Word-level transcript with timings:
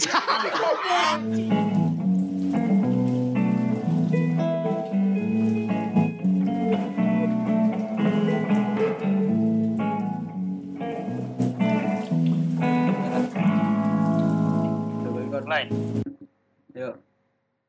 Yuk. 0.00 0.08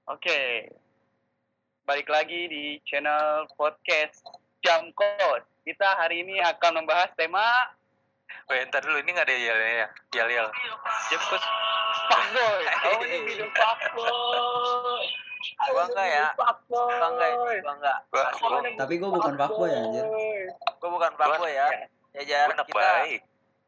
Oke. 0.08 0.72
Balik 1.84 2.08
lagi 2.08 2.48
di 2.48 2.80
channel 2.88 3.44
podcast 3.60 4.24
Jam 4.64 4.88
Kos. 4.96 5.44
Kita 5.68 6.00
hari 6.00 6.24
ini 6.24 6.40
akan 6.40 6.80
membahas 6.80 7.12
tema 7.20 7.44
Weh, 8.48 8.64
ntar 8.72 8.84
dulu 8.88 9.04
ini 9.04 9.12
nggak 9.12 9.28
ada 9.28 9.36
yel 9.36 9.60
ya, 9.60 9.88
yel 10.16 10.30
yel. 10.32 10.48
Jam 11.12 11.22
Kos 11.28 11.44
Fuckboy. 12.12 12.62
Oh, 12.68 13.00
ini 13.02 13.18
Fuckboy. 13.48 15.04
Gua 15.72 15.84
enggak 15.90 16.08
ya. 16.08 16.26
Fuckboy. 16.36 16.92
Gua 16.92 17.08
enggak 17.10 17.30
ini, 17.32 17.56
gua 17.64 17.74
enggak. 17.80 17.98
Gua, 18.12 18.24
Asli. 18.28 18.44
gua, 18.44 18.60
Tapi 18.78 18.94
gue 19.00 19.10
bukan 19.10 19.34
fuckboy 19.36 19.72
anjir. 19.72 20.06
Gua 20.78 20.90
bukan 20.92 21.12
fuckboy 21.16 21.52
ya. 21.52 21.68
Ya 22.12 22.22
jar 22.28 22.48
kita 22.52 22.76
baik. 22.76 23.22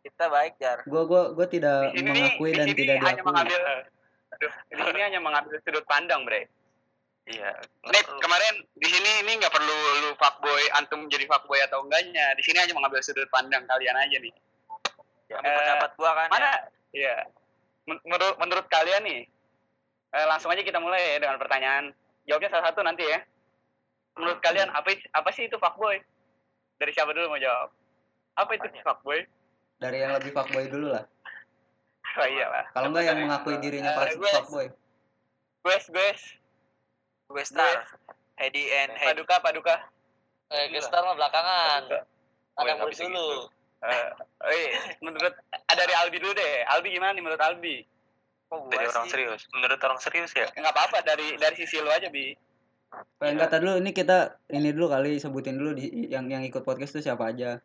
kita 0.04 0.26
baik 0.28 0.54
jar. 0.60 0.78
Gue 0.84 1.04
gua 1.08 1.32
gua 1.32 1.48
tidak 1.48 1.96
mengakui 1.96 2.52
dan 2.52 2.68
tidak 2.76 3.00
hanya 3.00 3.16
diakui. 3.16 3.28
mengambil 3.32 3.62
Aduh, 4.34 4.50
di 4.68 4.76
sini 4.82 5.00
hanya 5.00 5.20
mengambil 5.22 5.56
sudut 5.62 5.86
pandang, 5.86 6.26
Bre. 6.26 6.50
Iya. 7.24 7.54
Nih, 7.88 8.04
kemarin 8.20 8.66
di 8.76 8.88
sini 8.90 9.24
ini 9.24 9.40
nggak 9.40 9.54
perlu 9.54 9.78
lu 10.04 10.12
fuckboy, 10.20 10.64
antum 10.76 11.06
jadi 11.08 11.24
fuckboy 11.30 11.62
atau 11.64 11.86
enggaknya. 11.86 12.34
Di 12.36 12.44
sini 12.44 12.60
hanya 12.60 12.74
mengambil 12.76 13.00
sudut 13.00 13.30
pandang 13.32 13.64
kalian 13.64 13.96
aja 13.96 14.18
nih. 14.20 14.34
Ya, 15.32 15.38
Eh, 15.40 15.56
pendapat 15.56 15.92
gua 15.96 16.12
kan 16.18 16.28
Mana? 16.34 16.44
ya. 16.44 16.58
Iya. 16.92 17.16
Menurut 17.84 18.36
menurut 18.38 18.66
kalian 18.68 19.04
nih, 19.04 19.22
eh, 20.10 20.26
langsung 20.26 20.50
aja 20.50 20.62
kita 20.62 20.80
mulai 20.80 21.16
ya 21.16 21.18
dengan 21.20 21.36
pertanyaan. 21.36 21.92
Jawabnya 22.24 22.50
salah 22.50 22.72
satu 22.72 22.80
nanti 22.80 23.04
ya. 23.04 23.20
Menurut 24.16 24.40
kalian 24.40 24.70
apa 24.70 24.88
apa 25.12 25.30
sih 25.32 25.46
itu 25.46 25.58
fuckboy? 25.58 26.00
Dari 26.78 26.92
siapa 26.92 27.12
dulu 27.12 27.28
mau 27.28 27.38
jawab? 27.38 27.70
Apa 28.36 28.52
itu 28.56 28.68
fuckboy? 28.80 29.26
Dari 29.78 29.98
yang 30.00 30.14
lebih 30.14 30.32
fuckboy 30.32 30.68
dulu 30.68 30.92
lah. 30.92 31.04
Oh 32.14 32.30
iya 32.30 32.46
lah. 32.46 32.66
Kalau 32.70 32.94
enggak 32.94 33.10
yang 33.10 33.18
mengakui 33.20 33.58
dirinya 33.58 33.90
Eh, 33.90 33.98
pas 33.98 34.14
gue- 34.14 34.34
fuckboy. 34.38 34.68
Guys, 35.66 35.90
guys. 35.90 36.22
Gue 37.26 37.42
star. 37.42 37.90
Heady 38.38 38.70
and. 38.70 38.94
Paduka, 38.94 39.42
paduka. 39.42 39.76
Eh, 40.52 40.70
gestar 40.70 41.02
mah 41.02 41.18
belakangan. 41.18 41.90
Paduka. 41.90 42.06
Ada 42.54 42.72
murid 42.78 42.94
bisa 42.94 43.10
dulu. 43.10 43.50
Eh, 43.84 44.68
menurut 45.04 45.34
eh, 45.52 45.76
dari 45.76 45.94
Albi 45.98 46.18
dulu 46.20 46.34
deh. 46.36 46.64
Albi 46.68 46.94
gimana 46.94 47.12
nih 47.16 47.24
menurut 47.24 47.44
Albi? 47.44 47.84
Kok 48.48 48.70
Dari 48.70 48.86
gua 48.86 48.92
orang 48.94 49.06
sih? 49.08 49.12
serius. 49.12 49.42
Menurut 49.52 49.80
orang 49.82 50.00
serius 50.00 50.32
ya. 50.32 50.48
Enggak 50.56 50.74
apa-apa 50.78 51.04
dari 51.04 51.36
dari 51.36 51.56
sisi 51.58 51.82
lu 51.82 51.90
aja, 51.90 52.08
Bi. 52.08 52.34
Pengen 53.18 53.42
kata 53.42 53.58
dulu 53.58 53.82
ini 53.82 53.90
kita 53.90 54.38
ini 54.54 54.70
dulu 54.70 54.94
kali 54.94 55.18
sebutin 55.18 55.58
dulu 55.58 55.74
di 55.74 56.08
yang 56.14 56.30
yang 56.30 56.46
ikut 56.46 56.62
podcast 56.62 56.94
itu 56.94 57.10
siapa 57.10 57.34
aja. 57.34 57.58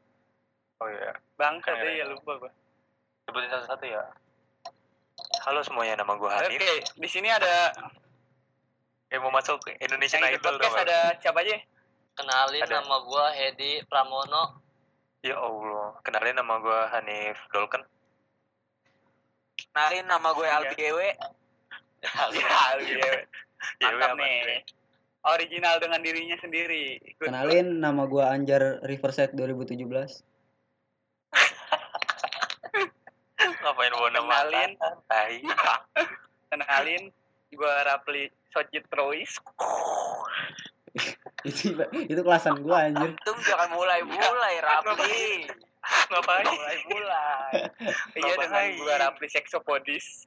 Oh 0.80 0.88
iya. 0.88 1.12
Keren. 1.36 1.84
deh 1.84 1.94
ya 2.00 2.06
lupa 2.08 2.40
gua. 2.40 2.50
Sebutin 3.28 3.48
satu-satu 3.52 3.84
ya. 3.84 4.02
Halo 5.44 5.60
semuanya, 5.66 5.98
nama 5.98 6.14
gue 6.14 6.30
Oke, 6.30 6.46
Hanif. 6.46 6.94
di 6.94 7.08
sini 7.10 7.26
ada 7.26 7.74
Eh 9.08 9.16
mau 9.16 9.32
masuk 9.32 9.56
ke 9.64 9.72
Indonesian 9.80 10.20
yang 10.20 10.36
Idol 10.36 10.60
podcast 10.60 10.84
ada 10.84 11.16
siapa 11.16 11.40
aja? 11.40 11.56
Kenalin 12.12 12.60
Ada. 12.60 12.84
nama 12.84 12.96
gua 13.08 13.32
Hedi 13.32 13.80
Pramono. 13.88 14.60
Ya 15.22 15.36
Allah. 15.36 15.98
Kenalin 16.06 16.36
nama 16.38 16.62
gue 16.62 16.80
Hanif 16.94 17.38
Dolken. 17.50 17.82
Kenalin 19.58 20.06
nama 20.06 20.28
gue 20.34 20.46
Albi 20.56 20.78
Ewe. 20.78 21.08
Ya, 21.98 22.46
Albi. 22.74 22.94
ya. 22.94 23.26
Ya, 23.82 23.90
Mantap 23.90 24.14
apa? 24.14 24.22
nih. 24.22 24.62
Original 25.26 25.82
dengan 25.82 26.00
dirinya 26.00 26.38
sendiri. 26.38 27.02
Good. 27.18 27.26
Kenalin 27.28 27.82
nama 27.82 28.06
gua 28.06 28.30
Anjar 28.30 28.78
Riverside 28.86 29.34
2017. 29.34 29.82
Ngapain 33.62 33.92
bawa 33.92 34.08
nama 34.14 34.46
Kenalin. 34.46 34.70
Kenalin 36.54 37.02
gua 37.52 37.82
Rapli 37.82 38.30
Sojit 38.54 38.86
Trois. 38.88 39.42
Itu 41.46 41.70
itu 42.10 42.20
kelasan 42.24 42.66
gua 42.66 42.90
anjir. 42.90 43.14
Antum 43.14 43.38
jangan 43.46 43.70
mulai-mulai 43.70 44.54
Rapli. 44.58 45.46
Ngapain? 46.10 46.44
Mulai-mulai. 46.44 47.52
Iya 48.18 48.34
dengan 48.34 48.64
gua 48.82 48.94
Rapli 49.06 49.28
Seksopodis. 49.30 50.26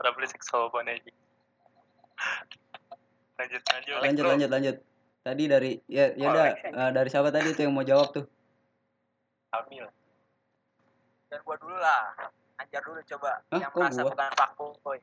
Rapli 0.00 0.26
seksual 0.28 0.68
aja. 0.72 1.12
Lanjut 3.36 3.62
lanjut. 3.64 3.96
Lanjut 4.00 4.24
lanjut 4.24 4.50
lanjut. 4.50 4.76
Tadi 5.26 5.42
dari 5.50 5.72
ya 5.90 6.14
ya 6.14 6.26
udah 6.30 6.46
eh, 6.54 6.90
dari 6.94 7.08
siapa 7.10 7.28
tadi 7.34 7.50
itu 7.52 7.66
yang 7.66 7.74
mau 7.74 7.84
jawab 7.84 8.14
tuh? 8.14 8.24
Amil. 9.52 9.88
Dan 11.32 11.40
gua 11.42 11.56
dulu 11.58 11.76
lah. 11.76 12.14
Anjar 12.56 12.80
dulu 12.84 13.00
coba. 13.04 13.42
Hah, 13.52 13.60
yang 13.60 13.72
kok 13.72 13.80
merasa 13.80 14.00
gua? 14.04 14.12
bukan 14.12 14.30
fuckboy. 14.38 14.98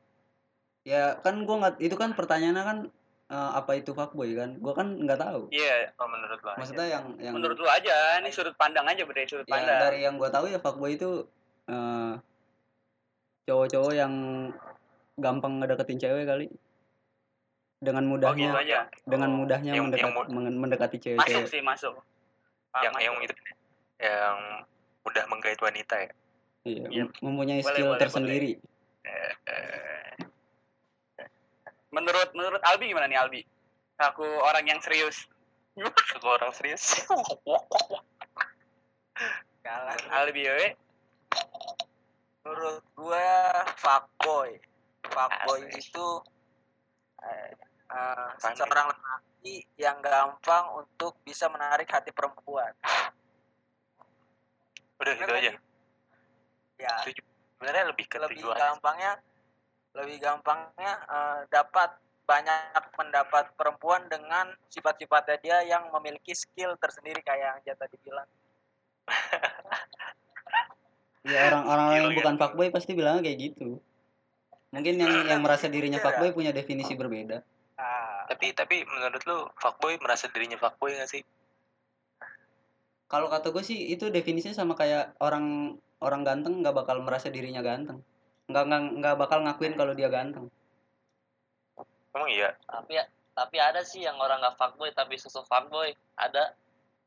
Ya 0.88 1.04
kan 1.22 1.36
gua 1.44 1.56
nggak 1.66 1.76
itu 1.84 1.96
kan 1.98 2.16
pertanyaannya 2.16 2.64
kan 2.64 2.78
eh, 3.26 3.52
apa 3.54 3.72
itu 3.74 3.92
fuckboy 3.92 4.34
kan? 4.34 4.58
Gua 4.58 4.74
kan 4.74 4.88
nggak 4.96 5.18
tahu. 5.18 5.48
Iya, 5.50 5.92
Oh 5.96 6.06
menurut 6.06 6.40
lo. 6.40 6.50
aja. 6.50 6.60
Maksudnya 6.60 6.88
yang 6.90 7.04
yang 7.18 7.34
menurut 7.34 7.56
lu 7.56 7.66
aja, 7.66 7.96
ini 8.18 8.30
sudut 8.30 8.54
pandang 8.54 8.84
aja 8.84 9.04
berdaya 9.04 9.26
sudut 9.26 9.46
ya 9.46 9.54
pandang. 9.54 9.80
dari 9.82 10.00
yang 10.02 10.16
gua 10.16 10.30
tahu 10.30 10.48
ya 10.48 10.58
fuckboy 10.58 10.94
itu 10.94 11.24
eh, 11.66 12.14
cowok-cowok 13.44 13.94
yang 13.94 14.14
gampang 15.16 15.60
ngedeketin 15.60 16.00
cewek 16.00 16.26
kali 16.26 16.48
dengan 17.78 18.04
Oh 18.06 18.08
gitu 18.08 18.16
mudahnya 18.18 18.50
aja. 18.56 18.80
dengan 19.04 19.30
Oh, 19.30 19.38
mudahnya 19.38 19.72
yang- 19.72 19.86
mendekat, 19.86 20.04
yang 20.06 20.14
mu- 20.14 20.32
mengen- 20.32 20.56
mendekati 20.58 20.98
Masuk 20.98 21.06
cewek-cewek. 21.06 21.48
sih, 21.48 21.62
masuk. 21.62 21.96
yang 22.76 22.90
Masuk. 22.90 23.04
yang 23.04 23.16
itu 23.22 23.34
yang 24.00 24.38
mudah 25.04 25.24
menggait 25.28 25.60
wanita 25.60 25.96
ya. 25.98 26.10
Iya, 26.64 26.84
Iya. 26.90 27.04
mem- 27.06 27.16
mempunyai 27.22 27.60
Boleh, 27.60 27.70
skill 27.70 27.88
boleh, 27.90 28.00
tersendiri. 28.00 28.52
Eh, 29.04 29.32
menurut 31.94 32.30
menurut 32.34 32.62
Albi 32.66 32.90
gimana 32.90 33.06
nih 33.06 33.22
Albi? 33.22 33.42
Aku 34.02 34.26
orang 34.26 34.66
yang 34.66 34.82
serius. 34.82 35.30
Suka 35.78 36.28
orang 36.42 36.52
serius. 36.58 37.06
Jalan. 39.64 40.00
Albi 40.10 40.44
we. 40.44 40.68
Menurut 42.44 42.84
gue 42.98 43.28
fuckboy. 43.80 44.58
Fuckboy 45.08 45.62
Asik. 45.70 45.94
itu 45.94 46.08
eh, 47.22 47.54
eh, 47.94 48.28
Pandai. 48.42 48.58
seorang 48.58 48.90
laki 48.90 49.64
yang 49.78 50.02
gampang 50.02 50.66
untuk 50.82 51.16
bisa 51.24 51.48
menarik 51.48 51.88
hati 51.88 52.10
perempuan. 52.10 52.74
Udah 55.00 55.14
gitu 55.16 55.32
aja. 55.32 55.52
Ya, 56.82 56.94
Sebenarnya 57.56 57.96
lebih 57.96 58.06
ke 58.12 58.20
lebih 58.20 58.44
gampangnya 58.44 59.22
lebih 59.94 60.18
gampangnya 60.22 60.94
eh, 61.06 61.40
dapat 61.50 61.94
banyak 62.24 62.84
pendapat 62.96 63.52
perempuan 63.60 64.08
dengan 64.08 64.48
sifat-sifatnya 64.72 65.38
dia 65.44 65.58
yang 65.68 65.92
memiliki 65.92 66.32
skill 66.32 66.74
tersendiri 66.80 67.20
kayak 67.20 67.62
yang 67.68 67.78
tadi 67.78 67.96
bilang. 68.02 68.28
Ya 71.24 71.40
orang-orang 71.48 71.88
yang 71.96 72.06
Gila, 72.12 72.18
bukan 72.20 72.34
gitu. 72.36 72.42
fuckboy 72.44 72.68
pasti 72.68 72.92
bilangnya 73.00 73.24
kayak 73.24 73.40
gitu. 73.40 73.80
Mungkin 74.76 74.94
yang 75.00 75.14
yang 75.24 75.40
merasa 75.40 75.72
dirinya 75.72 76.04
Iya. 76.04 76.06
fuckboy 76.12 76.36
punya 76.36 76.52
definisi 76.52 77.00
berbeda. 77.00 77.40
Ah, 77.80 78.28
Tapi 78.28 78.52
tapi 78.52 78.84
menurut 78.84 79.24
lu 79.24 79.48
fuckboy 79.56 79.96
merasa 80.04 80.28
dirinya 80.28 80.60
fuckboy 80.60 81.00
gak 81.00 81.08
sih? 81.08 81.24
Kalau 83.08 83.32
kata 83.32 83.56
gue 83.56 83.64
sih 83.64 83.96
itu 83.96 84.12
definisinya 84.12 84.52
sama 84.52 84.76
kayak 84.76 85.16
orang 85.24 85.80
orang 86.04 86.28
ganteng 86.28 86.60
nggak 86.60 86.76
bakal 86.76 87.00
merasa 87.00 87.32
dirinya 87.32 87.64
ganteng. 87.64 88.04
Nggak 88.52 88.64
nggak 88.68 88.82
nggak 89.00 89.16
bakal 89.16 89.40
ngakuin 89.44 89.74
kalau 89.80 89.94
dia 89.96 90.10
ganteng. 90.12 90.52
Emang 92.14 92.30
iya. 92.30 92.54
Tapi 92.68 93.00
tapi 93.34 93.58
ada 93.58 93.82
sih 93.82 94.06
yang 94.06 94.20
orang 94.20 94.44
nggak 94.44 94.58
fuckboy 94.60 94.92
tapi 94.94 95.16
susu 95.18 95.42
fuckboy. 95.48 95.96
Ada. 96.20 96.54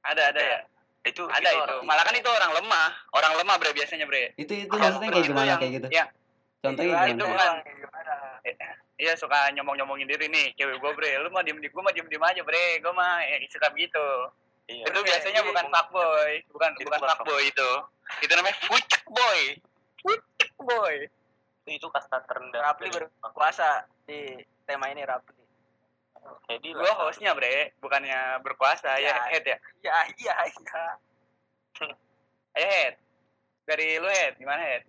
Ada 0.07 0.23
ada 0.33 0.41
ya. 0.43 0.59
Itu 1.07 1.23
Ada 1.31 1.51
itu. 1.55 1.63
orang- 1.63 1.87
Malah 1.87 2.03
kan 2.03 2.15
itu 2.19 2.27
orang 2.27 2.51
lemah. 2.57 2.89
Orang 3.15 3.33
lemah 3.39 3.55
bre 3.63 3.71
biasanya 3.77 4.07
bre. 4.11 4.35
Itu 4.35 4.67
itu 4.67 4.75
maksudnya 4.75 5.07
itu 5.07 5.15
kayak 5.15 5.27
gimana 5.31 5.47
yang- 5.47 5.61
kayak 5.63 5.73
gitu? 5.79 5.89
ya. 5.95 6.05
Contohnya 6.65 6.91
gimana 6.99 7.11
itu 7.15 7.25
bukan. 7.31 7.51
Iya 8.97 9.13
suka 9.21 9.53
nyomong-nyomongin 9.53 10.09
diri 10.09 10.27
nih. 10.33 10.57
Cewek 10.57 10.81
gue 10.81 10.93
bre. 10.97 11.13
Lu 11.21 11.29
mah 11.31 11.45
diem 11.45 11.61
di 11.61 11.69
gue 11.69 11.83
mah 11.85 11.93
diem 11.95 12.09
diem 12.09 12.25
aja 12.25 12.43
bre. 12.43 12.81
Gue 12.81 12.93
mah 12.97 13.21
ya, 13.23 13.37
suka 13.53 13.69
begitu. 13.71 14.07
Iya. 14.67 14.83
Itu 14.91 14.99
biasanya 14.99 15.41
iya, 15.45 15.47
bukan 15.47 15.65
iya. 15.69 15.73
fuckboy. 15.79 16.33
Bukan 16.51 16.71
Itu 16.75 16.85
bukan 16.91 16.99
bukan 16.99 17.11
fuckboy 17.23 17.43
itu. 17.47 17.71
Itu 18.25 18.33
namanya 18.35 18.57
fucek 18.67 19.03
boy. 19.07 19.41
Fucek 20.03 20.51
boy. 20.59 20.97
Itu, 21.67 21.83
itu 21.83 21.87
kasta 21.91 22.23
terendah. 22.23 22.63
Rapli 22.63 22.87
berkuasa 22.95 23.91
di 24.07 24.39
tema 24.63 24.87
ini 24.95 25.03
Rapli. 25.03 25.43
Jadi 26.47 26.69
Gue 26.71 26.93
hostnya 26.95 27.35
bre. 27.35 27.75
Bukannya 27.83 28.39
berkuasa 28.47 29.03
ya 29.03 29.11
Iya. 29.11 29.15
head 29.35 29.45
ya. 29.47 29.59
Iya, 29.83 29.95
iya, 30.23 30.35
iya. 30.47 30.85
Ayo 32.57 32.67
head. 32.71 32.95
Dari 33.67 33.99
lu 33.99 34.07
head. 34.07 34.39
Gimana 34.39 34.63
head? 34.63 34.87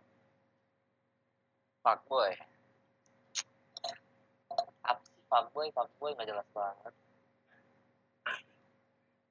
fuckboy 1.87 2.35
apa 4.83 4.99
sih 5.07 5.23
fuckboy 5.31 5.67
fuckboy 5.71 6.11
nggak 6.19 6.27
jelas 6.27 6.47
banget 6.51 6.93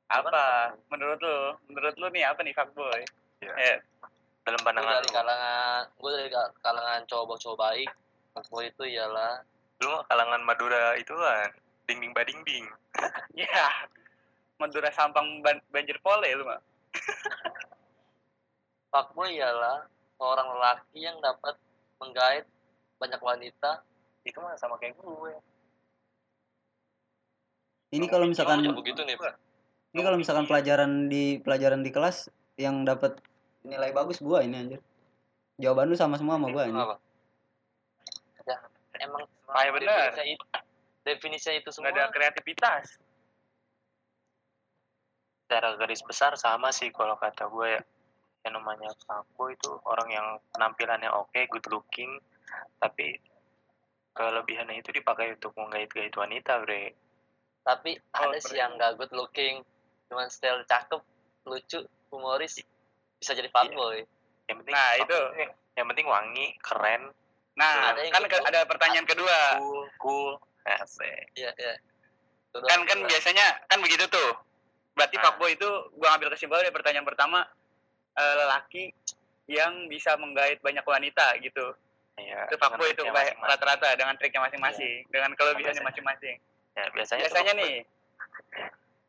Apa? 0.07 0.71
Menurut 0.87 1.19
lu? 1.19 1.39
Menurut 1.67 1.99
lu 1.99 2.07
nih 2.15 2.23
apa 2.31 2.39
nih 2.47 2.55
fuckboy? 2.55 3.03
Iya. 3.43 3.53
Eh, 3.59 3.77
dalam 4.47 4.63
gue 4.63 4.67
pandangan 4.71 5.03
dari 5.03 5.11
kalangan 5.11 5.83
gue 5.91 6.11
dari 6.15 6.31
ka- 6.31 6.55
kalangan 6.63 7.01
cowok-cowok 7.11 7.59
baik 7.59 7.91
fuckboy 8.31 8.71
itu 8.71 8.85
ialah 8.95 9.43
lu 9.83 9.91
kalangan 10.07 10.41
Madura 10.47 10.95
itu 10.95 11.11
kan 11.13 11.51
ding 11.91 11.99
ding 11.99 12.15
bading 12.15 12.41
ding 12.47 12.65
ya. 13.43 13.67
Madura 14.57 14.89
Sampang 14.89 15.45
ban 15.45 15.61
banjir 15.69 16.01
pole 16.01 16.31
lu 16.33 16.47
mah. 16.47 16.63
fuckboy 18.95 19.35
ialah 19.35 19.85
seorang 20.17 20.47
lelaki 20.47 21.05
yang 21.05 21.19
dapat 21.21 21.59
menggait 22.01 22.47
banyak 23.03 23.21
wanita 23.21 23.83
itu 24.25 24.39
mah 24.41 24.55
sama 24.57 24.79
kayak 24.79 24.97
gue 24.97 25.35
Ini 27.95 28.07
kalau 28.11 28.27
misalkan 28.31 28.63
begitu 28.75 29.03
nih 29.07 29.15
ini 29.97 30.01
kalau 30.05 30.19
misalkan 30.21 30.45
pelajaran 30.45 31.09
di 31.09 31.39
pelajaran 31.41 31.81
di 31.81 31.89
kelas 31.89 32.29
yang 32.61 32.85
dapat 32.85 33.17
nilai 33.67 33.91
bagus 33.91 34.19
gua 34.19 34.41
ini 34.41 34.57
anjir. 34.57 34.81
Jawaban 35.57 35.89
lu 35.89 35.97
sama 35.97 36.15
semua 36.17 36.39
sama 36.39 36.49
gua 36.49 36.63
anjir. 36.65 36.79
apa 36.79 36.97
ya 38.47 38.57
emang 39.03 39.27
Kayak 39.47 39.73
bener. 39.75 39.87
definisinya 40.13 40.27
itu 40.29 40.45
definisinya 41.03 41.57
itu 41.57 41.69
semua 41.71 41.91
Nggak 41.91 41.99
ada 42.01 42.13
kreativitas. 42.13 42.87
secara 45.43 45.79
garis 45.79 46.03
besar 46.03 46.35
sama 46.35 46.71
sih 46.71 46.91
kalau 46.91 47.15
kata 47.15 47.47
gue 47.47 47.69
ya 47.71 47.83
yang 48.43 48.59
namanya 48.59 48.91
fuckboy 49.01 49.55
itu 49.55 49.71
orang 49.87 50.09
yang 50.11 50.27
penampilannya 50.51 51.07
oke 51.07 51.39
good 51.47 51.67
looking 51.67 52.19
tapi 52.79 53.15
kelebihannya 54.11 54.83
itu 54.83 54.91
dipakai 54.91 55.35
untuk 55.35 55.55
menggait-gait 55.55 56.11
wanita 56.11 56.59
bre 56.62 56.99
tapi 57.62 57.95
Oh, 58.12 58.27
ada 58.27 58.39
sih 58.39 58.59
yang 58.59 58.75
gak 58.75 58.99
good 58.99 59.15
looking 59.15 59.62
cuman 60.07 60.27
style 60.27 60.67
cakep 60.67 60.99
lucu 61.45 61.79
humoris 62.11 62.59
bisa 63.17 63.33
jadi 63.33 63.49
fuckboy 63.49 64.05
yang 64.47 64.57
penting 64.61 64.73
Nah, 64.73 64.85
fuckboy 64.93 65.03
itu. 65.03 65.13
tuh 65.13 65.27
yang 65.75 65.87
penting 65.89 66.07
wangi 66.07 66.47
keren 66.61 67.03
Nah, 67.57 67.97
Ada 67.97 68.13
kan 68.13 68.21
gitu. 68.23 68.37
ada 68.43 68.61
pertanyaan 68.65 69.07
kedua. 69.07 69.57
cool 69.57 69.89
cool 69.97 70.31
asik 70.63 71.33
iya 71.33 71.49
iya 71.57 71.75
Itu 72.47 72.61
Kan 72.63 72.85
kan 72.85 72.99
biasanya 73.03 73.65
kan 73.67 73.81
begitu 73.81 74.05
tuh. 74.07 74.33
Berarti 74.93 75.17
Nah. 75.17 75.25
fuckboy 75.25 75.53
itu 75.53 75.69
gua 75.95 76.17
ambil 76.17 76.29
kesimpulan 76.31 76.63
dari 76.63 76.73
pertanyaan 76.73 77.05
pertama 77.05 77.45
eh, 78.13 78.35
lelaki 78.35 78.93
yang 79.47 79.87
bisa 79.87 80.17
menggait 80.17 80.57
banyak 80.59 80.81
wanita 80.83 81.37
gitu. 81.39 81.77
ya, 82.17 82.45
Itu 82.45 82.57
fuckboy 82.57 82.91
itu 82.91 83.05
rata-rata 83.39 83.93
dengan 83.95 84.17
triknya 84.17 84.41
masing-masing, 84.43 85.05
dengan 85.07 85.33
kelebihannya 85.33 85.77
Biasanya. 85.77 85.85
masing-masing. 85.87 86.37
ya, 86.73 86.85
biasanya, 86.91 87.21
Biasanya 87.23 87.53
nih, 87.55 87.75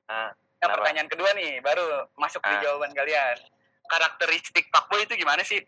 Ah, 0.07 0.31
yang 0.31 0.35
kenapa? 0.61 0.75
pertanyaan 0.77 1.09
kedua 1.09 1.29
nih 1.33 1.51
baru 1.59 1.85
masuk 2.15 2.39
di 2.41 2.51
Ah. 2.51 2.59
jawaban 2.61 2.91
kalian. 2.91 3.35
Karakteristik 3.87 4.67
fuckboy 4.69 5.03
itu 5.03 5.15
gimana 5.15 5.41
sih? 5.41 5.63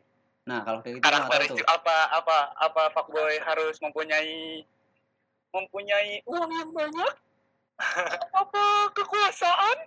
Nah, 0.46 0.64
kalau 0.64 0.80
kayak 0.80 1.00
gitu. 1.00 1.06
Karakteristik 1.06 1.66
apa 1.66 1.96
apa 2.12 2.38
apa 2.56 2.84
fuckboy 2.94 3.40
harus 3.40 3.80
mempunyai 3.80 4.64
mempunyai 5.50 6.22
uang 6.28 6.52
yang 6.52 6.72
banyak? 6.72 7.14
apa 8.44 8.64
kekuasaan? 8.92 9.78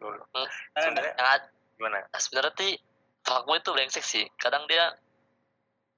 Dulu. 0.00 0.22
Sebenarnya 0.76 1.12
yang 1.16 1.28
ad- 1.28 1.50
gimana 1.76 1.98
nah, 2.04 2.20
sebenarnya 2.20 2.52
sih 2.56 2.72
fuckboy 3.24 3.58
itu 3.58 3.70
brengsek 3.72 4.04
sih 4.04 4.24
kadang 4.38 4.64
dia 4.70 4.92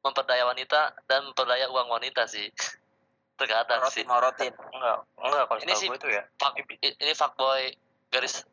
memperdaya 0.01 0.45
wanita 0.49 0.97
dan 1.09 1.29
memperdaya 1.29 1.69
uang 1.69 1.89
wanita 1.89 2.25
sih 2.25 2.49
terkadang 3.39 3.83
sih 3.91 4.07
Morotin, 4.07 4.55
enggak 4.71 4.97
enggak 5.19 5.45
kalau 5.51 5.61
Ini 5.61 5.75
sih- 5.75 5.91
itu 5.91 6.09
ya 6.09 6.23
Fuck, 6.39 6.55
ini 6.57 7.13
fuckboy 7.13 7.75
garis 8.15 8.47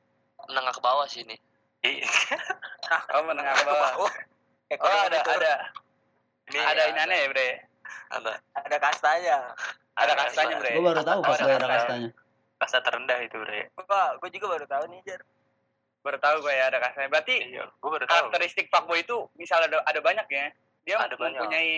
menengah 0.50 0.74
ke 0.74 0.82
bawah 0.82 1.06
sih 1.06 1.22
ini 1.22 1.38
oh 3.12 3.22
menengah 3.24 3.54
ke 3.54 3.64
bawah. 3.66 3.92
Oh, 3.98 4.12
Oh 4.72 5.00
ada 5.04 5.20
ada 5.20 5.54
ini 6.48 6.58
ada 6.58 6.82
ini 6.88 7.00
aneh 7.02 7.18
ya 7.18 7.28
bre. 7.28 7.50
ada 8.10 8.32
ada 8.56 8.78
kastanya. 8.80 9.38
Ada 9.94 10.14
kastanya 10.16 10.56
bre. 10.58 10.72
Gua 10.74 10.94
baru 10.94 11.02
tahu 11.02 11.20
pas 11.22 11.36
gue 11.36 11.44
ada 11.44 11.56
ada 11.56 11.68
kasta. 11.68 11.76
kastanya. 11.76 12.10
kasta 12.56 12.80
terendah 12.80 13.20
itu 13.20 13.36
bre 13.36 13.68
Gua, 13.74 14.16
gua 14.16 14.30
juga 14.30 14.46
baru 14.48 14.66
tahu 14.66 14.84
nih, 14.88 15.00
Jar. 15.04 15.22
Baru 16.02 16.18
tahu 16.18 16.36
gue 16.40 16.54
ya 16.54 16.66
ada 16.66 16.80
kastanya. 16.80 17.10
Berarti 17.10 17.36
iya 17.44 17.64
gue 17.68 17.90
baru 17.92 18.06
tahu 18.06 18.18
karakteristik 18.30 18.70
fuckboy 18.70 19.02
itu 19.02 19.18
misal 19.36 19.60
ada 19.60 19.82
ada 19.82 20.00
banyak 20.00 20.28
ya. 20.28 20.46
Dia 20.82 20.96
Ada 20.98 21.14
banyak. 21.14 21.36
mempunyai 21.36 21.74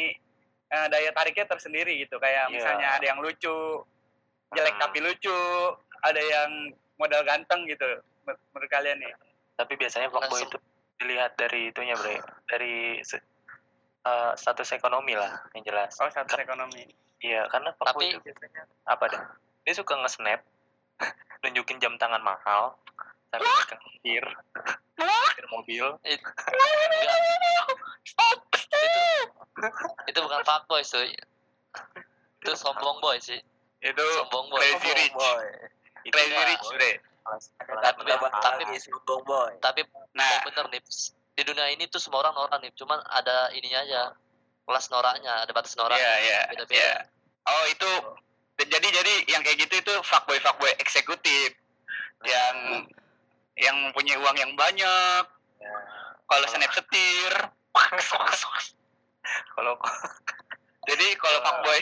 eh, 0.69 0.87
daya 0.89 1.09
tariknya 1.11 1.45
tersendiri 1.45 1.97
gitu. 1.97 2.15
Kayak 2.17 2.47
Iya. 2.47 2.53
misalnya 2.53 2.87
ada 2.93 3.05
yang 3.05 3.19
lucu, 3.19 3.83
jelek 4.51 4.73
Hmm. 4.73 4.83
tapi 4.83 4.97
lucu, 4.99 5.39
ada 5.99 6.21
yang 6.21 6.49
modal 6.95 7.21
ganteng 7.21 7.65
gitu. 7.65 7.87
Menur- 8.23 8.39
Menurut 8.53 8.69
kalian 8.69 8.97
nih. 8.97 9.11
Tapi 9.53 9.73
biasanya 9.77 10.09
fuckboy 10.09 10.41
itu 10.41 10.57
dilihat 10.99 11.37
dari 11.37 11.69
itunya 11.69 11.93
bre. 11.97 12.17
Dari 12.49 12.99
eh, 14.03 14.31
status 14.35 14.69
ekonomi 14.73 15.13
lah 15.15 15.31
yang 15.53 15.63
jelas. 15.63 15.95
Oh 16.01 16.09
status 16.09 16.37
ekonomi. 16.39 16.85
iya 17.23 17.47
karena 17.47 17.71
fuckboy 17.79 18.03
Tapi- 18.03 18.19
itu 18.19 18.19
biasanya 18.27 18.61
apa 18.83 19.05
dah? 19.07 19.23
Dia 19.63 19.73
suka 19.73 19.95
nge-snap 19.95 20.43
nunjukin 21.43 21.79
jam 21.79 21.95
tangan 21.95 22.19
mahal 22.19 22.75
sambil 23.31 23.47
megang 23.47 23.81
setir 23.95 24.23
setir 25.31 25.47
mobil. 25.49 25.85
It- 26.03 26.19
itu 28.73 29.03
itu 30.11 30.19
bukan 30.19 30.41
fuckboy 30.43 30.83
sih. 30.83 31.15
Itu 32.43 32.51
sombong 32.59 32.99
boy 32.99 33.17
sih. 33.23 33.39
Itu 33.79 34.03
sombong 34.19 34.51
boy. 34.51 34.59
Crazy 34.59 34.91
Rich. 34.91 35.15
crazy 36.11 36.35
rich 36.35 36.67
bre. 36.75 36.91
Tapi 37.23 37.39
Tapi- 39.59 39.59
tapi- 39.59 39.83
Nah 40.13 40.31
bener 40.45 40.65
nih 40.69 40.81
di 41.33 41.41
dunia 41.41 41.65
ini 41.73 41.89
tuh 41.89 41.97
semua 41.97 42.21
orang 42.21 42.35
norak 42.37 42.61
nih 42.61 42.69
cuman 42.77 43.01
ada 43.09 43.49
ininya 43.57 43.79
aja 43.81 44.01
kelas 44.69 44.85
noraknya 44.93 45.33
ada 45.41 45.51
batas 45.51 45.73
norak 45.73 45.97
Iya 45.97 46.13
iya 46.21 46.39
beda-beda 46.53 46.77
iya. 46.77 46.93
Oh 47.49 47.63
itu 47.67 47.89
jadi 48.61 48.87
jadi 48.87 49.13
yang 49.33 49.41
kayak 49.41 49.65
gitu 49.65 49.81
itu 49.81 49.93
fuckboy 50.05 50.37
fuckboy 50.39 50.69
eksekutif 50.77 51.57
yang 52.23 52.85
yang 53.59 53.75
mempunyai 53.85 54.17
uang 54.17 54.37
yang 54.37 54.53
banyak. 54.57 55.23
Ya. 55.61 55.75
Kalau 56.25 56.45
snap 56.47 56.71
setir. 56.73 57.33
kalau 59.57 59.73
Jadi 60.89 61.07
kalau 61.17 61.39
fuckboy 61.41 61.79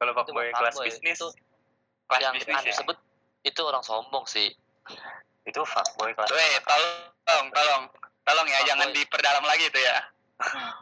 kalau 0.00 0.12
fuckboy 0.14 0.46
kelas 0.54 0.76
bisnis 0.80 1.18
itu 1.18 1.28
kelas 2.06 2.20
yang 2.22 2.34
bisnis 2.38 2.62
ya. 2.62 2.68
disebut 2.72 2.96
itu 3.46 3.60
orang 3.64 3.84
sombong 3.84 4.24
sih 4.28 4.52
itu 5.48 5.60
fuckboy 5.64 6.12
kelas 6.12 6.28
Weh, 6.30 6.54
tolong, 6.66 7.46
tolong, 7.52 7.82
tolong 8.26 8.46
ya, 8.46 8.58
Fuckboy. 8.60 8.68
jangan 8.68 8.88
diperdalam 8.92 9.44
lagi 9.48 9.64
itu 9.68 9.80
ya. 9.80 9.96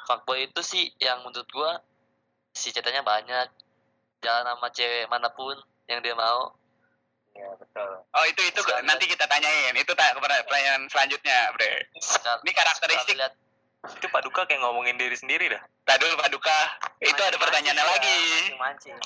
fuckboy 0.06 0.38
itu 0.46 0.60
sih 0.62 0.90
yang 0.98 1.22
menurut 1.22 1.46
gua 1.50 1.82
si 2.54 2.74
ceritanya 2.74 3.06
banyak 3.06 3.46
jalan 4.22 4.46
sama 4.46 4.68
cewek 4.74 5.06
mana 5.06 5.30
pun 5.30 5.54
yang 5.86 6.02
dia 6.02 6.14
mau 6.18 6.54
ya 7.38 7.54
betul 7.54 8.02
Oh 8.18 8.24
itu 8.26 8.42
itu 8.50 8.60
Sekali 8.66 8.82
nanti 8.82 9.06
kita 9.06 9.30
tanyain. 9.30 9.70
Itu 9.78 9.94
tak 9.94 10.18
pertanyaan 10.18 10.90
selanjutnya, 10.90 11.54
Bre. 11.54 11.86
Ini 12.42 12.50
karakteristik. 12.50 13.14
lihat 13.14 13.34
itu 13.94 14.06
Pak 14.10 14.26
Duka 14.26 14.42
kayak 14.42 14.58
ngomongin 14.58 14.98
diri 14.98 15.14
sendiri 15.14 15.46
dah 15.46 15.62
Tadi 15.86 16.02
dulu 16.02 16.18
Pak 16.18 16.34
Duka. 16.34 16.58
Itu 16.98 17.22
ada 17.22 17.38
pertanyaannya 17.38 17.84
lagi. 17.86 18.18
Mancing. 18.58 18.98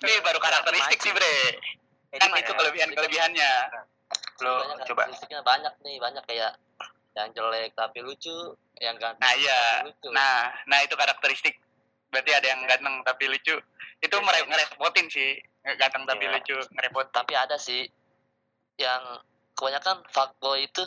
Ini 0.00 0.12
baru 0.24 0.40
karakteristik 0.40 0.98
sih, 1.04 1.12
Bre. 1.12 1.36
Kan 2.12 2.28
itu 2.30 2.44
mana? 2.44 2.58
kelebihan-kelebihannya. 2.58 3.52
lo 4.42 4.52
banyak 4.58 4.84
coba 4.84 5.00
karakteristiknya 5.06 5.40
banyak 5.40 5.74
nih 5.80 5.96
banyak 5.96 6.24
kayak 6.26 6.52
yang 7.12 7.28
jelek 7.30 7.70
tapi 7.72 7.98
lucu 8.00 8.34
yang 8.76 8.96
ganteng 8.98 9.22
Nah, 9.22 9.32
iya. 9.34 9.60
tapi 9.78 9.88
lucu 9.88 10.08
Nah, 10.10 10.36
nah 10.66 10.78
itu 10.80 10.92
karakteristik. 10.92 11.54
Berarti 12.10 12.30
ada 12.32 12.46
yang 12.46 12.60
ganteng 12.66 13.00
tapi 13.02 13.24
lucu. 13.26 13.54
Itu 13.98 14.16
mere- 14.20 14.44
ngerepotin 14.44 15.06
sih. 15.08 15.38
Ganteng 15.62 16.04
tapi 16.04 16.26
Iya. 16.26 16.32
lucu, 16.34 16.58
ngerepot. 16.74 17.06
tapi 17.10 17.32
ada 17.32 17.54
sih 17.56 17.86
yang 18.76 19.22
kebanyakan 19.54 20.02
fuckboy 20.10 20.64
itu 20.64 20.82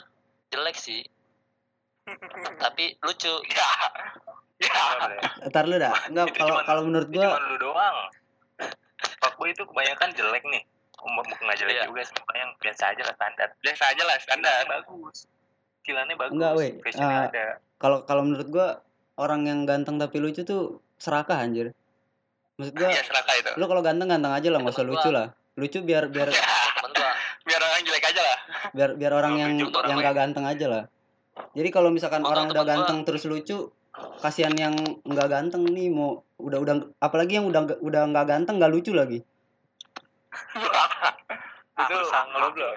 jelek 0.52 0.76
sih 0.76 1.02
tapi 2.64 2.98
lucu 3.02 3.34
Ya. 3.48 3.70
Ya. 4.58 4.74
Ntar 5.48 5.64
lu 5.66 5.76
dah. 5.76 5.92
Enggak 6.12 6.28
Itu 6.30 6.38
kalau 6.38 6.58
kalau 6.64 6.82
menurut 6.84 7.08
itu 7.08 7.18
gua 7.18 7.28
cuma 7.34 7.40
lu 7.46 7.58
doang 7.58 7.98
fuckboy 9.20 9.50
itu 9.50 9.64
kebanyakan 9.64 10.10
jelek 10.12 10.44
nih 10.46 10.64
Um, 11.06 11.14
bukan 11.16 11.38
nggak 11.40 11.58
jelek 11.60 11.76
Iya. 11.76 11.84
juga 11.86 12.02
sih 12.02 12.16
yang 12.34 12.50
biasa 12.58 12.84
aja 12.90 13.02
lah 13.04 13.14
standar 13.14 13.48
Biasa 13.60 13.84
aja 13.88 14.04
lah, 14.04 14.16
standar. 14.18 14.62
Bagus 14.66 15.18
skillannya 15.78 16.16
bagus 16.16 16.34
Enggak, 16.34 16.52
weh. 16.56 16.72
Ah, 16.98 17.30
ada 17.30 17.46
kalau 17.78 18.02
kalau 18.04 18.26
menurut 18.26 18.48
gua 18.50 18.82
orang 19.16 19.46
yang 19.46 19.60
ganteng 19.64 19.96
tapi 19.96 20.18
lucu 20.18 20.42
tuh 20.42 20.62
serakah 20.98 21.38
anjir. 21.38 21.78
Maksud 22.58 22.74
gua 22.74 22.90
Iya, 22.90 23.04
serakah 23.04 23.36
itu. 23.36 23.52
lu 23.54 23.66
kalau 23.66 23.82
ganteng 23.82 24.10
ganteng 24.10 24.34
aja 24.34 24.48
lah, 24.50 24.60
nggak 24.60 24.74
usah 24.74 24.82
lucu 24.84 25.06
gua. 25.06 25.14
lah. 25.14 25.28
Lucu 25.54 25.80
biar 25.80 26.10
biar 26.10 26.28
Ya, 26.28 26.42
gua 26.90 27.12
biar 27.46 27.62
orang 27.62 27.82
jelek 27.84 28.06
aja 28.08 28.22
lah. 28.24 28.38
biar 28.74 28.90
biar 28.98 29.12
orang 29.14 29.34
yang 29.36 29.52
orang 29.62 29.88
yang 29.88 30.00
gak 30.02 30.18
ganteng 30.18 30.46
aja 30.48 30.66
lah. 30.66 30.84
Jadi 31.54 31.70
kalau 31.70 31.94
misalkan 31.94 32.26
Oh, 32.26 32.34
orang 32.34 32.50
udah 32.50 32.64
gua. 32.64 32.72
ganteng 32.74 33.06
terus 33.06 33.24
lucu, 33.24 33.70
kasihan 34.18 34.56
yang 34.56 34.74
nggak 35.04 35.28
ganteng 35.30 35.62
nih 35.64 35.88
mau 35.88 36.26
udah 36.36 36.58
udah 36.58 36.74
apalagi 36.98 37.38
yang 37.38 37.46
udah 37.46 37.78
udah 37.78 38.02
nggak 38.10 38.26
ganteng 38.26 38.58
nggak 38.58 38.74
lucu 38.74 38.92
lagi 38.92 39.22
itu 41.76 41.96
sangat 42.10 42.40
goblok. 42.42 42.76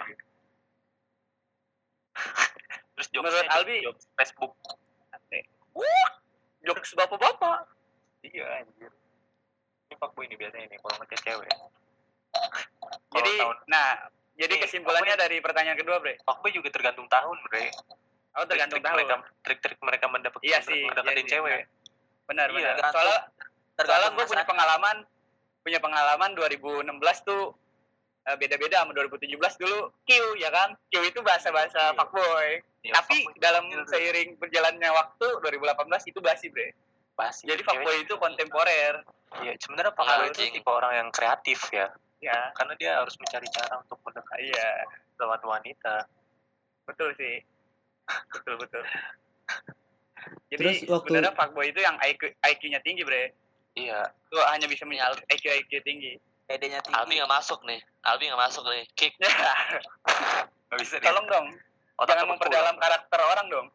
Terus 2.99 3.09
Menurut 3.15 3.31
jokesnya 3.31 3.51
Albi? 3.55 3.77
jokes 3.87 4.05
Facebook. 4.19 4.53
Jokes 6.67 6.91
bapak-bapak. 6.99 7.59
Iya 8.27 8.45
anjir. 8.61 8.91
Ini 9.89 9.95
fuckboy 9.97 10.27
ini 10.27 10.35
biasanya 10.35 10.67
nih 10.69 10.79
kalau 10.83 10.97
ngechat 11.01 11.21
cewek. 11.23 11.49
Jadi, 13.09 13.33
tahun 13.41 13.57
nah, 13.71 13.89
jadi 14.37 14.55
Nih, 14.55 14.63
kesimpulannya 14.67 15.15
dari 15.17 15.39
pertanyaan 15.41 15.79
kedua, 15.79 15.97
Bre. 16.03 16.19
fuckboy 16.27 16.51
juga 16.53 16.69
tergantung 16.75 17.09
tahun, 17.09 17.39
Bre. 17.49 17.71
Oh, 18.37 18.45
tergantung 18.45 18.79
Trik-trik 18.79 18.85
tahun. 18.85 18.99
mereka 19.09 19.15
trik-trik 19.43 19.79
mereka 19.81 20.07
mendapatkan 20.13 20.45
Iya 20.45 20.59
sih, 20.63 20.87
mendekatin 20.87 21.25
iya 21.25 21.33
cewek. 21.33 21.61
Benar, 22.29 22.47
Iya, 22.53 22.77
benar. 22.77 22.93
Soalnya, 22.93 23.19
soalnya 23.81 24.09
gue 24.13 24.25
punya 24.29 24.45
pengalaman, 24.45 24.97
punya 25.61 25.79
pengalaman 25.79 26.33
2016 26.33 26.89
tuh 27.23 27.53
eh, 28.25 28.37
beda-beda 28.37 28.83
sama 28.83 28.93
2017 28.93 29.35
dulu 29.59 29.79
Q 30.03 30.11
ya 30.37 30.49
kan 30.49 30.73
Q 30.87 31.03
itu 31.03 31.21
bahasa-bahasa 31.21 31.81
Iya. 31.87 31.97
fuckboy 31.97 32.49
Iya, 32.81 32.93
tapi 32.95 33.17
fuckboy 33.23 33.39
dalam 33.39 33.65
Bre. 33.67 33.85
seiring 33.87 34.29
berjalannya 34.37 34.91
waktu 34.91 35.27
2018 35.39 35.75
itu 36.07 36.19
basi 36.19 36.47
bre 36.47 36.73
Basi. 37.15 37.45
jadi 37.45 37.59
Cewek- 37.59 37.67
fuckboy 37.69 37.97
itu 37.99 38.15
kontemporer 38.17 38.95
Iya, 39.39 39.53
sebenarnya 39.59 39.93
fuckboy 39.93 40.29
itu 40.31 40.43
tipe 40.53 40.69
orang 40.69 40.93
yang 40.97 41.09
kreatif 41.11 41.61
ya. 41.69 41.91
ya 42.19 42.51
Karena 42.53 42.75
dia 42.75 42.97
harus 42.97 43.15
mencari 43.17 43.47
cara 43.49 43.79
untuk 43.79 43.99
mendekati 44.01 44.43
iya 44.47 44.69
lewat 45.17 45.43
wanita. 45.43 46.07
betul 46.85 47.13
sih 47.15 47.43
betul 48.33 48.57
betul 48.57 48.81
jadi 50.51 50.57
Terus 50.59 50.79
waktu- 50.87 51.09
sebenarnya 51.11 51.35
fuckboy 51.35 51.67
itu 51.67 51.81
yang 51.81 51.97
IQ 52.01 52.21
IQ-nya 52.41 52.81
tinggi 52.81 53.03
bre 53.03 53.33
Iya. 53.87 54.01
tuh 54.29 54.43
hanya 54.51 54.67
bisa 54.67 54.83
mencapai 54.85 55.23
IQ 55.39 55.45
IQ 55.67 55.71
tinggi. 55.87 56.13
PD-nya 56.49 56.81
Albi 56.97 57.17
tinggi 57.17 57.21
nggak 57.23 57.33
masuk 57.33 57.61
nih. 57.69 57.81
Albi 58.09 58.29
nggak 58.33 58.41
masuk 58.41 58.65
nih. 58.67 58.85
Kick. 58.97 59.15
Gak 60.69 60.79
bisa 60.85 61.01
tolong 61.01 61.25
dong. 61.25 61.47
Otaknya 61.97 62.29
jangan 62.29 62.37
memperdalam 62.37 62.77
karakter 62.77 63.21
orang 63.25 63.47
dong. 63.49 63.67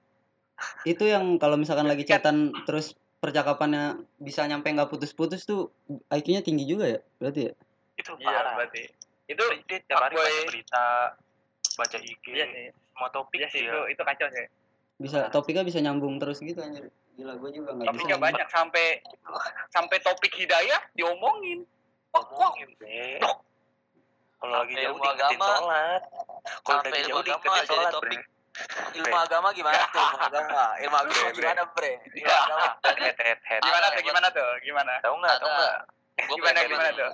Itu 0.86 1.10
yang 1.10 1.42
kalau 1.42 1.58
misalkan 1.58 1.90
lagi 1.90 2.06
chatan 2.06 2.54
terus 2.70 2.94
percakapannya 3.18 3.98
bisa 4.22 4.46
nyampe 4.46 4.70
nggak 4.70 4.94
putus-putus 4.94 5.48
tuh 5.48 5.74
IQ-nya 6.14 6.46
tinggi 6.46 6.70
juga 6.70 6.86
ya 6.86 7.00
berarti 7.18 7.50
ya? 7.50 7.54
Itu 7.98 8.14
iya 8.22 8.30
parah. 8.30 8.54
berarti. 8.62 8.84
Itu 9.26 9.44
Dia 9.66 9.80
tiap 9.90 10.06
hari 10.06 10.14
baca 10.20 10.42
berita, 10.46 10.86
baca 11.80 11.98
IG, 11.98 12.26
iya 12.30 12.46
sih. 12.46 12.68
semua 12.94 13.10
topik 13.10 13.40
iya 13.42 13.48
sih 13.50 13.60
dia. 13.66 13.74
itu 13.74 13.80
itu 13.98 14.02
kacau 14.06 14.28
sih. 14.30 14.46
Bisa 15.02 15.20
topiknya 15.34 15.64
bisa 15.66 15.80
nyambung 15.82 16.22
terus 16.22 16.38
gitu 16.46 16.62
anjir 16.62 16.94
gila 17.14 17.34
gue 17.36 17.50
juga 17.52 17.70
nggak 17.72 17.88
topiknya 17.88 18.16
anjir. 18.16 18.26
banyak 18.26 18.48
sampai 18.50 18.86
sampai 19.70 19.98
topik 20.00 20.34
hidayah 20.34 20.82
diomongin. 20.94 21.62
Ngomongin 22.10 22.70
be 22.78 23.18
kalau 24.38 24.60
lagi 24.60 24.76
jauh 24.76 24.98
diingetin 24.98 25.24
agama. 25.32 25.48
sholat. 25.56 26.02
Kalau 26.62 26.82
lagi 26.84 27.02
jauh 27.02 27.16
agama 27.16 27.24
diingetin 27.24 27.52
jadi 27.54 27.68
sholat 27.70 27.92
topik. 27.92 28.22
ilmu 28.94 29.16
agama 29.16 29.48
gimana 29.52 29.82
tuh? 29.88 29.98
Ilmu 30.00 30.18
agama. 30.22 30.64
Ilmu 30.78 30.96
agama 30.96 31.30
gimana 31.32 31.64
bre? 31.72 31.92
Ilmu 32.04 32.18
Iya. 32.20 32.38
agama. 32.38 32.68
Gimana 33.60 33.88
tuh 33.90 34.02
gimana 34.04 34.28
tuh? 34.30 34.50
Gimana? 34.62 34.94
Tahu 35.00 35.16
nggak 35.16 35.36
tahu 35.40 35.50
nggak? 35.50 35.76
Gue 36.14 36.36
Gimana, 36.38 36.60
gimana 36.64 36.92
tuh? 36.92 37.12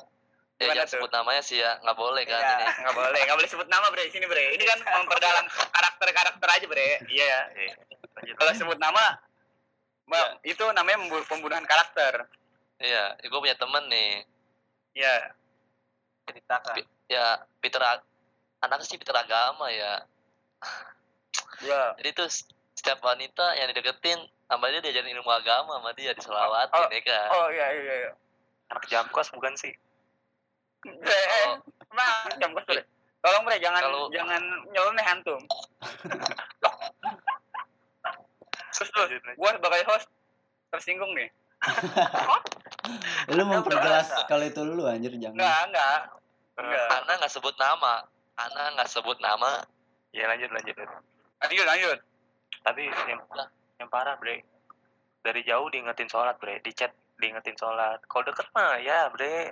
Ya 0.59 0.59
Gimana 0.59 0.75
jangan 0.75 0.83
tuh? 0.83 0.93
sebut 0.97 1.11
namanya 1.13 1.41
sih 1.41 1.57
ya. 1.57 1.71
Nggak 1.79 1.95
boleh 1.95 2.23
kan 2.25 2.35
Iya. 2.35 2.51
ini. 2.51 2.65
nggak 2.83 2.95
boleh. 2.97 3.19
Nggak 3.23 3.37
boleh 3.37 3.49
sebut 3.49 3.67
nama 3.69 3.85
bre. 3.87 4.03
Sini 4.09 4.25
bre. 4.25 4.45
Ini 4.51 4.63
kan 4.65 4.79
memperdalam 4.81 5.45
karakter 5.69 6.07
karakter 6.09 6.47
aja 6.49 6.65
bre. 6.65 6.87
Iya 7.05 7.25
ya 7.25 7.39
Eh, 7.55 7.71
lanjut. 8.17 8.35
kalau 8.35 8.51
sebut 8.53 8.77
nama 8.77 9.03
ma- 10.09 10.35
itu 10.41 10.63
namanya 10.71 10.97
pembunuhan 11.23 11.63
karakter 11.63 12.25
Iya. 12.77 13.15
Gue 13.21 13.39
punya 13.39 13.55
temen 13.55 13.85
nih. 13.87 14.23
ya 14.91 15.15
ceritakan 16.25 16.81
Ya 17.07 17.25
Peter 17.59 17.79
anaknya 18.59 18.83
sih 18.83 18.95
Peter 18.95 19.13
agama 19.13 19.69
ya. 19.69 20.03
ya 21.61 21.93
Jadi 21.95 22.09
tuh 22.13 22.27
setiap 22.73 22.99
wanita 22.99 23.55
yang 23.55 23.69
dideketin 23.69 24.17
sama 24.45 24.67
dia 24.67 24.79
diajarin 24.79 25.13
ilmu 25.13 25.29
agama 25.29 25.77
sama 25.77 25.91
dia 25.93 26.11
diselawatin 26.11 26.73
Oh, 26.73 26.87
ya 26.87 27.01
kan. 27.01 27.27
oh 27.29 27.47
iya 27.49 27.67
iya 27.71 27.93
iya 28.01 28.11
anak 28.69 28.87
jamkos 28.87 29.29
bukan 29.29 29.53
sih 29.53 29.73
bre 30.79 31.11
eh, 31.11 31.45
Oh. 31.45 31.59
jam 32.35 32.49
kos 32.51 32.63
bre 32.63 32.81
tolong 33.19 33.43
bre 33.43 33.59
jangan 33.59 33.81
Kalau- 33.83 34.09
jangan 34.09 34.41
nyeleneh 34.69 35.05
antum 35.05 35.41
terus 38.79 38.91
lanjut. 38.95 39.21
gua 39.35 39.51
sebagai 39.59 39.83
host 39.91 40.07
tersinggung 40.71 41.11
nih. 41.13 41.29
lu 43.35 43.43
memperjelas 43.43 44.07
berasa. 44.07 44.25
kalau 44.31 44.47
itu 44.47 44.61
lu 44.63 44.87
anjir 44.87 45.11
jangan. 45.19 45.35
Enggak 45.35 45.59
enggak. 45.67 45.99
Enggak. 46.55 46.87
Ana 47.03 47.13
nggak 47.19 47.33
sebut 47.35 47.55
nama. 47.59 47.93
Ana 48.39 48.63
nggak 48.79 48.89
sebut 48.89 49.17
nama. 49.19 49.67
ya 50.15 50.25
lanjut 50.25 50.49
lanjut 50.55 50.73
lanjut. 50.79 51.67
Lanjut 51.67 51.99
tapi 52.63 52.87
yang 53.07 53.21
yang 53.79 53.89
parah 53.91 54.15
bre. 54.19 54.43
Dari 55.19 55.41
jauh 55.43 55.67
diingetin 55.67 56.07
sholat 56.07 56.39
bre. 56.39 56.63
Di 56.63 56.71
chat 56.71 56.91
diingetin 57.19 57.55
sholat. 57.59 57.99
Kalau 58.07 58.23
deket 58.25 58.47
mah 58.55 58.79
ya 58.79 59.11
bre. 59.11 59.51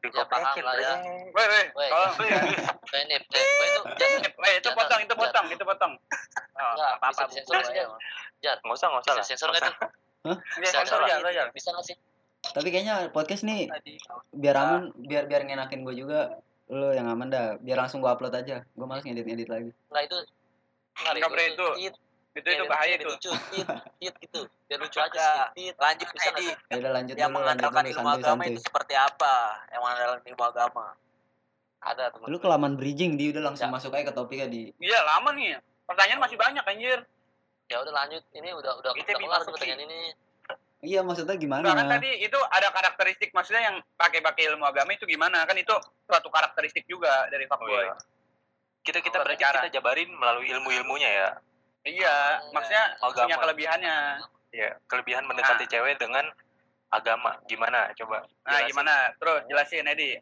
Dikoprekin 0.00 0.64
lah 0.64 0.74
bre. 0.74 0.84
ya. 0.84 0.94
weh 1.32 1.46
weh 1.48 1.66
Weh. 1.76 1.88
tolong 1.92 2.14
Kayak 2.18 3.04
nih, 3.08 3.18
nih, 3.20 3.42
gue 3.44 3.66
itu 3.68 3.80
jat, 3.96 4.10
Eh, 4.32 4.54
itu 4.60 4.68
potong, 4.72 5.00
itu 5.00 5.14
potong, 5.16 5.46
itu 5.48 5.64
potong. 5.64 5.92
Oh, 6.56 6.72
Enggak, 6.76 6.90
apa 7.00 7.06
bisa 7.08 7.22
apa 7.24 7.30
disensor 7.32 7.54
nggak 7.56 7.64
sih, 7.68 7.84
Jat? 8.42 8.58
Nggak 8.60 8.76
usah 8.76 8.86
nggak 8.92 9.02
usah 9.04 9.12
bisa 9.12 9.20
lah. 9.20 9.24
sensor 9.24 9.48
Nggak 9.48 9.62
tuh? 9.62 9.74
Dia 10.60 10.70
sensor 10.72 11.00
aja. 11.04 11.44
Bisa 11.52 11.70
nggak 11.72 11.86
sih? 11.86 11.96
tapi 12.42 12.74
kayaknya 12.74 13.06
podcast 13.14 13.46
nih 13.46 13.70
biar 14.34 14.58
aman 14.58 14.90
biar 14.98 15.30
biar 15.30 15.46
ngenakin 15.46 15.86
gue 15.86 15.94
juga 15.94 16.42
lu 16.72 16.90
yang 16.90 17.06
aman 17.06 17.28
dah. 17.28 17.60
Biar 17.60 17.78
langsung 17.84 18.00
gue 18.00 18.08
upload 18.08 18.32
aja. 18.32 18.64
Gue 18.72 18.86
males 18.88 19.04
ngedit 19.04 19.28
ngedit 19.28 19.48
lagi. 19.52 19.70
Nggak 19.92 20.02
itu. 20.08 20.18
Nggak, 20.92 21.12
Nggak, 21.20 21.30
Bre, 21.32 21.44
itu. 22.32 22.40
Tit, 22.40 22.56
Itu 22.56 22.64
bahaya 22.64 22.94
itu. 22.96 23.04
Lucu, 23.06 23.30
tit, 23.50 23.66
tit 23.98 24.14
gitu. 24.18 24.40
Biar 24.64 24.78
lucu 24.80 24.98
aja 24.98 25.52
sih. 25.52 25.68
Tit. 25.68 25.74
lanjut 25.76 26.08
Bisa 26.08 26.30
sih? 26.34 26.48
ya 26.48 26.76
udah 26.78 26.92
lanjut 26.92 27.14
yang 27.14 27.30
mengandalkan 27.30 27.84
ilmu 27.86 28.08
agama 28.10 28.42
itu 28.46 28.60
seperti 28.60 28.94
apa 28.94 29.34
yang 29.68 29.80
mengandalkan 29.80 30.20
ilmu 30.26 30.44
agama 30.46 30.86
Ada 31.78 32.08
temen. 32.08 32.26
lu 32.26 32.38
kelamaan 32.38 32.74
bridging 32.74 33.14
di 33.14 33.28
udah 33.28 33.42
langsung 33.44 33.68
masuk 33.68 33.90
aja 33.92 34.08
ke 34.08 34.14
topiknya 34.14 34.46
di 34.46 34.70
Iya, 34.78 35.02
lama 35.02 35.34
nih. 35.34 35.58
Pertanyaan 35.82 36.20
masih 36.20 36.38
banyak 36.38 36.62
anjir. 36.62 36.98
Ya 37.66 37.76
udah 37.78 37.92
lanjut. 37.92 38.22
Ini 38.30 38.48
udah 38.50 38.72
udah 38.78 38.90
yang 38.94 39.18
kelar 39.18 39.42
pertanyaan 39.44 39.82
ini. 39.82 40.00
iya 40.82 40.98
maksudnya 40.98 41.38
gimana 41.38 41.62
kan 41.62 41.86
tadi 41.88 42.10
itu 42.18 42.34
ada 42.50 42.66
karakteristik 42.70 43.30
maksudnya 43.30 43.62
yang 43.62 43.76
pakai-pakai 43.94 44.50
ilmu 44.50 44.62
agama 44.62 44.90
itu 44.90 45.04
gimana? 45.04 45.42
Kan 45.42 45.54
itu 45.54 45.70
suatu 46.02 46.26
karakteristik 46.26 46.86
juga 46.86 47.28
dari 47.28 47.44
Oh, 47.44 47.50
fuckboy. 47.50 47.82
iya. 47.82 47.94
kita 48.82 48.98
kita 48.98 49.18
Oh, 49.18 49.22
berarti 49.22 49.38
kita 49.38 49.70
jabarin 49.70 50.10
melalui 50.10 50.50
ilmu 50.50 50.70
ilmunya 50.72 51.06
ya 51.08 51.28
Iya, 51.82 52.16
maksudnya 52.54 52.84
Agama. 53.00 53.26
punya 53.26 53.36
kelebihannya. 53.42 53.96
ya 54.52 54.68
kelebihan 54.84 55.24
mendekati 55.24 55.64
cewek 55.64 55.96
dengan 55.96 56.28
agama 56.92 57.40
gimana 57.48 57.88
coba 57.96 58.20
Nah, 58.44 58.60
jelasin. 58.60 58.68
gimana? 58.68 58.94
Terus 59.16 59.38
jelasin 59.48 59.88
Edi. 59.88 60.12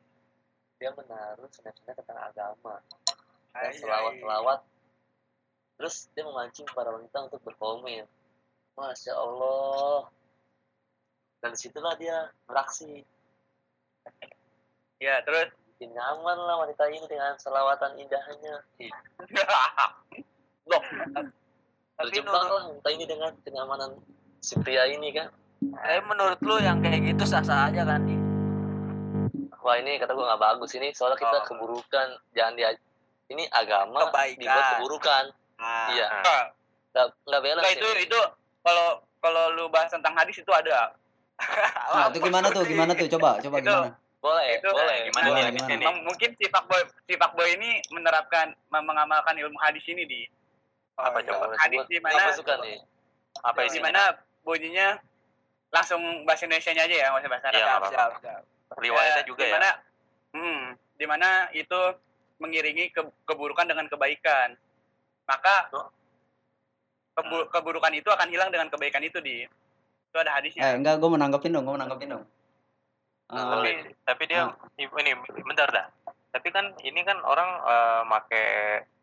Dia 0.79 0.95
menaruh 0.95 1.51
snap-snap 1.51 1.99
tentang 1.99 2.31
agama. 2.31 2.79
Dan 3.53 3.75
selawat-selawat. 3.75 4.63
Terus 5.77 6.07
dia 6.15 6.23
memancing 6.23 6.65
para 6.71 6.95
wanita 6.95 7.27
untuk 7.27 7.43
berkomen. 7.43 8.07
Masya 8.79 9.13
Allah. 9.13 10.07
Dan 11.43 11.51
di 11.53 11.59
situlah 11.59 11.99
dia 11.99 12.31
beraksi. 12.47 13.03
Ya, 15.03 15.21
terus 15.27 15.51
Bikin 15.75 15.97
nyaman 15.97 16.39
lah 16.39 16.61
wanita 16.61 16.87
ini 16.93 17.03
dengan 17.09 17.33
selawatan 17.35 17.97
indahnya. 17.97 18.61
Loh, 20.69 20.83
Terjebak 22.03 22.33
menurut 22.33 22.49
lah 22.51 22.63
wanita 22.67 22.89
ini 22.91 23.05
dengan 23.05 23.31
kenyamanan 23.39 23.91
si 24.39 24.55
pria 24.57 24.85
ini 24.87 25.09
kan. 25.11 25.29
tapi 25.61 26.01
menurut 26.03 26.41
lu 26.41 26.57
yang 26.59 26.81
kayak 26.81 27.05
gitu 27.05 27.23
sah 27.23 27.41
sah 27.41 27.69
aja 27.69 27.85
kan 27.85 28.01
nih 28.03 28.17
Wah 29.61 29.77
ini 29.77 30.01
kata 30.01 30.11
gue 30.11 30.25
nggak 30.25 30.41
bagus 30.41 30.73
ini 30.73 30.89
soalnya 30.91 31.21
kita 31.21 31.37
Oh. 31.37 31.45
keburukan. 31.45 32.09
Jangan 32.33 32.57
dia 32.57 32.73
ini 33.29 33.45
agama 33.51 34.09
Kebaikan. 34.09 34.41
dibuat 34.41 34.65
keburukan. 34.75 35.25
Nah, 35.55 35.87
iya. 35.93 36.07
Nah, 36.09 36.43
nggak 36.91 37.07
nggak 37.23 37.41
balance 37.43 37.61
Enggak, 37.63 37.77
itu 37.77 37.89
ini. 37.93 38.03
itu 38.09 38.21
kalau 38.59 38.89
kalau 39.21 39.45
lu 39.53 39.69
bahas 39.69 39.93
tentang 39.93 40.17
hadis 40.17 40.33
itu 40.35 40.49
ada. 40.49 40.97
nah 41.93 42.09
itu 42.09 42.19
gimana 42.19 42.49
tuh? 42.49 42.65
gimana 42.65 42.93
tuh? 42.95 43.05
Coba 43.11 43.37
coba 43.39 43.57
Itu- 43.61 43.69
gimana? 43.69 43.93
Boleh 44.21 44.49
itu- 44.55 44.69
boleh. 44.71 44.99
gimana 45.07 45.27
Gimana, 45.27 45.49
nih? 45.51 45.61
gimana? 45.77 46.01
mungkin 46.03 46.31
si 46.35 46.45
fuckboy 46.47 46.81
si 47.05 47.15
fuckboy 47.15 47.49
ini 47.53 47.71
menerapkan 47.91 48.53
mengamalkan 48.71 49.33
ilmu 49.35 49.57
hadis 49.59 49.85
ini 49.87 50.05
di 50.05 50.21
apa 51.03 51.19
coba 51.23 51.45
hadis 51.59 51.81
di 51.87 51.99
mana 51.99 52.21
apa 52.21 52.33
suka 52.33 52.55
nih 52.61 52.79
apa 53.41 53.61
di 53.65 53.81
mana 53.81 54.01
bunyinya 54.41 54.89
langsung 55.71 56.03
bahasa 56.27 56.45
Indonesia-nya 56.45 56.83
aja 56.83 56.97
ya, 56.99 57.07
nggak 57.09 57.23
usah 57.23 57.31
bahasa 57.31 57.47
Iya, 57.47 57.63
Arab. 57.63 57.71
apa-apa. 57.79 57.91
siap, 57.91 58.11
siap. 58.21 58.43
riwayatnya 58.75 59.23
Ya, 59.23 59.29
juga 59.29 59.39
di 59.39 59.47
ya 59.47 59.55
mana, 59.55 59.71
hmm, 60.35 60.63
di 60.99 61.07
mana 61.07 61.29
itu 61.53 61.81
mengiringi 62.39 62.91
ke- 62.91 63.15
keburukan 63.23 63.67
dengan 63.67 63.87
kebaikan. 63.87 64.59
Maka 65.27 65.71
kebu- 67.15 67.47
keburukan 67.51 67.93
itu 67.95 68.09
akan 68.09 68.29
hilang 68.31 68.51
dengan 68.51 68.67
kebaikan 68.67 69.03
itu 69.03 69.23
di. 69.23 69.47
Itu 70.11 70.17
ada 70.17 70.31
Eh 70.31 70.37
hadisnya. 70.43 70.75
enggak, 70.75 70.99
gue 70.99 71.07
mau 71.07 71.21
nanggepin 71.21 71.55
dong, 71.55 71.63
gue 71.63 71.75
mau 71.75 71.79
nanggepin 71.79 72.11
dong. 72.11 72.25
Eh, 73.31 73.39
tapi 73.39 73.71
tapi 74.03 74.23
dia 74.27 74.51
ini 74.75 75.15
bentar 75.47 75.71
dah 75.71 75.87
tapi 76.31 76.51
kan 76.51 76.75
ini 76.83 76.99
kan 77.03 77.15
orang 77.23 77.51
eh, 77.63 78.03
make 78.05 78.43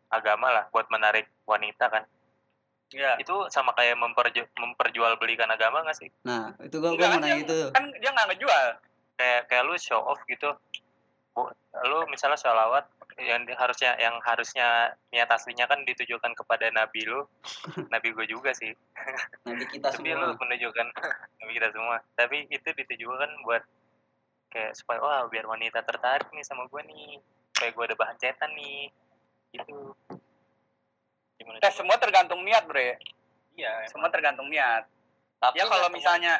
agama 0.08 0.48
lah 0.50 0.64
buat 0.68 0.88
menarik 0.88 1.28
wanita 1.44 1.88
kan 1.88 2.04
Iya. 2.88 3.20
itu 3.20 3.36
sama 3.48 3.76
kayak 3.76 3.94
memperju 3.94 4.48
memperjualbelikan 4.54 5.44
agama 5.46 5.84
nggak 5.84 5.92
sih 5.94 6.08
nah, 6.22 6.56
itu 6.58 6.72
gue 6.74 6.88
mau 6.88 6.96
kan 6.96 7.20
nanya 7.20 7.36
itu. 7.38 7.58
Kan 7.68 7.84
dia 7.94 8.08
nggak 8.08 8.28
ngejual. 8.32 8.66
kayak 9.14 9.40
kayak 9.44 9.62
lu 9.62 9.76
show 9.76 10.00
off 10.00 10.16
gitu 10.24 10.56
Bu, 11.30 11.52
lu 11.84 12.08
misalnya 12.08 12.34
sholawat 12.34 12.88
yang 13.18 13.44
di- 13.44 13.52
harusnya 13.52 13.92
yang 13.94 14.16
harusnya 14.20 14.66
niat 15.10 15.28
aslinya 15.28 15.66
kan 15.66 15.84
ditujukan 15.84 16.32
kepada 16.32 16.70
nabi 16.70 17.04
lu 17.04 17.28
nabi 17.92 18.08
gue 18.10 18.24
juga 18.24 18.50
sih 18.52 18.72
Nanti 19.44 19.68
kita 19.68 19.92
tapi 19.92 20.08
lu 20.08 20.24
semua. 20.24 20.40
menunjukkan 20.40 20.86
nabi 21.38 21.52
kita 21.52 21.68
semua 21.70 21.96
tapi 22.14 22.48
itu 22.48 22.68
ditujukan 22.72 23.30
buat 23.42 23.68
kayak 24.48 24.72
supaya 24.72 24.98
wah 24.98 25.20
biar 25.26 25.44
wanita 25.44 25.82
tertarik 25.82 26.32
nih 26.32 26.40
sama 26.40 26.64
gue 26.64 26.80
nih 26.84 27.20
supaya 27.52 27.68
gue 27.68 27.84
ada 27.84 27.96
bahan 27.96 28.16
cetan 28.16 28.50
nih 28.54 28.88
gitu 29.50 29.94
gimana 31.36 31.56
Eh, 31.56 31.62
coba? 31.62 31.70
semua 31.72 31.96
tergantung 31.96 32.40
niat, 32.42 32.64
Bre. 32.64 32.98
iya 33.54 33.70
emang. 33.78 33.88
Semua 33.88 34.08
tergantung 34.08 34.46
niat. 34.46 34.84
Tapi 35.38 35.56
Ya 35.56 35.64
kalau 35.64 35.88
misalnya 35.88 36.34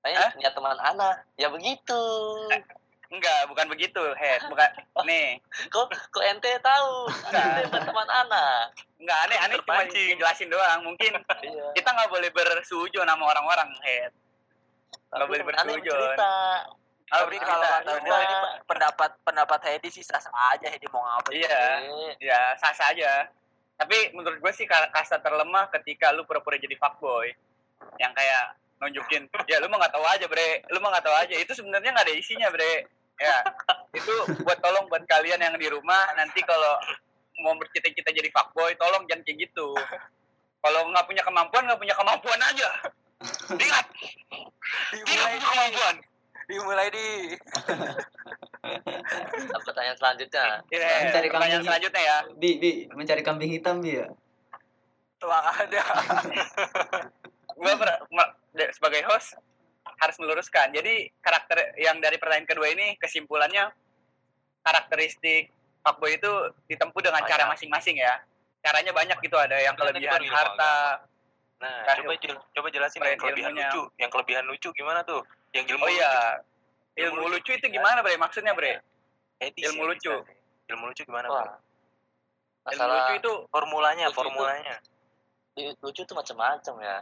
Tapi 0.00 0.16
Hah? 0.16 0.32
niat 0.34 0.52
teman 0.52 0.78
anak, 0.78 1.28
ya 1.36 1.48
begitu. 1.48 2.02
enggak, 3.10 3.42
bukan 3.46 3.66
begitu, 3.68 4.00
head. 4.14 4.40
Bukan 4.46 4.64
nih. 5.04 5.36
Kok 5.68 5.84
kok 6.08 6.24
ente 6.24 6.48
tahu? 6.58 7.04
Ente 7.26 7.68
bukan 7.68 7.82
teman 7.84 8.08
anak. 8.08 8.72
Enggak 8.96 9.18
aneh, 9.26 9.38
aneh 9.38 9.56
cuma 9.60 9.84
ngejelasin 9.84 10.48
doang. 10.48 10.80
Mungkin 10.82 11.12
Iya. 11.42 11.66
kita 11.74 11.88
nggak 11.90 12.08
boleh 12.08 12.30
bersujon 12.30 13.04
sama 13.04 13.24
orang-orang, 13.26 13.68
head. 13.82 14.12
Nggak 15.10 15.26
boleh 15.26 15.44
bersujon. 15.44 15.76
bercerita. 15.84 16.32
Tapi 17.10 17.26
bercerita. 17.26 17.44
kalau 17.44 17.66
kata 17.66 17.90
Iya. 17.90 18.00
gue 18.00 18.18
ini 18.22 18.36
pendapat 18.64 19.10
pendapat 19.26 19.60
Hedi 19.66 19.90
sih 19.90 20.02
sah 20.02 20.22
sah 20.22 20.30
aja 20.54 20.66
Hedi 20.66 20.86
mau 20.88 21.02
ngapain. 21.02 21.34
Iya. 21.36 21.58
Eh, 21.82 22.12
ya 22.22 22.40
sah 22.56 22.70
sah 22.70 22.90
aja 22.90 23.26
tapi 23.74 24.12
menurut 24.12 24.36
gue 24.38 24.52
sih 24.52 24.68
ka- 24.68 24.92
kasta 24.92 25.16
terlemah 25.18 25.72
ketika 25.72 26.12
lu 26.12 26.28
pura-pura 26.28 26.60
jadi 26.60 26.76
fuckboy 26.76 27.32
yang 27.96 28.12
kayak 28.12 28.52
nunjukin 28.76 29.24
ya 29.48 29.56
lu 29.56 29.72
mah 29.72 29.80
nggak 29.80 29.96
tahu 29.96 30.04
aja 30.04 30.28
bre 30.28 30.60
lu 30.68 30.84
mah 30.84 30.92
nggak 30.92 31.04
tahu 31.08 31.16
aja 31.16 31.32
itu 31.32 31.52
sebenarnya 31.56 31.96
nggak 31.96 32.04
ada 32.04 32.12
isinya 32.12 32.52
bre 32.52 32.84
ya 33.16 33.40
itu 33.96 34.12
buat 34.44 34.60
tolong 34.60 34.84
buat 34.92 35.00
kalian 35.08 35.40
yang 35.40 35.56
di 35.56 35.72
rumah 35.72 36.12
nanti 36.12 36.44
kalau 36.44 36.76
mau 37.40 37.56
bercita-cita 37.56 38.12
jadi 38.12 38.28
fuckboy 38.28 38.76
tolong 38.76 39.08
jangan 39.08 39.24
kayak 39.24 39.48
gitu 39.48 39.72
kalau 40.60 40.84
nggak 40.92 41.04
punya 41.08 41.24
kemampuan 41.24 41.64
nggak 41.64 41.80
punya 41.80 41.96
kemampuan 41.96 42.40
aja 42.52 42.68
ingat 43.56 43.86
tidak 44.92 45.24
punya 45.24 45.40
kemampuan 45.40 45.94
dimulai 46.50 46.88
di 46.90 47.06
pertanyaan 49.62 49.96
selanjutnya. 49.96 50.46
ya, 50.68 50.90
Mencari 51.06 51.28
pertanyaan 51.30 51.50
kambing. 51.54 51.68
selanjutnya 51.70 52.02
ya 52.02 52.18
Bi, 52.36 52.50
bi, 52.58 52.70
mencari 52.92 53.22
kambing 53.22 53.50
hitam 53.50 53.78
bi 53.78 53.96
ya. 53.96 54.06
tuang 55.20 55.44
ada. 55.46 55.82
gue 57.60 57.72
sebagai 58.72 59.04
host 59.04 59.36
harus 60.00 60.16
meluruskan. 60.16 60.72
Jadi 60.72 61.12
karakter 61.20 61.76
yang 61.76 62.00
dari 62.00 62.16
pertanyaan 62.16 62.48
kedua 62.48 62.72
ini 62.72 62.96
kesimpulannya 62.96 63.68
karakteristik 64.64 65.52
fuckboy 65.84 66.16
itu 66.16 66.32
ditempuh 66.68 67.00
dengan 67.04 67.20
cara 67.28 67.44
Banyak. 67.44 67.52
masing-masing 67.52 68.00
ya. 68.00 68.16
Caranya 68.60 68.92
banyak 68.92 69.16
gitu 69.20 69.36
ada 69.36 69.56
yang 69.60 69.76
Kan 69.76 69.92
kelebihan 69.92 70.20
harta. 70.28 71.04
Nah 71.60 71.84
Kasih- 71.84 72.00
coba 72.02 72.12
jel- 72.16 72.44
coba 72.56 72.68
jelasin 72.70 72.98
yang 73.04 73.20
kelebihan 73.20 73.52
ilmunya. 73.52 73.68
lucu 73.68 73.82
yang 73.96 74.10
kelebihan 74.10 74.44
lucu 74.48 74.68
gimana 74.72 75.00
tuh 75.04 75.20
yang 75.52 75.64
ilmu 75.66 75.84
Oh 75.84 75.88
lucu 75.88 76.00
iya, 76.00 76.12
ilmu 77.04 77.24
lucu 77.28 77.50
itu 77.52 77.66
gimana 77.68 78.00
bre? 78.00 78.16
Maksudnya 78.16 78.52
bre? 78.52 78.80
Edis 79.38 79.68
ilmu 79.68 79.84
yang 79.84 79.90
lucu. 79.92 80.08
bisa 80.10 80.32
ilmu 80.70 80.84
lucu 80.88 81.02
gimana 81.04 81.26
Wah. 81.28 81.44
Ilmu 81.44 81.58
Masalah 82.64 82.94
lucu 82.98 83.12
itu 83.18 83.32
formulanya 83.48 84.04
lucu 84.04 84.10
itu- 84.10 84.18
formulanya 84.18 84.76
di- 85.52 85.76
lucu 85.76 86.00
itu 86.00 86.14
macam-macam 86.14 86.74
ya. 86.80 86.96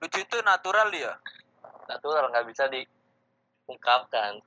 Lucu 0.00 0.18
itu 0.18 0.36
natural 0.42 0.88
ya. 0.90 1.12
Natural 1.86 2.24
nggak 2.30 2.46
bisa 2.48 2.64
diungkapkan. 2.66 4.42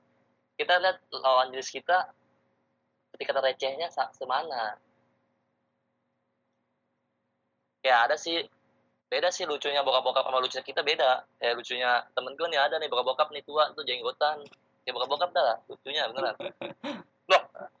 Kita 0.56 0.74
lihat 0.76 0.98
lawan 1.14 1.48
jenis 1.48 1.70
kita 1.70 2.10
ketika 3.14 3.38
recehnya 3.38 3.88
semana. 4.12 4.76
Ya 7.80 8.04
ada 8.04 8.18
sih 8.18 8.42
beda 9.08 9.28
sih 9.32 9.44
lucunya 9.44 9.80
bokap-bokap 9.80 10.24
sama 10.24 10.38
lucunya 10.38 10.64
kita 10.64 10.84
beda. 10.84 11.24
Ya 11.40 11.56
lucunya 11.56 12.04
temen 12.12 12.36
gue 12.36 12.46
nih 12.48 12.60
ada 12.60 12.76
nih 12.76 12.88
bokap-bokap 12.88 13.32
nih 13.32 13.42
tua 13.42 13.72
tuh 13.72 13.82
jenggotan. 13.82 14.44
Ya 14.84 14.92
bokap-bokap 14.92 15.30
dah 15.32 15.44
lah, 15.44 15.56
lucunya 15.68 16.04
beneran. 16.12 16.36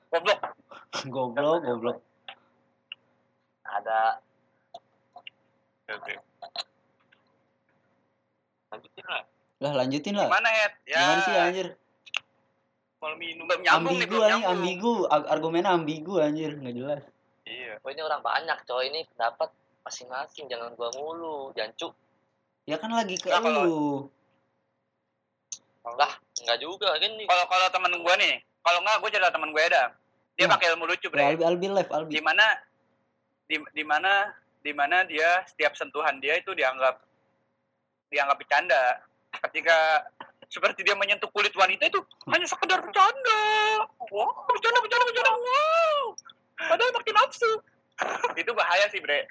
goblok. 0.08 0.40
Goblok, 1.08 1.60
goblok. 1.62 1.98
Ada 3.68 4.16
oke 5.88 6.14
lanjutin 8.68 9.04
lah 9.08 9.22
Lah 9.58 9.72
lanjutin 9.74 10.14
lah. 10.16 10.28
Gimana 10.28 10.48
head? 10.48 10.72
Ya. 10.84 10.96
Gimana 11.00 11.20
sih 11.24 11.34
anjir? 11.36 11.68
mau 12.98 13.14
minum 13.14 13.46
Belum 13.46 13.62
nyambung 13.62 13.94
nih, 13.94 14.04
Ambigu 14.04 14.10
belum 14.10 14.26
nyambung. 14.26 14.50
ambigu. 14.58 14.92
Ar- 15.06 15.28
Argumennya 15.30 15.70
ambigu 15.70 16.14
anjir, 16.18 16.50
nggak 16.58 16.74
jelas. 16.74 17.02
iya 17.46 17.78
Oh 17.78 17.90
ini 17.94 18.02
orang 18.02 18.20
banyak 18.20 18.58
coy 18.66 18.90
ini 18.90 19.06
pendapat 19.14 19.54
masing-masing 19.88 20.44
jangan 20.46 20.76
gua 20.76 20.92
mulu 20.94 21.50
jancu 21.52 21.88
Ya 22.68 22.76
kan 22.76 22.92
lagi 22.92 23.16
ke 23.16 23.32
Nah, 23.32 23.40
kalau- 23.40 23.64
lu. 23.64 23.88
lah 25.88 26.12
nggak 26.36 26.58
juga 26.60 26.92
kan 26.92 27.10
nih 27.10 27.24
Kalau 27.24 27.44
kalau 27.48 27.66
temen 27.72 27.92
gue 27.96 28.14
nih, 28.20 28.34
kalau 28.60 28.78
nggak 28.84 28.96
gue 29.00 29.08
cerita 29.08 29.32
temen 29.32 29.50
gue 29.50 29.62
ada. 29.64 29.96
Dia 30.36 30.44
Nah. 30.44 30.52
pakai 30.54 30.76
ilmu 30.76 30.84
lucu 30.84 31.08
Ya, 31.08 31.10
bre. 31.10 31.22
Albi, 31.26 31.44
Albi 31.48 31.66
live, 31.72 31.88
Albi. 31.90 32.12
di 32.12 32.20
mana 32.20 32.44
di, 33.48 33.56
di 33.72 33.80
mana 33.82 34.28
di 34.60 34.72
mana 34.76 34.96
dia 35.02 35.40
setiap 35.48 35.72
sentuhan 35.72 36.20
dia 36.20 36.36
itu 36.36 36.52
dianggap 36.52 37.00
dianggap 38.12 38.36
bercanda 38.36 39.00
ketika 39.40 40.04
seperti 40.44 40.84
dia 40.84 40.92
menyentuh 40.92 41.32
kulit 41.32 41.52
wanita 41.54 41.88
itu 41.88 41.96
hanya 42.28 42.44
sekedar 42.44 42.76
bercanda 42.78 43.40
wow 44.06 44.28
bercanda 44.44 44.78
bercanda 44.78 45.04
bercanda 45.06 45.32
wow 45.32 46.00
padahal 46.58 46.92
makin 46.92 47.14
nafsu 47.14 47.50
itu 48.36 48.50
bahaya 48.52 48.84
sih 48.88 49.00
bre 49.00 49.24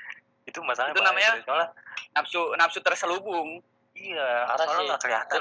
itu 0.47 0.59
masalahnya 0.63 0.95
Itu 0.95 1.03
namanya- 1.03 1.33
Bre. 1.35 1.43
soalnya 1.43 1.67
nafsu 2.15 2.41
nafsu 2.55 2.79
terselubung. 2.79 3.59
Iya 3.93 4.27
Parah 4.47 4.63
soalnya 4.63 4.79
sih. 4.79 4.87
nggak 4.87 5.01
kelihatan 5.03 5.37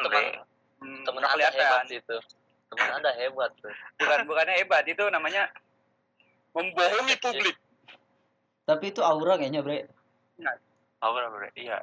hmm, 0.77 1.03
temen 1.07 1.21
nggak 1.23 1.33
anda 1.33 1.45
hebat 1.47 1.55
kelihatan. 1.55 1.85
sih 1.87 1.99
itu. 2.03 2.17
Temen 2.67 2.89
anda 2.91 3.11
hebat 3.15 3.51
tuh 3.63 3.73
bukan 3.97 4.19
bukannya 4.27 4.55
hebat 4.59 4.85
itu 4.85 5.05
namanya 5.09 5.43
membohongi 6.53 7.17
publik. 7.23 7.57
Tapi 8.67 8.85
itu 8.91 8.99
aura 8.99 9.39
kayaknya, 9.39 9.63
Bre. 9.63 9.87
aura 10.99 11.31
bre 11.31 11.49
iya. 11.55 11.79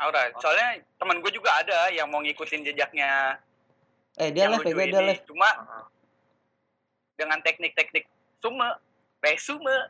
Aura, 0.00 0.32
soalnya 0.40 0.80
teman 0.96 1.20
gue 1.20 1.30
juga 1.30 1.52
ada 1.60 1.92
yang 1.92 2.08
mau 2.08 2.24
ngikutin 2.24 2.64
jejaknya 2.66 3.36
Eh, 4.20 4.28
dia 4.28 4.44
live, 4.48 4.64
ya, 4.64 4.76
dia 4.76 5.02
live. 5.04 5.24
Cuma 5.24 5.48
dengan 7.16 7.40
teknik-teknik 7.40 8.04
sume, 8.44 8.76
resume, 9.24 9.88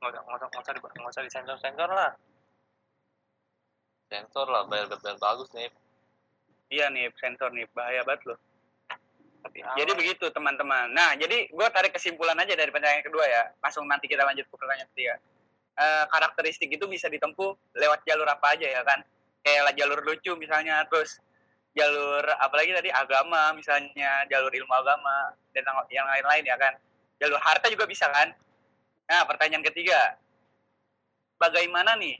nggak 0.00 0.12
usah 0.12 0.22
nggak 0.22 0.36
usah 0.36 0.48
nggak 0.48 0.62
usah 0.62 0.72
di- 0.74 0.82
nggak 0.82 1.12
usah 1.12 1.22
disensor 1.24 1.56
sensor 1.58 1.90
lah 1.90 2.12
sensor 4.06 4.46
lah 4.46 4.62
bayar 4.68 4.86
bayar 4.92 5.16
bagus 5.18 5.48
nih 5.56 5.70
iya 6.70 6.86
nih 6.90 7.10
sensor 7.16 7.50
nih 7.54 7.66
bahaya 7.72 8.02
banget 8.02 8.34
loh. 8.34 8.38
tapi 9.46 9.62
Jadi 9.62 9.92
begitu 9.94 10.26
teman-teman. 10.34 10.90
Nah, 10.90 11.14
jadi 11.14 11.46
gue 11.46 11.68
tarik 11.70 11.94
kesimpulan 11.94 12.34
aja 12.34 12.58
dari 12.58 12.66
pertanyaan 12.74 13.06
kedua 13.06 13.22
ya. 13.22 13.46
Langsung 13.62 13.86
nanti 13.86 14.10
kita 14.10 14.26
lanjut 14.26 14.42
ke 14.50 14.54
pertanyaan 14.58 14.90
ketiga. 14.90 15.14
Eh, 15.78 16.04
karakteristik 16.10 16.66
itu 16.66 16.90
bisa 16.90 17.06
ditempuh 17.06 17.54
lewat 17.78 18.02
jalur 18.02 18.26
apa 18.26 18.58
aja 18.58 18.66
ya 18.66 18.82
kan? 18.82 19.06
Kayak 19.46 19.78
jalur 19.78 20.02
lucu 20.02 20.34
misalnya, 20.34 20.82
terus 20.90 21.22
jalur 21.78 22.26
apalagi 22.42 22.74
tadi 22.74 22.90
agama 22.90 23.54
misalnya, 23.54 24.26
jalur 24.26 24.50
ilmu 24.50 24.74
agama 24.74 25.30
dan 25.54 25.62
yang 25.94 26.10
lain-lain 26.10 26.42
ya 26.42 26.58
kan. 26.58 26.74
Jalur 27.22 27.38
harta 27.38 27.70
juga 27.70 27.86
bisa 27.86 28.10
kan? 28.10 28.34
Nah, 29.06 29.22
pertanyaan 29.26 29.64
ketiga. 29.70 30.18
Bagaimana 31.38 31.94
nih? 31.98 32.16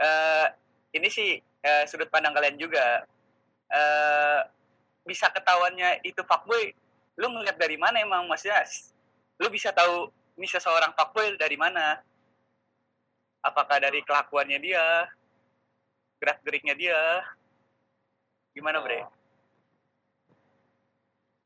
Eh, 0.00 0.46
ini 0.94 1.08
sih 1.10 1.36
eh, 1.40 1.84
sudut 1.90 2.08
pandang 2.08 2.32
kalian 2.32 2.56
juga. 2.56 3.02
Eh, 3.70 4.40
bisa 5.04 5.26
ketahuannya 5.32 6.04
itu 6.06 6.20
fuckboy 6.22 6.70
lu 7.18 7.26
ngeliat 7.34 7.56
dari 7.58 7.76
mana 7.76 8.00
emang 8.00 8.28
maksudnya 8.28 8.62
lu 9.40 9.48
bisa 9.50 9.72
tahu 9.72 10.08
ini 10.38 10.46
seseorang 10.46 10.92
fuckboy 10.94 11.36
dari 11.36 11.56
mana 11.56 12.00
apakah 13.42 13.80
dari 13.80 14.04
kelakuannya 14.04 14.58
dia 14.60 15.08
gerak 16.20 16.38
geriknya 16.44 16.74
dia 16.76 17.00
gimana 18.52 18.80
bre 18.84 19.08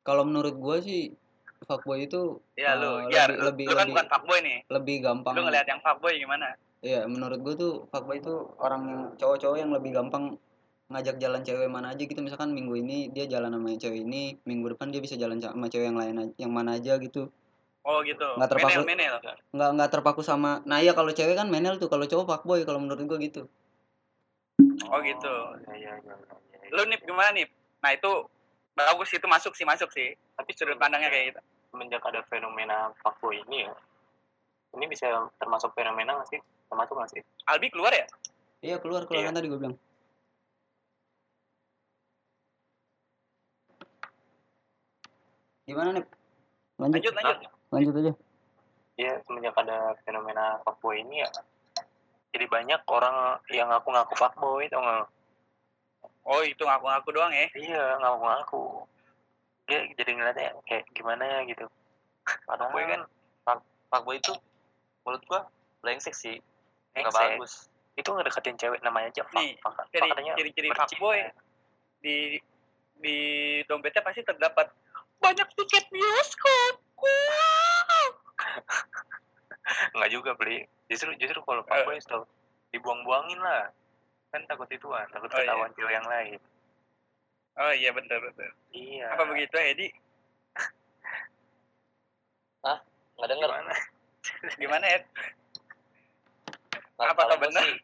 Kalau 0.04 0.20
menurut 0.28 0.60
gua 0.60 0.84
sih 0.84 1.16
fuckboy 1.62 2.04
itu 2.04 2.42
ya 2.54 2.74
lu 2.74 3.06
ya 3.08 3.24
lebih 3.24 3.36
lu, 3.36 3.44
lebih 3.48 3.64
lu 3.64 3.70
kan 3.70 3.78
lebih, 3.80 3.92
bukan 3.94 4.06
fuckboy 4.08 4.38
nih 4.40 4.58
lebih 4.68 4.96
gampang. 5.00 5.34
lu 5.34 5.40
ngeliat 5.46 5.66
yang 5.66 5.80
fuckboy 5.80 6.14
gimana 6.14 6.48
Iya, 6.84 7.08
menurut 7.08 7.40
gue 7.40 7.54
tuh 7.56 7.72
fuckboy 7.88 8.20
itu 8.20 8.28
orang 8.60 8.82
yang 8.84 9.02
cowok-cowok 9.16 9.56
yang 9.56 9.72
lebih 9.72 9.96
gampang 9.96 10.36
ngajak 10.92 11.16
jalan 11.16 11.40
cewek 11.40 11.64
mana 11.64 11.96
aja 11.96 12.04
gitu 12.04 12.20
misalkan 12.20 12.52
minggu 12.52 12.76
ini 12.76 13.08
dia 13.08 13.24
jalan 13.24 13.48
sama 13.48 13.72
cewek 13.72 14.04
ini 14.04 14.36
minggu 14.44 14.76
depan 14.76 14.92
dia 14.92 15.00
bisa 15.00 15.16
jalan 15.16 15.40
sama 15.40 15.72
cewek 15.72 15.88
yang 15.88 15.96
lain 15.96 16.14
aja- 16.20 16.36
yang 16.36 16.52
mana 16.52 16.76
aja 16.76 17.00
gitu 17.00 17.32
Oh 17.84 18.00
gitu. 18.00 18.24
Nggak 18.36 18.48
terpaku. 18.48 18.80
Menel, 18.80 19.12
menel. 19.12 19.14
nggak 19.52 19.70
nggak 19.76 19.90
terpaku 19.92 20.20
sama 20.20 20.60
nah 20.64 20.76
iya 20.76 20.92
kalau 20.92 21.08
cewek 21.08 21.32
kan 21.34 21.48
menel 21.48 21.76
tuh 21.76 21.88
kalau 21.88 22.04
cowok 22.04 22.28
fuckboy 22.28 22.60
kalau 22.64 22.80
menurut 22.80 23.00
gue 23.00 23.18
gitu 23.22 23.42
Oh 24.84 25.00
gitu. 25.00 25.34
Iya, 25.72 25.72
iya, 25.74 25.92
iya, 25.98 26.14
iya, 26.20 26.36
iya. 26.60 26.68
Lu 26.70 26.84
Nip 26.84 27.00
gimana 27.02 27.32
Nip? 27.32 27.48
Nah 27.80 27.90
itu 27.90 28.12
bagus 28.74 29.10
itu 29.10 29.26
masuk 29.26 29.54
sih 29.54 29.64
masuk 29.64 29.88
sih. 29.90 30.12
Tapi 30.34 30.50
Sudut 30.52 30.76
pandangnya 30.76 31.08
kayak 31.08 31.26
gitu. 31.32 31.40
semenjak 31.70 32.06
ada 32.06 32.22
fenomena 32.30 32.94
fuckboy 33.02 33.34
ini 33.46 33.66
ya, 33.66 33.74
ini 34.78 34.86
bisa 34.86 35.10
termasuk 35.38 35.74
fenomena 35.74 36.14
nggak 36.14 36.30
sih? 36.30 36.38
Termasuk 36.70 36.94
nggak 36.94 37.10
sih? 37.10 37.22
Albi 37.46 37.66
keluar 37.70 37.90
ya? 37.90 38.06
iya 38.64 38.78
keluar 38.80 39.04
keluar 39.04 39.20
Iya. 39.20 39.28
kan 39.28 39.36
tadi 39.36 39.48
gue 39.50 39.58
bilang 39.60 39.76
gimana 45.64 45.88
nih 45.96 46.04
lanjut 46.78 47.00
Lanjut 47.00 47.14
lanjut. 47.16 47.38
lanjut 47.72 47.94
aja 48.00 48.12
Iya, 48.94 49.18
semenjak 49.26 49.58
ada 49.58 49.98
fenomena 50.06 50.62
fuckboy 50.62 51.02
ini 51.02 51.18
ya, 51.18 51.26
jadi 52.30 52.46
banyak 52.46 52.78
orang 52.86 53.42
yang 53.50 53.66
ngaku-ngaku 53.66 54.14
fuckboy, 54.14 54.70
tau 54.70 54.78
nggak? 54.78 55.06
Oh 56.24 56.40
itu 56.40 56.64
ngaku-ngaku 56.64 57.08
doang 57.12 57.32
ya? 57.32 57.46
Iya, 57.52 58.00
ngaku-ngaku. 58.00 58.88
Dia 59.68 59.84
jadi 59.92 60.10
ngeliatnya 60.16 60.56
kayak 60.64 60.84
gimana 60.92 61.24
ya 61.24 61.38
gitu. 61.44 61.68
Fuckboy 62.48 62.84
kan 62.88 63.00
fuckboy 63.92 64.16
itu 64.16 64.32
menurut 65.04 65.22
gua 65.28 65.40
brengsek 65.84 66.16
sih. 66.16 66.40
Brengsek. 66.96 67.36
bagus. 67.36 67.68
Itu 67.94 68.10
ngedeketin 68.10 68.56
cewek 68.56 68.80
namanya 68.80 69.12
aja 69.12 69.22
fuck. 69.28 69.36
Nih, 69.36 69.56
fuck- 69.60 69.76
katanya 69.92 70.32
ciri-ciri 70.34 70.68
bercinta. 70.72 70.88
fuckboy 70.88 71.18
di 72.00 72.40
di 72.98 73.16
dompetnya 73.68 74.00
pasti 74.00 74.24
terdapat 74.24 74.72
banyak 75.20 75.48
tiket 75.56 75.84
bioskop. 75.92 76.74
Enggak 79.92 80.10
juga 80.16 80.30
beli. 80.36 80.64
Justru 80.88 81.12
justru 81.20 81.40
kalau 81.44 81.60
fuckboy 81.64 82.00
itu 82.00 82.18
dibuang-buangin 82.72 83.40
lah. 83.40 83.68
Kan 84.34 84.42
takut 84.50 84.66
ituan, 84.66 85.06
takut 85.14 85.30
Oh, 85.30 85.38
iya. 85.38 85.46
ketahuan 85.46 85.70
cewek 85.78 85.94
yang 85.94 86.08
lain. 86.10 86.38
Oh 87.54 87.70
iya 87.70 87.94
betul 87.94 88.18
betul. 88.18 88.50
Iya. 88.74 89.14
Apa 89.14 89.30
begitu 89.30 89.54
Edi? 89.54 89.86
Enggak 93.14 93.28
denger. 93.30 93.46
Gimana? 93.46 93.74
Gimana 94.60 94.84
Ed? 94.90 95.02
Nah, 96.98 97.06
Apa 97.10 97.26
kalau 97.26 97.34
tuh 97.38 97.42
bener? 97.46 97.62
sih 97.62 97.78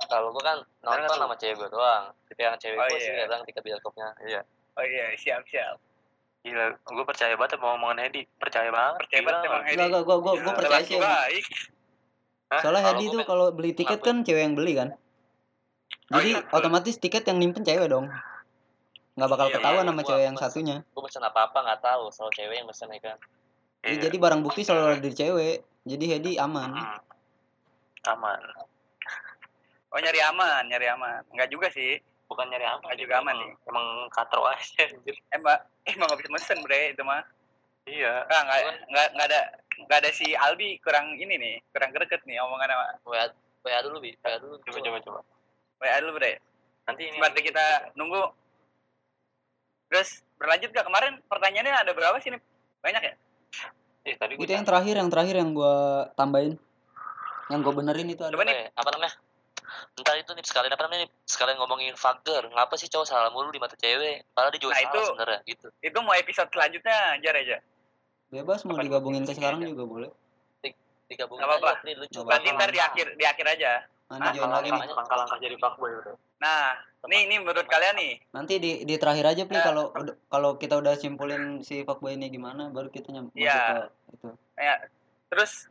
kalau 0.00 0.32
gua 0.32 0.40
kan 0.42 0.58
nonton 0.82 1.14
sama 1.14 1.38
cewek 1.38 1.54
gua 1.54 1.70
doang. 1.70 2.04
Tapi 2.26 2.40
yang 2.42 2.58
cewek 2.58 2.74
Oh, 2.74 2.82
gua 2.82 2.98
sih 2.98 3.14
iya. 3.14 3.30
kadang 3.30 3.42
tiket 3.46 3.62
bioskopnya. 3.62 4.08
Iya. 4.26 4.40
Oh 4.74 4.82
iya 4.82 5.14
siap 5.14 5.46
siap. 5.46 5.78
Gila, 6.40 6.72
gue 6.72 7.04
percaya 7.04 7.36
banget 7.36 7.60
sama 7.60 7.76
omongan 7.76 8.08
Edi. 8.08 8.24
Percaya 8.40 8.72
banget. 8.72 8.96
Percaya 9.04 9.20
banget 9.22 9.38
Gila. 9.38 9.50
emang 9.52 9.62
Edi. 9.68 9.76
Enggak, 9.86 10.02
gua 10.02 10.16
gua 10.18 10.32
Gila, 10.34 10.50
percaya 10.56 10.82
sih 10.82 10.98
baik. 10.98 11.44
Hah? 12.50 12.60
Soalnya 12.64 12.82
Hedi 12.90 13.04
tuh 13.06 13.22
kalau 13.22 13.46
beli 13.54 13.70
tiket 13.70 14.02
kan 14.02 14.26
cewek 14.26 14.42
yang 14.42 14.58
beli 14.58 14.74
kan. 14.74 14.90
Jadi 16.10 16.30
iya. 16.34 16.42
otomatis 16.50 16.98
tiket 16.98 17.22
yang 17.30 17.38
nyimpen 17.38 17.62
cewek 17.62 17.86
dong. 17.86 18.10
Nggak 19.14 19.30
bakal 19.30 19.46
Iya, 19.46 19.54
ketahuan 19.58 19.84
iya, 19.86 19.90
sama 19.94 20.02
cewek 20.02 20.24
yang 20.26 20.36
satunya. 20.36 20.76
Gua 20.90 21.02
pesen 21.06 21.22
apa-apa 21.22 21.58
enggak 21.62 21.80
tahu, 21.86 22.02
soal 22.10 22.30
cewek 22.34 22.56
yang 22.58 22.66
pesen 22.66 22.90
ya 22.90 22.98
kan. 22.98 23.16
Iya, 23.86 23.90
Iya. 23.94 24.00
jadi 24.10 24.16
barang 24.18 24.42
bukti 24.42 24.60
selalu 24.66 24.98
ada 24.98 25.06
di 25.06 25.14
cewek. 25.14 25.56
Jadi 25.86 26.04
Hedi 26.10 26.32
aman. 26.36 26.70
Mm-mm. 26.74 27.00
Aman. 28.10 28.40
Oh 29.90 29.98
nyari 29.98 30.20
aman, 30.22 30.62
nyari 30.66 30.86
aman. 30.90 31.22
Enggak 31.30 31.50
juga 31.50 31.70
sih. 31.70 32.02
Bukan 32.26 32.46
nyari 32.50 32.66
aman. 32.66 32.82
Nggak 32.90 33.00
juga 33.00 33.14
aman 33.22 33.34
nih. 33.38 33.52
Emang 33.70 33.86
katro 34.10 34.42
aja. 34.50 34.82
anjir. 34.90 35.16
Emang 35.30 35.58
emang 35.86 36.06
nggak 36.10 36.20
bisa 36.26 36.30
mesen 36.34 36.58
bre 36.66 36.90
itu 36.90 37.02
mah. 37.06 37.22
Iya. 37.86 38.26
Enggak 38.26 38.42
enggak 38.42 38.60
enggak 38.90 39.06
enggak 39.14 39.26
ada 39.30 39.40
enggak 39.78 39.98
ada 40.02 40.10
si 40.10 40.26
Albi 40.34 40.76
kurang 40.82 41.16
ini 41.16 41.38
nih, 41.38 41.54
kurang 41.70 41.90
greget 41.94 42.22
nih 42.26 42.42
omongan 42.42 42.70
sama 42.74 42.86
WA 43.62 43.78
dulu, 43.84 44.00
Bi. 44.02 44.12
Dulu. 44.16 44.56
Coba 44.64 44.78
coba 44.82 44.98
coba. 45.06 45.20
WA 45.80 45.96
dulu 45.98 46.12
bre. 46.14 46.32
Nanti 46.84 47.02
ini. 47.08 47.16
Berarti 47.16 47.40
kita 47.40 47.64
nunggu. 47.96 48.20
Terus 49.90 50.08
berlanjut 50.36 50.70
gak 50.70 50.86
kemarin 50.86 51.12
pertanyaannya 51.26 51.74
ada 51.74 51.92
berapa 51.92 52.16
sih 52.20 52.30
nih? 52.30 52.40
Banyak 52.80 53.02
ya? 53.02 53.14
Eh, 54.00 54.14
tadi 54.16 54.32
Itu 54.36 54.48
yang 54.48 54.64
terakhir, 54.64 54.94
yang 54.96 55.10
terakhir 55.10 55.34
yang 55.36 55.50
gua 55.52 56.08
tambahin. 56.14 56.56
Yang 57.50 57.60
gua 57.64 57.74
benerin 57.74 58.08
itu 58.08 58.22
ada. 58.22 58.32
Coba 58.32 58.46
nih. 58.46 58.54
Eh, 58.54 58.68
apa 58.72 58.88
namanya? 58.92 59.12
Ntar 59.96 60.16
itu 60.18 60.30
nih 60.32 60.44
sekalian 60.44 60.72
apa 60.72 60.82
namanya 60.84 61.00
nih? 61.04 61.10
Sekalian 61.24 61.56
ngomongin 61.58 61.94
fucker. 61.94 62.42
Ngapa 62.48 62.74
sih 62.76 62.88
cowok 62.88 63.06
salah 63.06 63.30
mulu 63.30 63.50
di 63.50 63.60
mata 63.60 63.74
cewek? 63.74 64.24
Padahal 64.32 64.50
dia 64.50 64.60
juga 64.60 64.72
Nah, 64.72 64.80
salah 64.80 64.92
itu- 64.92 65.06
sebenarnya 65.06 65.38
gitu. 65.44 65.66
Itu 65.80 65.98
mau 66.00 66.14
episode 66.14 66.48
selanjutnya 66.48 66.96
ajar 67.18 67.34
aja. 67.36 67.56
Bebas 68.30 68.62
mau 68.62 68.74
Apa 68.74 68.82
digabungin 68.86 69.22
ke 69.24 69.34
sekarang 69.34 69.58
aja? 69.58 69.68
juga 69.68 69.84
boleh. 69.84 70.10
Digabungin 71.10 71.42
Nggak 71.42 71.50
apa-apa. 71.58 71.70
aja, 71.82 71.94
Berarti 72.22 72.48
apa-apa. 72.48 72.56
ntar 72.56 72.70
di 72.70 72.80
akhir 72.80 73.06
di 73.18 73.24
akhir 73.26 73.46
aja. 73.48 73.70
Nanti 74.10 74.26
Ah, 74.26 74.34
join 74.34 74.50
lagi 74.50 74.68
nih. 74.68 74.82
langkah-langkah 74.90 75.38
jadi 75.38 75.54
fuckboy 75.54 75.90
udah. 75.94 76.14
Nah, 76.42 76.74
nih 77.06 77.20
ini 77.30 77.34
menurut 77.38 77.62
kalian 77.64 77.94
nih. 77.94 78.12
Nanti 78.34 78.58
di 78.58 78.72
di 78.82 78.94
terakhir 78.98 79.22
aja 79.30 79.42
Pli 79.46 79.54
Eh, 79.54 79.62
kalau 79.62 79.94
kalau 80.26 80.50
kita 80.58 80.74
udah 80.74 80.98
simpulin 80.98 81.62
si 81.62 81.86
fuckboy 81.86 82.18
ini 82.18 82.26
gimana 82.26 82.74
baru 82.74 82.90
kita 82.90 83.14
nyam 83.14 83.30
masuk 83.30 83.38
Iya. 83.38 83.54
ke 83.54 83.78
itu. 84.10 84.28
Ya, 84.58 84.74
terus 85.30 85.70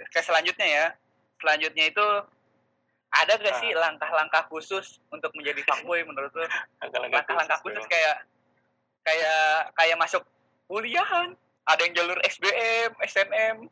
ke 0.00 0.20
selanjutnya 0.24 0.64
ya. 0.64 0.86
Selanjutnya 1.36 1.84
itu 1.84 2.06
ada 3.14 3.32
gak 3.36 3.56
sih 3.60 3.70
langkah-langkah 3.76 4.48
khusus 4.48 4.96
untuk 5.12 5.28
menjadi 5.36 5.60
fuckboy 5.62 6.00
menurut 6.02 6.32
lu? 6.32 6.48
Langkah-langkah 6.80 7.60
khusus 7.60 7.84
kayak 7.84 8.24
kayak 9.04 9.44
kayak 9.76 10.00
masuk 10.00 10.24
kuliahan, 10.64 11.36
ada 11.68 11.80
yang 11.84 11.92
jalur 11.92 12.16
SBM, 12.24 12.96
SNM. 13.04 13.68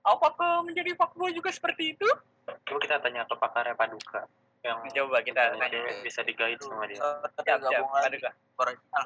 Apakah 0.00 0.64
menjadi 0.64 0.96
fuckboy 0.96 1.36
juga 1.36 1.52
seperti 1.52 1.92
itu? 1.92 2.08
Coba 2.44 2.78
kita 2.78 2.96
tanya 2.98 3.24
ke 3.24 3.34
pakarnya 3.34 3.74
Paduka 3.74 4.22
yang 4.60 4.80
Coba 4.86 5.20
kita 5.20 5.52
tanya. 5.52 5.68
cewek 5.68 5.94
bisa 6.00 6.20
digait 6.22 6.56
sama 6.58 6.84
dia. 6.84 7.00
Siap, 7.40 7.60
siap. 7.62 7.82
Paduka. 7.86 8.30
original. 8.54 9.04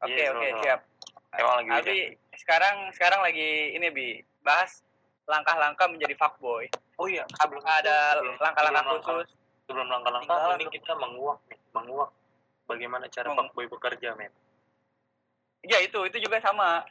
Oke, 0.00 0.10
Iya, 0.10 0.26
oke, 0.30 0.36
sama-sama. 0.38 0.62
siap. 0.62 0.80
Emang 1.34 1.54
lagi 1.58 1.70
Abi, 1.72 1.98
sekarang 2.36 2.76
sekarang 2.92 3.20
lagi 3.20 3.48
ini 3.72 3.88
bi 3.88 4.06
bahas 4.40 4.84
langkah-langkah 5.24 5.88
menjadi 5.88 6.14
fuckboy. 6.14 6.68
Oh 6.94 7.08
iya, 7.08 7.24
Apakah 7.36 7.80
ada 7.80 7.96
sebelum- 8.14 8.38
langkah-langkah 8.38 8.80
sebelum 8.80 8.94
langkah- 8.94 9.14
khusus? 9.18 9.28
Sebelum 9.64 9.88
langkah-langkah 9.88 10.36
ini 10.54 10.66
kita 10.70 10.92
menguak 10.94 11.38
nih, 11.48 11.58
menguak 11.72 12.10
bagaimana 12.66 13.04
cara 13.08 13.26
Meng- 13.26 13.38
fuckboy 13.42 13.66
bekerja, 13.66 14.12
men. 14.14 14.30
Ya 15.64 15.80
itu, 15.80 15.96
itu 16.04 16.20
juga 16.20 16.38
sama. 16.38 16.84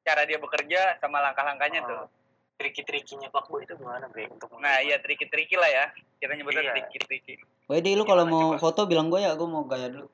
Cara 0.00 0.22
dia 0.24 0.36
bekerja 0.36 1.00
sama 1.00 1.18
langkah-langkahnya 1.20 1.80
tuh. 1.82 2.04
Triki-trikinya 2.60 3.32
fuckboy 3.32 3.64
itu 3.64 3.72
gimana, 3.72 4.04
Bre? 4.06 4.28
Untuk 4.28 4.52
Nah, 4.54 4.84
iya 4.84 5.00
triki-triki 5.00 5.56
lah 5.56 5.64
ya. 5.66 5.84
Kita 6.20 6.36
nyebutnya 6.36 6.60
Iya. 6.60 6.72
triki-triki. 6.76 7.40
Wedi 7.66 7.96
lu 7.96 8.04
kalau 8.04 8.28
Gimana, 8.28 8.36
mau 8.36 8.48
coba? 8.52 8.60
foto 8.60 8.80
bilang 8.84 9.08
gue 9.08 9.16
ya, 9.18 9.32
gue 9.32 9.48
mau 9.48 9.64
gaya 9.64 9.88
dulu. 9.88 10.06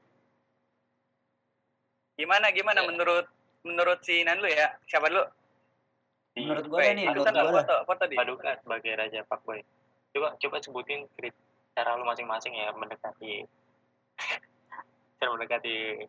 Gimana 2.16 2.48
gimana 2.48 2.80
Ya. 2.80 2.86
menurut 2.86 3.26
menurut 3.60 3.98
si 4.00 4.22
Nan 4.22 4.38
lu 4.38 4.46
ya? 4.46 4.78
Siapa 4.86 5.10
dulu? 5.10 5.26
di 6.32 6.44
Menurut 6.44 6.68
gue 6.68 6.80
nih, 6.92 7.06
menurut 7.08 7.24
nggak 7.26 7.44
gue 7.44 7.60
foto, 7.60 7.76
foto 7.84 8.02
di. 8.06 8.14
Paduka 8.14 8.50
sebagai 8.60 8.92
raja 8.94 9.20
fuckboy. 9.24 9.60
Coba 10.12 10.28
coba 10.36 10.56
sebutin 10.60 11.08
krit- 11.12 11.42
cara 11.72 11.92
lu 11.92 12.04
masing-masing 12.04 12.54
ya 12.54 12.72
mendekati 12.72 13.44
cara 15.18 15.28
mendekati 15.28 16.08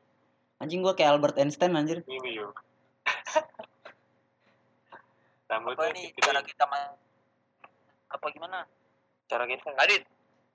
Anjing 0.58 0.80
gue 0.80 0.93
kayak 0.93 1.12
Albert 1.12 1.36
Einstein 1.38 1.76
anjir. 1.76 2.08
Miu 2.08 2.56
Miu. 5.47 5.53
Rambutnya 5.73 5.79
Apa 5.81 5.95
nih 5.95 6.05
cara 6.17 6.41
kita 6.43 6.63
ma- 6.67 6.95
apa 8.07 8.25
gimana? 8.29 8.60
cara 9.27 9.43
kita 9.43 9.75
Adit, 9.77 10.03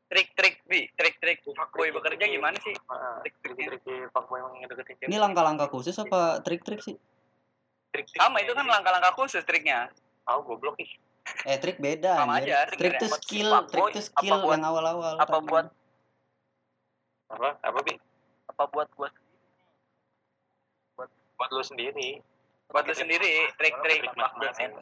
trik-trik 0.07 0.64
bi, 0.64 0.88
trik-trik 0.90 1.44
fuckboy 1.46 1.88
bekerja 1.90 2.24
gimana 2.26 2.57
sih? 2.59 2.72
Ah, 2.87 3.20
Trik-triknya. 3.20 3.68
trik-trik 3.68 4.09
fuckboy 4.11 4.38
yang 4.38 4.52
ngedeketin 4.59 4.96
cewek 4.98 5.09
Ini 5.09 5.16
langkah-langkah 5.18 5.68
khusus 5.68 5.96
apa 5.98 6.40
trik-trik 6.40 6.81
sih? 6.81 6.96
Trik-trik 7.90 8.16
Sama 8.16 8.40
itu 8.40 8.52
kan 8.52 8.64
langkah-langkah 8.64 9.12
khusus 9.14 9.44
triknya. 9.44 9.92
Tahu 10.24 10.40
goblok 10.46 10.76
ih. 10.78 10.88
Eh 11.44 11.57
trik 11.57 11.76
beda 11.78 12.16
Sama 12.18 12.33
anjir. 12.35 12.48
aja, 12.50 12.59
trik 12.66 12.78
Trik 12.78 12.92
Buat 12.98 13.00
si 13.02 13.16
skill, 13.18 13.50
trik 13.68 13.85
tuh 13.92 14.02
skill 14.02 14.33
apa 14.33 14.40
buat- 14.42 14.55
yang 14.55 14.64
awal-awal. 14.64 15.14
apa 15.16 15.24
Tapi- 15.31 15.46
buat 15.46 15.66
Apa? 17.28 17.48
Apa 17.62 17.78
bi? 17.81 17.94
apa 18.46 18.64
buat 18.68 18.88
gua 18.92 19.09
Buat 21.35 21.50
lu 21.50 21.62
sendiri. 21.62 22.20
Buat 22.73 22.85
lu 22.89 22.95
sendiri, 22.97 23.53
trik-trik 23.55 24.01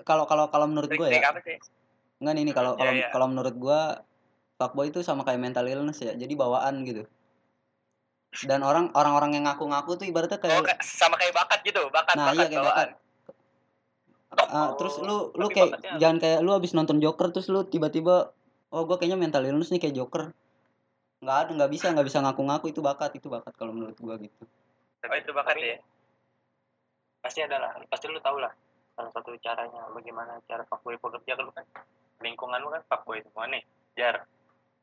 kalau 0.07 0.24
kalau 0.24 0.46
kalau 0.46 0.66
menurut 0.70 0.88
gue 0.88 1.09
ya, 1.11 1.20
enggak 2.22 2.35
nih 2.38 2.55
kalau 2.55 2.72
Iya, 2.72 2.79
kalau 2.79 2.92
iya. 2.94 3.09
kalau 3.11 3.26
menurut 3.26 3.55
gue 3.57 3.81
fuckboy 4.57 4.88
itu 4.88 5.03
sama 5.03 5.26
kayak 5.26 5.42
mental 5.42 5.66
illness 5.66 5.98
ya. 5.98 6.14
Jadi 6.14 6.38
bawaan 6.38 6.87
gitu. 6.87 7.03
Dan 8.46 8.62
orang 8.62 8.94
orang-orang 8.94 9.35
yang 9.35 9.44
ngaku-ngaku 9.50 9.98
tuh 9.98 10.07
ibaratnya 10.07 10.38
Oh, 10.38 10.42
kayak 10.42 10.62
ka- 10.70 10.87
sama 10.87 11.18
kayak 11.18 11.35
bakat 11.35 11.66
gitu, 11.66 11.83
bakat, 11.90 12.14
Nah, 12.14 12.31
bakat 12.31 12.38
iya, 12.38 12.46
kayak 12.46 12.62
bawaan. 12.62 12.88
bakat. 14.31 14.48
Ah, 14.55 14.70
terus 14.79 14.94
lu 15.03 15.35
lu 15.35 15.46
kayak 15.50 15.74
bakatnya- 15.74 15.98
jangan 15.98 16.16
kayak 16.22 16.38
lu 16.46 16.50
abis 16.55 16.70
nonton 16.70 17.03
Joker 17.03 17.35
terus 17.35 17.50
lu 17.50 17.66
tiba-tiba 17.66 18.31
oh 18.70 18.83
gua 18.87 18.94
kayaknya 18.94 19.18
mental 19.18 19.42
illness 19.42 19.74
nih 19.74 19.83
kayak 19.83 19.98
Joker 19.98 20.31
nggak 21.18 21.37
ada 21.37 21.50
nggak 21.59 21.70
bisa 21.74 21.90
nggak 21.90 22.07
bisa 22.07 22.22
ngaku-ngaku 22.22 22.70
itu 22.70 22.79
bakat 22.79 23.11
itu 23.18 23.26
bakat 23.26 23.50
kalau 23.59 23.74
menurut 23.74 23.98
gua 23.98 24.14
gitu 24.16 24.46
Oh 25.03 25.16
itu 25.18 25.31
bakat 25.35 25.57
ya. 25.59 25.76
Pasti 27.20 27.40
ada 27.40 27.56
lah 27.56 27.70
pasti 27.87 28.06
lu 28.06 28.18
tahu 28.18 28.38
lah 28.38 28.52
salah 28.90 29.11
satu 29.12 29.33
caranya 29.38 29.87
bagaimana 29.90 30.40
cara 30.44 30.64
fuckboy 30.64 30.96
bekerja 30.96 31.33
kan 31.35 31.44
lu 31.44 31.52
kan. 31.52 31.64
Lingkungan 32.20 32.59
lu 32.59 32.68
kan 32.68 32.83
fuckboy 32.87 33.20
semua 33.20 33.46
nih 33.46 33.62
jar 33.94 34.24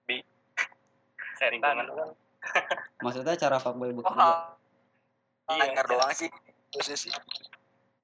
di 0.06 0.21
lingkungan 1.54 1.86
lu. 1.86 1.93
kan. 1.95 2.10
Maksudnya 3.04 3.36
cara 3.36 3.58
fuckboy 3.58 3.91
bekerja? 3.91 4.15
Wah, 4.15 4.54
Iya, 5.47 5.63
anjir 5.63 5.76
cara- 5.80 5.89
doang 5.89 6.12
sih. 6.12 6.30
Khusus 6.69 7.08
sih. 7.08 7.13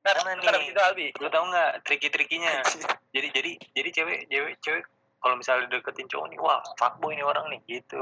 Ntar, 0.02 0.16
Karena 0.16 0.32
ntar 0.38 0.54
nih- 0.54 0.60
abis 0.60 0.70
itu 0.70 0.82
Albi. 0.82 1.08
lu 1.14 1.28
tahu 1.28 1.46
nggak 1.46 1.72
triki-trikinya? 1.84 2.54
Jadi 3.16 3.28
jadi 3.30 3.52
jadi 3.72 3.90
cewek 3.94 4.20
cewek 4.26 4.54
cewek 4.60 4.84
kalau 5.20 5.36
misalnya 5.36 5.70
deketin 5.70 6.10
cowok 6.10 6.28
nih 6.28 6.40
wah 6.40 6.60
fuckboy 6.76 7.14
nih 7.14 7.22
orang 7.22 7.46
nih 7.48 7.62
gitu. 7.70 8.02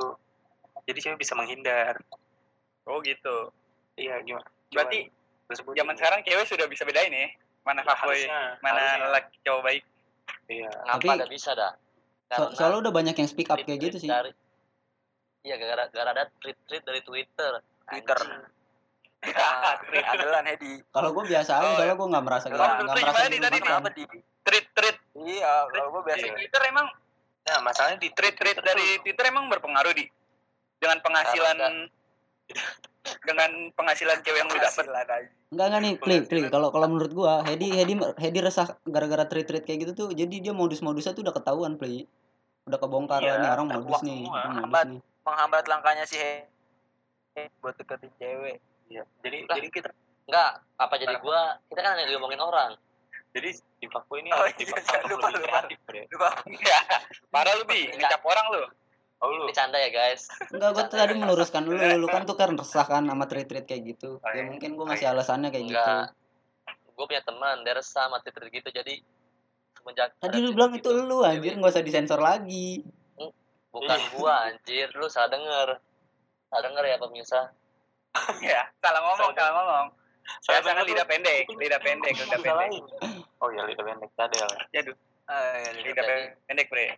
Jadi 0.86 1.00
cewek 1.00 1.20
bisa 1.20 1.34
menghindar. 1.34 2.00
Oh 2.86 2.98
gitu. 3.02 3.52
iya 3.94 4.18
gimana? 4.22 4.48
Berarti 4.72 5.12
Gua 5.52 5.60
sebutin. 5.60 5.78
zaman 5.78 5.96
sekarang 5.96 6.20
cewek 6.24 6.46
sudah 6.48 6.66
bisa 6.66 6.84
bedain 6.84 7.12
ya 7.12 7.28
mana 7.62 7.84
fuckboy, 7.84 8.24
mana 8.60 8.82
lelaki 9.04 9.36
cowok 9.44 9.62
baik. 9.62 9.84
iya 10.48 10.72
Tapi- 10.88 11.10
ada 11.12 11.28
bisa 11.28 11.52
dah? 11.52 11.76
So- 12.32 12.56
soalnya 12.56 12.80
udah 12.82 12.94
banyak 12.94 13.14
yang 13.14 13.28
speak 13.28 13.48
up 13.48 13.60
kayak 13.60 13.68
tweet 13.78 13.84
gitu 13.86 13.98
sih 14.00 14.08
Dari, 14.08 14.32
iya 15.44 15.56
gara-gara 15.56 15.92
gara 15.92 16.10
ada 16.10 16.24
tweet-tweet 16.38 16.82
dari 16.82 17.02
Twitter. 17.02 17.52
Twitter. 17.86 18.20
Andalan 20.12 20.46
Hedi. 20.48 20.82
kalau 20.90 21.12
gua 21.12 21.24
biasa 21.24 21.52
aja 21.54 21.68
Oh, 21.68 21.74
soalnya 21.76 21.94
gua 21.94 22.08
nggak 22.10 22.26
merasa 22.26 22.46
nggak 22.48 22.58
merasa 22.58 22.96
gimana 22.98 23.28
nih 23.28 23.40
tadi. 23.40 23.58
Kenapa 23.60 23.90
di? 23.92 24.04
Treat 24.42 24.66
treat 24.74 24.98
Iya, 25.14 25.70
kalau 25.70 25.88
gue 25.92 26.02
biasa 26.02 26.26
Iya. 26.26 26.34
Twitter 26.34 26.62
emang 26.66 26.88
nah 27.42 27.58
masalahnya 27.60 27.98
di 27.98 28.10
treat 28.10 28.34
treat 28.34 28.54
Twitter 28.54 28.64
dari 28.64 28.88
Twitter 29.02 29.26
emang 29.28 29.46
berpengaruh 29.48 29.94
di 29.94 30.06
dengan 30.78 30.98
penghasilan 30.98 31.58
dengan 33.22 33.50
penghasilan 33.72 34.22
cewek 34.22 34.38
yang 34.38 34.48
lu 34.48 34.58
dapat. 34.58 34.86
Aja. 34.88 35.16
Enggak 35.50 35.66
enggak 35.68 35.82
nih, 35.82 35.94
klik 35.98 36.22
klik. 36.28 36.46
Kalau 36.48 36.70
kalau 36.70 36.88
menurut 36.88 37.12
gua, 37.12 37.42
Hedi 37.42 37.72
Hedi 37.72 37.94
Hedi 38.16 38.40
resah 38.40 38.78
gara-gara 38.84 39.26
treat-treat 39.26 39.64
kayak 39.64 39.80
gitu 39.82 39.94
tuh. 39.96 40.08
Jadi 40.12 40.40
dia 40.40 40.52
modus-modusnya 40.52 41.12
tuh 41.12 41.22
udah 41.22 41.34
ketahuan, 41.34 41.76
Play. 41.76 42.06
Udah 42.64 42.78
kebongkar 42.78 43.20
Iya, 43.20 43.36
nih 43.38 43.50
orang 43.52 43.68
modus 43.70 44.00
nih, 44.02 44.22
semua. 44.22 44.38
orang 44.38 44.52
modus 44.52 44.64
Hambat. 44.64 44.86
nih. 44.88 45.00
Menghambat 45.22 45.64
langkahnya 45.66 46.06
si 46.06 46.16
Hedi 46.16 46.46
buat 47.58 47.76
deketin 47.76 48.12
cewek. 48.16 48.58
iya 48.88 49.04
jadi 49.22 49.38
Lah. 49.46 49.56
jadi 49.56 49.68
kita 49.70 49.90
Enggak, 50.22 50.52
apa 50.78 50.96
jadi 50.96 51.16
gua? 51.18 51.60
Kita 51.66 51.82
kan 51.82 51.98
yang 51.98 52.16
ngomongin 52.16 52.40
orang. 52.40 52.72
jadi 53.32 53.50
di 53.52 53.88
fuckboy 53.88 54.20
ini 54.20 54.30
Oh, 54.30 54.44
di 54.46 54.60
iya, 54.60 54.68
fuckboy 54.68 54.84
iya, 54.84 54.92
harus 54.94 55.10
lupa, 55.10 55.26
lebih 55.26 55.40
lupa. 55.40 55.48
kreatif 55.50 55.78
bre 55.82 56.02
Lupa. 56.08 56.30
Iya. 56.46 56.80
Parah 57.28 57.54
lu 57.54 57.64
bi, 57.64 57.82
ngecap 57.90 58.22
orang 58.22 58.46
lu. 58.50 58.64
Oh 59.22 59.28
lu 59.30 59.46
Ini 59.48 59.54
canda 59.54 59.78
ya, 59.78 59.90
guys. 59.94 60.28
Enggak, 60.50 60.70
gua 60.74 60.84
tuh 60.90 60.98
tadi 60.98 61.14
meluruskan 61.14 61.62
lu, 61.66 61.78
lu 61.78 62.08
kan 62.10 62.26
tuh 62.26 62.34
kan 62.34 62.54
resah 62.58 62.86
kan 62.86 63.06
sama 63.06 63.26
treat-treat 63.30 63.66
kayak 63.70 63.96
gitu. 63.96 64.18
Oh, 64.18 64.30
Ya 64.34 64.42
iya. 64.42 64.50
mungkin 64.50 64.74
gua 64.74 64.84
Oh, 64.84 64.88
ngasih 64.90 65.08
alasannya 65.14 65.50
kayak 65.54 65.66
gitu. 65.70 65.78
Enggak. 65.78 66.06
Gue 66.98 67.06
punya 67.10 67.24
teman, 67.26 67.56
dia 67.66 67.74
resah 67.74 68.06
sama 68.06 68.22
tweet 68.22 68.38
gitu. 68.52 68.70
Jadi 68.70 69.02
semenjak 69.78 70.14
Tadi 70.22 70.38
lu 70.38 70.54
bilang 70.54 70.74
gitu, 70.78 70.90
itu 70.94 71.02
lu 71.06 71.26
anjir, 71.26 71.54
nggak 71.58 71.74
usah 71.74 71.82
disensor 71.86 72.22
lagi. 72.22 72.86
Bukan 73.72 74.00
gua 74.18 74.52
anjir, 74.52 74.92
lu 74.94 75.08
salah 75.08 75.32
denger. 75.32 75.80
Salah 76.52 76.62
denger 76.68 76.84
ya 76.86 76.96
pemirsa. 77.00 77.42
Iya, 78.44 78.62
salah 78.84 79.02
ngomong, 79.02 79.32
Salah 79.32 79.36
salah 79.40 79.54
ngomong. 79.56 79.88
Saya 80.46 80.62
Salah 80.62 80.64
sangat 80.78 80.84
lidah 80.86 81.08
pendek, 81.10 81.46
lidah 81.50 81.82
pendek, 81.86 82.14
lidah 82.14 82.40
pendek. 82.44 82.72
Oh 83.42 83.50
iya 83.50 83.66
lidah 83.66 83.86
pendek 83.86 84.10
cadel 84.14 84.46
Ah, 85.32 85.58
iya, 85.64 85.72
iya. 85.74 85.82
lidah 85.82 86.06
pendek, 86.46 86.68
Bre. 86.70 86.94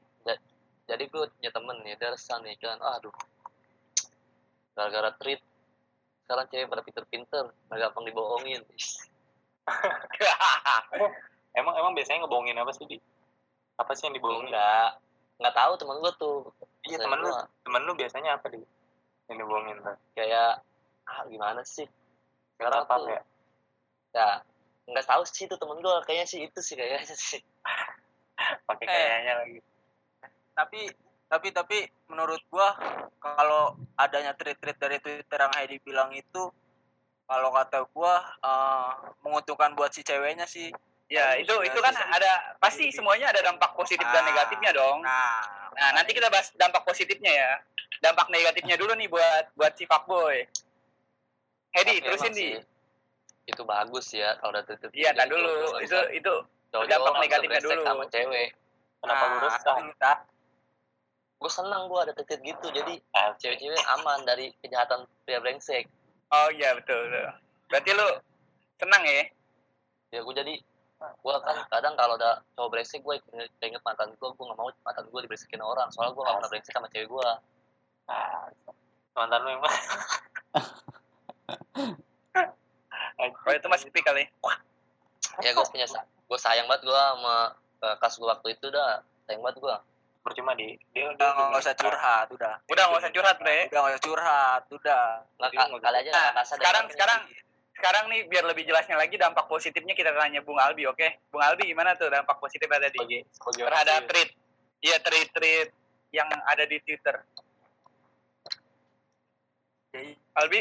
Jadi 0.84 1.04
gue 1.08 1.24
punya 1.40 1.52
temen 1.52 1.78
nih, 1.84 1.96
dia 1.96 2.10
resah 2.12 2.38
nih 2.44 2.56
kan. 2.60 2.78
Aduh. 2.80 3.14
Gara-gara 4.76 5.12
tweet. 5.22 5.40
Sekarang 6.24 6.46
cewek 6.52 6.68
pada 6.68 6.84
pinter-pinter. 6.84 7.44
Gak 7.50 7.80
gampang 7.80 8.04
dibohongin. 8.08 8.62
emang 11.60 11.76
emang 11.80 11.94
biasanya 11.96 12.28
ngebohongin 12.28 12.60
apa 12.60 12.76
sih 12.76 12.84
di 12.84 12.98
apa 13.80 13.96
sih 13.96 14.12
yang 14.12 14.16
dibohongin 14.18 14.52
Enggak. 14.52 15.00
Enggak 15.40 15.56
tahu 15.56 15.72
temen 15.80 15.98
gue 16.04 16.14
tuh. 16.20 16.38
iya 16.84 17.00
temen 17.00 17.16
lu 17.24 17.32
temen 17.64 17.82
lu 17.88 17.96
biasanya 17.96 18.36
apa 18.36 18.52
di 18.52 18.60
yang 19.32 19.38
dibohongin 19.40 19.80
tuh 19.80 19.96
Kayak, 20.20 20.60
ah 21.08 21.24
gimana 21.32 21.64
sih? 21.64 21.88
Sekarang 22.60 22.84
apa 22.84 22.96
ya 23.08 23.24
ya 24.14 24.46
nggak 24.84 25.08
tahu 25.10 25.24
sih 25.26 25.50
itu 25.50 25.56
temen 25.58 25.82
gue 25.82 25.96
kayaknya 26.06 26.28
sih 26.30 26.40
itu 26.46 26.60
sih 26.62 26.78
kayaknya 26.78 27.16
sih 27.18 27.42
pakai 28.70 28.86
kayaknya 28.86 29.34
lagi 29.42 29.60
Tapi 30.54 30.82
tapi 31.28 31.50
tapi 31.50 31.78
menurut 32.08 32.42
gua 32.48 32.78
kalau 33.18 33.74
adanya 33.98 34.34
tweet-tweet 34.34 34.78
dari 34.78 34.98
Twitter 35.02 35.40
yang 35.40 35.54
Hedi 35.54 35.82
bilang 35.82 36.14
itu 36.14 36.50
kalau 37.26 37.50
kata 37.50 37.90
gua 37.90 38.22
eh, 38.40 38.92
menguntungkan 39.22 39.74
buat 39.74 39.90
si 39.90 40.02
ceweknya 40.02 40.46
sih. 40.46 40.70
Ya, 41.10 41.38
itu 41.38 41.54
itu 41.62 41.78
kan 41.78 41.94
ada 41.94 42.58
pasti 42.58 42.90
semuanya 42.90 43.30
ada 43.30 43.44
dampak 43.44 43.74
positif 43.74 44.06
dan 44.10 44.24
Ah. 44.24 44.28
negatifnya 44.30 44.72
dong. 44.74 45.02
Nah, 45.02 45.62
Nah, 45.74 45.90
nanti 45.98 46.14
kita 46.14 46.30
bahas 46.30 46.54
dampak 46.54 46.86
positifnya 46.86 47.34
ya. 47.34 47.52
Dampak 47.98 48.30
negatifnya 48.30 48.78
dulu 48.78 48.94
nih 48.94 49.10
buat 49.10 49.50
buat 49.58 49.74
si 49.74 49.90
fuckboy. 49.90 50.46
Hedi, 51.74 51.98
Tapi 51.98 52.06
terusin 52.06 52.34
di. 52.34 52.54
itu 53.44 53.62
bagus 53.66 54.14
ya 54.14 54.38
kalau 54.38 54.54
ada 54.54 54.64
tweet 54.70 54.94
Iya, 54.94 55.18
tar 55.18 55.26
dulu. 55.28 55.82
Itu 55.82 55.98
itu 56.14 56.34
dampak 56.72 57.14
negatifnya 57.20 57.62
dulu. 57.62 57.82
sama 57.82 58.06
cewek 58.10 58.54
kenapa 59.04 59.24
nah, 59.28 59.52
kita 59.84 60.12
gue 61.40 61.52
senang 61.52 61.92
gue 61.92 62.00
ada 62.00 62.16
tweet 62.16 62.42
gitu 62.42 62.68
jadi 62.72 62.94
Ah, 63.14 63.36
cewek-cewek 63.36 63.84
aman 64.00 64.24
dari 64.24 64.56
kejahatan 64.64 65.04
pria 65.28 65.44
brengsek 65.44 65.86
Oh 66.34 66.50
iya 66.50 66.74
betul, 66.74 67.14
betul. 67.14 67.30
Berarti 67.70 67.90
lu 67.94 68.08
senang 68.82 69.06
ya? 69.06 69.30
ya 70.14 70.22
gue 70.22 70.34
jadi 70.34 70.54
gue 71.04 71.36
kan 71.44 71.58
kadang 71.68 72.00
kalau 72.00 72.16
ada 72.16 72.40
cowok 72.56 72.70
brengsek 72.72 73.04
gue 73.04 73.20
inget 73.60 73.82
mantan 73.84 74.14
gue 74.16 74.30
gue 74.30 74.46
gak 74.46 74.56
mau 74.56 74.72
mantan 74.86 75.04
gue 75.10 75.20
dibresekin 75.26 75.60
orang 75.60 75.90
soalnya 75.92 76.16
gue 76.16 76.24
gak 76.24 76.36
pernah 76.38 76.52
brengsek 76.54 76.74
sama 76.74 76.88
cewek 76.94 77.10
gue 77.12 77.28
Ah, 78.08 78.48
mantan 79.16 79.40
lu 79.44 79.50
yang 79.56 79.64
mana 79.64 79.80
Oh 83.24 83.54
itu 83.54 83.68
masih 83.70 83.88
tipikal 83.88 84.18
ya? 84.18 84.26
ya 85.42 85.50
gue 85.56 85.66
punya 85.72 85.88
gue 86.34 86.40
sayang 86.40 86.70
banget 86.70 86.86
gue 86.86 86.94
sama 86.94 87.58
uh, 87.82 87.96
kas 87.98 88.18
gue 88.18 88.28
waktu 88.28 88.54
itu 88.54 88.70
dah 88.70 89.02
sayang 89.26 89.42
banget 89.42 89.58
gue 89.62 89.76
percuma 90.24 90.56
di 90.56 90.80
dia 90.96 91.12
udah 91.12 91.52
nggak 91.52 91.62
usah 91.62 91.76
curhat, 91.76 92.28
udah. 92.32 92.54
Udah 92.72 92.84
nggak 92.88 93.02
usah 93.04 93.12
curhat, 93.12 93.36
Bre. 93.44 93.60
Udah 93.68 93.80
nggak 93.84 93.94
usah 93.94 94.04
curhat, 94.08 94.64
udah. 94.72 95.04
mau 95.68 95.80
kali 95.84 95.98
aja 96.00 96.12
Nah, 96.16 96.44
sekarang 96.48 96.86
sekarang 96.88 97.20
sekarang 97.76 98.04
nih 98.08 98.22
biar 98.32 98.48
lebih 98.48 98.64
jelasnya 98.64 98.96
lagi 98.96 99.20
dampak 99.20 99.44
positifnya 99.52 99.92
kita 99.92 100.16
tanya 100.16 100.40
Bung 100.40 100.56
Albi, 100.56 100.88
oke? 100.88 101.28
Bung 101.28 101.44
Albi 101.44 101.68
gimana 101.68 102.00
tuh 102.00 102.08
dampak 102.08 102.40
positifnya 102.40 102.88
tadi 102.88 102.96
sebagai 102.96 103.20
sebagai 103.36 103.64
terhadap 103.68 104.00
sih. 104.00 104.10
tweet? 104.10 104.30
Iya 104.84 104.98
tweet 105.04 105.30
tweet 105.36 105.70
yang 106.16 106.30
ada 106.48 106.64
di 106.64 106.78
Twitter. 106.80 107.16
Jadi 109.92 110.16
Albi, 110.40 110.60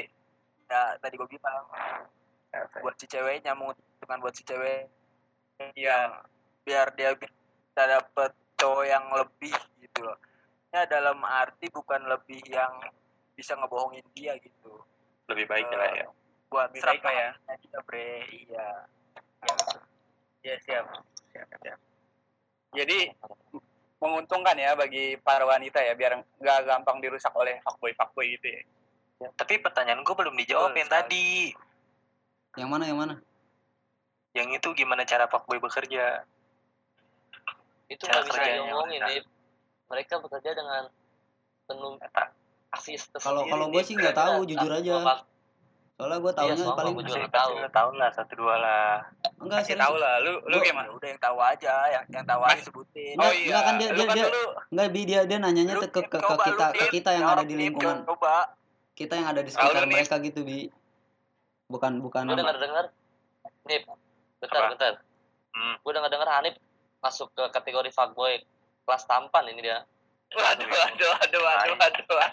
ya 0.66 0.82
tadi 0.98 1.14
gue 1.14 1.28
bilang 1.30 1.64
buat 2.84 2.94
si 3.00 3.06
ceweknya 3.08 3.56
menguntungkan 3.56 4.18
buat 4.20 4.34
si 4.36 4.44
cewek 4.44 4.90
iya. 5.72 6.20
biar 6.62 6.94
dia 6.94 7.10
bisa 7.18 7.82
dapet 7.82 8.30
cowok 8.62 8.84
yang 8.86 9.04
lebih 9.10 9.54
gitu 9.82 10.00
loh. 10.06 10.14
Ya 10.70 10.86
dalam 10.86 11.18
arti 11.26 11.66
bukan 11.68 12.06
lebih 12.06 12.38
yang 12.46 12.72
bisa 13.34 13.58
ngebohongin 13.58 14.06
dia 14.14 14.38
gitu. 14.38 14.78
lebih 15.30 15.46
baik 15.48 15.70
lah 15.70 15.90
ya 15.96 16.06
Buat 16.50 16.70
Lebih 16.74 16.82
baik 16.84 17.02
lah 17.02 17.14
ya. 17.14 17.30
dia 17.58 17.80
bre, 17.82 18.10
iya. 18.30 18.66
Iya 20.42 20.56
siap. 20.66 20.84
siap, 21.32 21.48
siap. 21.62 21.78
Jadi 22.76 23.10
menguntungkan 24.02 24.58
ya 24.58 24.74
bagi 24.74 25.14
para 25.22 25.46
wanita 25.46 25.78
ya 25.78 25.94
biar 25.94 26.18
nggak 26.42 26.58
gampang 26.66 26.98
dirusak 26.98 27.30
oleh 27.38 27.62
fuckboy 27.62 27.94
fuckboy 27.94 28.26
gitu 28.36 28.46
ya. 28.50 28.62
Ya, 29.22 29.28
tapi 29.38 29.62
pertanyaan 29.62 30.02
gue 30.02 30.14
belum 30.18 30.34
dijawab 30.34 30.74
Betul 30.74 30.80
yang 30.82 30.90
sekali. 30.90 30.98
tadi 31.06 31.26
Yang 32.58 32.68
mana 32.70 32.84
yang 32.86 32.98
mana? 32.98 33.14
yang 34.32 34.48
itu 34.48 34.64
gimana 34.72 35.04
cara 35.04 35.28
fuckboy 35.28 35.60
bekerja 35.60 36.24
itu 37.92 38.02
nggak 38.02 38.22
bisa 38.24 38.40
diomongin 38.42 38.98
mereka. 38.98 39.08
nih 39.08 39.20
mereka 39.86 40.14
bekerja 40.18 40.50
dengan 40.52 40.82
penuh 41.64 41.92
kasih 42.70 42.96
Kalau 43.14 43.42
kalau 43.44 43.66
gue 43.68 43.82
sih 43.82 43.94
nggak 43.94 44.14
tahu, 44.14 44.44
jujur 44.44 44.72
aja. 44.72 45.22
Soalnya 45.92 46.18
gue 46.18 46.32
tahunya 46.32 46.56
soalnya 46.56 46.74
paling 46.74 46.94
gua 46.94 47.04
juga 47.04 47.28
tahu. 47.30 47.52
tahu 47.70 47.90
lah 47.94 48.10
satu 48.10 48.32
dua 48.34 48.54
lah 48.56 48.88
enggak 49.38 49.60
serius. 49.62 49.84
tahu 49.84 49.94
lah, 49.94 50.14
lu 50.18 50.32
lu 50.42 50.56
Gua- 50.56 50.64
gimana? 50.64 50.88
Udah 50.90 51.06
yang 51.06 51.20
tahu 51.20 51.38
aja, 51.38 51.74
yang 51.90 52.04
yang 52.10 52.24
tahu 52.24 52.42
aja 52.42 52.60
sebutin. 52.64 53.14
Oh 53.14 53.28
iya, 53.28 53.44
enggak 53.44 53.62
kan 53.62 53.74
dia- 53.76 53.92
lu 53.92 53.94
dia- 53.94 54.08
kan 54.08 54.16
dia- 54.16 54.30
Enggak 54.72 54.88
bi 54.88 55.00
dia 55.04 55.20
dia 55.22 55.38
nanyanya 55.38 55.74
ke, 55.78 55.86
ke, 55.86 56.00
ke 56.02 56.18
kita 56.18 56.66
ke 56.72 56.84
kita 56.90 57.10
yang 57.12 57.26
ada 57.28 57.44
di 57.44 57.54
lingkungan 57.54 57.96
Coba. 58.02 58.56
kita 58.94 59.12
yang 59.14 59.28
ada 59.28 59.40
di 59.40 59.48
Tahu 59.48 59.62
sekitar 59.62 59.84
mereka 59.86 60.14
gitu 60.18 60.40
bi 60.42 60.72
bukan 61.68 61.92
bukan 61.98 62.24
lu 62.24 62.34
dengar 62.34 62.56
dengar 62.56 62.84
nih 63.64 63.80
bentar 64.38 64.62
bentar 64.68 64.92
Hmm. 65.52 65.74
gue 65.78 65.92
denger 65.92 66.10
dengar 66.10 66.28
Hanif 66.32 66.54
masuk 67.02 67.28
ke 67.34 67.44
kategori 67.50 67.90
fuckboy 67.90 68.38
kelas 68.86 69.04
tampan 69.10 69.50
ini 69.50 69.68
dia 69.68 69.82
Waduh, 70.32 70.64
waduh, 70.64 71.12
waduh, 71.12 71.40
waduh, 71.44 71.76
waduh. 71.76 72.30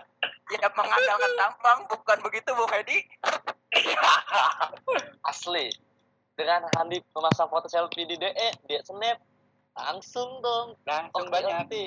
Ya 0.55 0.71
mengandalkan 0.71 1.31
tampang 1.35 1.79
bukan 1.91 2.17
begitu 2.23 2.49
Bung 2.55 2.71
Edi. 2.71 3.03
asli 5.29 5.67
dengan 6.39 6.63
Hanif 6.79 7.03
memasang 7.11 7.51
foto 7.51 7.67
selfie 7.67 8.07
di 8.07 8.15
DE 8.15 8.49
dia 8.65 8.79
snap 8.87 9.19
langsung 9.75 10.39
dong 10.39 10.79
Langsung 10.87 11.27
banyak. 11.27 11.67
oke. 11.67 11.83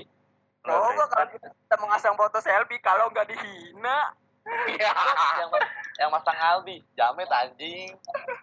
Coba 0.62 1.04
kalau 1.10 1.26
kita 1.32 1.76
mengasang 1.80 2.14
foto 2.14 2.38
selfie 2.38 2.78
kalau 2.84 3.08
nggak 3.10 3.32
dihina. 3.32 4.14
Yang 4.48 5.50
yang 6.00 6.10
masang 6.10 6.34
Aldi 6.34 6.82
jamet 6.98 7.30
anjing 7.30 7.94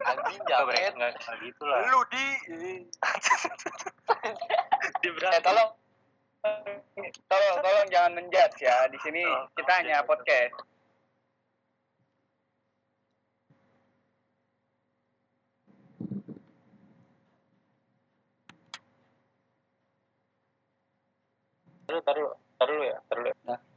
anjing 0.08 0.42
jamet 0.48 0.96
Enggak 0.96 1.12
enggak 1.20 1.36
gitu 1.44 1.64
lah. 1.68 1.80
Lu 1.92 2.02
di 2.08 2.26
Eh, 5.00 5.42
tolong 5.44 5.70
tolong 7.28 7.56
tolong 7.60 7.88
jangan 7.92 8.12
menjudge 8.16 8.64
ya. 8.64 8.88
Di 8.88 8.98
sini 9.04 9.24
Tolong, 9.24 9.48
kita 9.56 9.72
tolong 9.72 9.80
hanya 9.84 9.98
podcast. 10.08 10.56
Taruh, 21.90 22.04
taruh, 22.06 22.30
taruh 22.62 22.82
ya, 22.86 22.98
taruh 23.10 23.26
ya. 23.26 23.69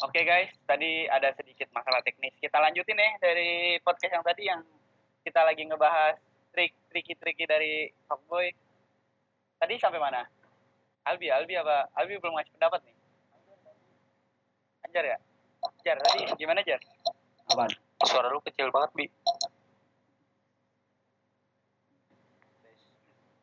Oke 0.00 0.24
guys, 0.24 0.48
tadi 0.64 1.04
ada 1.12 1.28
sedikit 1.36 1.68
masalah 1.76 2.00
teknis. 2.00 2.32
Kita 2.40 2.56
lanjutin 2.56 2.96
ya 2.96 3.20
dari 3.20 3.76
podcast 3.84 4.16
yang 4.16 4.24
tadi 4.24 4.48
yang 4.48 4.64
kita 5.20 5.44
lagi 5.44 5.60
ngebahas 5.68 6.16
trik 6.56 6.72
triki-triki 6.88 7.44
dari 7.44 7.84
fuckboy. 8.08 8.48
Tadi 9.60 9.76
sampai 9.76 10.00
mana? 10.00 10.24
Albi, 11.04 11.28
Albi 11.28 11.52
apa? 11.52 11.92
Albi 12.00 12.16
belum 12.16 12.32
ngasih 12.32 12.52
pendapat 12.56 12.80
nih. 12.88 12.96
Anjar 14.88 15.04
ya? 15.04 15.18
Jar, 15.84 15.96
tadi 16.00 16.32
gimana 16.40 16.64
Jar? 16.64 16.80
Apaan? 17.52 17.68
Suara 18.08 18.32
lu 18.32 18.40
kecil 18.40 18.72
banget, 18.72 18.90
Bi. 18.96 19.06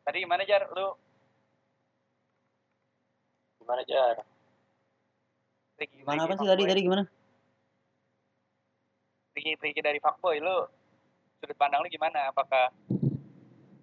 Tadi 0.09 0.17
gimana 0.25 0.41
Jar? 0.41 0.65
Lu 0.73 0.97
Gimana, 3.61 3.85
Jar? 3.85 4.36
Triki 5.77 6.01
Gimana 6.01 6.25
apa 6.25 6.33
sih 6.35 6.49
tadi 6.49 6.63
tadi 6.65 6.81
gimana? 6.81 7.03
Triki-triki 9.37 9.81
dari 9.85 10.01
fuckboy 10.01 10.41
lu 10.41 10.65
sudut 11.37 11.55
pandang 11.55 11.85
lu 11.85 11.89
gimana? 11.93 12.33
Apakah 12.33 12.73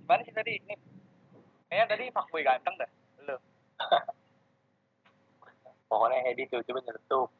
gimana 0.02 0.20
sih 0.26 0.34
tadi? 0.34 0.58
Ini 0.58 0.74
kayaknya 1.70 1.86
tadi 1.86 2.04
fuckboy 2.10 2.42
ganteng 2.42 2.74
dah. 2.76 2.90
Lu. 3.30 3.36
Pokoknya 5.88 6.34
Edi 6.34 6.50
tiba-tiba 6.50 6.82
nyeretup. 6.82 7.30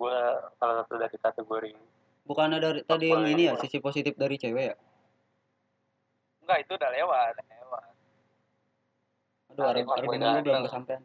Gue 0.00 0.18
salah 0.58 0.82
satu 0.82 0.98
dari 0.98 1.16
kategori 1.20 1.72
Bukannya 2.22 2.58
dari 2.62 2.80
tadi 2.86 3.10
yang 3.10 3.26
ini 3.26 3.50
ya 3.50 3.54
sisi 3.58 3.82
positif 3.82 4.14
dari 4.14 4.38
cewek 4.38 4.64
ya? 4.72 4.76
Enggak, 6.42 6.58
itu 6.62 6.72
udah 6.78 6.90
lewat, 6.94 7.30
udah 7.34 7.46
lewat. 7.50 7.84
Aduh, 9.52 9.64
argumen 9.90 10.18
lu 10.22 10.40
belum 10.46 10.62
kesampaian. 10.70 11.02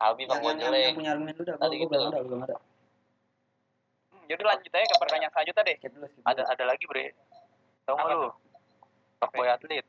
Albi 0.00 0.24
Yang, 0.24 0.30
fuckboy 0.32 0.52
yang, 0.56 0.60
yang, 0.60 0.72
yang 0.72 0.96
punya 0.96 1.10
argumen 1.12 1.32
lu 1.36 1.44
dah, 1.44 1.56
Tadi 1.60 1.74
gitu. 1.76 1.92
belum 1.92 2.08
ada, 2.08 2.20
belum 2.24 2.40
ada. 2.48 2.56
Hmm, 4.10 4.24
Yaudah 4.32 4.46
lanjut 4.48 4.72
aja 4.72 4.86
ke 4.88 4.96
pertanyaan 4.96 5.32
selanjutnya 5.36 5.62
deh. 5.68 5.76
Skip 5.76 5.92
dulu, 5.92 6.06
skip 6.08 6.24
ada 6.24 6.42
ada 6.48 6.64
lagi, 6.64 6.84
Bre. 6.88 7.06
Tahu 7.84 7.94
nggak 8.00 8.16
lu? 8.16 8.30
Fuckboy 9.20 9.48
atlet. 9.52 9.84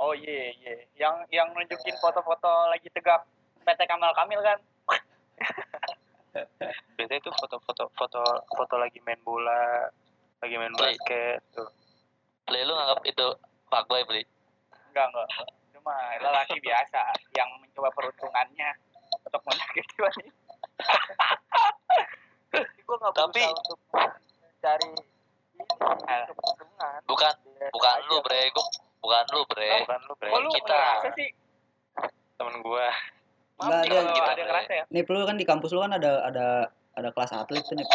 Oh 0.00 0.10
iya 0.16 0.50
iya, 0.58 0.74
yang 0.98 1.22
yang 1.30 1.48
nunjukin 1.54 1.94
foto-foto 2.02 2.50
lagi 2.72 2.90
tegak 2.90 3.22
PT 3.62 3.80
Kamal 3.86 4.10
Kamil 4.16 4.40
kan? 4.42 4.58
Biasanya 6.98 7.20
itu 7.22 7.30
foto-foto 7.30 7.86
foto 7.94 8.22
foto 8.50 8.74
lagi 8.74 8.98
main 9.06 9.20
bola, 9.22 9.86
lagi 10.42 10.56
main 10.58 10.74
Bre. 10.74 10.96
basket 10.96 11.44
tuh. 11.54 11.70
Beli 12.48 12.66
lu 12.66 12.74
nganggap 12.74 13.00
itu 13.06 13.26
fuckboy 13.70 14.02
beli 14.08 14.24
Enggak 14.90 15.06
enggak. 15.12 15.28
Cuma 15.76 15.94
lelaki 16.18 16.56
biasa 16.58 17.00
yang 17.36 17.48
mencoba 17.62 17.92
peruntungannya 17.94 18.93
untuk 19.34 19.50
menyakiti 19.50 19.96
wanita. 19.98 20.30
Gue 22.86 22.96
nggak 22.96 23.12
Tapi- 23.12 23.50
untuk 23.50 23.78
Ah. 26.06 26.24
keuntungan. 26.30 27.00
bukan 27.04 27.34
bukan 27.70 27.96
lu 28.06 28.16
bre 28.22 28.40
gua 28.50 28.64
bukan 29.00 29.24
lu 29.28 29.40
bre 29.44 29.70
Bukan 29.82 30.00
lu, 30.06 30.12
Bre. 30.16 30.30
Lu 30.32 30.48
kita. 30.54 30.80
sih? 31.12 31.28
Temen 32.34 32.54
gua. 32.62 32.88
Maaf 33.54 33.70
Enggak, 33.70 33.82
kalau 33.86 34.14
kita, 34.14 34.30
ada 34.32 34.42
ngerasa 34.44 34.72
ya. 34.72 34.84
Nih, 34.88 35.02
lu 35.04 35.22
kan 35.22 35.36
di 35.38 35.46
kampus 35.46 35.70
lu 35.70 35.82
kan 35.82 35.92
ada 35.92 36.24
ada 36.24 36.46
ada 36.94 37.08
kelas 37.10 37.32
atlet 37.32 37.62
tuh 37.62 37.74
nih. 37.76 37.86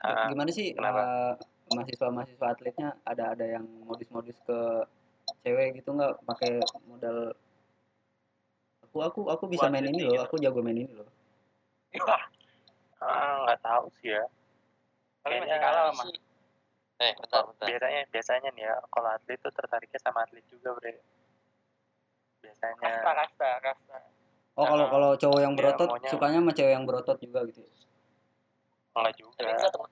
Ah, 0.00 0.26
Gimana 0.28 0.50
sih 0.50 0.74
kenapa? 0.74 1.00
eh, 1.00 1.32
mahasiswa-mahasiswa 1.70 2.46
atletnya 2.48 2.88
ada 3.04 3.32
ada 3.32 3.44
yang 3.44 3.64
modus-modus 3.84 4.36
ke 4.42 4.58
cewek 5.42 5.78
gitu 5.78 5.94
nggak 5.94 6.20
pakai 6.26 6.58
modal 6.84 7.32
aku 9.00 9.26
aku 9.26 9.26
aku 9.26 9.44
bisa 9.48 9.66
main 9.66 9.84
ini 9.84 10.04
loh, 10.04 10.14
gitu. 10.14 10.22
aku 10.22 10.34
jago 10.38 10.60
main 10.60 10.76
ini 10.78 10.92
loh. 10.92 11.08
Wah, 12.04 12.22
ah, 13.00 13.34
nggak 13.46 13.60
tahu 13.60 13.86
sih 13.98 14.12
ya. 14.12 14.24
tapi 15.22 15.40
masih 15.40 15.48
Kayaknya 15.48 15.64
kalah 15.64 15.88
mah. 15.90 16.04
sih 16.04 16.16
eh 16.94 17.10
bentar 17.18 17.42
bentar 17.48 17.66
Biasanya 17.66 18.00
biasanya 18.06 18.48
nih 18.54 18.70
ya, 18.70 18.76
kalau 18.86 19.08
atlet 19.10 19.34
tuh 19.40 19.50
tertariknya 19.50 19.98
sama 19.98 20.22
atlet 20.22 20.44
juga, 20.46 20.70
Bre. 20.78 21.02
Biasanya. 22.38 22.78
Kasta 22.78 23.10
kasta 23.16 23.48
kasta. 23.58 23.98
Oh, 24.54 24.62
kalau 24.62 24.86
kalau 24.86 25.10
cowok 25.18 25.40
yang 25.42 25.58
berotot 25.58 25.90
maunya- 25.90 26.06
sukanya 26.06 26.38
sama 26.38 26.54
cewek 26.54 26.70
yang 26.70 26.86
berotot 26.86 27.18
juga 27.18 27.42
gitu. 27.50 27.58
ya? 27.58 27.70
Enggak 28.94 29.14
juga. 29.18 29.34
tapi 29.34 29.50
enggak 29.50 29.72
temen 29.74 29.90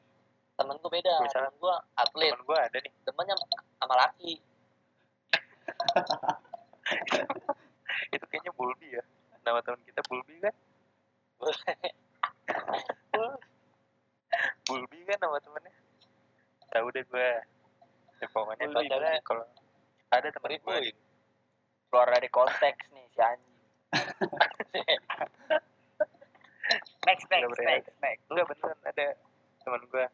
temen 0.52 0.76
gue 0.78 0.90
beda 0.92 1.14
Misalnya- 1.18 1.50
temen 1.50 1.58
gue 1.58 1.74
atlet 1.96 2.30
Temen 2.30 2.44
gua 2.46 2.58
ada 2.62 2.78
nih. 2.78 2.92
temennya 3.02 3.34
sama 3.80 3.94
laki 3.98 4.32
Itu 8.10 8.24
kayaknya 8.28 8.52
Bulbi 8.54 8.88
ya. 8.94 9.02
Nama 9.42 9.58
teman 9.64 9.80
kita 9.84 10.00
Bulbi 10.06 10.34
kan? 10.40 10.54
Bulbi 14.68 14.98
kan 15.04 15.18
nama 15.20 15.38
temennya. 15.42 15.72
Tahu 16.72 16.86
deh 16.94 17.04
gue. 17.04 17.30
Ya, 18.22 18.26
pokoknya 18.30 18.70
pacarnya 18.70 19.18
kalau 19.26 19.44
ada 20.14 20.28
temen 20.30 20.56
gue. 20.56 20.78
Keluar 21.92 22.08
dari 22.08 22.28
konteks 22.32 22.88
nih 22.94 23.04
si 23.12 23.20
anjing. 23.20 23.58
Next 27.04 27.26
next 27.28 27.44
Nggak 27.52 27.66
next 27.66 27.92
next. 28.00 28.22
enggak 28.30 28.46
beneran 28.48 28.78
ada 28.86 29.06
temen 29.60 29.82
gue 29.90 30.04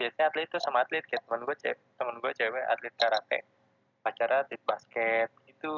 biasanya 0.00 0.26
atlet 0.32 0.46
itu 0.48 0.58
sama 0.62 0.82
atlet 0.86 1.04
kayak 1.04 1.22
temen 1.26 1.42
gue 1.44 1.56
cewek 1.58 1.78
temen 2.00 2.16
gue 2.22 2.32
cewek 2.32 2.64
atlet 2.70 2.94
karate 2.96 3.38
pacarnya 4.00 4.46
atlet 4.46 4.62
basket 4.64 5.28
itu 5.50 5.72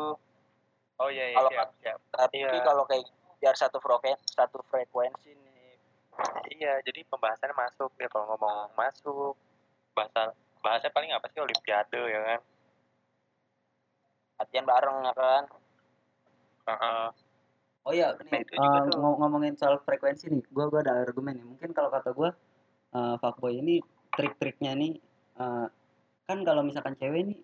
Oh 0.96 1.08
iya 1.08 1.24
iya 1.28 1.36
Kalau- 1.36 1.50
siap 1.50 1.68
siap. 1.80 1.98
Tapi 2.10 2.36
Iya. 2.38 2.62
kalau 2.62 2.84
kayak 2.84 3.06
biar 3.36 3.54
satu 3.54 3.76
frekuensi 3.78 4.24
satu 4.30 4.58
frekuensi 4.64 5.30
nih. 5.32 5.52
iya 6.54 6.78
jadi 6.80 7.02
pembahasannya 7.04 7.52
masuk 7.52 7.90
ya 7.98 8.06
kalau 8.06 8.30
ngomong 8.30 8.70
masuk 8.72 9.34
bahasa 9.92 10.30
bahasanya 10.62 10.94
paling 10.94 11.10
apa 11.10 11.26
sih 11.28 11.42
olimpiade 11.42 11.98
ya 12.00 12.20
kan 12.24 12.40
Latihan 14.34 14.64
bareng 14.64 14.98
ya 15.00 15.12
kan. 15.12 15.42
Heeh. 16.64 17.06
Oh 17.84 17.92
iya, 17.92 18.10
Nah, 18.10 18.24
nih, 18.24 18.40
itu 18.40 18.56
juga 18.56 18.78
tuh. 18.88 18.96
ngom- 18.96 19.18
ngomongin 19.20 19.54
soal 19.54 19.76
frekuensi 19.78 20.26
nih, 20.26 20.42
gua 20.50 20.66
gua 20.66 20.80
ada 20.80 20.96
argumen 20.96 21.36
nih. 21.36 21.46
Mungkin 21.46 21.70
kalau 21.70 21.86
kata 21.88 22.10
gua 22.10 22.30
eh, 22.90 23.16
fuckboy 23.18 23.58
ini 23.58 23.82
trik-triknya 24.10 24.72
nih 24.72 24.94
eh, 25.36 25.66
kan 26.24 26.38
kalau 26.40 26.62
misalkan 26.62 26.94
cewek 26.94 27.26
nih 27.26 27.38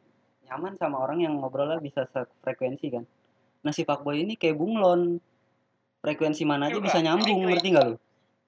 nyaman 0.46 0.74
sama 0.74 0.98
orang 1.00 1.20
yang 1.20 1.34
ngobrolnya 1.36 1.78
bisa 1.78 2.06
sefrekuensi 2.06 2.86
kan. 2.88 3.04
Nah 3.60 3.72
si 3.72 3.82
fuckboy 3.82 4.22
ini 4.22 4.34
kayak 4.34 4.56
bunglon. 4.56 5.20
Frekuensi 6.00 6.48
mana 6.48 6.66
aja 6.66 6.80
Juga, 6.80 6.88
bisa 6.88 6.98
nyambung, 6.98 7.28
mimikri. 7.38 7.52
ngerti 7.52 7.68
nggak 7.70 7.84
lu? 7.84 7.96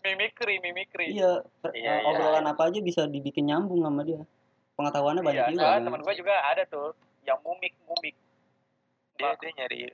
Mimikri 0.03 0.55
mimikri. 0.59 1.05
Iya, 1.13 1.45
Iya, 1.69 1.95
iya, 2.01 2.09
obrolan 2.09 2.47
apa 2.49 2.63
aja 2.67 2.81
bisa 2.81 3.05
dibikin 3.05 3.45
nyambung 3.45 3.85
sama 3.85 4.01
dia. 4.03 4.25
Pengetahuannya 4.73 5.21
banyak 5.21 5.45
Iya, 5.45 5.51
juga. 5.53 5.61
soalnya 5.63 5.77
kan. 5.77 5.87
teman 5.87 6.01
gue 6.01 6.15
juga 6.17 6.35
ada 6.43 6.63
tuh 6.65 6.97
yang 7.23 7.39
mumik 7.41 7.77
mumik. 7.85 8.17
dia 9.13 9.37
dia 9.37 9.53
nyari 9.55 9.93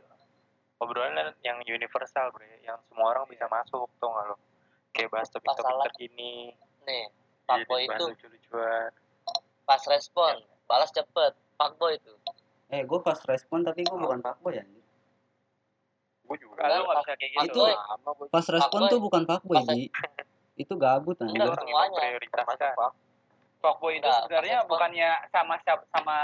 obrolan 0.78 1.10
yang 1.42 1.58
universal 1.60 2.30
bre 2.30 2.62
yang 2.62 2.78
semua 2.86 3.10
orang 3.10 3.26
bisa 3.26 3.44
masuk 3.44 3.90
tuh 3.98 4.06
nggak 4.06 4.24
lo 4.24 4.36
kayak 4.88 5.10
bahas 5.10 5.26
topik-topik 5.28 5.58
Masalah- 5.60 5.86
terkini 5.90 6.54
nih 6.86 7.10
fuckboy 7.44 7.82
bahas 7.82 7.98
itu 7.98 8.04
lucu-lucuan 8.08 8.90
pas 9.66 9.82
respon 9.84 10.38
balas 10.64 10.94
cepet 10.94 11.34
fuckboy 11.52 11.98
itu 11.98 12.14
Eh, 12.70 12.80
gue 12.80 13.00
pas 13.02 13.18
respon 13.26 13.66
tapi 13.66 13.82
gue 13.82 13.98
bukan 13.98 14.22
fuckboy 14.22 14.54
ya. 14.54 14.64
Gue 16.28 16.36
juga 16.38 16.60
Kalau 16.60 16.84
nggak 16.84 16.96
bisa 17.00 17.12
kayak 17.14 17.32
gitu. 17.32 17.62
Itu 17.64 18.28
pas 18.28 18.46
respon 18.46 18.78
Fuckboy. 18.78 18.92
tuh 18.92 19.00
bukan 19.00 19.22
fuckboy, 19.24 19.56
Pas- 19.56 19.68
Ji. 19.70 19.84
Itu 20.54 20.74
gabut 20.76 21.16
anjir. 21.16 21.40
yang 21.40 21.56
semuanya. 21.56 21.88
memprioritaskan 21.90 22.72
Fuckboy 23.58 23.92
itu 23.96 24.08
sebenarnya 24.22 24.58
bukannya 24.64 25.08
sama 25.28 25.54
sama, 25.60 25.82
sama 25.88 26.16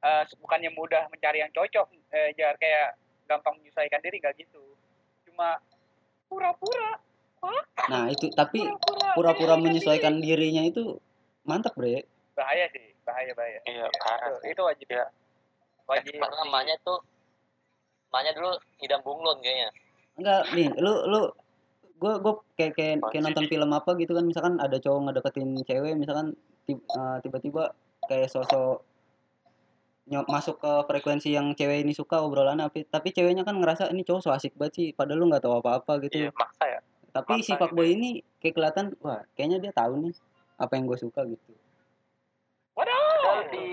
eh, 0.00 0.22
bukannya 0.36 0.70
mudah 0.72 1.06
mencari 1.06 1.38
yang 1.38 1.52
cocok 1.52 1.86
eh, 2.08 2.32
jar 2.32 2.56
kayak 2.56 2.96
gampang 3.26 3.54
menyesuaikan 3.58 4.00
diri 4.00 4.18
gak 4.18 4.34
gitu 4.34 4.62
cuma 5.22 5.60
pura-pura 6.26 6.96
nah 7.86 8.08
itu 8.08 8.26
tapi 8.32 8.66
pura-pura 9.12 9.54
menyesuaikan 9.54 10.14
menyesuaikan 10.14 10.14
dirinya 10.18 10.62
itu 10.64 10.98
mantap 11.44 11.72
bre 11.72 11.98
diri. 11.98 12.02
bahaya 12.34 12.66
sih 12.70 12.90
bahaya 13.02 13.30
bahaya 13.32 13.60
Iya, 13.64 13.86
parah 13.96 14.28
itu, 14.32 14.50
itu 14.50 14.62
wajib 14.64 14.86
Iya. 14.88 15.06
wajib 15.84 16.12
namanya 16.18 16.74
tuh 16.82 16.98
namanya 18.08 18.32
dulu 18.34 18.50
idam 18.80 19.00
bunglon 19.04 19.38
kayaknya. 19.44 19.68
enggak 20.18 20.42
nih 20.56 20.68
lu 20.80 20.92
lu 21.06 21.20
gue 21.98 22.12
gue 22.22 22.34
kayak 22.54 22.72
kayak 22.78 22.94
kayak 23.10 23.22
nonton 23.26 23.46
film 23.50 23.70
apa 23.74 23.90
gitu 23.98 24.14
kan 24.14 24.24
misalkan 24.26 24.54
ada 24.62 24.78
cowok 24.78 25.10
ngedeketin 25.10 25.50
cewek 25.66 25.94
misalkan 25.98 26.34
eh, 26.70 27.16
tiba-tiba 27.22 27.74
kayak 28.06 28.30
sosok 28.30 28.86
nyok 30.08 30.24
masuk 30.24 30.56
ke 30.56 30.72
frekuensi 30.88 31.36
yang 31.36 31.52
cewek 31.52 31.84
ini 31.84 31.92
suka 31.92 32.24
obrolan 32.24 32.62
tapi 32.64 32.88
tapi 32.88 33.12
ceweknya 33.12 33.44
kan 33.44 33.60
ngerasa 33.60 33.92
ini 33.92 34.06
cowok 34.06 34.20
so 34.24 34.30
asik 34.32 34.56
banget 34.56 34.72
sih 34.74 34.86
padahal 34.96 35.20
lu 35.20 35.26
nggak 35.28 35.44
tahu 35.44 35.60
apa-apa 35.60 36.00
gitu. 36.08 36.26
Iya, 36.26 36.30
maksa 36.32 36.64
ya. 36.64 36.80
tapi 37.12 37.44
si 37.44 37.52
maksa 37.52 37.60
fuckboy 37.60 37.92
ini 37.92 38.24
kayak 38.40 38.54
kelihatan 38.56 38.86
wah 39.04 39.20
kayaknya 39.36 39.68
dia 39.68 39.72
tahu 39.76 40.00
nih 40.00 40.14
apa 40.56 40.72
yang 40.80 40.84
gue 40.88 40.98
suka 40.98 41.20
gitu. 41.28 41.52
Padahal 42.72 43.16
waduh 43.20 43.46
di 43.52 43.64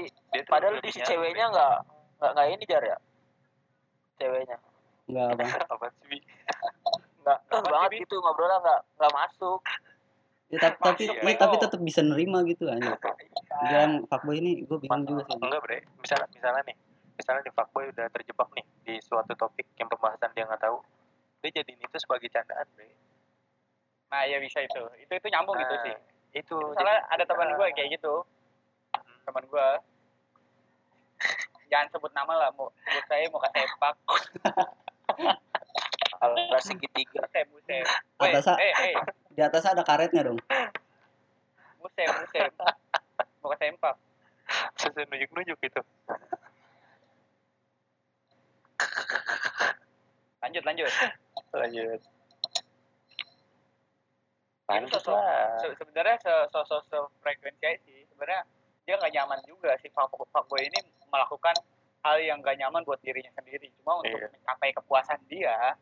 padahal 0.49 0.75
di 0.83 0.91
si 0.91 0.99
ceweknya 1.07 1.45
nggak 1.55 1.75
nggak 2.19 2.31
nggak 2.35 2.47
ini 2.51 2.63
jar 2.67 2.83
ya 2.83 2.97
ceweknya 4.15 4.57
nggak 5.05 5.27
apa. 5.31 5.43
Apa 5.73 5.85
sih? 5.91 6.05
Bi? 6.09 6.19
nggak 7.21 7.37
Apa 7.45 7.67
banget 7.67 7.89
sih, 7.89 7.93
Bi? 7.93 8.03
gitu 8.05 8.15
ngobrolnya 8.19 8.57
nggak 8.59 8.79
nggak 8.97 9.13
masuk 9.13 9.61
ya, 10.45 10.57
tapi 10.59 10.75
tapi 10.79 11.03
Masuk, 11.09 11.25
ya, 11.25 11.37
tapi 11.37 11.55
tetap 11.57 11.79
bisa 11.81 12.01
nerima 12.01 12.37
gitu 12.45 12.69
aja 12.69 12.93
yang 13.65 14.05
fuckboy 14.05 14.37
ini 14.37 14.61
gue 14.61 14.77
bingung 14.77 15.03
juga 15.03 15.25
sih 15.25 15.37
Enggak, 15.37 15.61
Bre. 15.61 15.79
Misalnya, 15.97 16.27
misalnya 16.29 16.61
nih, 16.69 16.75
misalnya 17.15 17.41
nih 17.41 17.53
fuckboy 17.53 17.85
udah 17.89 18.05
terjebak 18.09 18.49
nih 18.53 18.65
di 18.83 18.93
suatu 18.99 19.33
topik 19.33 19.65
yang 19.75 19.87
pembahasan 19.87 20.29
dia 20.31 20.45
nggak 20.45 20.61
tahu, 20.61 20.77
dia 21.41 21.49
jadiin 21.55 21.81
itu 21.81 21.97
sebagai 21.97 22.29
candaan, 22.29 22.67
Bre. 22.73 22.89
nah 24.05 24.21
ya 24.23 24.37
bisa 24.37 24.61
itu 24.61 24.81
itu 25.01 25.11
itu 25.11 25.27
nyambung 25.27 25.57
gitu 25.57 25.75
Nah, 25.75 25.83
sih 25.83 25.95
Itu. 26.31 26.57
jadi- 26.73 27.03
ada 27.09 27.23
teman 27.25 27.49
gue 27.51 27.67
kayak 27.73 27.89
gitu 27.91 28.21
teman 29.25 29.43
gue 29.45 29.67
jangan 31.67 31.87
sebut 31.89 32.11
nama 32.11 32.33
lah 32.35 32.49
mau 32.53 32.69
sebut 32.75 33.03
saya 33.05 33.25
muka 33.27 33.49
sempak 33.49 33.93
ala 36.17 36.59
segitiga 36.59 37.21
musem 37.23 37.45
musem 37.51 37.83
Weh, 38.17 38.31
Atasnya- 38.31 38.57
eh 38.57 38.73
eh. 38.89 38.95
di 39.29 39.41
atasnya 39.41 39.75
ada 39.75 39.83
karetnya 39.83 40.21
dong. 40.23 40.39
Musem 41.77 42.07
musem 42.07 42.49
muka 43.41 43.55
sempak 43.57 43.95
Saya 44.75 45.03
nunjuk-nunjuk 45.03 45.57
gitu. 45.59 45.81
lanjut 50.41 50.63
lanjut. 50.63 50.91
Lanjut. 51.51 51.99
Sosok 54.89 55.13
lah. 55.13 55.61
se- 55.61 55.75
sebenarnya 55.77 56.15
se- 56.21 56.47
sosok 56.49 56.81
sefrekuensi 56.87 57.63
aja 57.63 57.77
sih. 57.81 58.01
Sebenarnya 58.09 58.41
dia 58.85 58.95
nggak 58.97 59.13
nyaman 59.13 59.39
juga 59.45 59.73
si 59.79 59.89
fuck- 59.89 60.13
fuckboy 60.29 60.61
ini 60.61 60.79
melakukan 61.07 61.55
hal 62.01 62.17
yang 62.19 62.37
gak 62.39 62.55
nyaman 62.55 62.81
buat 62.81 62.99
dirinya 62.99 63.31
sendiri 63.31 63.69
cuma 63.75 63.97
untuk 63.97 64.13
Iya. 64.13 64.29
mencapai 64.31 64.69
kepuasan 64.71 65.19
dia 65.25 65.73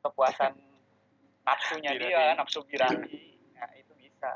kepuasan 0.00 0.52
nafsunya 1.46 1.90
Birahi. 1.92 2.06
dia 2.06 2.22
nafsu 2.34 2.60
birahi 2.62 3.20
nah 3.52 3.70
itu 3.72 3.92
bisa 3.94 4.30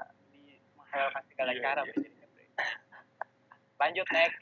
menghalalkan 0.74 1.22
segala 1.26 1.50
Iya, 1.50 1.60
cara 1.62 1.80
iya. 1.80 1.92
menjadikan 1.92 2.28
baik. 2.30 2.50
lanjut 3.76 4.08
next 4.10 4.40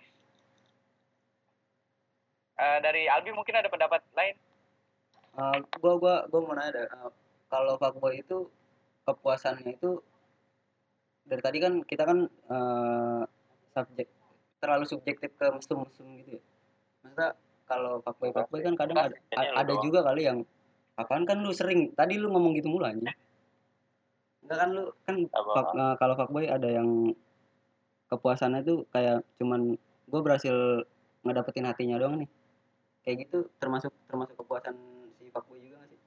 Eh, 2.55 2.79
dari 2.79 3.11
Albi 3.11 3.35
mungkin 3.35 3.51
ada 3.53 3.67
pendapat 3.67 3.99
lain 4.13 4.39
Eh, 5.35 5.59
gua 5.77 5.99
gua 5.99 6.15
gua 6.31 6.41
mau 6.41 6.55
nanya 6.55 6.71
deh, 6.73 6.87
eh, 6.87 7.11
kalau 7.49 7.75
fuckboy 7.75 8.15
itu 8.15 8.47
kepuasannya 9.03 9.75
itu 9.75 9.99
dari 11.25 11.43
tadi 11.43 11.59
kan 11.59 11.83
kita 11.83 12.07
kan 12.07 12.19
eh, 12.31 13.23
subjek 13.69 14.07
terlalu 14.65 14.89
subjektif 14.89 15.37
ke 15.37 15.47
mesum-mesum 15.53 16.09
gitu 16.25 16.41
ya. 16.41 16.43
Maksudnya 17.05 17.29
kalau 17.69 18.01
fuckboy 18.01 18.33
fuckboy 18.33 18.65
kan 18.65 18.75
kadang 18.81 18.97
ada, 18.97 19.17
ada 19.37 19.75
juga 19.85 20.01
kali 20.01 20.25
yang 20.25 20.41
apaan 20.97 21.29
kan 21.29 21.45
lu 21.45 21.53
sering 21.53 21.93
tadi 21.93 22.17
lu 22.17 22.33
ngomong 22.33 22.57
gitu 22.57 22.73
mulu 22.73 22.89
aja. 22.89 22.97
Enggak 24.41 24.57
kan 24.57 24.69
lu 24.73 24.83
kan 25.05 25.17
fuck- 25.29 25.77
eh, 25.77 25.95
kalau 26.01 26.15
fuckboy 26.17 26.49
ada 26.49 26.69
yang 26.73 27.13
kepuasannya 28.09 28.65
itu 28.65 28.89
kayak 28.89 29.21
cuman 29.37 29.77
gue 30.09 30.21
berhasil 30.25 30.57
ngedapetin 31.25 31.69
hatinya 31.69 32.01
doang 32.01 32.25
nih. 32.25 32.29
Kayak 33.05 33.29
gitu 33.29 33.39
termasuk 33.61 33.93
termasuk 34.09 34.33
kepuasan 34.41 34.77
si 35.21 35.29
fuckboy 35.29 35.61
juga 35.61 35.85
gak 35.85 35.93
sih? 35.93 36.01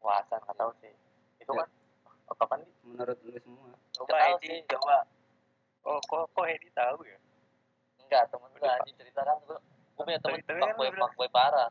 Puasan 0.00 0.40
nggak 0.44 0.56
tahu 0.56 0.70
sih. 0.84 0.92
Itu 1.40 1.52
Ya. 1.52 1.64
kan 1.64 1.68
kapan 2.34 2.58
nih? 2.60 2.70
menurut 2.84 3.18
lu 3.24 3.30
semua 3.40 3.68
coba 3.94 4.16
sih. 4.42 4.58
coba 4.68 4.96
Oh, 5.84 6.00
kok 6.08 6.24
kok 6.32 6.46
Edi 6.48 6.68
tahu 6.72 7.04
ya? 7.04 7.18
Enggak, 8.00 8.24
temen 8.32 8.50
gue 8.56 8.68
anjing 8.68 8.96
cerita 8.96 9.20
kan 9.20 9.36
gue 9.44 9.58
gue 9.94 10.02
punya 10.04 10.20
temen 10.20 10.40
tapi 10.42 10.58
kan 10.60 10.72
fuckboy 10.72 10.88
fuckboy 10.96 11.28
parah. 11.28 11.70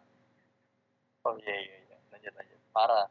Oh 1.26 1.36
iya 1.42 1.56
iya 1.58 1.78
iya. 1.90 1.98
Lanjut 2.14 2.34
lanjut. 2.38 2.60
parah. 2.74 3.08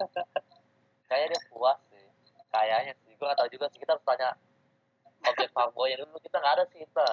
Kayaknya 1.08 1.26
dia 1.32 1.40
puas 1.48 1.78
sih. 1.92 2.06
Kayaknya 2.52 2.92
sih 3.04 3.12
gue 3.16 3.26
gak 3.26 3.38
tahu 3.40 3.48
juga 3.52 3.66
sih 3.72 3.80
kita 3.80 3.96
harus 3.96 4.04
tanya 4.04 4.30
objek 5.24 5.48
fuckboy 5.52 5.88
yang 5.92 6.00
dulu. 6.04 6.18
Kita 6.20 6.36
nggak 6.40 6.54
ada 6.60 6.64
sih 6.72 6.78
kita. 6.84 7.08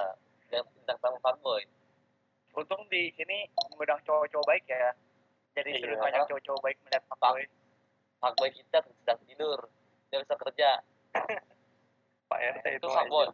Yang 0.51 0.65
tentang 0.83 0.97
tamu 0.99 1.17
fuckboy 1.23 1.63
untung 2.51 2.83
di 2.91 3.07
sini 3.15 3.47
mengundang 3.55 4.03
cowok-cowok 4.03 4.43
baik 4.43 4.65
ya. 4.67 4.91
Jadi 5.55 5.71
Iya. 5.83 5.95
banyak 5.95 6.21
cowok-cowok 6.27 6.59
baik 6.63 6.77
melihat 6.83 7.03
fuckboy 7.07 7.43
fuckboy 8.19 8.49
kita 8.51 8.77
sedang 8.83 9.19
tidur. 9.23 9.59
Dia 10.11 10.19
bisa 10.19 10.35
kerja 10.35 10.69
Pak 12.31 12.39
RT 12.39 12.65
itu 12.65 12.77
itu 12.79 12.87
fuckboy. 12.87 13.27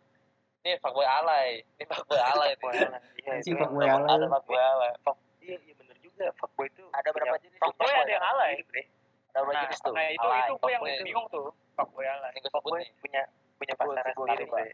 ini 0.66 0.74
fuckboy 0.82 1.06
alay. 1.06 1.50
Ini 1.78 1.86
fuckboy 1.86 2.18
alay. 2.18 2.50
Iya, 2.58 3.32
Si 3.45 3.54
itu 3.54 3.62
fuckboy 3.62 3.86
yang- 3.86 4.02
alay. 4.02 4.18
ada 4.18 4.26
fuckboy 4.34 4.58
alay. 4.58 4.91
Iya, 5.38 5.56
iya 5.62 5.74
bener 5.78 5.98
juga. 6.02 6.26
Fuckboy 6.41 6.66
itu 6.66 6.84
ada 6.91 7.10
berapa 7.14 7.38
jenis? 7.38 7.60
fuckboy 7.62 7.93
ada 7.93 8.10
yang 8.10 8.26
alay. 8.26 8.54
ada 8.58 9.38
berapa 9.45 9.54
nah, 9.54 9.64
jenis 9.70 9.80
tuh? 9.86 9.93
nah 9.93 10.08
itu 10.10 10.26
Alay, 10.28 10.41
itu 10.41 10.54
gue 10.58 10.72
yang 10.74 10.84
bingung 11.06 11.28
tuh. 11.30 11.48
Fuckboy 11.78 12.06
alay. 12.10 12.32
Ini 12.34 12.48
Fuckboy 12.50 12.82
punya 13.06 13.22
punya 13.62 13.74
pasaran 13.78 14.14
sendiri. 14.18 14.45
Bre. 14.50 14.68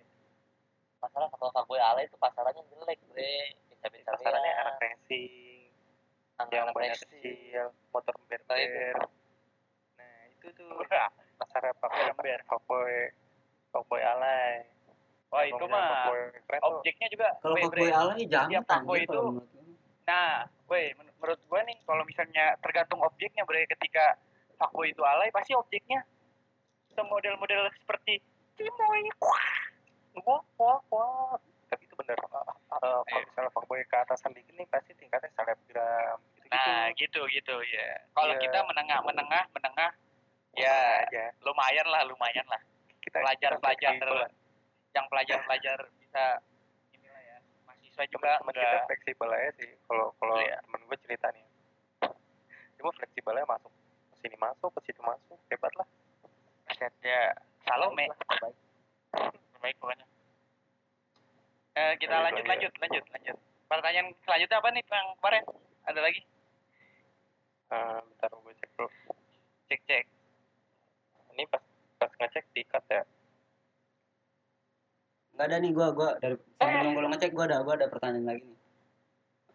masalah 1.04 1.28
kalau 1.36 1.52
fuckboy 1.52 1.80
alay 1.84 2.08
itu 2.08 2.16
pasarannya 2.16 2.64
jelek 2.72 3.00
bre. 3.12 3.36
Bisa 3.68 3.86
bisa 3.92 4.08
Pasarannya 4.08 4.52
anak 4.64 4.76
racing, 4.80 5.68
yang 6.48 6.72
banyak 6.72 6.96
kecil, 6.96 7.76
motor 7.92 8.16
Nah, 8.16 8.24
berber. 8.32 8.96
Nah, 10.00 10.20
itu 10.32 10.48
tuh. 10.56 10.72
Pasar 11.36 11.76
fuckboy, 11.76 12.40
fuckboy, 12.48 12.96
fuckboy 13.74 14.00
alay. 14.00 14.62
wah 15.28 15.42
Yang 15.42 15.58
itu 15.58 15.66
mah 15.66 15.86
objeknya 16.64 17.08
juga 17.10 17.28
kalau 17.42 17.58
fuckboy 17.58 17.90
alay 17.90 18.22
jangan 18.24 18.62
fuckboy 18.64 19.02
itu- 19.02 19.42
nah 20.04 20.46
woi 20.68 20.94
men- 20.94 21.10
menurut 21.16 21.40
gue 21.42 21.60
nih 21.64 21.78
kalau 21.82 22.04
misalnya 22.04 22.54
tergantung 22.60 23.00
objeknya 23.00 23.42
bre 23.42 23.64
ketika 23.66 24.20
fuckboy 24.56 24.88
itu 24.88 25.02
alay 25.02 25.32
pasti 25.32 25.52
objeknya 25.54 26.06
model-model 26.94 27.72
seperti 27.76 28.22
Cimoy 28.54 29.10
wah 29.18 30.44
wah 30.54 30.78
wah 30.88 31.34
Tapi 31.66 31.90
itu 31.90 31.96
bener. 31.96 32.14
eh, 32.14 32.54
kalau 32.70 33.02
misalnya 33.08 33.50
fuckboy 33.50 33.82
ke 33.82 33.98
atasan 33.98 34.30
dikit 34.30 34.54
nih 34.54 34.68
pasti 34.70 34.94
tingkatnya 34.94 35.34
selebgram 35.34 36.22
gitu-gitu. 36.38 36.54
nah 36.54 36.86
gitu 36.94 37.22
gitu 37.32 37.56
ya 37.66 37.88
kalau 38.14 38.38
Iya. 38.38 38.44
kita 38.44 38.60
menengah 38.62 39.00
menengah 39.02 39.44
menengah 39.50 39.92
ya 40.54 40.78
aja. 41.02 41.34
lumayan 41.42 41.88
lah 41.90 42.06
lumayan 42.06 42.46
lah 42.46 42.62
pelajar-pelajar 43.14 43.94
yang 44.94 45.06
pelajar-pelajar 45.10 45.78
bisa 45.98 46.24
inilah 46.94 47.22
ya 47.22 47.38
mahasiswa 47.66 48.04
juga 48.10 48.32
teman 48.42 48.54
kita 48.54 48.78
fleksibel 48.86 49.30
aja 49.30 49.52
sih 49.58 49.70
kalau 49.86 50.14
kalau 50.18 50.36
Iya. 50.38 50.58
temen 50.62 50.82
gue 50.86 50.98
cerita 51.06 51.28
nih 51.30 51.46
cuma 52.78 52.92
fleksibel 52.94 53.34
aja 53.34 53.46
masuk 53.48 53.72
ke 54.12 54.16
sini 54.22 54.36
masuk 54.38 54.70
ke 54.76 54.80
situ 54.86 55.02
masuk 55.02 55.38
hebat 55.50 55.74
lah. 55.76 55.88
Ya 57.00 57.32
Salome. 57.64 58.10
Baik. 59.62 59.76
Pokoknya. 59.80 60.04
Eh, 61.74 61.94
kita 61.96 62.12
Lanjut, 62.20 62.44
lanjut 62.44 62.46
lanjut. 62.46 62.74
lanjut 62.76 63.04
lanjut 63.04 63.06
lanjut. 63.14 63.38
Pertanyaan 63.72 64.08
selanjutnya 64.28 64.58
apa 64.60 64.70
nih 64.70 64.84
yang 64.84 65.08
kemarin? 65.16 65.44
Ada 65.88 66.00
lagi? 66.04 66.22
Eh, 67.72 68.00
bentar 68.04 68.30
gue 68.30 68.54
cek 68.60 68.70
dulu. 68.76 68.90
Cek 69.72 69.80
cek. 69.88 70.06
Ini 71.34 71.44
pas 71.48 71.64
pas 72.04 72.12
ngecek 72.20 72.46
diikat 72.52 72.84
ya? 72.92 73.02
Nggak 75.40 75.46
ada 75.48 75.58
nih 75.64 75.72
gua 75.72 75.88
gua 75.96 76.10
dari 76.20 76.36
sambil 76.60 76.80
nunggu 76.84 77.00
lu 77.00 77.08
ngecek 77.16 77.32
gua 77.32 77.46
ada 77.48 77.64
gua 77.64 77.74
ada 77.80 77.88
pertanyaan 77.88 78.28
lagi 78.28 78.44
nih. 78.44 78.60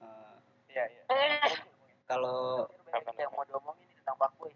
Eh, 0.01 0.35
iya 0.73 0.85
iya. 0.89 1.03
kalau 2.09 2.65
yang 3.21 3.33
mau 3.37 3.45
diomongin 3.45 3.85
ini 3.85 3.95
tentang 4.01 4.17
fuckboy 4.17 4.53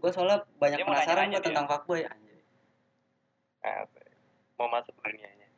gua 0.00 0.10
soalnya 0.16 0.38
banyak 0.56 0.78
Dia 0.80 0.86
penasaran 0.88 1.28
dia. 1.28 1.40
tentang 1.44 1.66
fuckboy 1.68 2.00
anjir 2.08 2.40
Nah, 3.64 3.84
mau 4.60 4.68
masuk 4.68 4.94
dunianya 5.00 5.48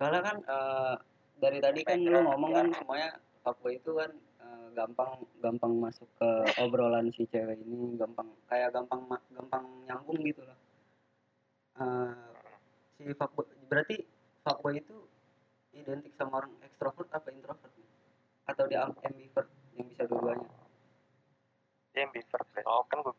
soalnya 0.00 0.20
kan 0.24 0.36
eh, 0.44 0.94
dari 1.40 1.58
tadi 1.60 1.80
kan 1.84 2.00
lu 2.00 2.20
ngomong 2.24 2.50
kan 2.56 2.66
semuanya 2.72 3.10
fuckboy 3.44 3.76
itu 3.76 3.90
kan 3.96 4.10
eh, 4.44 4.66
gampang 4.76 5.10
gampang 5.40 5.72
masuk 5.76 6.08
ke 6.20 6.28
obrolan 6.60 7.08
si 7.12 7.24
cewek 7.28 7.56
ini 7.64 7.96
gampang 8.00 8.28
kayak 8.48 8.72
gampang 8.72 9.00
gampang 9.32 9.64
nyambung 9.88 10.20
gitu 10.24 10.44
loh 10.44 10.56
Eh, 11.80 12.12
si 12.94 13.08
fuckboy 13.10 13.48
berarti 13.66 13.96
fuckboy 14.40 14.76
itu 14.76 14.96
identik 15.72 16.12
sama 16.12 16.38
orang 16.38 16.52
ekstrovert 16.60 17.08
apa 17.08 17.28
introvert 17.30 17.72
atau 18.44 18.64
dia 18.66 18.84
am- 18.84 18.98
ambivert 19.00 19.48
yang 19.72 19.86
bisa 19.86 20.04
dua-duanya 20.04 20.50
dia 21.90 22.04
ambivert 22.04 22.44
oh 22.62 22.84
kan 22.84 23.00
gue 23.00 23.14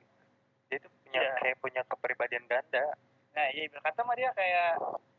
dia 0.67 0.77
itu 0.77 0.87
punya 1.01 1.19
Iya. 1.19 1.33
kayak 1.39 1.57
punya 1.57 1.81
kepribadian 1.83 2.45
ganda 2.45 2.85
Nah, 3.31 3.47
iya 3.49 3.63
ibarat 3.63 3.83
kata 3.87 4.03
mah 4.03 4.13
dia 4.13 4.29
kayak 4.31 4.75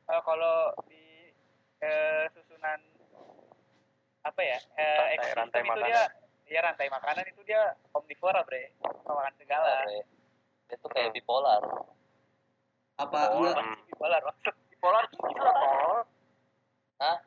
eh, 0.06 0.22
kalau 0.22 0.56
di 0.84 1.32
eh, 1.80 2.24
susunan 2.30 2.76
apa 4.22 4.38
ya? 4.38 4.58
Eh, 4.76 4.84
Rantai- 4.84 5.14
ekosistem 5.16 5.38
rantai 5.40 5.60
itu 5.60 5.70
makanan. 5.72 5.88
dia 5.88 6.02
ya 6.46 6.60
rantai 6.60 6.86
makanan 6.86 7.24
itu 7.26 7.40
dia 7.42 7.62
omnivora, 7.90 8.44
Bre. 8.44 8.76
Makan 9.02 9.34
segala. 9.34 9.82
Bre. 9.82 10.04
Dia 10.68 10.76
tuh 10.76 10.90
kayak 10.92 11.10
bipolar. 11.10 11.62
Apa 13.02 13.20
Oh, 13.30 13.38
enggak 13.42 13.56
hmm. 13.58 13.76
Bipolar 13.88 14.20
maksud. 14.22 14.54
bipolar 14.70 15.04
gila 15.10 15.52
tol 15.52 15.98
Hah? 16.98 17.18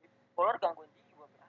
bipolar 0.00 0.54
gangguan 0.58 0.88
jiwa 1.08 1.26
bro. 1.28 1.46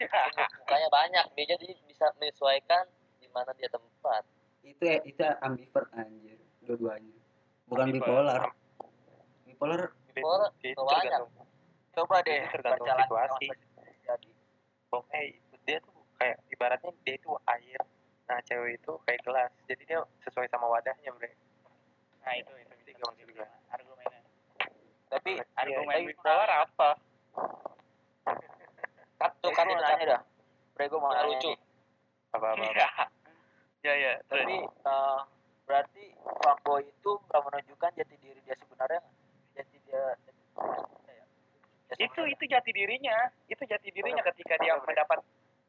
Mukanya 0.60 0.88
banyak, 0.90 1.24
dia 1.34 1.44
jadi 1.54 1.66
bisa 1.86 2.06
menyesuaikan 2.18 2.84
di 3.18 3.28
mana 3.30 3.50
dia 3.54 3.68
tempat. 3.68 4.22
itu 4.64 4.80
ya 4.80 4.96
itu 5.04 5.20
ambivert 5.44 5.92
anjir 5.92 6.40
dua-duanya 6.64 7.12
bukan 7.68 7.86
Bipolar. 7.92 8.48
bipolar 9.44 9.82
bipolar 10.08 10.48
banyak. 10.72 11.20
coba 11.92 12.16
deh 12.24 12.40
tergantung 12.48 12.88
situasi. 12.96 13.46
jadi 14.08 14.30
oh, 14.88 15.04
eh, 15.12 15.36
dia 15.68 15.76
tuh 15.84 15.92
kayak 16.16 16.40
ibaratnya 16.48 16.96
dia 17.04 17.14
itu 17.20 17.28
air 17.44 17.80
nah 18.24 18.40
cewek 18.48 18.80
itu 18.80 18.92
kayak 19.04 19.20
gelas 19.20 19.52
jadi 19.68 19.82
dia 19.84 20.00
sesuai 20.24 20.48
sama 20.48 20.64
wadahnya 20.64 21.12
bre 21.12 21.28
Nah, 22.24 22.34
itu 22.40 22.52
itu 22.56 22.74
bisa 22.84 23.02
maksud 23.04 23.28
gue. 23.28 23.48
argumennya. 23.70 24.20
tapi 25.12 25.32
Argumen 25.54 25.94
tapi- 25.94 26.06
bipolar 26.10 26.50
apa? 26.64 26.90
Cut 29.20 29.32
tuh 29.40 29.52
kan 29.54 29.66
itu 29.70 29.78
nanya 29.78 30.04
dah 30.18 30.22
gue 30.74 30.98
mau 30.98 31.12
nanya 31.14 31.30
lucu. 31.30 31.52
apa 32.34 32.46
apa, 32.50 32.64
Iya. 32.66 32.88
Ya, 33.84 33.94
ya. 33.94 34.12
Tapi 34.26 34.56
eh, 34.64 35.20
berarti 35.64 36.04
fuckboy 36.42 36.82
itu 36.82 37.10
nggak 37.30 37.42
menunjukkan 37.46 37.90
jati 37.94 38.16
diri 38.18 38.40
dia 38.42 38.56
sebenarnya 38.58 39.00
jati 39.54 39.76
dia 39.86 40.02
jati 40.18 40.42
ya? 41.06 41.24
Ya, 41.94 41.96
itu 42.10 42.20
itu 42.26 42.44
jati 42.48 42.70
dirinya 42.74 43.16
itu 43.46 43.62
jati 43.64 43.88
dirinya 43.94 44.24
ketika 44.32 44.58
dia 44.58 44.74
mendapat 44.82 45.22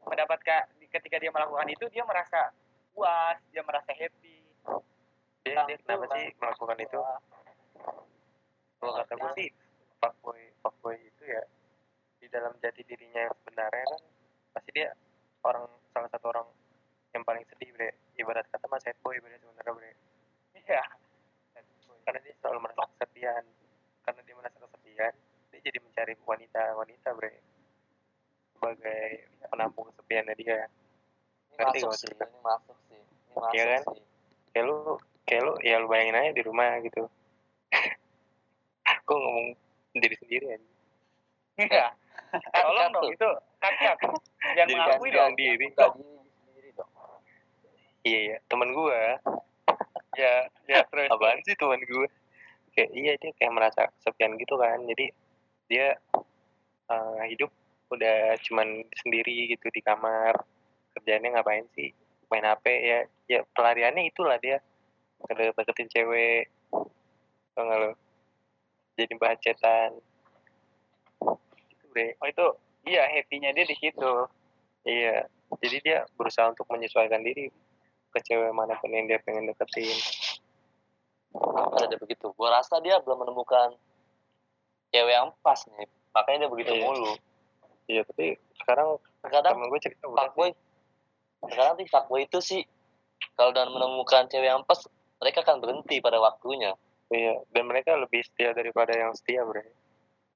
mendapatkan 0.03 0.61
ketika 0.89 1.17
dia 1.21 1.31
melakukan 1.31 1.67
itu 1.69 1.85
dia 1.91 2.03
merasa 2.07 2.49
puas 2.95 3.37
dia 3.51 3.61
merasa 3.61 3.91
happy 3.93 4.34
dia, 5.45 5.61
dia 5.69 5.77
kenapa 5.85 6.05
sih 6.17 6.25
melakukan 6.41 6.77
itu? 6.81 6.99
Kalau 8.75 8.91
kata 8.97 9.13
gue 9.13 9.31
sih 9.37 9.49
fuckboy 10.01 10.41
fuckboy 10.61 10.97
itu 10.99 11.23
ya 11.25 11.41
di 12.19 12.27
dalam 12.29 12.53
jati 12.59 12.81
dirinya 12.81 13.29
yang 13.29 13.35
sebenarnya 13.41 13.85
kan 13.85 14.01
pasti 14.57 14.69
dia 14.73 14.89
orang 15.45 15.69
salah 15.93 16.09
satu 16.09 16.25
orang 16.33 16.47
yang 17.13 17.23
paling 17.23 17.45
sedih 17.53 17.69
bre. 17.71 17.93
Ibarat 18.17 18.49
kata 18.49 18.65
mas 18.67 18.81
sad 18.81 18.97
boy 19.05 19.15
bre 19.21 19.37
sebenarnya 19.37 19.73
bre. 19.73 19.91
Iya. 20.57 20.83
Karena 22.05 22.19
dia 22.21 22.33
selalu 22.41 22.59
merasa 22.65 22.85
kesepian 22.97 23.43
karena 24.05 24.21
dia 24.21 24.35
merasa 24.37 24.57
kesepian 24.61 25.13
dia 25.53 25.59
jadi 25.61 25.77
mencari 25.79 26.13
wanita 26.25 26.61
wanita 26.73 27.07
bre. 27.13 27.33
Sebagai 28.57 29.05
penampung 29.45 29.85
kesepiannya 29.93 30.35
dia. 30.37 30.65
Ini 31.55 31.61
Ngerti 31.61 31.79
masuk 31.87 31.93
sih, 31.95 32.11
ini 32.11 32.39
masuk 32.43 32.77
sih. 32.89 32.99
Ini 32.99 33.33
masuk 33.37 33.53
Iya 33.55 33.63
kan? 33.69 33.81
sih. 33.93 34.03
kayak 34.51 34.65
lu 34.71 34.79
kayak 35.25 35.41
lu 35.41 35.53
ya 35.65 35.81
lu 35.81 35.89
bayangin 35.89 36.17
aja 36.17 36.31
di 36.37 36.43
rumah 36.45 36.77
gitu. 36.85 37.09
Aku 38.85 39.13
ngomong 39.17 39.57
sendiri 39.93 40.15
sendiri 40.21 40.45
aja. 40.53 40.67
Iya. 41.55 41.85
Tolong 42.35 42.91
Cut 42.91 42.95
dong 42.99 43.07
itu 43.15 43.29
kakak 43.63 43.95
jangan 43.97 44.67
Jadi 44.69 44.73
mengakui 44.77 45.09
dong. 45.09 45.33
diri. 45.33 45.67
Dong. 45.73 45.95
iya 48.05 48.19
iya. 48.31 48.37
Teman 48.45 48.69
gua. 48.75 49.17
Ya 50.15 50.47
ya 50.69 50.85
terus 50.87 51.09
apaan 51.09 51.41
sih 51.41 51.57
teman 51.57 51.81
gua? 51.89 52.07
Kayak 52.77 52.89
iya 52.93 53.13
dia 53.17 53.31
kayak 53.39 53.53
merasa 53.55 53.81
kesepian 53.97 54.37
gitu 54.37 54.55
kan. 54.61 54.77
Jadi 54.85 55.05
dia 55.71 55.97
eh, 56.91 57.23
hidup 57.33 57.49
udah 57.89 58.37
cuman 58.45 58.85
sendiri 59.01 59.57
gitu 59.57 59.67
di 59.73 59.81
kamar. 59.81 60.37
Kerjanya 60.93 61.39
ngapain 61.39 61.65
sih? 61.73 61.89
Main 62.29 62.45
HP 62.45 62.65
ya. 62.83 62.99
Ya 63.25 63.39
pelariannya 63.57 64.05
itulah 64.05 64.37
dia 64.37 64.61
udah 65.23 65.51
deketin 65.55 65.89
cewek 65.91 66.51
tau 67.55 67.63
nggak 67.63 67.79
lo 67.79 67.91
jadi 68.99 69.13
bahan 69.15 69.39
cetan 69.39 69.91
gitu 71.71 71.83
bre 71.91 72.15
oh 72.19 72.27
itu 72.27 72.45
iya 72.85 73.07
happy-nya 73.07 73.55
dia 73.55 73.65
di 73.67 73.75
situ 73.79 74.11
iya 74.83 75.23
jadi 75.63 75.77
dia 75.81 75.97
berusaha 76.19 76.51
untuk 76.51 76.67
menyesuaikan 76.67 77.23
diri 77.23 77.47
ke 78.11 78.19
cewek 78.23 78.51
mana 78.55 78.75
pun 78.79 78.91
yang 78.91 79.07
dia 79.07 79.19
pengen 79.23 79.47
deketin 79.51 79.95
Ada 81.75 81.99
begitu. 81.99 82.31
Gua 82.39 82.47
rasa 82.47 82.79
dia 82.79 82.95
belum 83.03 83.27
menemukan 83.27 83.75
cewek 84.95 85.13
yang 85.19 85.35
pas 85.43 85.59
nih. 85.67 85.83
Makanya 86.15 86.47
dia 86.47 86.49
begitu 86.49 86.71
Iya. 86.79 86.83
mulu. 86.87 87.13
iya 87.91 88.01
tapi 88.07 88.39
sekarang 88.57 88.97
Terkadang 89.21 89.61
temen 89.61 89.69
gue 89.69 89.81
cerita 89.83 90.09
fuckboy 90.09 90.49
sekarang 91.45 91.73
sih 91.77 91.87
fuckboy 91.91 92.21
itu 92.25 92.39
sih 92.41 92.61
kalau 93.37 93.53
dan 93.53 93.69
menemukan 93.69 94.25
cewek 94.25 94.49
yang 94.49 94.65
pas 94.65 94.81
mereka 95.19 95.41
akan 95.45 95.57
berhenti 95.63 96.03
pada 96.03 96.19
waktunya. 96.19 96.75
Iya, 97.13 97.37
dan 97.53 97.69
mereka 97.69 97.93
lebih 98.01 98.25
setia 98.25 98.49
daripada 98.57 98.89
yang 98.97 99.13
setia, 99.13 99.45
bre. 99.45 99.61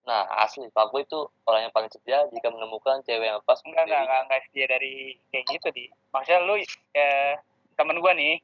nah 0.08 0.26
asli 0.42 0.66
fuckboy 0.74 1.06
itu 1.06 1.22
orang 1.46 1.70
yang 1.70 1.74
paling 1.76 1.92
setia 1.92 2.26
jika 2.34 2.50
menemukan 2.50 2.98
cewek 3.06 3.30
yang 3.30 3.38
pas 3.46 3.62
enggak 3.62 3.86
enggak 3.86 4.02
enggak 4.10 4.22
enggak 4.26 4.42
setia 4.50 4.66
dari 4.66 4.94
kayak 5.30 5.46
gitu 5.54 5.68
di. 5.70 5.86
Maksudnya 6.10 6.40
lu 6.50 6.56
ya 6.94 7.38
temen 7.78 8.02
gua 8.02 8.18
nih 8.18 8.42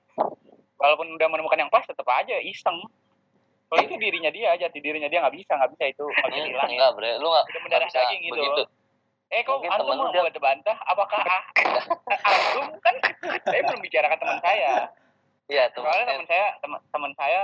walaupun 0.78 1.10
udah 1.18 1.28
menemukan 1.32 1.58
yang 1.58 1.72
pas 1.74 1.82
tetap 1.86 2.06
aja 2.06 2.38
iseng. 2.44 2.86
Kalau 3.66 3.82
itu 3.82 3.98
dirinya 3.98 4.30
dia 4.30 4.54
jati 4.62 4.78
dirinya 4.78 5.10
dia 5.10 5.26
nggak 5.26 5.34
bisa 5.42 5.58
nggak 5.58 5.72
bisa 5.74 5.86
itu 5.90 6.06
nggak 6.06 6.30
bisa 6.34 6.44
hilang 6.54 6.70
ya 6.70 6.76
enggak 6.78 6.92
bre. 6.98 7.12
Lu 7.18 7.28
nggak 7.34 7.46
Udah 7.50 7.62
mendarah 7.66 7.88
bisa 7.90 8.00
daging 8.04 8.22
gitu. 8.22 8.34
begitu. 8.38 8.64
Eh 9.34 9.42
kok 9.42 9.58
Mungkin 9.58 9.72
antum 9.74 9.96
mau 9.98 10.14
buat 10.14 10.38
bantah? 10.38 10.78
Apakah 10.86 11.22
ah, 11.26 11.44
antum? 12.30 12.66
Kan 12.78 12.96
saya 13.42 13.62
belum 13.66 13.82
bicarakan 13.82 14.18
teman 14.22 14.40
saya 14.46 14.94
iya 15.48 15.70
tuh 15.72 15.82
soalnya 15.82 16.06
teman 16.10 16.26
saya 16.26 16.48
teman 16.58 16.80
teman 16.90 17.12
saya 17.14 17.42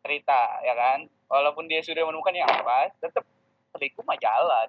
cerita 0.00 0.40
ya 0.60 0.72
kan 0.72 0.98
walaupun 1.26 1.64
dia 1.64 1.80
sudah 1.80 2.02
menemukan 2.02 2.32
yang 2.32 2.48
pas 2.60 2.92
tetap 2.94 3.24
selingkuh 3.72 4.04
mah 4.04 4.16
jalan 4.16 4.68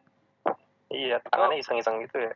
Iya, 0.85 1.17
tangannya 1.25 1.59
iseng-iseng 1.59 1.97
gitu 2.03 2.21
ya. 2.21 2.33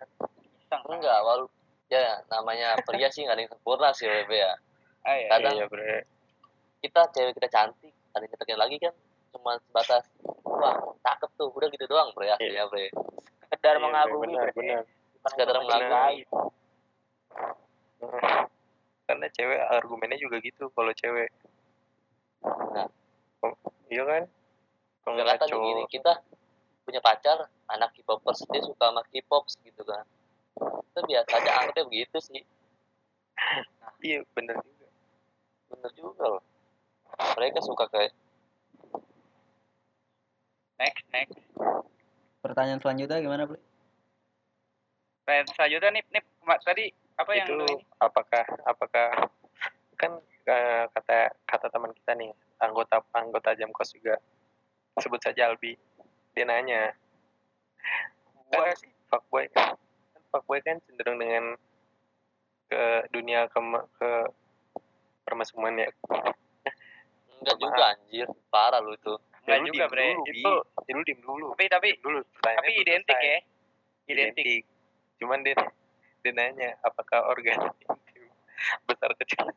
iseng 0.60 0.82
enggak 0.90 1.20
walau 1.22 1.46
ya 1.88 2.18
namanya 2.28 2.76
pria 2.82 3.08
sih 3.08 3.24
nggak 3.24 3.36
ada 3.36 3.42
yang 3.42 3.52
sempurna 3.52 3.90
sih 3.94 4.06
Bebe 4.06 4.36
ya 4.38 4.54
ah, 5.04 5.16
iya. 5.16 5.28
Kadang- 5.30 5.56
Iya, 5.56 5.66
bre. 5.66 5.96
kita 6.80 7.02
cewek 7.14 7.34
kita 7.36 7.48
cantik 7.48 7.94
ada 8.12 8.22
yang 8.22 8.32
kita 8.32 8.56
lagi 8.56 8.78
kan 8.80 8.94
cuma 9.30 9.54
sebatas 9.62 10.04
wah 10.44 10.76
cakep 11.00 11.30
tuh 11.36 11.48
udah 11.52 11.68
gitu 11.68 11.86
doang 11.86 12.10
bre 12.12 12.32
aslinya 12.32 12.66
bre 12.68 12.90
sekedar 13.46 13.76
Iya, 13.76 13.82
mengagumi 13.82 14.34
Bre. 14.34 14.52
benar. 14.52 14.84
Sekedar 15.22 15.56
mengagumi. 15.58 16.24
Karena 19.10 19.26
cewek 19.34 19.58
argumennya 19.74 20.22
juga 20.22 20.38
gitu 20.38 20.70
kalau 20.78 20.94
cewek. 20.94 21.34
Nah. 22.46 22.86
Oh, 23.42 23.56
iya 23.90 24.06
kan? 24.06 24.24
Kalau 25.02 25.18
cowok- 25.26 25.66
gini 25.66 25.84
kita 25.90 26.14
punya 26.90 27.06
pacar 27.06 27.38
anak 27.70 27.94
K-popers 27.94 28.50
dia 28.50 28.66
suka 28.66 28.90
sama 28.90 29.06
K-pop 29.14 29.46
gitu 29.62 29.86
kan 29.86 30.02
itu 30.90 31.00
biasa 31.06 31.32
aja 31.38 31.52
anggapnya 31.62 31.86
begitu 31.86 32.18
sih 32.18 32.42
Iya, 34.02 34.26
bener 34.34 34.58
juga. 34.58 34.88
bener 35.70 35.92
juga 35.94 36.24
loh 36.26 36.44
mereka 37.38 37.62
suka 37.62 37.86
kayak 37.94 38.10
next 40.82 41.06
next 41.14 41.38
pertanyaan 42.42 42.82
selanjutnya 42.82 43.22
gimana 43.22 43.46
bro 43.46 43.62
dan 45.30 45.46
selanjutnya 45.54 45.90
nih 45.94 46.04
nih 46.10 46.24
tadi 46.66 46.86
apa 47.20 47.32
yang 47.36 47.48
itu 47.52 47.54
lu 47.60 47.68
ini? 47.68 47.84
apakah 48.00 48.46
apakah 48.64 49.08
kan 50.00 50.12
eh, 50.24 50.84
kata 50.96 51.36
kata 51.44 51.68
teman 51.68 51.92
kita 51.92 52.12
nih 52.16 52.32
anggota 52.64 53.04
anggota 53.12 53.52
jam 53.60 53.70
kos 53.76 53.92
juga 53.92 54.16
sebut 55.00 55.20
saja 55.20 55.52
Albi 55.52 55.76
dia 56.32 56.44
nanya 56.48 56.96
kan 58.50 58.72
fuckboy 59.12 59.46
kan 59.52 59.76
fuckboy 60.32 60.60
kan 60.64 60.80
cenderung 60.88 61.20
dengan 61.20 61.60
ke 62.72 62.84
dunia 63.12 63.52
ke 63.52 63.60
ke 64.00 64.10
permesumuan 65.28 65.76
ya 65.78 65.90
Enggak 67.40 67.56
juga 67.56 67.96
anjir. 67.96 68.28
Parah 68.52 68.84
lu 68.84 68.92
itu. 69.00 69.16
Enggak 69.48 69.58
lu 69.64 69.68
juga 69.72 69.88
bre 69.88 70.12
dulu, 70.12 70.28
itu 70.28 70.54
Ya, 70.90 70.94
lu 70.98 71.02
diem 71.06 71.22
dulu 71.22 71.46
tapi 71.54 71.66
tapi 71.70 71.90
dulu 72.02 72.20
tapi 72.42 72.72
identik 72.82 73.14
selesai. 73.14 73.30
ya 73.30 73.40
identik 74.10 74.34
identik 74.42 74.62
cuman 75.22 75.40
dia 75.46 75.54
dia 76.20 76.32
nanya 76.36 76.70
apakah 76.84 77.24
organ 77.28 77.58
intim 77.64 77.96
besar 78.86 79.12
kecil 79.24 79.48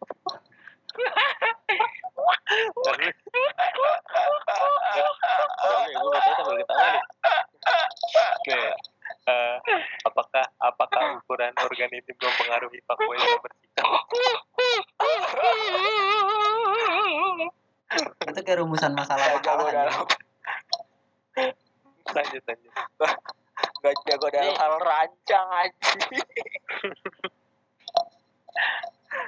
Lalu, 2.52 3.08
lalu 3.08 3.08
gue 5.96 6.10
baca 6.12 6.30
sambil 6.36 6.56
ketawa 6.60 6.86
nih. 6.92 7.02
Nih, 8.44 8.68
eh, 9.24 9.56
apakah 10.04 10.44
apakah 10.60 11.16
ukuran 11.16 11.52
organ 11.56 11.90
intim 11.96 12.12
mempengaruhi 12.20 12.78
fuckboy 12.84 13.16
dalam 13.16 13.40
bersikap? 13.40 13.88
Itu 18.28 18.40
kayak 18.44 18.58
rumusan 18.60 18.92
masalah 18.92 19.40
Gak 19.40 19.44
jago 19.44 19.64
makalah. 19.64 19.72
dalam 19.72 19.92
anjing. 19.96 20.20
Lanjut 22.12 22.42
lanjut. 22.44 22.72
Gak 23.83 23.95
jago 24.07 24.26
dalam 24.30 24.55
hal 24.55 24.74
rancang 24.78 25.49
aja. 25.51 25.91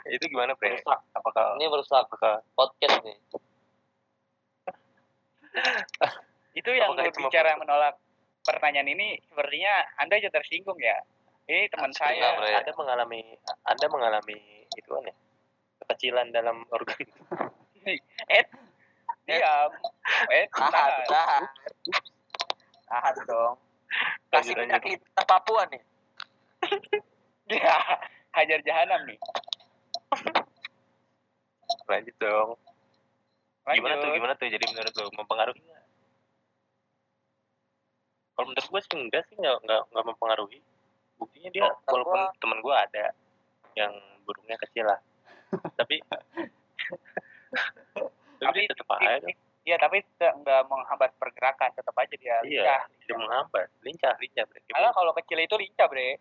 Itu 0.15 0.25
gimana? 0.31 0.55
Merusak. 0.57 1.01
Apakah 1.13 1.59
Ini 1.59 1.67
merusak 1.69 2.07
apakah 2.07 2.41
podcast 2.57 3.03
nih. 3.05 3.19
itu 6.59 6.71
yang 6.71 6.95
Apakah 6.95 7.11
itu 7.11 7.19
berbicara 7.19 7.59
menolak 7.59 7.95
pertanyaan 8.47 8.91
ini 8.91 9.19
sepertinya 9.31 9.75
anda 9.99 10.19
juga 10.19 10.43
tersinggung 10.43 10.79
ya 10.79 10.99
ini 11.51 11.69
teman 11.69 11.93
Enggak, 11.93 12.11
saya 12.11 12.41
Bre. 12.41 12.51
Anda 12.57 12.73
mengalami 12.73 13.21
Anda 13.69 13.87
mengalami 13.91 14.39
itu 14.75 14.89
kan 14.89 15.05
ya? 15.05 15.15
Kekecilan 15.85 16.33
dalam 16.33 16.65
organ 16.73 16.99
eh 18.33 18.45
diam 19.29 19.71
eh 20.33 20.45
tahan. 20.49 20.93
tahan. 21.05 21.43
Tahan 22.89 23.15
dong. 23.29 23.57
Kasih 24.29 24.53
minyak 24.55 24.83
kita 24.83 25.23
Papua 25.25 25.63
nih. 25.71 25.83
ya 27.61 27.77
hajar 28.33 28.61
jahanam 28.65 29.05
nih 29.05 29.21
Lanjut 31.85 32.17
dong. 32.17 32.51
Lanjut. 33.65 33.77
Gimana 33.81 33.95
tuh? 34.01 34.11
Gimana 34.17 34.33
tuh? 34.37 34.49
Jadi 34.49 34.65
menurut 34.73 34.93
lo 34.97 35.05
mempengaruhi 35.13 35.61
nggak? 35.61 35.85
Kalau 38.35 38.47
menurut 38.51 38.67
gue 38.67 38.81
sih 38.83 38.93
enggak 38.97 39.23
sih 39.29 39.37
nggak 39.37 39.57
nggak 39.65 39.83
nggak 39.93 40.05
mempengaruhi. 40.09 40.59
Buktinya 41.21 41.49
dia 41.53 41.63
Oh, 41.69 41.73
walaupun 41.87 42.19
gua- 42.19 42.33
temen 42.41 42.59
gue 42.59 42.75
ada 42.75 43.05
yang 43.79 43.93
burungnya 44.25 44.57
kecil 44.59 44.89
lah, 44.89 44.99
tapi 45.79 46.01
tapi 48.43 48.61
tetap 48.67 48.89
aja. 48.99 49.29
Iya 49.65 49.81
tapi 49.81 50.05
nggak 50.21 50.63
menghambat 50.69 51.17
pergerakan 51.17 51.73
tetap 51.73 51.97
aja 51.97 52.13
dia 52.21 52.37
Iya, 52.45 52.63
lincah. 52.69 52.83
dia 53.01 53.17
menghambat, 53.17 53.67
lincah, 53.81 54.13
lincah. 54.21 54.45
Bre. 54.45 54.61
Malah 54.69 54.93
kalau 54.93 55.13
kecil 55.17 55.41
itu 55.41 55.57
lincah 55.57 55.89
bre. 55.89 56.21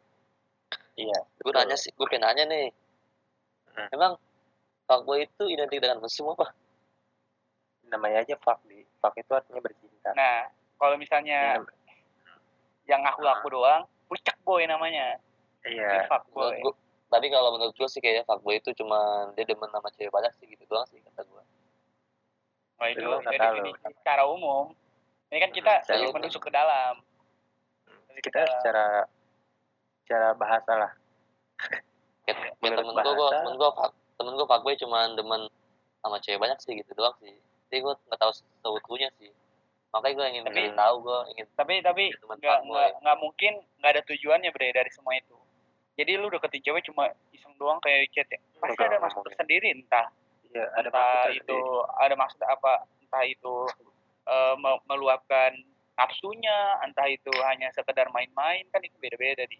Iya. 0.96 1.20
Gue 1.44 1.52
betul. 1.52 1.60
nanya 1.60 1.76
sih, 1.76 1.92
gue 1.92 2.08
pengen 2.08 2.24
nanya 2.24 2.44
nih. 2.48 2.68
Hmm. 3.76 3.88
Emang 3.92 4.12
fuckboy 4.88 5.28
itu 5.28 5.44
identik 5.52 5.84
dengan 5.84 6.00
mesum 6.00 6.32
apa? 6.32 6.56
Namanya 7.92 8.24
aja 8.24 8.36
fuck 8.40 8.64
di. 8.64 8.80
Fuck 9.04 9.20
itu 9.20 9.32
artinya 9.36 9.60
bercinta. 9.60 10.16
Nah 10.16 10.48
kalau 10.80 10.96
misalnya 10.96 11.60
Iya. 11.60 12.96
yang 12.96 13.02
ngaku-ngaku 13.04 13.48
doang, 13.52 13.84
pucak 14.08 14.40
boy 14.48 14.64
namanya. 14.64 15.20
Iya. 15.68 15.88
Ini 16.00 16.08
fuck 16.08 16.24
boy. 16.32 16.48
Menurut 16.48 16.64
gua, 16.64 16.74
tapi 17.12 17.28
kalau 17.28 17.50
menurut 17.60 17.76
gue 17.76 17.90
sih 17.92 18.00
kayaknya 18.00 18.24
fuckboy 18.24 18.56
itu 18.56 18.72
cuma 18.80 19.28
dia 19.36 19.44
demen 19.44 19.68
sama 19.68 19.92
cewek 19.92 20.14
banyak 20.16 20.32
sih 20.40 20.48
gitu 20.48 20.64
doang 20.72 20.88
sih 20.88 21.04
kata 21.04 21.28
gue. 21.28 21.33
Nah, 22.84 22.92
itu 22.92 23.00
ya 23.00 23.18
definisi 23.18 23.72
secara 23.96 24.24
umum. 24.28 24.76
Ini 25.32 25.40
kan 25.40 25.52
kita 25.52 25.74
Hmm, 25.88 26.12
menusuk 26.12 26.44
ke 26.44 26.52
dalam. 26.52 27.00
Kita 28.14 28.44
secara 28.46 29.08
secara 30.04 30.36
bahasa 30.36 30.72
lah. 30.76 30.92
Kayak 32.24 32.60
Menurut 32.60 32.84
temen 32.84 32.94
gue, 32.94 33.04
gua, 33.04 33.16
bahasa- 33.26 33.36
temen 33.40 33.54
gue, 33.56 33.70
temen 34.14 34.34
gue 34.36 34.46
fuckboy 34.46 34.76
cuma 34.78 35.00
demen 35.10 35.42
sama 36.00 36.20
cewek 36.20 36.40
banyak 36.40 36.60
sih 36.60 36.76
gitu 36.76 36.92
doang 36.94 37.16
sih. 37.18 37.34
Jadi 37.68 37.80
gue 37.82 37.94
nggak 37.98 38.20
tahu 38.20 38.32
seutuhnya 38.62 39.10
sih. 39.18 39.32
Makanya 39.90 40.14
gue 40.14 40.28
ingin 40.30 40.44
Tapi- 40.46 40.76
tahu 40.76 40.96
gue 41.02 41.20
ingin 41.32 41.46
Tapi 41.56 41.74
tapi 41.80 42.04
nggak 42.12 42.60
nggak 42.64 42.90
nggak 43.00 43.18
mungkin 43.18 43.54
nggak 43.80 43.92
ada 43.92 44.02
tujuannya 44.04 44.50
bre 44.52 44.70
dari 44.72 44.92
semua 44.92 45.16
itu. 45.16 45.40
Jadi 45.94 46.12
lu 46.18 46.28
deketin 46.28 46.62
cewek 46.62 46.84
cuma 46.84 47.06
iseng 47.32 47.54
doang 47.56 47.80
kayak 47.80 48.12
chat 48.12 48.28
ya. 48.28 48.40
Pasti 48.60 48.82
ada 48.82 48.98
maksud 49.00 49.22
tersendiri 49.24 49.72
entah 49.72 50.10
Iya, 50.54 50.66
ada 50.72 50.88
entah 50.88 51.26
itu 51.30 51.60
ada 51.98 52.14
maksud 52.14 52.42
apa 52.46 52.74
entah 53.02 53.24
itu 53.26 53.56
eh, 54.24 54.56
me- 54.56 54.84
meluapkan 54.86 55.52
nafsunya 55.94 56.78
entah 56.82 57.06
itu 57.06 57.30
hanya 57.44 57.74
sekedar 57.74 58.10
main-main 58.10 58.66
kan 58.70 58.82
itu 58.82 58.94
beda-beda 58.98 59.46
di 59.46 59.58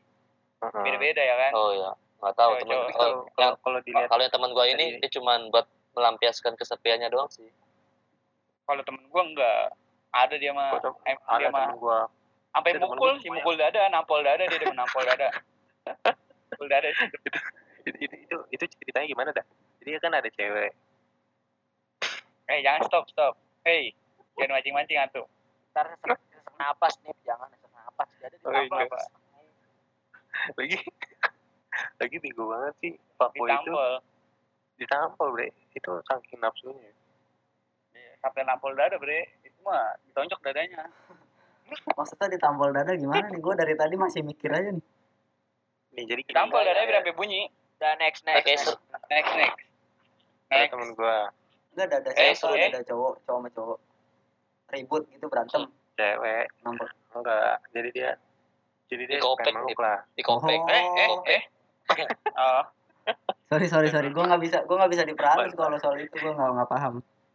Heeh. 0.62 0.84
beda-beda 0.86 1.22
ya 1.22 1.36
kan 1.36 1.52
Oh 1.54 1.72
ya, 1.74 1.92
nggak 2.22 2.34
tahu 2.34 2.52
coba. 2.56 2.62
kalau 2.64 2.86
Kalau 2.94 3.10
yang 3.10 3.26
kalau- 3.36 3.58
kalau 3.60 3.80
dilihat 3.82 4.08
kalau 4.08 4.22
yang 4.22 4.34
teman 4.34 4.52
gue 4.54 4.66
ini 4.70 4.86
dia 4.98 5.10
cuma 5.12 5.34
buat 5.50 5.66
melampiaskan 5.94 6.54
kesepiannya 6.56 7.10
doang 7.10 7.30
sih. 7.30 7.50
kalau 8.64 8.80
temen 8.82 9.04
gua 9.12 9.24
enggak 9.28 9.62
ada 10.10 10.36
dia 10.40 10.56
mah 10.56 10.72
em, 11.04 11.18
ada 11.28 11.38
dia 11.38 11.50
mah 11.52 11.76
gua 11.76 12.08
sampai 12.50 12.80
mukul 12.80 12.96
gua 12.96 13.12
si 13.18 13.28
lumayan. 13.28 13.36
mukul 13.36 13.56
dada 13.60 13.82
nampol 13.90 14.22
dada 14.24 14.44
dia 14.46 14.58
demen 14.58 14.78
nampol 14.78 15.04
dada 15.04 15.28
mukul 16.54 16.68
dada 16.70 16.88
sih. 16.96 17.08
itu 17.84 17.98
itu 18.00 18.16
itu, 18.24 18.36
itu 18.50 18.64
ceritanya 18.80 19.08
gimana 19.12 19.30
dah? 19.36 19.46
Jadi 19.84 20.00
kan 20.00 20.16
ada 20.16 20.30
cewek. 20.32 20.72
Eh 22.54 22.62
jangan 22.62 22.82
stop 22.86 23.06
stop 23.10 23.34
hey 23.66 23.90
jangan 24.38 24.62
mancing-mancing 24.62 25.02
atuh 25.02 25.26
Ntar 25.74 25.90
sesak, 25.90 26.22
sesak 26.30 26.54
napas 26.62 26.94
nih, 27.02 27.18
jangan 27.26 27.50
sesak 27.50 27.72
napas. 27.74 28.08
Jadi 28.22 28.36
Oh, 28.46 28.54
iya. 28.54 28.86
Lagi 30.54 30.78
lagi 32.02 32.16
bego 32.22 32.44
banget 32.46 32.74
sih. 32.78 32.94
Fuckboy 33.18 33.50
itu 33.50 33.74
ditampol 33.74 33.92
ditampol, 34.78 35.28
Bre. 35.34 35.48
Itu 35.74 35.92
saking 36.06 36.38
nafsunya. 36.38 36.94
sampai 38.24 38.48
nampol 38.48 38.72
dada 38.72 38.96
bre 38.96 39.36
itu 39.44 39.60
mah 39.68 40.00
ditonjok 40.08 40.40
dadanya 40.48 40.88
Maksudnya 42.00 42.32
ditampol 42.32 42.72
dada 42.72 42.96
gimana 42.96 43.28
nih? 43.28 43.36
Gue 43.44 43.52
dari 43.60 43.76
tadi 43.76 44.00
masih 44.00 44.24
mikir 44.24 44.48
aja 44.48 44.72
nih. 44.72 44.86
Nih 45.92 46.04
jadi 46.08 46.22
ditampol 46.32 46.64
dadanya 46.64 46.88
ya. 46.88 46.88
biar 46.88 46.98
sampai 47.04 47.16
bunyi 47.20 47.52
Udah 47.84 48.00
next 48.00 48.24
next. 48.24 48.48
Next. 48.48 48.80
next 49.12 49.34
next 49.36 49.60
ada 50.48 50.56
next 50.56 50.72
temen 50.72 50.90
gua 50.96 51.36
Enggak 51.74 51.88
dada 51.92 52.10
Eh, 52.12 52.32
siapa? 52.32 52.56
eh. 52.56 52.70
Dada 52.70 52.86
cowok, 52.86 53.14
cowok 53.22 53.36
sama 53.36 53.50
cowok. 53.50 53.80
Ribut 54.70 55.04
gitu 55.08 55.26
berantem. 55.28 55.64
cewek 55.94 56.46
Nampol. 56.62 56.90
enggak 57.14 57.62
jadi 57.70 57.90
dia 57.92 58.10
jadi 58.88 59.04
dia 59.06 59.18
Dikopek, 59.18 59.46
pengen 59.46 59.62
meluk 59.62 59.78
lah 59.78 60.02
Di 60.12 60.22
komplek. 60.22 60.58
Oh. 60.58 60.66
eh 60.68 60.86
eh 61.30 61.42
eh 61.94 62.08
oh 62.34 62.64
Sorry 63.48 63.68
sorry 63.68 63.88
sorry, 63.88 64.10
gue 64.10 64.24
nggak 64.24 64.42
bisa 64.42 64.58
gue 64.64 64.74
nggak 64.74 64.90
bisa 64.90 65.04
diperhalus 65.04 65.54
kalau 65.54 65.78
soal 65.78 66.00
itu 66.00 66.10
gue 66.12 66.32
nggak 66.32 66.50
nggak 66.52 66.66
paham. 66.68 66.94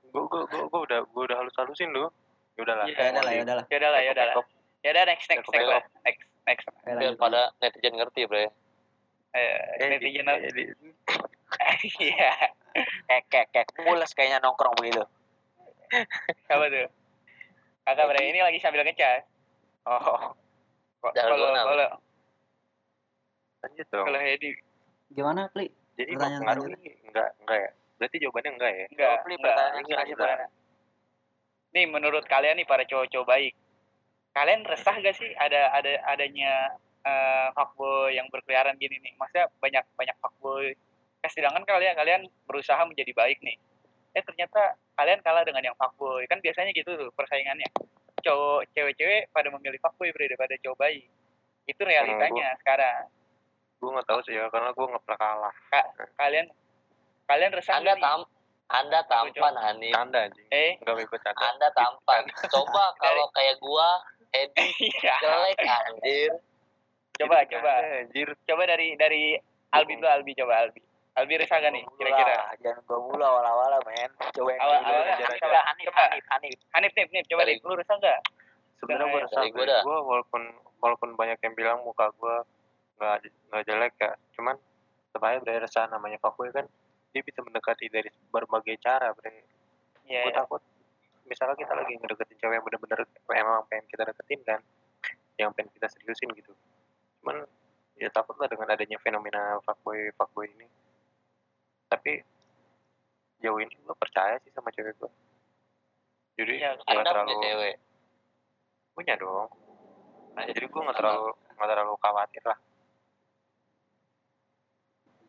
gua 0.08 0.24
gua 0.24 0.42
gua, 0.44 0.62
gua 0.66 0.80
udah 0.82 1.00
gua 1.06 1.22
udah 1.22 1.36
halus 1.38 1.54
halusin 1.54 1.92
lu 1.92 2.10
ya 2.56 2.64
udahlah 2.64 2.84
Iya, 2.84 2.98
Ya 2.98 3.10
udah 3.12 3.22
lah 3.22 3.30
ya 3.30 3.42
udah 3.44 3.54
lah. 3.54 3.64
ya 3.64 3.76
udah 3.76 3.88
lah 3.88 4.00
ya 4.00 4.10
udah 4.10 4.24
lah 4.24 4.34
ya 4.78 4.90
udah 4.90 5.04
next 5.06 5.26
next 5.28 5.46
next 5.46 5.68
lah. 5.68 5.82
next 6.02 6.22
next 6.42 6.64
Oke, 6.66 6.82
Biar 6.82 6.96
lanjut, 6.98 7.14
pada 7.16 7.40
netizen 7.58 7.94
ngerti, 7.94 8.20
Bre. 8.24 8.44
Eh 9.32 9.88
netizen 9.88 10.24
jadi 10.24 10.62
iya 12.00 12.32
Kek 13.08 13.24
kek 13.26 13.46
kek. 13.50 13.66
Mules 13.82 14.12
kayaknya 14.12 14.38
nongkrong 14.38 14.76
begitu. 14.76 15.02
apa 16.46 16.64
tuh 16.68 16.86
kagak 17.82 18.06
bre 18.06 18.20
ini 18.22 18.40
lagi 18.40 18.58
sambil 18.58 18.84
ngecas 18.84 19.24
Oh. 19.88 20.36
Kalau 21.00 21.48
kalau 21.48 21.88
lanjut 23.58 23.86
dong 23.88 24.04
kalau 24.04 24.20
Hedi 24.20 24.52
Gimana, 25.08 25.48
Pli? 25.48 25.72
jadi 25.96 26.12
pertanyaan 26.12 26.44
mempengaruhi 26.44 26.90
enggak 27.02 27.28
enggak 27.40 27.58
ya 27.58 27.70
berarti 27.96 28.16
jawabannya 28.20 28.50
enggak 28.52 28.70
ya 28.70 28.84
enggak 28.86 29.12
Beli 29.18 29.34
enggak 29.34 29.40
pertanyaan 29.48 29.72
enggak, 29.74 29.88
selanjutnya. 29.88 30.28
enggak. 30.28 30.48
nih 31.68 31.84
menurut 31.88 32.24
kalian 32.28 32.54
nih 32.54 32.66
para 32.68 32.84
cowok-cowok 32.84 33.26
baik 33.26 33.52
kalian 34.30 34.60
resah 34.62 34.96
gak 35.00 35.16
sih 35.16 35.30
ada 35.34 35.72
ada 35.72 35.92
adanya 36.06 36.52
eh, 37.04 37.48
fuckboy 37.54 38.14
yang 38.14 38.26
berkeliaran 38.32 38.74
gini 38.78 38.98
nih. 39.02 39.12
Maksudnya 39.18 39.46
banyak 39.58 39.84
banyak 39.94 40.16
fuckboy. 40.22 40.74
Eh, 41.18 41.30
sedangkan 41.30 41.66
kalian 41.66 41.94
kalian 41.98 42.22
berusaha 42.46 42.80
menjadi 42.86 43.12
baik 43.14 43.38
nih. 43.42 43.58
Eh 44.16 44.22
ternyata 44.24 44.78
kalian 44.96 45.20
kalah 45.22 45.44
dengan 45.44 45.62
yang 45.62 45.76
fuckboy. 45.78 46.24
Kan 46.26 46.38
biasanya 46.42 46.74
gitu 46.74 46.94
tuh 46.94 47.10
persaingannya. 47.14 47.68
Cowok 48.22 48.70
cewek-cewek 48.74 49.30
pada 49.30 49.48
memilih 49.54 49.78
fuckboy 49.78 50.10
daripada 50.10 50.54
cowok 50.58 50.78
baik 50.78 51.06
itu 51.68 51.82
realitanya 51.84 52.56
sekarang. 52.64 53.12
gue 53.78 53.94
nggak 53.94 54.10
tahu 54.10 54.18
sih 54.26 54.34
ya 54.34 54.50
karena 54.50 54.74
gue 54.74 54.86
nggak 54.90 55.04
pernah 55.06 55.20
kalah. 55.22 55.54
Kalian 56.18 56.46
kalian 57.30 57.52
resah 57.54 57.78
Anda 57.78 57.94
tam 57.94 58.26
Anda 58.68 59.00
tampan, 59.08 59.54
Hanif. 59.56 59.96
canda 59.96 60.28
anjing. 60.28 60.48
Eh? 60.52 60.76
Nggak 60.84 61.08
ikut 61.08 61.20
canda. 61.24 61.40
Anda 61.40 61.68
tampan. 61.72 62.20
Coba 62.52 62.92
kalau 63.00 63.24
kayak 63.36 63.56
gua, 63.64 63.96
Edi 64.28 64.92
iya. 64.92 65.16
jelek 65.24 65.56
anjir. 65.64 66.32
Coba 67.18 67.36
Itu 67.40 67.50
coba. 67.54 67.70
anjir 67.96 68.28
coba 68.44 68.62
dari 68.64 68.88
dari 68.94 69.22
Albi 69.70 69.92
dulu 69.94 70.08
Albi 70.08 70.32
coba 70.34 70.54
Albi. 70.60 70.80
Albi 71.12 71.34
resah 71.34 71.58
gak 71.58 71.72
nih 71.72 71.82
Gua 71.82 71.98
kira-kira? 71.98 72.34
jangan 72.56 72.78
gua 72.84 72.98
mulu 73.00 73.20
awal-awal 73.20 73.74
men. 73.84 74.10
Cewek 74.30 74.54
yang 74.54 74.62
Awal- 74.62 74.86
aja. 75.02 75.14
Hanif, 75.18 75.40
Coba 75.40 75.58
Hanif 75.66 75.84
coba. 75.84 75.98
Hanif 76.04 76.24
Hanif. 76.30 76.58
Hanif 76.72 76.92
Nip 76.94 77.08
Nip 77.10 77.24
coba 77.26 77.42
Dari- 77.42 77.52
nih 77.52 77.66
lu 77.66 77.74
resah 77.74 77.96
gak 77.98 78.18
sebenarnya 78.78 79.06
gue 79.08 79.20
Dari 79.26 79.50
gua 79.50 79.58
gue 79.58 79.66
dah. 79.66 79.82
walaupun 79.82 80.42
walaupun 80.78 81.10
banyak 81.12 81.38
yang 81.40 81.54
bilang 81.54 81.78
muka 81.82 82.06
gue 82.12 82.36
nggak 82.96 83.16
nggak 83.48 83.62
jelek 83.64 83.94
ya 83.96 84.10
cuman 84.32 84.54
sebenarnya 85.10 85.40
bre 85.40 85.58
resah 85.60 85.84
namanya 85.86 86.16
fuckboy 86.16 86.46
kan 86.48 86.66
dia 87.10 87.20
bisa 87.20 87.42
mendekati 87.42 87.86
dari 87.88 88.06
berbagai 88.28 88.78
cara 88.78 89.10
bre. 89.10 89.42
Iya 90.04 90.22
gue 90.22 90.30
iya. 90.30 90.38
takut 90.38 90.62
misalnya 91.24 91.54
kita 91.56 91.74
lagi 91.74 91.92
ngedeketin 91.92 92.38
cewek 92.38 92.54
yang 92.54 92.64
bener-bener 92.64 92.98
emang 93.28 93.66
pengen 93.66 93.84
kita 93.86 94.02
deketin 94.04 94.40
kan 94.42 94.60
yang 95.36 95.50
pengen 95.52 95.68
kita 95.72 95.86
seriusin 95.88 96.30
gitu 96.32 96.54
cuman 97.20 97.42
ya 97.98 98.08
takut 98.14 98.38
lah 98.38 98.46
dengan 98.46 98.70
adanya 98.70 98.98
fenomena 99.02 99.58
fuckboy 99.66 100.10
fuckboy 100.14 100.46
ini. 100.48 100.66
Tapi 101.88 102.22
jauh 103.42 103.58
ini 103.58 103.74
gue 103.74 103.96
percaya 103.96 104.38
sih 104.42 104.50
sama 104.50 104.74
cewek 104.74 104.98
gue 104.98 105.10
jadi 106.38 106.54
Ya, 106.58 106.70
Anda 106.86 107.02
terlalu 107.02 107.34
punya 107.34 107.42
cewek. 107.50 107.74
punya 108.94 109.14
dong. 109.18 109.50
Nah, 110.38 110.44
jadi 110.46 110.66
gue 110.70 110.80
nggak 110.86 110.98
terlalu 110.98 111.34
nggak 111.58 111.68
terlalu 111.70 111.94
khawatir 111.98 112.42
lah. 112.46 112.58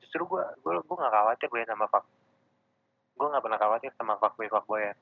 Justru 0.01 0.21
gue 0.25 0.43
gue 0.61 0.73
gue 0.77 0.95
nggak 1.01 1.13
khawatir 1.13 1.47
gue 1.49 1.61
sama 1.65 1.85
fuck 1.89 2.05
gue 3.19 3.27
nggak 3.27 3.43
pernah 3.43 3.59
khawatir 3.59 3.91
sama 3.99 4.13
fuckboy 4.21 4.47
fuckboy 4.47 4.81
ya. 4.85 4.93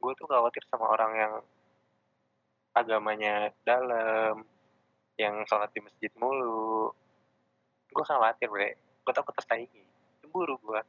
Gue 0.00 0.12
tuh 0.16 0.26
khawatir 0.26 0.64
sama 0.72 0.90
orang 0.90 1.12
yang 1.14 1.32
agamanya 2.74 3.52
dalam 3.62 4.42
yang 5.18 5.42
sholat 5.50 5.68
di 5.74 5.82
masjid 5.82 6.10
mulu. 6.16 6.94
Gue 7.90 8.04
khawatir 8.06 8.48
bre. 8.48 8.78
Gue 9.02 9.12
takut 9.12 9.34
tersaingi. 9.34 9.84
Cemburu 10.22 10.56
gue 10.62 10.80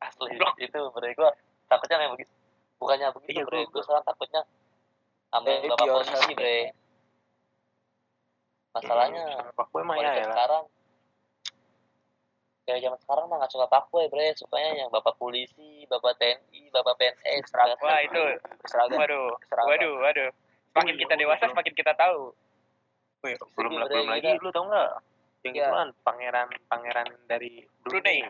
Asli 0.00 0.32
itu 0.64 0.80
bre. 0.96 1.08
Gua 1.12 1.30
takutnya 1.68 1.96
memang 2.00 2.16
begitu. 2.16 2.32
Bukannya 2.80 3.12
begitu 3.12 3.36
Iya, 3.36 3.44
bre, 3.44 3.60
gua 3.68 3.82
sekarang 3.84 4.04
takutnya 4.08 4.42
Baby 5.30 5.66
bapak 5.70 5.86
polisi 5.86 6.32
bre. 6.34 6.58
Masalahnya 8.74 9.24
fuckboy 9.54 9.82
mah 9.86 9.96
ya 9.98 10.10
ya. 10.18 10.26
sekarang 10.26 10.64
kayak 12.66 12.80
zaman 12.86 12.98
sekarang 13.02 13.24
mah 13.26 13.36
nggak 13.42 13.52
suka 13.52 13.66
fuckboy 13.68 14.04
bre, 14.10 14.32
sukanya 14.34 14.70
yang 14.86 14.90
bapak 14.90 15.14
polisi, 15.20 15.84
bapak 15.86 16.16
TNI, 16.18 16.70
bapak 16.72 16.94
PNS. 16.98 17.46
Seragam. 17.46 17.78
wah 17.84 18.00
itu. 18.02 18.24
Berseragam 18.64 18.98
waduh. 18.98 19.30
Berseragam. 19.38 19.68
waduh 19.70 19.94
waduh. 20.00 20.30
Semakin 20.70 20.96
kita 20.96 21.14
dewasa 21.18 21.44
semakin 21.50 21.74
kita 21.76 21.92
tahu 21.94 22.32
Wih, 23.20 23.36
Sedih, 23.36 23.52
belum 23.52 23.72
bre, 23.74 23.84
belum 23.86 24.06
lagi 24.08 24.30
lu 24.38 24.48
tau 24.50 24.64
nggak 24.64 24.90
yang 25.40 25.52
Iya. 25.52 25.62
itu 25.62 25.72
kan 25.72 25.88
pangeran 26.02 26.48
pangeran 26.66 27.08
dari 27.26 27.52
Brunei. 27.80 28.24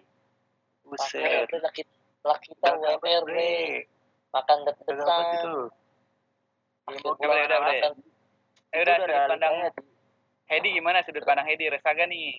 Buset. 0.83 1.47
bre 1.47 1.59
laki 1.61 1.83
laki 2.23 2.47
kita 2.53 2.71
UMR 2.73 3.25
makan 4.31 4.59
deg-degan. 4.63 5.25
itu. 5.33 5.55
Udah, 6.91 7.13
udah, 7.13 7.45
udah. 7.45 7.59
makan 7.61 7.93
eh 8.71 8.77
Itu 8.77 8.83
udah 8.85 8.97
dari 8.97 9.11
sudut 9.13 9.29
pandang. 9.29 9.55
Hedi 10.47 10.69
gimana 10.73 10.99
sudut 11.03 11.23
pandang 11.23 11.47
Hedi 11.47 11.65
resah 11.67 11.93
gak 11.93 12.09
nih 12.09 12.39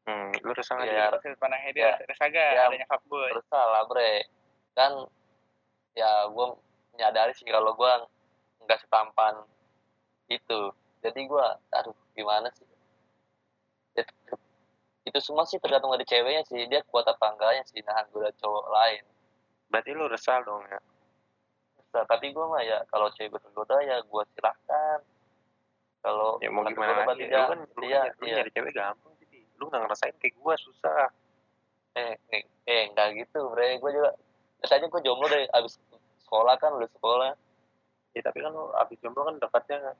Hmm, 0.00 0.32
lu 0.40 0.52
resah 0.52 0.80
Iya. 0.80 1.12
Ji? 1.12 1.20
sudut 1.22 1.38
pandang 1.38 1.60
Hedi 1.60 1.80
Ya. 1.80 1.92
resah 2.00 2.26
gak 2.26 2.50
Ya. 2.50 2.62
adanya 2.66 2.86
fuckboy 2.86 3.28
terus 3.30 3.44
salah 3.46 3.84
bre 3.84 4.24
kan 4.72 4.92
ya 5.92 6.24
gue 6.26 6.46
menyadari 6.92 7.32
sih 7.32 7.44
kalau 7.44 7.72
gue 7.72 7.92
nggak 8.60 8.78
setampan 8.78 9.44
itu 10.26 10.72
jadi 11.00 11.20
gue 11.20 11.46
aduh 11.72 11.96
gimana 12.16 12.48
sih 12.54 12.68
It- 13.96 14.14
itu 15.08 15.18
semua 15.24 15.48
sih 15.48 15.56
tergantung 15.58 15.90
dari 15.90 16.04
ceweknya 16.04 16.44
sih 16.46 16.68
dia 16.68 16.84
kuat 16.86 17.08
apa 17.08 17.34
enggaknya 17.34 17.64
sih 17.66 17.80
nahan 17.82 18.06
gue 18.12 18.28
cowok 18.38 18.66
lain 18.70 19.04
Berarti 19.70 19.90
lu 19.94 20.10
resah 20.10 20.42
dong 20.42 20.66
ya. 20.66 20.82
Nah, 21.94 22.04
tapi 22.06 22.34
gue 22.34 22.42
mah 22.42 22.62
ya 22.66 22.82
kalau 22.90 23.06
cewek 23.14 23.38
gue 23.38 23.40
tergoda 23.46 23.78
ya 23.86 24.02
gue 24.02 24.22
silahkan 24.34 24.98
kalau 26.02 26.42
Ya 26.42 26.50
mau 26.50 26.66
gimana 26.66 27.06
lagi. 27.06 27.22
Lu 27.22 27.30
dia 27.30 27.40
kan 27.46 27.58
lu, 27.62 27.80
dia 27.86 28.00
kan, 28.02 28.18
lu 28.18 28.24
iya. 28.26 28.34
nyari 28.42 28.50
cewek 28.50 28.72
gampang 28.74 29.12
sih. 29.22 29.46
Lu 29.58 29.70
nggak 29.70 29.80
ngerasain 29.86 30.14
kayak 30.18 30.34
gua 30.42 30.54
susah. 30.58 31.06
eh 31.98 32.14
eh, 32.30 32.46
eh 32.70 32.82
enggak 32.86 33.18
gitu 33.18 33.50
bre 33.50 33.74
gue 33.82 33.90
juga 33.90 34.14
biasanya 34.62 34.86
gue 34.86 35.00
jomblo 35.02 35.26
dari 35.26 35.42
abis 35.50 35.74
sekolah 36.22 36.54
kan 36.54 36.70
udah 36.78 36.86
sekolah 36.86 37.34
Ya 38.14 38.22
tapi 38.22 38.46
kan 38.46 38.54
lu 38.54 38.70
abis 38.78 38.94
jomblo 39.02 39.26
kan 39.26 39.42
dekatnya 39.42 39.98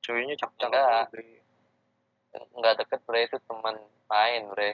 ceweknya 0.00 0.34
cakep-cakep 0.36 0.72
Enggak. 0.72 1.04
dulu, 1.06 1.12
Bre. 1.12 1.26
nggak 2.54 2.74
deket 2.76 3.00
bre 3.02 3.20
itu 3.24 3.38
teman 3.42 3.74
main 4.06 4.42
bre 4.48 4.70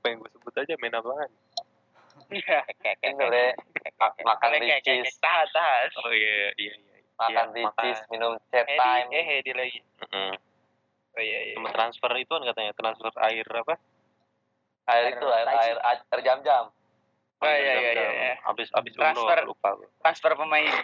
Pengen 0.00 0.16
gue 0.18 0.30
sebut 0.30 0.54
aja 0.54 0.74
main 0.76 0.94
apaan. 0.94 1.30
iya 2.28 2.60
makan 4.20 4.48
kayak 4.50 4.60
kayak 4.60 4.82
kayak 4.82 5.00
ricis 5.00 5.16
tahan 5.18 5.48
tahan 5.48 5.88
Oh 5.98 6.12
iya 6.12 6.52
iya 6.56 6.74
iya. 6.74 6.98
makan 7.16 7.46
Iya, 7.48 7.56
ricis 7.64 7.96
makan. 7.96 8.10
minum 8.10 8.32
chat 8.48 8.66
time 8.68 9.08
eh 9.10 9.24
Hedi 9.24 9.52
lagi 9.52 9.78
oh 10.08 10.36
iya 11.18 11.38
iya 11.44 11.54
Sama 11.56 11.70
transfer 11.70 12.10
itu 12.14 12.28
kan 12.28 12.42
katanya 12.44 12.72
transfer 12.74 13.12
air 13.22 13.46
apa? 13.46 13.74
air 14.88 15.04
itu 15.10 15.26
air 15.26 15.46
air 15.46 15.76
air, 15.78 15.98
air 16.02 16.20
jam-jam 16.22 16.64
Oh, 17.38 17.46
iya, 17.46 17.54
iya, 17.72 17.90
iya, 17.94 18.08
iya. 18.10 18.34
Abis 18.44 18.66
abis 18.72 18.92
Transfer. 18.92 19.22
umroh 19.38 19.54
lupa 19.54 19.68
gua. 19.72 19.86
transfer 20.00 20.34
pemain 20.34 20.74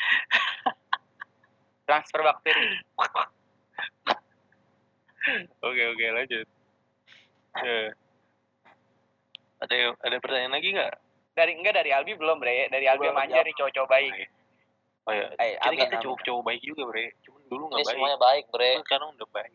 transfer 1.86 2.20
bakteri 2.22 2.70
Oke 5.60 5.82
oke 5.84 6.06
lanjut. 6.16 6.46
Ya. 7.60 7.92
Ada 9.60 9.74
yang- 9.76 9.98
ada 10.00 10.16
pertanyaan 10.16 10.54
lagi 10.56 10.72
nggak? 10.72 10.94
dari 11.30 11.52
enggak 11.56 11.74
dari 11.78 11.90
Albi 11.94 12.12
belum 12.18 12.36
bre 12.36 12.68
dari 12.68 12.84
Albi 12.90 13.06
Belum, 13.06 13.16
sama 13.16 13.24
Anjar 13.24 13.44
nih 13.46 13.54
cowok-cowok 13.56 13.88
baik 13.88 14.12
Oh 15.08 15.12
iya. 15.16 15.26
Eh, 15.40 15.56
Kita 15.56 15.68
amin, 15.72 15.78
kita 15.88 15.96
cowok-cowok 16.04 16.42
baik 16.44 16.60
juga 16.60 16.82
bre. 16.84 17.06
Cuman 17.24 17.40
dulu 17.48 17.64
nggak 17.72 17.80
baik. 17.80 17.88
semuanya 17.96 18.18
baik 18.20 18.44
bre 18.52 18.70
Cuman 18.76 18.84
sekarang 18.84 19.08
udah 19.16 19.28
baik. 19.32 19.54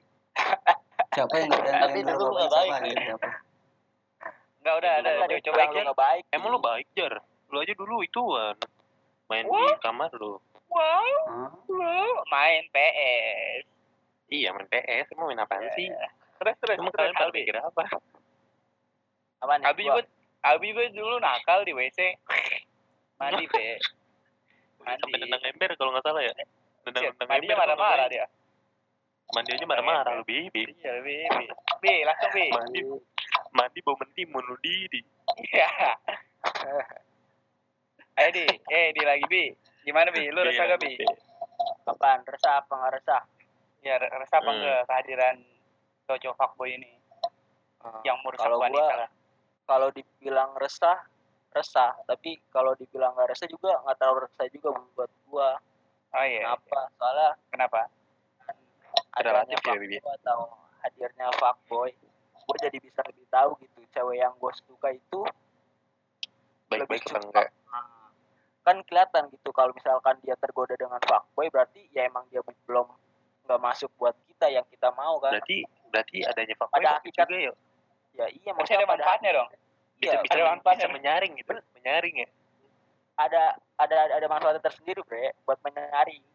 Siapa 1.14 1.34
yang 1.38 1.50
yang, 1.54 1.66
Tapi 1.86 1.98
yang 2.02 2.08
dulu 2.10 2.26
nggak 2.34 2.52
baik 2.52 2.72
siapa? 2.82 3.30
enggak 4.66 4.76
udah 4.82 4.92
ada 4.98 5.10
cowok-cowok 5.46 5.84
nggak 5.86 6.00
baik 6.00 6.24
Emang 6.34 6.50
lu 6.50 6.60
baik 6.64 6.88
jar? 6.98 7.14
Lu 7.54 7.58
aja 7.62 7.74
dulu 7.78 7.96
ituan 8.02 8.56
main 9.26 9.44
di 9.44 9.52
Wah. 9.52 9.76
kamar 9.80 10.10
lu. 10.14 10.38
wow 10.70 11.08
wow 11.68 12.12
main 12.28 12.64
PS 12.70 13.64
Iya 14.26 14.50
main 14.52 14.66
PS. 14.66 15.14
Emang 15.14 15.30
main 15.30 15.40
apaan 15.40 15.70
sih? 15.74 15.90
terus 16.36 16.56
terus 16.60 16.76
Emang 16.76 16.90
terus 16.90 17.10
kalian 17.10 17.16
pada 17.16 17.32
mikir 17.32 17.56
apa? 17.56 17.84
apa 19.40 19.54
nih 19.56 19.66
Albi 19.66 19.84
gua 19.84 19.94
juga 19.96 20.04
Albi 20.44 20.68
juga 20.72 20.84
dulu 20.92 21.16
nakal 21.18 21.60
di 21.62 21.72
WC 21.72 22.00
mandi 23.18 23.46
be 23.48 23.66
Mandi. 24.86 25.02
Sampai 25.02 25.18
nendang 25.18 25.42
ember 25.42 25.70
kalau 25.74 25.90
nggak 25.98 26.06
salah 26.06 26.22
ya. 26.22 26.34
Nendang 26.86 27.04
nendang 27.10 27.26
mandi 27.28 27.46
ember. 27.48 27.58
marah-marah 27.58 28.06
dia 28.06 28.26
Mandi 29.34 29.50
aja 29.52 29.66
marah-marah 29.66 30.12
lu 30.14 30.24
bibi. 30.24 30.62
iya 30.78 31.02
bi 31.02 31.26
bi 31.26 31.46
bi 31.82 31.94
langsung 32.06 32.30
bi 32.30 32.46
Mandi 32.54 32.82
mandi 33.52 33.80
bau 33.82 33.96
mentimun 33.98 34.44
lu 34.46 34.56
diri. 34.62 35.02
iya 35.50 35.70
ayo 38.16 38.30
di. 38.32 38.46
Eh 38.72 38.88
di 38.96 39.02
lagi 39.04 39.26
bi. 39.28 39.52
Gimana 39.84 40.10
bi? 40.10 40.32
Lu 40.32 40.42
resah 40.42 40.66
gak 40.66 40.82
bi? 40.82 40.96
apaan? 41.86 42.20
Resah 42.26 42.64
apa 42.64 42.74
nggak 42.74 42.94
resah? 43.00 43.22
Ya 43.86 43.96
re- 44.02 44.12
resah 44.12 44.38
apa 44.42 44.50
Hmm. 44.50 44.58
enggak 44.60 44.82
kehadiran 44.90 45.36
cowok 46.10 46.36
fuckboy 46.36 46.70
ini? 46.74 46.92
Yang 48.02 48.18
merusak 48.26 48.46
kalau 48.50 48.58
wanita 48.58 48.82
gua 48.82 49.08
kalau 49.70 49.88
dibilang 49.94 50.52
resah 50.58 50.98
resah. 51.54 51.94
Tapi 52.10 52.42
kalau 52.50 52.74
dibilang 52.74 53.14
nggak 53.14 53.36
resah 53.36 53.48
juga 53.48 53.78
nggak 53.86 53.96
terlalu 54.02 54.20
resah 54.26 54.46
juga 54.50 54.68
buat 54.98 55.12
gua. 55.30 55.50
Oh 56.16 56.24
iya 56.26 56.48
kenapa? 56.48 56.80
Soalnya 56.98 57.30
kenapa? 57.52 57.82
Adanya 59.16 59.56
Relatif 59.56 59.60
ya, 59.60 59.76
fuckboy 59.76 60.16
atau 60.20 60.40
hadirnya 60.84 61.28
fuckboy. 61.40 61.92
Gue 62.46 62.58
jadi 62.62 62.78
bisa 62.78 63.02
lebih 63.10 63.26
tahu 63.32 63.58
gitu 63.58 63.80
cewek 63.90 64.22
yang 64.22 64.34
gue 64.38 64.52
suka 64.70 64.94
itu 64.94 65.22
Baik-baik 66.70 67.02
lebih 67.02 67.16
apa 67.16 67.20
enggak? 67.26 67.48
Kan 68.66 68.82
kelihatan 68.82 69.30
gitu 69.30 69.54
kalau 69.54 69.70
misalkan 69.78 70.18
dia 70.26 70.34
tergoda 70.42 70.74
dengan 70.74 70.98
fuckboy 71.06 71.48
berarti 71.54 71.86
ya 71.94 72.10
emang 72.10 72.26
dia 72.34 72.42
belum 72.66 72.90
nggak 73.46 73.62
masuk 73.62 73.94
buat 74.02 74.18
kita 74.26 74.50
yang 74.50 74.66
kita 74.74 74.90
mau 74.98 75.22
kan 75.22 75.38
Berarti 75.38 75.62
berarti 75.94 76.18
adanya 76.26 76.56
fuckboy 76.58 76.82
Ada 76.82 76.90
hakikat. 76.98 77.26
juga 77.30 77.38
ya. 77.38 77.54
ya 78.18 78.26
iya 78.34 78.50
ada 78.52 78.58
maksudnya 78.58 78.88
pada 78.90 78.92
manfaatnya 78.98 79.32
dong 79.38 79.50
iya, 80.02 80.12
Bisa 80.18 80.18
bisa, 80.26 80.34
ada 80.34 80.44
manfaatnya. 80.50 80.86
bisa 80.90 80.96
menyaring 80.98 81.32
gitu. 81.38 81.52
Menyaring 81.78 82.16
ya. 82.26 82.30
ada 83.16 83.44
ada 83.78 83.96
ada 84.18 84.28
manfaatnya 84.28 84.62
tersendiri 84.66 85.00
bre 85.06 85.32
buat 85.46 85.62
menyaring 85.62 86.26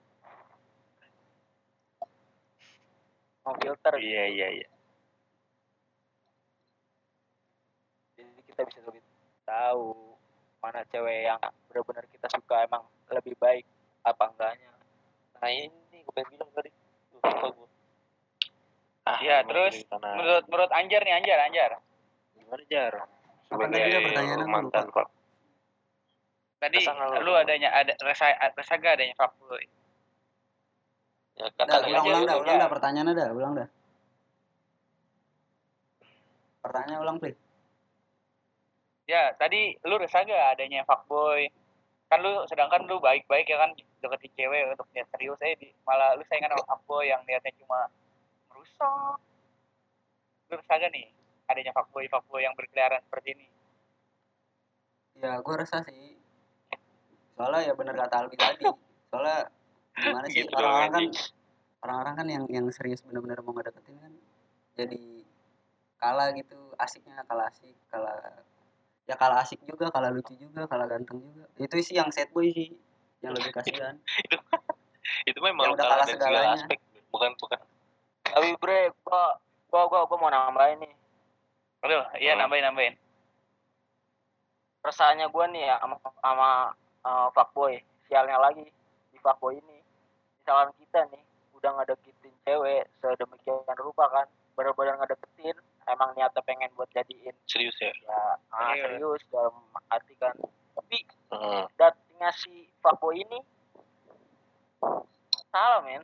filter 3.58 3.94
Iya 3.98 4.24
iya 4.30 4.48
iya. 4.62 4.68
jadi 8.14 8.38
kita 8.46 8.62
bisa 8.70 8.78
lebih 8.86 9.02
tahu 9.42 10.09
mana 10.60 10.80
cewek 10.86 11.24
yang 11.24 11.40
benar-benar 11.68 12.04
kita 12.08 12.26
suka 12.28 12.64
emang 12.64 12.84
lebih 13.08 13.32
baik 13.36 13.64
apa 14.04 14.24
enggaknya 14.28 14.70
nah 15.36 15.48
ini 15.48 15.68
gue 16.00 16.12
pengen 16.12 16.36
bilang 16.36 16.50
tadi 16.52 16.70
Tuh, 17.10 17.18
lupa 17.20 17.48
gua. 17.52 17.68
ah 19.08 19.18
Iya, 19.18 19.40
emang 19.40 19.48
terus. 19.50 19.74
Menurut 19.90 20.44
menurut 20.46 20.70
Anjar 20.70 21.00
nih, 21.00 21.14
Anjar, 21.16 21.38
Anjar. 21.42 21.70
gimana 22.36 22.62
jar 22.68 22.92
Apa 23.50 23.64
tadi 23.66 23.88
dia 23.88 24.00
pertanyaannya? 24.04 24.46
Gua 24.46 24.54
mantan 24.54 24.86
kok 24.88 25.08
Tadi 26.60 26.76
lu? 26.84 27.18
lu 27.24 27.32
adanya 27.32 27.68
ada 27.72 27.96
rasa 28.04 28.36
rasa 28.52 28.72
gak 28.76 29.00
adanya 29.00 29.16
fuckboy? 29.16 29.64
ya 31.40 31.48
kan 31.56 31.64
Dah, 31.64 31.80
tadi 31.80 31.88
ulang 31.88 32.04
ulang 32.04 32.24
dah, 32.28 32.36
lu. 32.36 32.42
ulang 32.44 32.56
dah 32.60 32.68
pertanyaannya 32.68 33.14
dah, 33.16 33.28
ulang 33.32 33.52
dah. 33.56 33.68
Pertanyaan 36.60 37.00
ulang, 37.00 37.16
please. 37.16 37.39
Ya, 39.10 39.34
tadi 39.34 39.74
lu 39.82 39.98
resah 39.98 40.22
gak 40.22 40.54
adanya 40.54 40.86
fuckboy? 40.86 41.50
Kan 42.06 42.22
lu 42.22 42.46
sedangkan 42.46 42.86
lu 42.86 43.02
baik-baik 43.02 43.50
ya 43.50 43.58
kan 43.58 43.74
deketin 43.74 44.30
cewek 44.38 44.70
untuk 44.70 44.86
niat 44.94 45.10
serius 45.10 45.42
eh 45.42 45.58
di, 45.58 45.74
malah 45.82 46.14
lu 46.14 46.22
saingan 46.30 46.54
sama 46.54 46.62
fuckboy 46.70 47.10
yang 47.10 47.18
niatnya 47.26 47.50
cuma 47.58 47.90
merusak. 48.46 49.18
Lu 50.46 50.54
resah 50.54 50.76
gak 50.78 50.94
nih 50.94 51.10
adanya 51.50 51.74
fuckboy 51.74 52.06
fuckboy 52.06 52.46
yang 52.46 52.54
berkeliaran 52.54 53.02
seperti 53.02 53.34
ini? 53.34 53.46
Ya, 55.18 55.42
gue 55.42 55.54
resah 55.58 55.82
sih. 55.82 56.14
Soalnya 57.34 57.66
ya 57.66 57.74
bener 57.74 57.98
kata 57.98 58.14
Albi 58.14 58.38
tadi. 58.38 58.62
Soalnya 59.10 59.50
gimana 59.98 60.26
sih 60.30 60.46
Gitu 60.46 60.54
orang-orang 60.54 60.90
kan 60.94 61.04
orang-orang 61.80 62.14
kan 62.14 62.26
yang 62.28 62.44
yang 62.48 62.66
serius 62.70 63.02
bener-bener 63.02 63.40
mau 63.42 63.52
ngedeketin 63.56 63.96
kan 63.98 64.12
jadi 64.76 65.02
kalah 66.00 66.32
gitu 66.36 66.56
asiknya 66.80 67.24
kalah 67.28 67.48
asik 67.52 67.76
kalah 67.92 68.16
ya 69.10 69.18
kalah 69.18 69.42
asik 69.42 69.58
juga 69.66 69.90
kalah 69.90 70.14
lucu 70.14 70.38
juga 70.38 70.70
kalah 70.70 70.86
ganteng 70.86 71.18
juga 71.18 71.50
itu 71.58 71.74
sih 71.82 71.98
yang 71.98 72.06
sad 72.14 72.30
boy 72.30 72.46
sih 72.54 72.70
yang 73.20 73.34
lebih 73.34 73.50
kasihan 73.50 73.98
itu 75.30 75.38
memang 75.42 75.66
Yang 75.66 75.74
udah 75.74 75.84
kalah 75.84 75.96
kalah 75.98 76.06
dari 76.06 76.14
segala 76.14 76.30
segalanya. 76.38 76.54
aspek 76.62 76.78
bukan 77.10 77.30
bukan 77.42 77.60
Tapi 78.30 78.48
bre, 78.62 78.94
gua 79.02 79.34
gua 79.66 79.82
gua, 79.90 80.06
gua 80.06 80.16
mau 80.22 80.30
nambahin 80.30 80.78
nih. 80.78 80.94
Aduh, 81.82 82.06
iya 82.14 82.38
Hmm. 82.38 82.46
nambahin 82.46 82.62
nambahin. 82.62 82.94
Rasanya 84.86 85.26
gua 85.28 85.50
nih 85.50 85.66
ya 85.66 85.82
sama 85.82 85.96
sama 86.22 86.50
eh, 87.02 87.28
fuckboy. 87.34 87.74
Sialnya 88.06 88.38
lagi 88.38 88.62
di 89.10 89.18
fuckboy 89.18 89.58
ini. 89.58 89.82
Misalkan 90.38 90.70
kita 90.78 91.10
nih 91.10 91.22
udah 91.58 91.70
ngedeketin 91.82 92.34
cewek 92.46 92.86
sedemikian 93.02 93.76
rupa 93.82 94.06
kan, 94.08 94.26
bener-bener 94.54 94.94
ngedeketin, 95.02 95.56
emang 95.90 96.10
niatnya 96.12 96.40
pengen 96.40 96.70
buat 96.72 96.88
jadiin 96.88 97.34
serius 97.44 97.74
ya 97.76 97.90
ya 98.00 98.20
ah, 98.50 98.72
Iya. 98.72 98.84
serius 98.90 99.22
dalam 99.28 99.54
arti 99.86 100.14
kan. 100.14 100.34
Tapi 100.72 100.98
Heeh. 101.30 101.62
datangnya 101.74 102.30
si 102.32 102.52
fuckboy 102.78 103.18
ini 103.18 103.38
salah 105.50 105.82
men 105.82 106.02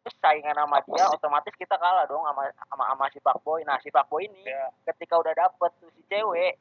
terus 0.00 0.16
saingan 0.18 0.56
sama 0.56 0.80
dia 0.82 1.04
otomatis 1.06 1.52
kita 1.52 1.76
kalah 1.76 2.08
dong 2.08 2.24
sama 2.24 2.48
sama, 2.64 2.84
sama 2.86 3.04
si 3.08 3.18
fuckboy 3.20 3.60
nah 3.62 3.76
si 3.78 3.88
fuckboy 3.88 4.24
ini 4.24 4.42
Ya. 4.42 4.72
ketika 4.86 5.20
udah 5.20 5.34
dapet 5.34 5.70
tuh 5.78 5.92
si 5.92 6.02
cewek 6.06 6.56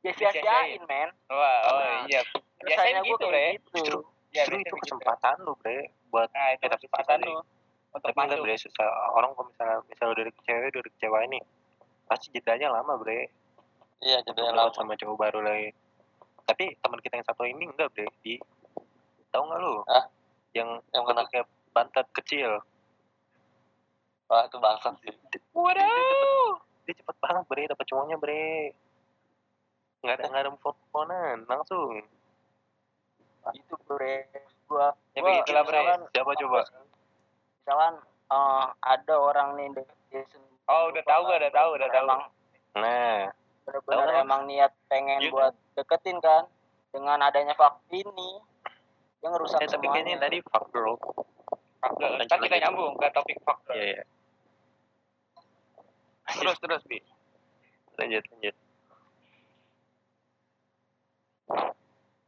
dia 0.00 0.12
sia-siain 0.14 0.80
men 0.84 1.08
Wah, 1.26 1.58
oh 1.66 1.78
Nah, 1.78 2.04
iya. 2.06 2.20
Biasanya 2.58 3.00
gitu, 3.02 3.16
kayak 3.18 3.30
Bre. 3.30 3.46
gitu 3.54 3.70
justru 3.74 3.98
Ya, 4.30 4.44
justru 4.44 4.54
itu 4.56 4.68
begitu. 4.70 4.82
kesempatan 4.86 5.34
lu 5.40 5.52
bre 5.56 5.78
buat 6.08 6.28
Nah, 6.30 6.48
itu 6.52 6.66
kesempatan 6.68 7.18
lu 7.20 7.34
untuk 7.34 7.48
tapi 7.98 8.14
enggak 8.14 8.38
bre 8.38 8.54
susah 8.54 8.86
orang 9.18 9.34
kalau 9.34 9.50
misalnya 9.50 9.76
misalnya 9.90 10.10
udah 10.14 10.24
cewek 10.46 10.70
udah 10.70 10.82
deket 10.86 10.98
cewek 11.02 11.20
ini 11.26 11.38
pasti 12.06 12.26
jedanya 12.30 12.70
lama 12.70 12.94
bre. 12.94 13.26
Iya 13.98 14.22
deket 14.22 14.54
lama. 14.54 14.70
sama 14.70 14.94
cowok 14.94 15.16
baru 15.18 15.42
lagi. 15.42 15.74
Tapi 16.46 16.74
teman 16.78 16.98
kita 17.02 17.18
yang 17.18 17.26
satu 17.26 17.42
ini 17.42 17.66
enggak 17.66 17.90
bre. 17.90 18.06
Di 18.22 18.38
tahu 19.34 19.42
nggak 19.46 19.58
lu? 19.58 19.74
Hah? 19.90 20.06
yang 20.50 20.82
yang 20.90 21.02
kena 21.06 21.22
bentuknya 21.22 21.42
pantat 21.70 22.06
kecil. 22.14 22.50
Wah 24.30 24.46
itu 24.46 24.56
bangsat 24.58 24.94
sih. 25.02 25.14
Waduh. 25.54 26.58
dia 26.86 26.94
cepet 26.96 27.16
banget 27.22 27.44
bre 27.46 27.62
dapat 27.70 27.86
cowoknya 27.90 28.16
bre. 28.18 28.74
Nggak 30.02 30.14
ada 30.14 30.24
nggak 30.30 30.42
ada 30.46 30.50
teleponan 30.58 31.38
langsung. 31.46 32.02
Itu 33.54 33.74
bre. 33.86 34.26
Gua 34.70 34.94
Ya, 35.18 35.26
gua 35.26 35.42
begitulah, 35.42 35.62
Bre. 35.66 35.74
misalkan 35.82 36.00
siapa 36.14 36.32
coba 36.38 36.60
misalkan 37.60 37.94
eh, 38.26 38.64
ada 38.80 39.14
orang 39.16 39.48
nih 39.54 39.68
sendiri 39.70 40.48
Oh, 40.64 40.86
udah 40.86 41.02
tahu 41.02 41.22
udah 41.26 41.50
tahu, 41.50 41.68
udah 41.74 41.88
tahu. 41.88 42.04
emang 42.04 42.20
nah 42.72 43.26
kan? 43.82 44.14
emang 44.16 44.40
niat 44.46 44.70
pengen 44.86 45.18
Iya 45.18 45.26
kan? 45.26 45.34
buat 45.34 45.54
deketin 45.74 46.18
kan 46.18 46.46
dengan 46.90 47.18
adanya 47.20 47.54
fuck 47.54 47.82
ini 47.88 48.38
dia 49.18 49.28
ngerusak 49.28 49.58
eh, 49.58 49.66
tapi 49.66 49.86
kayaknya 49.86 50.18
tadi 50.18 50.38
fuck 50.44 50.70
girl 50.70 50.94
Fuck 51.80 51.96
girl. 51.96 52.12
Lanjut, 52.12 52.28
Ntar 52.28 52.38
kita 52.40 52.56
nyambung 52.60 52.92
ke 52.94 53.06
topik 53.10 53.38
fuck 53.40 53.58
girl. 53.64 53.74
iya 53.74 53.86
iya 53.92 54.04
Terus 56.30 56.56
terus 56.58 56.82
bi. 56.84 56.98
lanjut 57.96 58.22
lanjut 58.30 58.54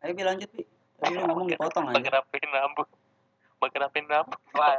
ayo 0.02 0.12
bi 0.12 0.22
lanjut 0.22 0.50
bi 0.50 0.62
tadi 0.98 1.14
lu 1.14 1.22
ngomong 1.24 1.46
dipotong 1.46 1.86
aja 1.88 2.10
rapin 2.12 2.42
rambut 2.50 2.88
pakai 3.56 3.78
rapin 3.80 4.04
rambut 4.04 4.38
Wah, 4.52 4.74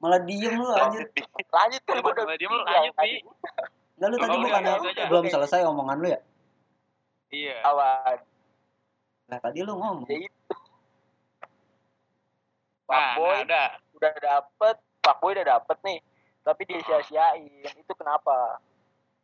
Malah 0.03 0.21
diem 0.27 0.55
lu 0.59 0.69
anjir. 0.75 1.07
Lanjut 1.09 1.49
lanjut 1.49 1.83
kan 1.87 1.97
gua 2.03 2.12
udah 2.12 2.25
mau 2.27 2.37
bilang 2.37 2.62
lanjut 2.67 2.95
tadi. 2.99 3.15
bi. 3.15 3.19
Enggak 3.95 4.09
lu 4.11 4.17
tadi 4.19 4.37
bukan 4.43 4.62
belum 5.07 5.25
selesai 5.31 5.61
omongan 5.71 5.97
lu 6.03 6.09
ya? 6.11 6.21
Iya. 7.35 7.59
awan 7.67 8.19
lah 9.31 9.41
tadi 9.41 9.65
lu 9.65 9.73
ngomong. 9.75 10.05
Ya 10.07 10.29
itu 10.29 10.55
Nah, 12.85 13.16
fuckboy 13.16 13.32
nah, 13.32 13.45
udah. 13.45 13.66
udah 13.97 14.12
dapet 14.20 14.76
fuckboy 15.01 15.30
udah 15.32 15.47
dapet 15.57 15.76
nih. 15.85 15.99
Tapi 16.45 16.61
dia 16.68 16.78
sia-siain 16.85 17.72
itu 17.72 17.93
kenapa? 17.97 18.61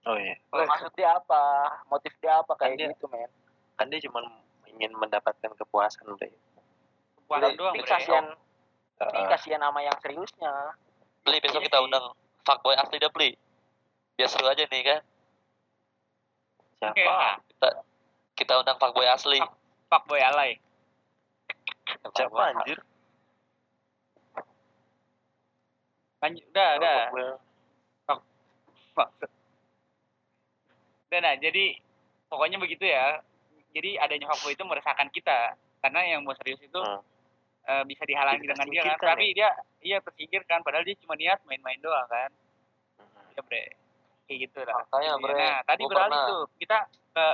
Oh 0.08 0.16
iya. 0.16 0.32
Maksud 0.48 0.92
dia 0.96 1.12
apa? 1.12 1.68
Motif 1.92 2.16
dia 2.24 2.40
apa? 2.40 2.56
Kayak 2.56 2.72
Kan 2.72 2.80
dia- 2.80 2.90
gitu 2.96 3.06
men. 3.12 3.30
kan 3.76 3.86
dia 3.88 4.00
cuma 4.04 4.20
ingin 4.68 4.92
mendapatkan 4.96 5.52
kepuasan 5.56 6.16
bre. 6.16 6.32
Puasa 7.28 7.52
doang, 7.56 7.76
Bre. 7.76 7.84
kasihan 7.84 8.26
tapi 8.96 9.16
Heeh. 9.16 9.28
kasihan 9.32 9.60
sama 9.64 9.80
yang 9.80 9.96
seriusnya. 10.04 10.52
Beli 11.24 11.40
besok 11.40 11.64
kita 11.64 11.80
undang 11.80 12.12
fuckboy 12.44 12.76
asli 12.76 12.96
dah 13.00 13.08
beli. 13.08 13.36
Biar 14.16 14.28
seru 14.28 14.48
aja 14.48 14.64
nih 14.64 14.82
kan? 14.84 15.00
Siapa? 16.80 16.96
Iya. 16.96 17.30
kita 17.48 17.68
kita 18.36 18.52
undang 18.60 18.76
fuckboy 18.80 19.08
asli. 19.08 19.40
Fuck 19.88 20.04
boy 20.08 20.20
alay. 20.20 20.56
siapa 22.16 22.54
anjir 22.54 22.78
Lanjut, 26.20 26.44
udah, 26.50 26.68
udah. 26.76 26.98
Fuck. 28.90 29.08
Udah, 31.08 31.20
nah, 31.20 31.34
jadi 31.36 31.78
pokoknya 32.28 32.58
begitu 32.58 32.84
ya. 32.84 33.22
Jadi 33.70 33.96
adanya 33.96 34.26
fuckboy 34.28 34.52
itu 34.52 34.64
meresahkan 34.66 35.08
kita. 35.10 35.54
Karena 35.80 36.00
yang 36.06 36.20
mau 36.26 36.34
serius 36.36 36.60
itu 36.60 36.76
Hmm. 36.76 37.00
eh, 37.60 37.84
bisa 37.86 38.02
dihalangi 38.02 38.42
dengan 38.42 38.66
dia 38.66 38.82
kan. 38.82 38.98
tersingkirkan 38.98 39.14
Tapi 39.14 39.26
dia 39.32 39.50
iya 39.80 39.98
tersingkir 40.00 40.42
kan. 40.44 40.60
Padahal 40.60 40.82
dia 40.82 40.96
cuma 40.98 41.14
niat 41.14 41.38
main-main 41.46 41.78
doang 41.78 42.06
kan. 42.06 42.30
Ya 43.32 43.40
bre. 43.40 43.76
Kayak 44.26 44.38
gitu 44.46 44.58
lah. 44.62 44.74
Makanya, 44.86 45.12
Bre, 45.18 45.34
Nah, 45.34 45.58
tadi 45.64 45.82
beralih 45.86 46.10
pernah. 46.10 46.26
tuh. 46.26 46.42
Kita 46.58 46.78
ke 47.10 47.26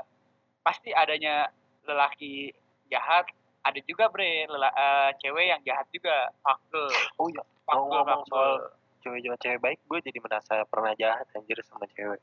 pasti 0.62 0.91
adanya 0.93 1.49
lelaki 1.84 2.53
jahat. 2.89 3.28
Ada 3.62 3.80
juga 3.82 4.07
bre, 4.09 4.47
lela, 4.47 4.70
eh, 4.70 5.11
cewek 5.20 5.47
yang 5.51 5.61
jahat 5.62 5.87
juga. 5.91 6.30
Fuck 6.41 6.61
girl. 6.70 6.93
oh 7.18 7.28
iya 7.28 7.43
Girl, 7.67 7.83
ngomong 7.85 8.23
soal 8.25 8.53
girl. 8.57 8.71
cewek 9.01 9.21
cewek 9.21 9.39
cewek 9.39 9.59
baik 9.61 9.79
gue 9.83 9.99
jadi 10.01 10.19
merasa 10.19 10.55
pernah 10.64 10.93
jahat 10.95 11.27
anjir 11.33 11.59
sama 11.62 11.87
cewek 11.89 12.19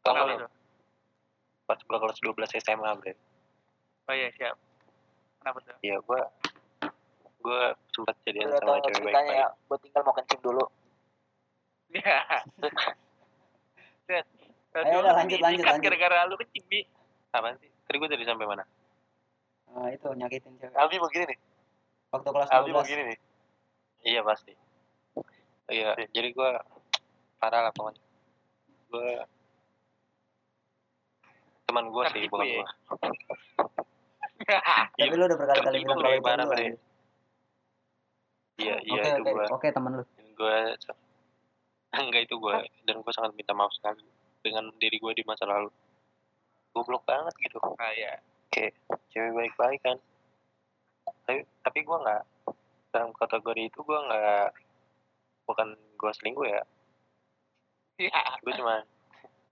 Kenapa 0.00 0.22
Kalau 0.22 0.36
tuh? 0.38 0.50
pas 1.66 1.78
gue 1.78 1.98
kelas 1.98 2.18
12 2.20 2.62
SMA 2.62 2.90
bre 2.96 3.12
Oh 4.06 4.14
iya, 4.14 4.30
siap. 4.32 4.54
Kenapa 5.36 5.58
tuh? 5.60 5.74
iya 5.80 5.96
gue 5.96 6.20
gue 7.36 7.60
sempat 7.88 8.14
jadian 8.22 8.46
udah 8.48 8.58
sama 8.60 8.78
cewek 8.80 9.02
baik 9.04 9.26
ya 9.32 9.46
gue 9.50 9.76
tinggal 9.80 10.02
mau 10.02 10.14
kencing 10.14 10.40
dulu 10.40 10.64
Iya. 11.88 12.18
Set. 14.06 14.26
Ayo, 14.76 15.00
udah, 15.00 15.16
lanjut, 15.16 15.40
lanjut, 15.40 15.64
Kan 15.64 15.72
lanjut. 15.72 15.88
Gara-gara 15.88 16.28
lu 16.28 16.36
kecing, 16.36 16.62
Bi. 16.66 16.84
apaan 17.32 17.56
sih 17.56 17.70
tadi 17.82 17.96
gue 17.96 18.08
tadi 18.08 18.24
sampai 18.24 18.44
mana 18.44 18.64
Nah, 19.68 19.90
itu 19.90 20.08
nyakitin 20.08 20.54
cewek 20.56 20.72
Albi 20.72 20.96
begini 20.96 21.24
nih 21.26 21.38
waktu 22.08 22.28
kelas 22.28 22.48
Albi 22.48 22.70
12 22.70 22.80
begini 22.82 23.02
nih 23.06 23.18
iya 24.06 24.20
pasti. 24.22 24.54
Iya 25.66 25.98
jadi 26.14 26.28
gue 26.30 26.50
parah 27.42 27.66
lah 27.66 27.72
pokoknya. 27.74 28.02
Gue 28.86 29.10
teman 31.66 31.90
gue 31.90 32.04
sih 32.14 32.22
bukan 32.30 32.46
ya? 32.46 32.62
gue 32.62 32.66
tapi 35.02 35.14
lu 35.18 35.24
udah 35.26 35.34
berkali-kali 35.34 35.82
bilang 35.82 35.98
kalau 35.98 36.14
itu 36.14 36.30
lu 36.30 36.46
iya 38.62 38.76
iya 38.86 39.02
itu 39.18 39.22
oke. 39.26 39.32
gue 39.34 39.46
oke 39.50 39.68
teman 39.74 39.92
lu. 39.98 40.04
gue 40.14 40.56
enggak 42.06 42.22
itu 42.30 42.34
gue 42.38 42.56
dan 42.86 42.96
gue 43.02 43.12
sangat 43.12 43.34
minta 43.34 43.52
maaf 43.52 43.74
sekali 43.74 44.06
dengan 44.46 44.70
diri 44.78 45.02
gue 45.02 45.12
di 45.16 45.24
masa 45.26 45.42
lalu. 45.42 45.72
Goblok 46.70 47.02
banget 47.02 47.34
gitu. 47.42 47.58
Ah 47.82 47.90
iya. 47.90 48.22
Kayak 48.52 48.78
cewek 49.10 49.32
baik-baik 49.34 49.80
kan. 49.82 49.96
Tapi 51.26 51.42
tapi 51.66 51.78
gue 51.82 51.96
nggak 51.98 52.22
dalam 52.96 53.12
kategori 53.12 53.68
itu 53.68 53.78
gue 53.84 53.98
nggak 54.08 54.48
bukan 55.44 55.76
gue 55.76 56.10
selingkuh 56.16 56.48
ya. 56.48 56.64
Ya 58.00 58.20
gue 58.40 58.52
cuma 58.56 58.80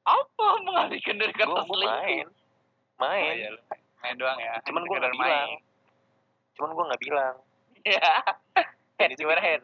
apa 0.05 0.47
mengalihkan 0.65 1.21
dari 1.21 1.33
kata 1.37 1.53
gue 1.53 1.61
selingkuh? 1.69 2.01
main. 2.01 2.25
Oh, 2.25 3.05
main 3.05 3.37
iya, 3.37 3.53
main 4.01 4.17
doang 4.17 4.41
ya. 4.41 4.57
Cuman 4.65 4.89
gue 4.89 4.97
nggak 4.97 5.13
bilang. 5.13 5.49
cuman 6.57 6.71
gue 6.73 6.85
nggak 6.89 7.03
bilang. 7.05 7.35
Iya. 7.85 8.01
itu 9.05 9.21
gimana 9.21 9.43
head? 9.45 9.61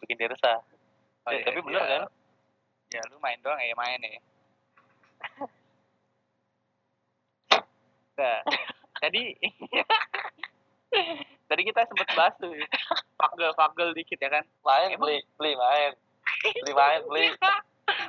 bikin, 0.00 0.16
dia 0.16 0.32
resah. 0.32 0.56
Oh, 1.28 1.34
Eh, 1.34 1.42
iya, 1.42 1.44
tapi 1.44 1.58
bener 1.60 1.82
iya. 1.84 1.92
kan? 1.92 2.02
Ya 2.94 3.00
lu 3.12 3.18
main 3.20 3.36
doang 3.44 3.60
ya 3.60 3.76
main 3.76 4.00
ya. 4.00 4.16
Nah, 8.16 8.40
tadi 8.96 9.36
tadi 11.46 11.62
kita 11.62 11.80
sempat 11.84 12.08
bahas 12.12 12.34
tuh 12.36 12.50
fagel 13.14 13.50
fagel 13.52 13.88
dikit 13.92 14.18
ya 14.18 14.30
kan. 14.30 14.44
main 14.60 14.90
Emang- 14.90 15.00
beli 15.00 15.18
beli 15.36 15.52
main 15.54 15.92
beli 16.54 16.72
main 16.72 17.00
beli 17.04 17.26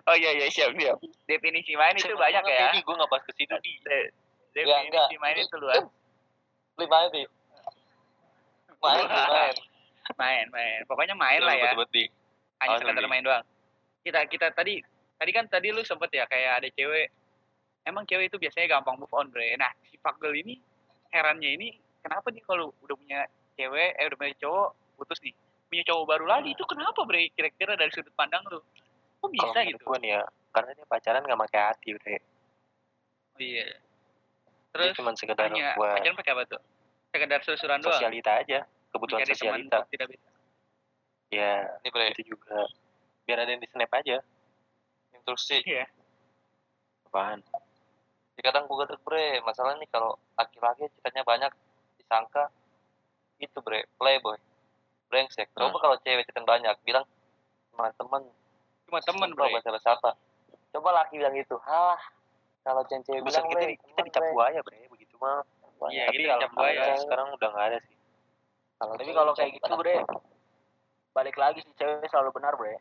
Oh 0.03 0.13
iya 0.13 0.33
iya 0.33 0.47
siap 0.47 0.73
siap. 0.73 0.97
Definisi 1.23 1.73
main 1.73 1.93
itu 1.93 2.09
banyak 2.11 2.41
ya. 2.43 2.73
gue 2.73 2.81
nggak 2.89 3.07
bahas 3.07 3.23
ke 3.23 3.33
situ 3.35 3.53
di 3.59 3.77
De- 3.81 4.09
Ya. 4.57 4.81
Definisi 4.81 5.15
main 5.17 5.37
itu 5.37 5.55
luas. 5.55 5.85
beli 6.73 6.87
main 6.87 7.07
sih 7.11 7.25
main 8.75 9.05
beli 9.05 9.23
main 9.29 9.55
Main 10.15 10.47
main. 10.49 10.79
Pokoknya 10.87 11.13
main 11.13 11.43
lah 11.43 11.51
ya. 11.53 11.75
Betul. 11.75 12.07
Hanya 12.57 12.73
Oh, 12.73 12.79
sekedar 12.79 13.05
main 13.05 13.21
doang. 13.21 13.43
Kita 14.01 14.23
kita 14.25 14.49
tadi 14.49 14.79
tadi 15.13 15.31
kan 15.31 15.45
tadi 15.45 15.67
lu 15.69 15.83
sempet 15.83 16.09
ya 16.09 16.23
kayak 16.25 16.63
ada 16.63 16.69
cewek. 16.71 17.11
Emang 17.83 18.01
cewek 18.03 18.31
itu 18.31 18.39
biasanya 18.39 18.71
gampang 18.71 18.95
move 18.95 19.11
on, 19.11 19.27
Bre. 19.27 19.51
Nah, 19.53 19.67
si 19.83 19.99
fagel 19.99 20.31
ini 20.33 20.55
herannya 21.09 21.53
ini 21.53 21.69
kenapa 22.07 22.27
nih 22.31 22.43
kalau 22.47 22.71
udah 22.81 22.95
punya 22.95 23.21
cewek 23.59 23.91
eh 23.99 24.05
udah 24.07 24.17
punya 24.17 24.35
cowok 24.39 24.69
putus 24.95 25.19
nih. 25.21 25.33
Punya 25.67 25.83
cowok 25.91 26.05
baru 26.07 26.25
lagi 26.25 26.49
itu 26.55 26.63
kenapa 26.63 26.99
bre? 27.03 27.27
Kira-kira 27.35 27.75
dari 27.75 27.91
sudut 27.91 28.13
pandang 28.15 28.41
lu? 28.47 28.63
Kok 29.19 29.29
bisa 29.33 29.51
Kalau 29.51 29.67
gitu? 29.67 29.83
gue 29.83 29.97
nih 30.07 30.11
ya 30.15 30.21
karena 30.55 30.71
dia 30.73 30.85
pacaran 30.87 31.21
nggak 31.27 31.39
pakai 31.49 31.61
hati 31.61 31.89
bre. 31.99 32.15
Oh, 32.15 33.39
iya. 33.43 33.65
Dia 33.67 34.93
terus 34.93 34.95
cuma 34.95 35.11
sekedar 35.17 35.51
hanya 35.51 35.75
buat 35.75 35.99
pacaran 35.99 36.15
pakai 36.15 36.31
apa 36.33 36.43
tuh? 36.47 36.61
Sekedar 37.11 37.39
selusuran 37.43 37.77
doang? 37.83 37.97
Sosialita 37.99 38.31
aja 38.39 38.59
kebutuhan 38.93 39.19
Mencari 39.25 39.35
sosialita. 39.35 39.77
tidak 39.91 40.07
bisa. 40.15 40.29
Ya 41.27 41.53
ini 41.83 41.89
bre. 41.91 42.07
itu 42.15 42.23
juga. 42.31 42.63
Biar 43.27 43.43
ada 43.43 43.51
yang 43.51 43.59
di 43.59 43.67
snap 43.67 43.91
aja. 43.91 44.23
Instruksi. 45.11 45.59
Iya. 45.67 45.85
Apaan? 47.11 47.43
Ya, 48.37 48.41
kadang 48.53 48.69
gue 48.69 48.85
bre 49.03 49.41
masalah 49.43 49.75
nih 49.81 49.89
kalau 49.91 50.15
laki-laki 50.37 50.87
cekatnya 51.01 51.25
banyak 51.25 51.51
disangka 52.07 52.47
itu 53.37 53.59
bre 53.59 53.83
playboy. 53.99 54.39
Brengsek. 55.11 55.51
Coba 55.51 55.71
Hmm. 55.71 55.83
kalau 55.83 55.95
cewek 56.01 56.23
cekan 56.25 56.47
banyak 56.47 56.71
bilang 56.81 57.03
sama 57.69 57.91
temen. 57.93 58.23
Cuma 58.87 58.99
temen 59.03 59.29
Coba 59.35 59.43
bre. 59.43 59.59
bahasa 59.59 59.79
siapa 59.83 60.11
coba 60.67 60.89
laki 60.93 61.17
bilang 61.17 61.33
gitu 61.33 61.55
halah 61.63 61.97
kalau 62.61 62.83
cewek 62.83 63.23
bilang 63.23 63.45
kita, 63.47 63.55
bre 63.55 63.75
kita 63.79 64.01
dicap 64.03 64.23
buaya 64.31 64.59
bre 64.63 64.87
begitu 64.87 65.15
mah. 65.17 65.43
Iya, 65.87 66.09
tapi 66.09 66.17
kita 66.21 66.35
dicap 66.35 66.51
alhamdulillah 66.51 66.85
buaya. 66.87 67.03
sekarang 67.03 67.27
udah 67.33 67.47
nggak 67.53 67.65
ada 67.71 67.77
sih. 67.83 67.95
Tapi 68.77 69.11
kalau 69.11 69.31
kayak 69.33 69.51
gitu, 69.57 69.73
Bre, 69.73 69.95
balik 71.11 71.33
lagi 71.33 71.59
si 71.65 71.71
cewek 71.73 72.05
selalu 72.09 72.29
benar, 72.33 72.53
Bre. 72.53 72.77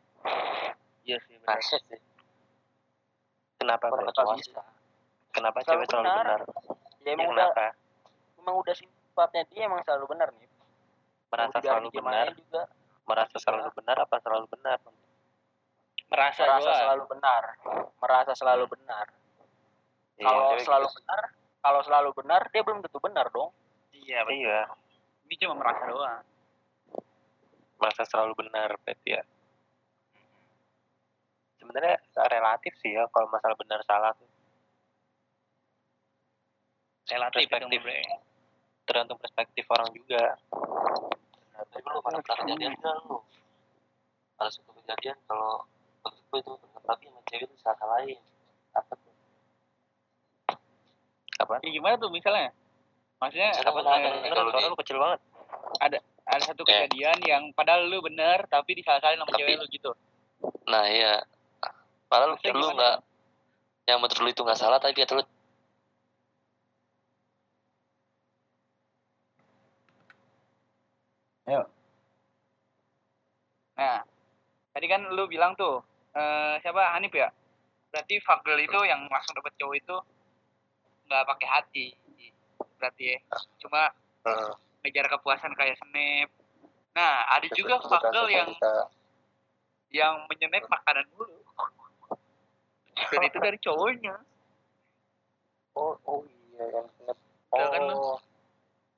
iya 1.05 1.17
sih 1.25 1.37
nah, 1.41 1.57
benar 1.57 1.63
sih. 1.63 2.01
Kenapa 3.57 3.85
Kalau 3.89 4.13
bre? 4.13 4.37
kenapa 5.33 5.59
cewek 5.65 5.87
selalu 5.89 6.05
benar. 6.05 6.25
benar? 6.25 6.41
Ya 7.01 7.07
ya, 7.07 7.11
emang 7.17 7.29
udah 7.33 7.49
kenapa? 7.49 7.67
emang 8.41 8.55
udah 8.61 8.75
sifatnya 9.17 9.49
dia 9.49 9.65
emang 9.65 9.81
selalu 9.81 10.05
benar 10.13 10.29
nih. 10.37 10.51
merasa 11.33 11.57
Mau 11.57 11.65
selalu 11.65 11.89
benar 11.89 12.27
juga 12.37 12.63
merasa 13.09 13.37
selalu 13.41 13.69
benar 13.73 13.97
apa 14.05 14.17
selalu 14.21 14.47
benar 14.53 14.79
merasa 16.13 16.43
merasa 16.45 16.73
selalu 16.85 17.05
benar. 17.09 17.43
Merasa 17.97 18.33
selalu 18.37 18.65
benar. 18.77 19.07
Iya, 20.21 20.29
Kalau 20.29 20.45
selalu 20.61 20.87
gitu. 20.87 20.97
benar, 21.01 21.23
kalau 21.65 21.81
selalu 21.83 22.11
benar 22.13 22.41
dia 22.53 22.63
belum 22.63 22.79
tentu 22.85 22.99
benar 23.01 23.27
dong. 23.33 23.51
iya 23.97 24.21
betul. 24.23 24.37
iya 24.39 24.61
ini 25.27 25.35
cuma 25.43 25.55
merasa 25.59 25.83
doang 25.91 26.23
merasa 27.77 28.03
selalu 28.07 28.33
benar 28.39 28.71
berarti 28.87 29.19
ya 29.19 29.23
sebenarnya 31.59 31.97
relatif 32.31 32.73
sih 32.79 32.95
ya 32.95 33.11
kalau 33.11 33.27
masalah 33.35 33.59
benar 33.59 33.83
salah 33.83 34.15
tuh 34.15 34.31
relatif 37.11 37.51
Perspektif. 37.51 38.26
Tergantung 38.87 39.19
perspektif 39.19 39.67
orang 39.69 39.91
juga. 39.93 40.39
Nah, 41.53 41.63
tapi 41.69 41.85
lu 41.85 42.01
pernah 42.01 42.21
pernah 42.23 42.39
kejadian 42.47 42.73
nggak 42.79 42.95
lu? 43.05 43.19
Ada 44.39 44.51
satu 44.53 44.71
kejadian 44.79 45.17
kalau 45.27 45.67
menurut 46.01 46.23
gue 46.31 46.39
itu 46.41 46.53
laki 46.87 47.05
sama 47.11 47.21
cewek 47.27 47.45
itu 47.51 47.57
salah 47.59 47.87
lain. 47.99 48.19
Apa 48.73 48.93
tuh? 48.95 49.13
Apa? 51.37 51.55
Ya, 51.61 51.71
gimana 51.71 51.95
tuh 51.99 52.09
misalnya? 52.09 52.55
Maksudnya 53.17 53.51
apa 53.65 53.79
ada 53.81 54.09
eh, 54.13 54.31
kalau 54.31 54.51
suara 54.53 54.69
lu 54.69 54.79
kecil 54.79 54.97
banget. 55.01 55.21
Ada 55.81 55.99
satu 56.43 56.63
Eh. 56.65 56.69
kejadian 56.69 57.19
yang 57.25 57.43
padahal 57.57 57.89
lu 57.89 57.99
bener 58.05 58.45
tapi 58.47 58.77
disalah-salahin 58.77 59.19
sama 59.19 59.31
Tapi- 59.33 59.41
cewek 59.41 59.55
lu 59.57 59.67
gitu. 59.73 59.91
Nah 60.69 60.85
iya. 60.87 61.25
Padahal 62.07 62.37
Maksudnya 62.37 62.55
lu 62.61 62.69
nggak 62.77 62.97
yang 63.87 63.99
menurut 64.03 64.19
lu 64.21 64.29
itu 64.31 64.43
nggak 64.43 64.59
salah 64.59 64.79
tapi 64.79 64.95
kata 64.99 65.17
lu 65.17 65.25
Nah, 73.77 74.01
tadi 74.75 74.87
kan 74.91 75.07
lu 75.13 75.31
bilang 75.31 75.55
tuh, 75.55 75.85
eh, 76.17 76.59
siapa 76.65 76.97
Hanif 76.97 77.15
ya? 77.15 77.31
Berarti 77.93 78.19
fagel 78.25 78.67
itu 78.67 78.79
yang 78.83 79.07
langsung 79.07 79.37
dapet 79.39 79.55
cowok 79.61 79.77
itu 79.79 79.97
nggak 81.07 81.27
pakai 81.29 81.49
hati. 81.49 81.87
Berarti 82.77 83.15
ya. 83.15 83.19
Cuma 83.63 83.95
Heeh. 84.27 84.53
ngejar 84.83 85.07
kepuasan 85.07 85.55
kayak 85.55 85.79
snap. 85.79 86.29
Nah, 86.97 87.15
ada 87.31 87.47
juga 87.55 87.79
fagel 87.85 88.27
yang 88.33 88.51
yang 89.95 90.15
menyenek 90.27 90.67
makanan 90.67 91.07
dulu. 91.15 91.37
Dan 92.97 93.23
itu 93.23 93.39
dari 93.39 93.59
cowoknya. 93.63 94.17
oh 95.77 95.93
oh 96.09 96.25
iya 96.25 96.65
yang 96.81 96.89
snap 96.97 97.17
kan 97.53 97.83
oh 97.93 98.17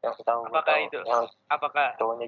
yang 0.03 0.14
tahu 0.22 0.40
gua 0.46 0.62
Apakah 0.62 0.74
tahu. 0.78 0.86
itu? 0.86 0.99
yang 1.03 1.24
Apakah 1.51 1.86
cowoknya 1.99 2.26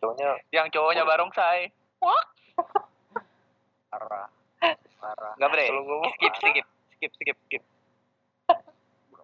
cowoknya 0.00 0.28
yang 0.52 0.66
cowoknya 0.68 1.02
barongsai? 1.08 1.72
Wah, 2.04 2.24
Parah. 3.92 4.28
Parah. 5.00 5.32
nggak 5.40 5.48
gua 5.84 6.08
Skip, 6.16 6.34
skip, 6.40 6.66
skip, 6.96 7.12
skip, 7.16 7.36
skip. 7.48 7.62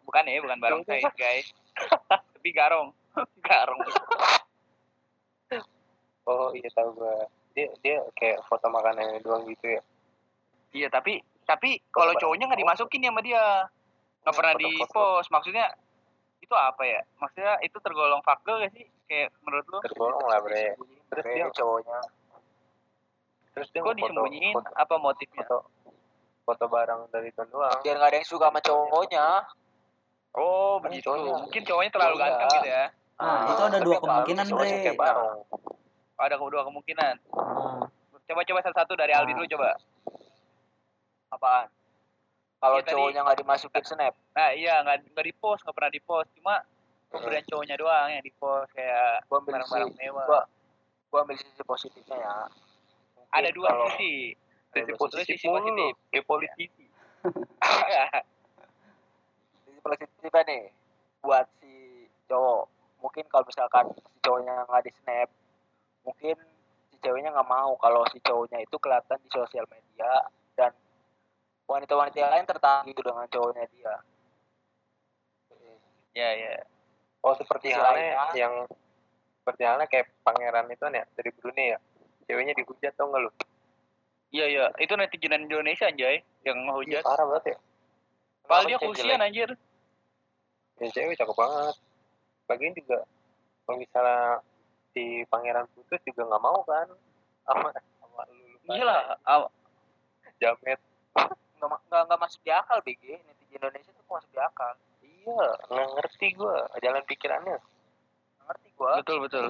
Bukan 0.08 0.24
ya, 0.24 0.40
bukan 0.40 0.58
barongsai, 0.60 1.04
guys. 1.20 1.52
Tapi 2.34 2.48
garong. 2.56 2.96
garong. 3.48 3.80
oh 6.28 6.52
iya 6.52 6.68
tahu 6.76 6.92
gua 6.92 7.24
dia 7.56 7.72
dia 7.80 8.04
kayak 8.20 8.44
foto 8.46 8.68
makanannya 8.68 9.16
doang 9.24 9.48
gitu 9.48 9.80
ya 9.80 9.82
Iya, 10.68 10.88
tapi 10.92 11.24
tapi 11.48 11.80
kalau 11.88 12.12
cowoknya 12.20 12.44
nggak 12.44 12.60
dimasukin 12.60 13.04
ya 13.04 13.08
sama 13.08 13.22
dia. 13.24 13.44
Nggak 14.20 14.34
pernah 14.36 14.54
di 14.60 14.70
post. 14.92 15.28
Maksudnya 15.32 15.66
itu 16.38 16.54
apa 16.54 16.82
ya? 16.82 17.00
Maksudnya 17.16 17.58
itu 17.60 17.76
tergolong 17.78 18.22
fagel 18.22 18.62
gak 18.62 18.72
sih? 18.72 18.86
Kayak 19.04 19.32
menurut 19.40 19.66
lu? 19.66 19.78
tergolong 19.80 20.24
lah 20.24 20.38
bre 20.38 20.76
terus 21.08 21.24
Bre, 21.24 21.34
dia 21.34 21.46
cowoknya. 21.48 21.98
terus 23.54 23.68
dia 23.72 23.80
Kok 23.80 23.88
foto 23.88 23.98
disembunyiin? 23.98 24.52
foto, 24.52 24.70
Apa 24.76 24.94
motifnya? 24.96 25.40
foto 25.42 25.58
foto 26.44 26.64
barang 26.66 27.00
dari 27.08 27.28
itu 27.28 27.42
doang 27.48 27.80
Biar 27.80 27.94
nggak 27.96 28.08
ada 28.08 28.16
yang 28.16 28.28
suka 28.28 28.46
sama 28.48 28.60
cowoknya. 28.60 29.26
Oh, 30.32 30.76
Kan 30.78 30.88
begitu. 30.88 31.08
cowoknya- 31.08 31.40
Mungkin 31.42 31.62
cowoknya 31.64 31.90
terlalu 31.90 32.14
ganteng 32.16 32.48
gitu 32.52 32.68
ya. 32.68 32.84
Nah, 33.18 33.40
itu 33.50 33.62
ada 33.64 33.78
dua 33.80 33.96
kemungkinan, 33.98 34.44
Bre. 34.46 34.72
Oh, 34.94 36.22
ada 36.22 36.36
dua 36.38 36.62
kemungkinan. 36.64 37.14
Nah, 37.24 37.88
Coba-coba 38.28 38.60
satu-satu 38.60 38.92
dari 38.92 39.16
Aldi 39.16 39.32
dulu 39.32 39.48
coba. 39.48 39.72
Apaan? 41.32 41.66
Kalau 42.58 42.74
Iya, 42.74 42.82
tadi- 42.82 42.92
cowoknya 42.92 43.20
nggak 43.22 43.38
dimasukin 43.38 43.84
snap. 43.84 44.14
Nah, 44.34 44.50
iya 44.50 44.74
nggak 44.82 44.96
nggak 45.08 45.24
di 45.24 45.34
post, 45.34 45.62
nggak 45.62 45.74
pernah 45.74 45.92
di 45.92 46.00
post. 46.00 46.28
Cuma 46.34 46.54
pemberian 47.08 47.44
cowoknya 47.46 47.76
doang 47.76 48.08
yang 48.10 48.20
di 48.20 48.32
post 48.32 48.68
kayak 48.72 49.22
barang-barang 49.28 49.90
mewah. 49.94 50.26
gua, 50.26 50.40
gua 51.08 51.18
ambil 51.22 51.36
sisi 51.36 51.62
positifnya 51.62 52.16
ya. 52.16 52.34
Mungkin 53.14 53.30
Ada 53.30 53.48
dua 53.52 53.68
kalau- 53.68 53.90
sisi. 53.94 54.34
sisi 54.68 54.92
positif 54.94 55.24
sisi 55.32 55.46
positif. 55.54 55.92
kayak 56.08 56.24
politisi 56.24 56.84
sisi 59.64 59.78
positifnya 59.80 60.42
nih 60.44 60.62
buat 61.18 61.46
si 61.58 61.72
cowok 62.26 62.68
mungkin 62.98 63.24
kalau 63.28 63.44
misalkan 63.44 63.84
si 63.96 64.18
cowoknya 64.20 64.54
nggak 64.64 64.82
di 64.84 64.92
snap 64.94 65.28
mungkin 66.04 66.36
si 66.88 66.96
ceweknya 67.00 67.32
nggak 67.32 67.48
mau 67.48 67.74
kalau 67.76 68.04
si 68.08 68.20
cowoknya 68.20 68.60
itu 68.60 68.76
kelihatan 68.76 69.18
di 69.18 69.30
sosial 69.30 69.64
media 69.66 70.12
dan 70.54 70.70
wanita-wanita 71.68 72.16
lain 72.32 72.46
tertarik 72.48 72.88
gitu 72.90 73.00
dengan 73.04 73.28
cowoknya 73.28 73.64
dia 73.70 73.94
ya 76.16 76.28
ya 76.34 76.52
Oh 77.18 77.34
seperti 77.34 77.74
Sisi 77.74 77.76
halnya 77.76 78.14
lainnya. 78.14 78.30
yang 78.38 78.54
seperti 79.42 79.62
halnya 79.66 79.86
kayak 79.90 80.06
pangeran 80.22 80.70
itu 80.70 80.78
kan 80.80 80.94
ya 80.94 81.04
dari 81.18 81.30
Brunei 81.34 81.74
ya 81.74 81.78
ceweknya 82.30 82.54
dihujat 82.54 82.94
tau 82.94 83.10
nggak 83.10 83.22
lu? 83.26 83.30
iya 84.30 84.46
iya 84.46 84.64
itu 84.78 84.92
netizen 84.94 85.48
Indonesia 85.48 85.88
anjay 85.90 86.22
yang 86.46 86.56
Iya 86.62 86.64
ngehujat 86.70 87.02
parah 87.02 87.26
banget 87.26 87.44
ya. 87.52 87.58
Padahal 88.46 88.64
dia 88.64 88.78
cewek 88.78 88.88
kusian 88.94 89.20
anjir 89.20 89.50
Ya 90.78 90.86
cewek 90.94 91.18
cakep 91.18 91.36
banget. 91.36 91.74
Lagian 92.48 92.72
juga 92.78 92.98
kalau 93.66 93.76
misalnya 93.82 94.22
si 94.94 95.02
pangeran 95.26 95.66
putus 95.74 96.00
juga 96.06 96.22
nggak 96.28 96.42
mau 96.44 96.60
kan 96.62 96.86
sama 97.44 97.68
sama 97.74 98.22
lu. 98.30 98.56
pada. 98.62 98.72
iya 98.78 98.84
lah 98.86 99.00
Jamet. 100.38 100.78
nggak 101.58 101.70
nggak 101.90 102.02
nggak 102.06 102.20
masuk 102.22 102.40
di 102.46 102.50
akal 102.54 102.78
BG 102.86 103.02
netizen 103.26 103.58
Indonesia 103.58 103.90
tuh 103.90 104.04
masuk 104.06 104.30
di 104.30 104.40
akal. 104.40 104.72
Iya 105.02 105.46
nggak 105.66 105.88
ngerti 105.98 106.26
gua. 106.38 106.56
Jalan 106.78 107.02
pikirannya. 107.04 107.58
Nggak 107.58 108.44
ngerti 108.46 108.68
gua. 108.78 108.90
Betul 109.02 109.18
betul. 109.26 109.46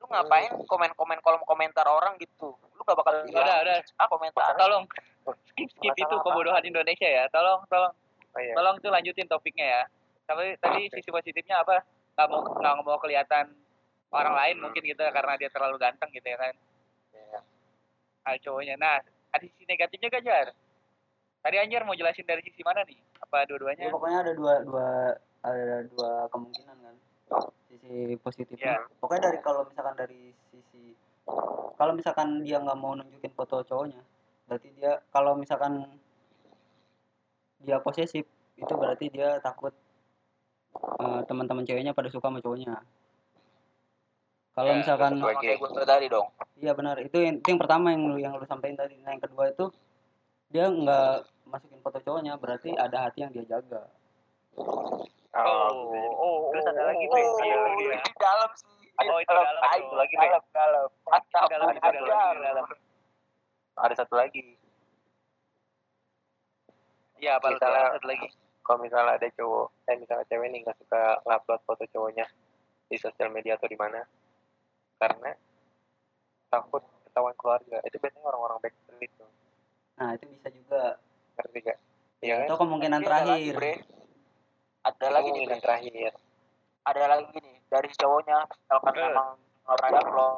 Lu 0.00 0.04
ngapain 0.12 0.52
komen-komen 0.68 1.18
kolom 1.24 1.42
komentar 1.48 1.88
orang 1.88 2.20
gitu? 2.20 2.52
Lu 2.52 2.80
gak 2.84 2.92
bakal 3.00 3.24
Udah, 3.24 3.56
udah. 3.64 3.78
ah 3.96 4.08
komentar. 4.12 4.52
Tolong. 4.60 4.84
Skip 5.48 5.68
skip. 5.72 5.96
Itu 5.96 6.14
kebodohan 6.20 6.60
Indonesia 6.60 7.08
ya. 7.08 7.24
Tolong 7.32 7.64
tolong. 7.72 7.94
Oh 8.34 8.40
iya. 8.42 8.52
tolong 8.52 8.76
tuh 8.84 8.92
lanjutin 8.92 9.24
topiknya 9.24 9.64
ya. 9.64 9.82
Tapi 10.28 10.60
tadi 10.60 10.92
sisi 10.92 11.08
positifnya 11.08 11.64
apa? 11.64 11.80
Nggak 12.18 12.26
mau 12.28 12.40
nggak 12.44 12.74
mau 12.84 12.98
kelihatan 13.00 13.48
orang 14.12 14.34
lain 14.36 14.56
mungkin 14.60 14.82
gitu 14.84 15.00
karena 15.00 15.34
dia 15.40 15.48
terlalu 15.48 15.80
ganteng 15.80 16.12
gitu 16.12 16.28
ya 16.28 16.38
kan. 16.38 16.54
Iya. 17.16 17.40
ah 18.28 18.36
cowoknya. 18.36 18.76
Nah 18.76 19.00
ada 19.34 19.44
sisi 19.50 19.64
negatifnya 19.66 20.08
gak 20.12 20.24
Jar 20.24 20.46
tadi 21.44 21.56
Anjar 21.60 21.84
mau 21.84 21.92
jelasin 21.92 22.24
dari 22.24 22.40
sisi 22.40 22.64
mana 22.64 22.80
nih? 22.88 22.96
Apa 23.20 23.44
dua-duanya? 23.44 23.84
Ya, 23.84 23.92
pokoknya 23.92 24.18
ada 24.24 24.32
dua 24.32 24.54
dua 24.64 24.88
ada 25.44 25.76
dua 25.92 26.10
kemungkinan 26.32 26.76
kan. 26.80 26.96
Sisi 27.68 28.16
positifnya. 28.16 28.80
Iya. 28.80 28.88
pokoknya 28.96 29.28
dari 29.28 29.38
kalau 29.44 29.68
misalkan 29.68 29.94
dari 30.00 30.32
sisi 30.48 30.96
kalau 31.76 31.92
misalkan 31.92 32.40
dia 32.40 32.56
nggak 32.64 32.78
mau 32.80 32.96
nunjukin 32.96 33.32
foto 33.36 33.60
cowoknya 33.64 34.00
berarti 34.44 34.68
dia 34.76 35.00
kalau 35.08 35.32
misalkan 35.36 35.88
dia 37.64 37.80
posesif 37.80 38.28
itu 38.54 38.72
berarti 38.76 39.08
dia 39.08 39.40
takut 39.40 39.72
eh, 40.76 41.20
teman-teman 41.28 41.64
ceweknya 41.64 41.92
pada 41.96 42.08
suka 42.08 42.28
sama 42.28 42.40
cowoknya. 42.40 42.80
Kalau 44.54 44.70
Ya, 44.70 44.78
misalkan 44.78 45.18
kayak 45.18 45.58
gue 45.58 45.82
tadi 45.82 46.06
dong. 46.06 46.30
Iya 46.62 46.78
benar. 46.78 46.94
Itu 47.02 47.18
yang, 47.18 47.42
itu 47.42 47.48
yang 47.50 47.58
pertama 47.58 47.90
yang 47.90 48.06
lu 48.06 48.16
yang 48.22 48.38
lu 48.38 48.46
sampaikan 48.46 48.86
tadi. 48.86 48.94
Nah 49.02 49.10
yang 49.10 49.22
kedua 49.24 49.50
itu 49.50 49.66
dia 50.54 50.70
nggak 50.70 51.26
masukin 51.54 51.78
foto 51.78 51.98
cowoknya 52.02 52.34
berarti 52.34 52.74
ada 52.74 53.06
hati 53.06 53.22
yang 53.22 53.30
dia 53.30 53.46
jaga. 53.46 53.86
Oh, 55.34 55.70
oh 55.94 56.10
oh 56.14 56.36
Terus 56.54 56.66
ada 56.70 56.82
lagi, 56.90 57.04
oh, 57.06 57.14
oh, 57.14 57.38
Iya, 57.42 57.58
iya. 57.74 57.94
ini 57.98 58.12
dalam 58.18 58.50
sih 58.54 58.70
Oh, 58.94 59.18
itu 59.18 59.26
dalam, 59.26 59.62
Ay, 59.66 59.78
itu 59.82 59.94
lagi, 59.98 60.14
dalam 60.14 60.42
dalam 60.54 60.86
mantap 61.02 61.46
dalam, 61.50 61.66
itu 61.74 62.06
dalam, 62.06 62.66
ada 63.74 63.94
satu 63.98 64.14
lagi. 64.14 64.54
Iya, 67.18 67.42
apa 67.42 67.46
Misalnya- 67.50 67.98
satu 67.98 68.06
lagi? 68.06 68.28
Kalau 68.64 68.78
misalnya 68.80 69.18
ada 69.18 69.28
cowok, 69.34 69.66
eh 69.90 69.96
misalnya 69.98 70.24
cewek 70.24 70.48
nih 70.48 70.60
nggak 70.64 70.78
suka 70.78 71.20
ngupload 71.26 71.60
foto 71.66 71.84
cowoknya 71.90 72.24
di 72.88 72.96
sosial 72.96 73.28
media 73.28 73.58
atau 73.58 73.66
di 73.68 73.76
mana, 73.76 74.00
karena 74.96 75.34
takut 76.48 76.80
ketahuan 77.04 77.34
keluarga. 77.36 77.82
Itu 77.84 77.98
biasanya 78.00 78.24
orang-orang 78.24 78.58
backstreet 78.62 79.12
tuh. 79.20 79.28
Nah 80.00 80.14
itu 80.16 80.24
bisa 80.30 80.48
juga. 80.48 80.96
Ngerti 81.34 81.58
gak? 81.60 81.78
Iya 82.20 82.34
kan? 82.36 82.46
Itu 82.46 82.54
kemungkinan 82.56 82.98
Tapi 82.98 83.06
ada 83.06 83.16
lagi, 83.16 83.26
terakhir. 83.26 83.54
Bre. 83.54 83.72
ada 84.82 84.92
Itu 85.00 85.06
lagi 85.08 85.24
nih 85.24 85.32
kemungkinan 85.34 85.50
Bre. 85.52 85.64
terakhir. 85.64 86.12
ada 86.84 87.04
lagi 87.08 87.34
nih 87.34 87.56
dari 87.66 87.90
cowoknya 87.90 88.38
misalkan 88.44 88.92
Eh. 88.92 89.00
memang 89.02 89.28
pernah 89.64 89.90
upload 89.98 90.36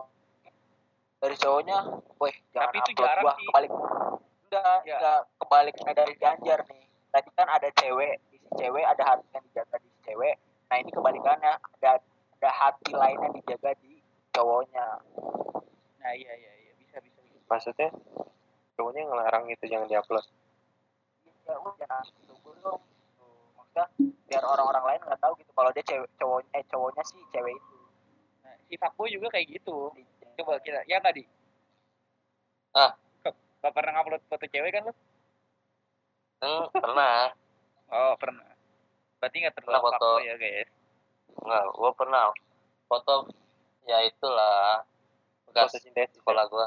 dari 1.19 1.37
cowoknya 1.37 1.79
weh 2.17 2.37
jangan 2.49 2.65
Tapi 2.65 2.77
itu 2.79 2.91
upload 2.93 3.03
jarang 3.03 3.25
gua 3.25 3.35
sih. 3.35 3.47
kebalik 3.47 3.71
enggak 4.47 4.79
Ya. 4.81 4.95
enggak 4.95 5.21
kebaliknya 5.37 5.93
dari 5.93 6.15
Ganjar 6.15 6.61
nih 6.65 6.85
tadi 7.09 7.29
kan 7.33 7.49
ada 7.49 7.69
cewek 7.73 8.15
di 8.25 8.37
si 8.39 8.49
cewek 8.55 8.85
ada 8.85 9.03
hati 9.05 9.27
yang 9.29 9.43
dijaga 9.45 9.77
di 9.77 9.89
si 9.89 9.99
cewek 10.05 10.35
nah 10.67 10.77
ini 10.77 10.91
kebalikannya 10.93 11.53
ada 11.59 11.91
ada 12.33 12.51
hati 12.53 12.91
lain 12.93 13.19
yang 13.21 13.35
dijaga 13.35 13.71
di 13.77 13.93
cowoknya 14.31 14.87
Nah, 15.99 16.15
iya 16.15 16.31
iya 16.31 16.53
iya 16.57 16.73
bisa 16.79 17.03
bisa. 17.03 17.19
bisa. 17.19 17.43
Maksudnya 17.45 17.91
cowoknya 18.73 19.03
ngelarang 19.05 19.51
itu 19.51 19.67
jangan 19.67 19.91
diupload. 19.91 20.23
Ya 21.47 21.55
udah 21.63 21.75
jangan 21.79 22.03
syukur 22.27 22.55
dong 22.61 22.81
Tuh, 23.17 23.31
maksudnya 23.57 23.87
biar 24.27 24.43
orang-orang 24.45 24.85
lain 24.95 25.01
nggak 25.07 25.21
tahu 25.23 25.33
gitu 25.39 25.51
kalau 25.55 25.71
dia 25.71 25.85
cewek 25.87 26.11
cowoknya 26.19 26.51
eh 26.59 26.65
cowoknya 26.67 27.03
sih 27.07 27.21
cewek 27.31 27.55
itu 27.55 27.75
Nah, 28.43 28.55
si 28.67 28.75
fuckboy 28.79 29.11
juga 29.11 29.27
kayak 29.35 29.59
gitu. 29.59 29.91
Coba 30.39 30.63
kita, 30.63 30.87
ya 30.87 31.03
nggak 31.03 31.19
di? 31.19 31.25
Ah. 32.71 32.95
Gak, 33.27 33.73
pernah 33.75 33.99
ngupload 33.99 34.23
foto 34.31 34.47
cewek 34.47 34.71
kan 34.71 34.87
lu? 34.87 34.95
Hmm, 36.39 36.71
pernah. 36.71 37.35
Oh 37.91 38.15
pernah. 38.15 38.47
Berarti 39.19 39.37
nggak 39.43 39.55
terlalu 39.59 39.75
Pernah 39.75 39.83
foto. 39.99 40.11
ya 40.23 40.35
guys. 40.39 40.71
Enggak, 41.43 41.65
gua 41.75 41.91
pernah 41.99 42.23
foto 42.87 43.15
ya 43.91 43.99
itulah 44.07 44.87
bekas 45.51 45.75
Foto 45.75 45.79
sintetis. 45.83 46.15
sekolah 46.23 46.45
gua. 46.47 46.67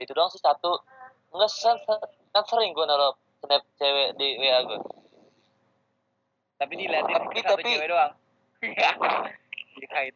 Itu 0.00 0.12
doang 0.16 0.32
sih 0.32 0.40
satu. 0.40 0.80
Enggak 1.36 1.50
sen- 1.52 1.82
sen- 1.84 2.15
kan 2.36 2.44
sering 2.44 2.70
gua 2.70 2.84
naruh 2.84 3.12
snap 3.40 3.62
cewek 3.74 4.08
di 4.20 4.28
WA 4.36 4.60
gua. 4.62 4.78
Tapi 6.56 6.72
dilihatin 6.74 7.16
Tapi- 7.16 7.40
tapi- 7.40 7.64
cewek 7.66 7.88
doang. 7.88 8.12
Dikait. 9.80 10.14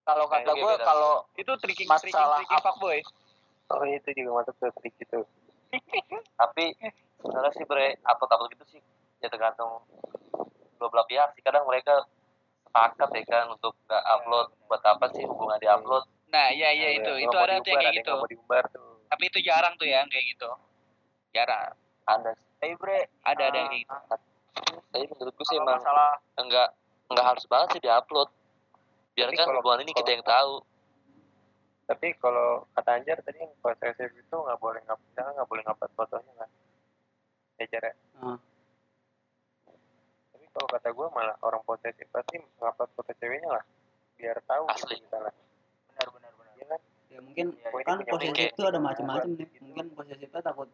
kalau 0.00 0.26
kata 0.26 0.50
gue 0.50 0.72
beda. 0.74 0.82
kalau 0.82 1.22
Itu 1.38 1.54
tricking 1.54 1.86
Masalah 1.86 2.42
tricking 2.42 2.58
apa? 2.58 2.66
fuckboy. 2.66 2.98
Oh 3.70 3.86
itu 3.86 4.10
juga 4.10 4.42
masuk 4.42 4.54
ke 4.58 4.66
trik 4.82 4.94
itu. 4.98 5.20
Tapi 6.40 6.74
sebenarnya 7.22 7.52
sih 7.54 7.62
bre 7.62 7.94
upload 8.02 8.30
upload 8.34 8.50
gitu 8.58 8.64
sih 8.66 8.80
ya 9.22 9.30
tergantung 9.30 9.86
dua 10.82 10.88
belah 10.90 11.06
pihak 11.06 11.30
sih 11.38 11.44
kadang 11.44 11.62
mereka 11.62 12.02
sepakat 12.66 13.06
ya 13.12 13.22
kan 13.22 13.44
untuk 13.54 13.76
nggak 13.86 14.02
upload 14.02 14.48
buat 14.66 14.82
apa 14.82 15.06
sih 15.14 15.22
hubungan 15.22 15.62
di 15.62 15.68
upload 15.70 16.02
Nah, 16.30 16.46
iya 16.50 16.70
iya 16.70 16.88
itu. 16.94 17.12
Itu 17.26 17.34
ada 17.34 17.58
tuh 17.58 17.70
yang 17.70 17.82
kayak 17.82 17.94
gitu. 18.02 18.14
Tapi 19.10 19.22
itu 19.26 19.38
jarang 19.42 19.74
tuh 19.74 19.86
ya 19.86 20.06
kayak 20.06 20.26
gitu. 20.30 20.46
Jarang. 21.30 21.72
ada 22.02 22.30
tapi 22.58 22.74
bre 22.74 23.06
Ada 23.22 23.44
ada 23.44 23.44
eh, 23.46 23.54
yang 23.56 23.68
kayak 23.68 23.82
gitu. 23.82 23.94
tapi 24.88 25.04
menurutku 25.06 25.42
sih 25.46 25.56
emang 25.56 25.78
masalah 25.78 26.18
enggak 26.34 26.68
enggak 27.06 27.26
harus 27.26 27.44
banget 27.46 27.68
sih 27.70 27.80
diupload 27.80 28.28
biarkan 29.12 29.38
kalau- 29.40 29.58
hubungan 29.58 29.80
ini 29.82 29.92
kita 29.92 30.10
yang 30.10 30.24
tahu 30.24 30.54
Tapi 31.82 32.06
kalau 32.16 32.62
kata 32.70 32.90
Anjar 32.94 33.18
tadi 33.18 33.38
yang 33.40 33.50
posesif 33.58 34.10
itu 34.12 34.30
nggak 34.32 34.58
boleh 34.58 34.78
misalnya 34.80 35.34
nggak 35.34 35.48
boleh 35.48 35.62
ngupload 35.64 35.90
fotonya 35.92 36.32
kan. 36.36 36.50
Ya 37.56 37.66
cara. 37.66 37.90
Ah. 38.16 38.38
Tapi 40.30 40.46
kalau 40.48 40.68
kata 40.68 40.88
gue 40.88 41.06
malah 41.10 41.34
orang 41.40 41.58
posesif 41.60 42.06
pasti 42.08 42.38
ngupload 42.56 42.90
foto 42.90 43.10
ceweknya 43.12 43.50
lah, 43.50 43.64
biar 44.14 44.38
tahu 44.40 44.64
Asli. 44.68 44.94
gitu 44.94 45.02
misalnya. 45.04 45.34
benar 45.90 46.06
benar 46.08 46.32
benar 46.32 46.52
Iya 46.54 46.64
kan? 46.68 46.80
Ya 47.08 47.18
mungkin 47.20 47.46
Iya, 47.52 47.68
kan 47.82 47.96
posesif 48.04 48.46
itu 48.48 48.62
ada 48.64 48.78
macam-macam 48.78 49.28
nih. 49.28 49.38
Gitu. 49.44 49.58
Mungkin 49.64 49.86
posesifnya 49.92 50.40
takut 50.40 50.68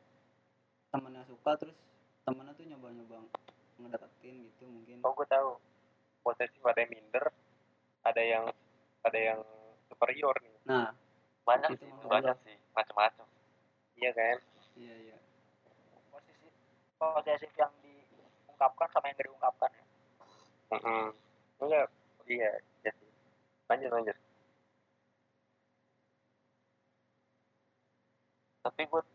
temennya 0.90 1.22
suka 1.26 1.50
terus 1.58 1.76
temennya 2.26 2.52
tuh 2.58 2.64
nyoba-nyoba 2.66 3.18
ngedeketin 3.80 4.34
gitu 4.50 4.64
mungkin. 4.66 4.98
Oh 5.04 5.12
gue 5.12 5.26
tahu. 5.28 5.50
Posesif 6.26 6.58
ada 6.66 6.82
yang 6.82 6.90
minder, 6.90 7.24
ada 8.02 8.22
yang 8.22 8.44
ada 9.06 9.18
yang 9.18 9.40
superior 9.86 10.34
nih. 10.42 10.56
Nah 10.66 10.90
banyak 11.46 11.78
Itu 11.78 11.86
sih 11.86 11.90
banyak 12.10 12.36
sih 12.42 12.56
macam-macam 12.74 13.26
Iya 13.94 14.10
kan? 14.12 14.36
iya 14.76 14.94
iya. 14.98 15.16
posisi 16.10 16.50
posesif 16.98 17.52
yang 17.54 17.70
diungkapkan 17.80 18.88
sama 18.90 19.08
yang 19.08 19.16
gak 19.16 19.26
diungkapkan 19.30 19.70
ya 19.72 19.84
Mm 20.74 21.08
Enggak. 21.62 21.86
Iya. 22.26 22.50
Iya 22.82 22.90
sih. 22.98 23.08
Lanjut 23.70 23.90
lanjut. 23.94 24.16
tapi 28.66 28.82
buat 28.90 29.06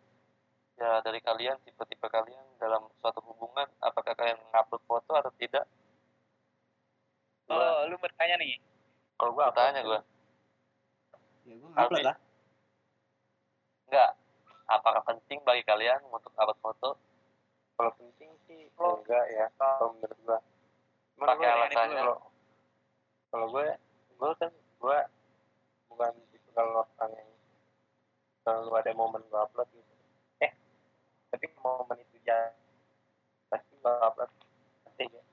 ya 0.82 0.98
dari 1.00 1.20
kalian 1.20 1.62
tipe-tipe 1.62 2.08
kalian 2.08 2.42
dalam 2.58 2.90
suatu 2.96 3.22
hubungan 3.24 3.70
apakah 3.80 4.12
kalian 4.12 4.42
ngupload 4.48 4.82
foto 4.84 5.12
atau 5.14 5.30
tidak 5.36 5.66
Oh, 7.48 7.84
lu 7.84 8.00
bertanya 8.00 8.36
nih. 8.38 8.56
Kalau 9.14 9.32
gue 9.32 9.44
bertanya 9.44 9.84
gue 9.84 10.00
Ya 11.44 11.54
gue 11.54 11.68
ngupload 11.68 11.92
Alfi. 11.92 12.02
lah. 12.02 12.18
enggak 13.84 14.12
apakah 14.66 15.02
penting 15.04 15.44
bagi 15.44 15.62
kalian 15.62 16.00
untuk 16.08 16.32
upload 16.32 16.58
foto 16.58 16.90
Kalau 17.76 17.92
penting 17.94 18.32
sih 18.42 18.72
Kalau- 18.72 18.98
enggak 18.98 19.26
ya. 19.30 19.46
Kalau 19.54 19.94
menurut. 19.94 20.18
Cuman 21.12 21.28
Pakai 21.28 21.44
gua- 21.44 21.56
alasannya. 21.60 22.00
Kalau 22.00 22.18
kalau 23.28 23.46
gue 23.50 23.68
gue 24.12 24.32
kan 24.38 24.52
gue 24.54 24.98
bukan 25.88 26.12
tipe 26.32 26.50
kalau 26.52 26.72
orang 26.90 27.12
yang 27.14 27.30
selalu 28.40 28.72
ada 28.76 28.92
momen 28.94 29.22
gue 29.24 29.40
upload 29.40 29.68
gitu 29.72 29.91
tapi 31.32 31.48
momen 31.58 31.98
itu 31.98 32.18
ya 32.22 32.52
pasti 33.48 33.74
upload 33.80 34.30
pasti 34.84 35.04
ya 35.08 35.24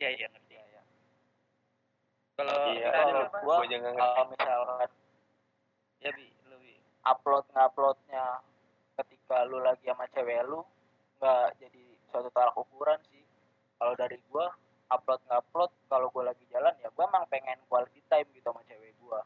Iya 0.00 0.08
iya 0.16 0.26
ngerti. 0.28 0.54
Kalau 2.32 2.56
Iya, 2.72 2.88
tadi 2.88 3.00
kalau 3.04 3.12
lu 3.12 3.20
apa? 3.20 3.38
gua 3.44 3.56
Gua 3.60 3.66
ngerti. 3.68 4.00
kalau 4.00 4.24
misalkan 4.28 4.90
Ya 6.00 6.10
bi, 6.16 6.26
lu 6.48 6.56
bi. 6.56 6.72
upload 7.04 7.44
nguploadnya 7.52 8.24
ketika 8.96 9.44
lu 9.44 9.60
lagi 9.60 9.84
sama 9.84 10.08
cewek 10.08 10.40
lu 10.48 10.64
nggak 11.20 11.52
jadi 11.60 11.84
suatu 12.08 12.32
tolak 12.32 12.56
ukuran 12.56 12.96
sih 13.12 13.20
kalau 13.76 13.92
dari 13.92 14.16
gua 14.32 14.48
upload 14.88 15.20
ngupload 15.28 15.68
kalau 15.86 16.08
gua 16.08 16.32
lagi 16.32 16.48
jalan 16.48 16.72
ya 16.80 16.88
gua 16.96 17.04
emang 17.04 17.28
pengen 17.28 17.60
quality 17.68 18.00
time 18.08 18.24
gitu 18.32 18.48
sama 18.48 18.64
cewek 18.64 18.96
gua 18.98 19.20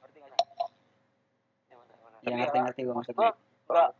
ngerti 0.00 0.16
nggak 0.24 0.40
sih 0.40 0.56
ya 1.68 1.76
Tapi 2.24 2.32
ngerti 2.32 2.56
ya, 2.56 2.62
ngerti 2.64 2.80
gue 2.80 2.94
maksud 2.96 3.12
gua 3.12 3.28
gue 3.28 3.45
nggak 3.66 3.90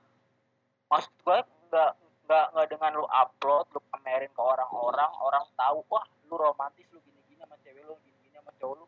maksud 0.91 1.13
gua 1.27 1.39
nggak 1.71 1.91
nggak 2.27 2.47
nggak 2.55 2.67
dengan 2.71 2.93
lu 2.99 3.07
upload 3.07 3.67
lu 3.75 3.81
pamerin 3.91 4.31
ke 4.31 4.43
orang-orang 4.43 5.11
orang 5.23 5.45
tahu 5.59 5.83
wah 5.91 6.07
lu 6.31 6.35
romantis 6.39 6.87
lu 6.95 6.99
gini-gini 7.03 7.39
sama 7.43 7.55
cewek 7.63 7.83
lu 7.87 7.95
gini-gini 8.07 8.35
sama 8.39 8.51
cowok 8.59 8.75
lu 8.83 8.87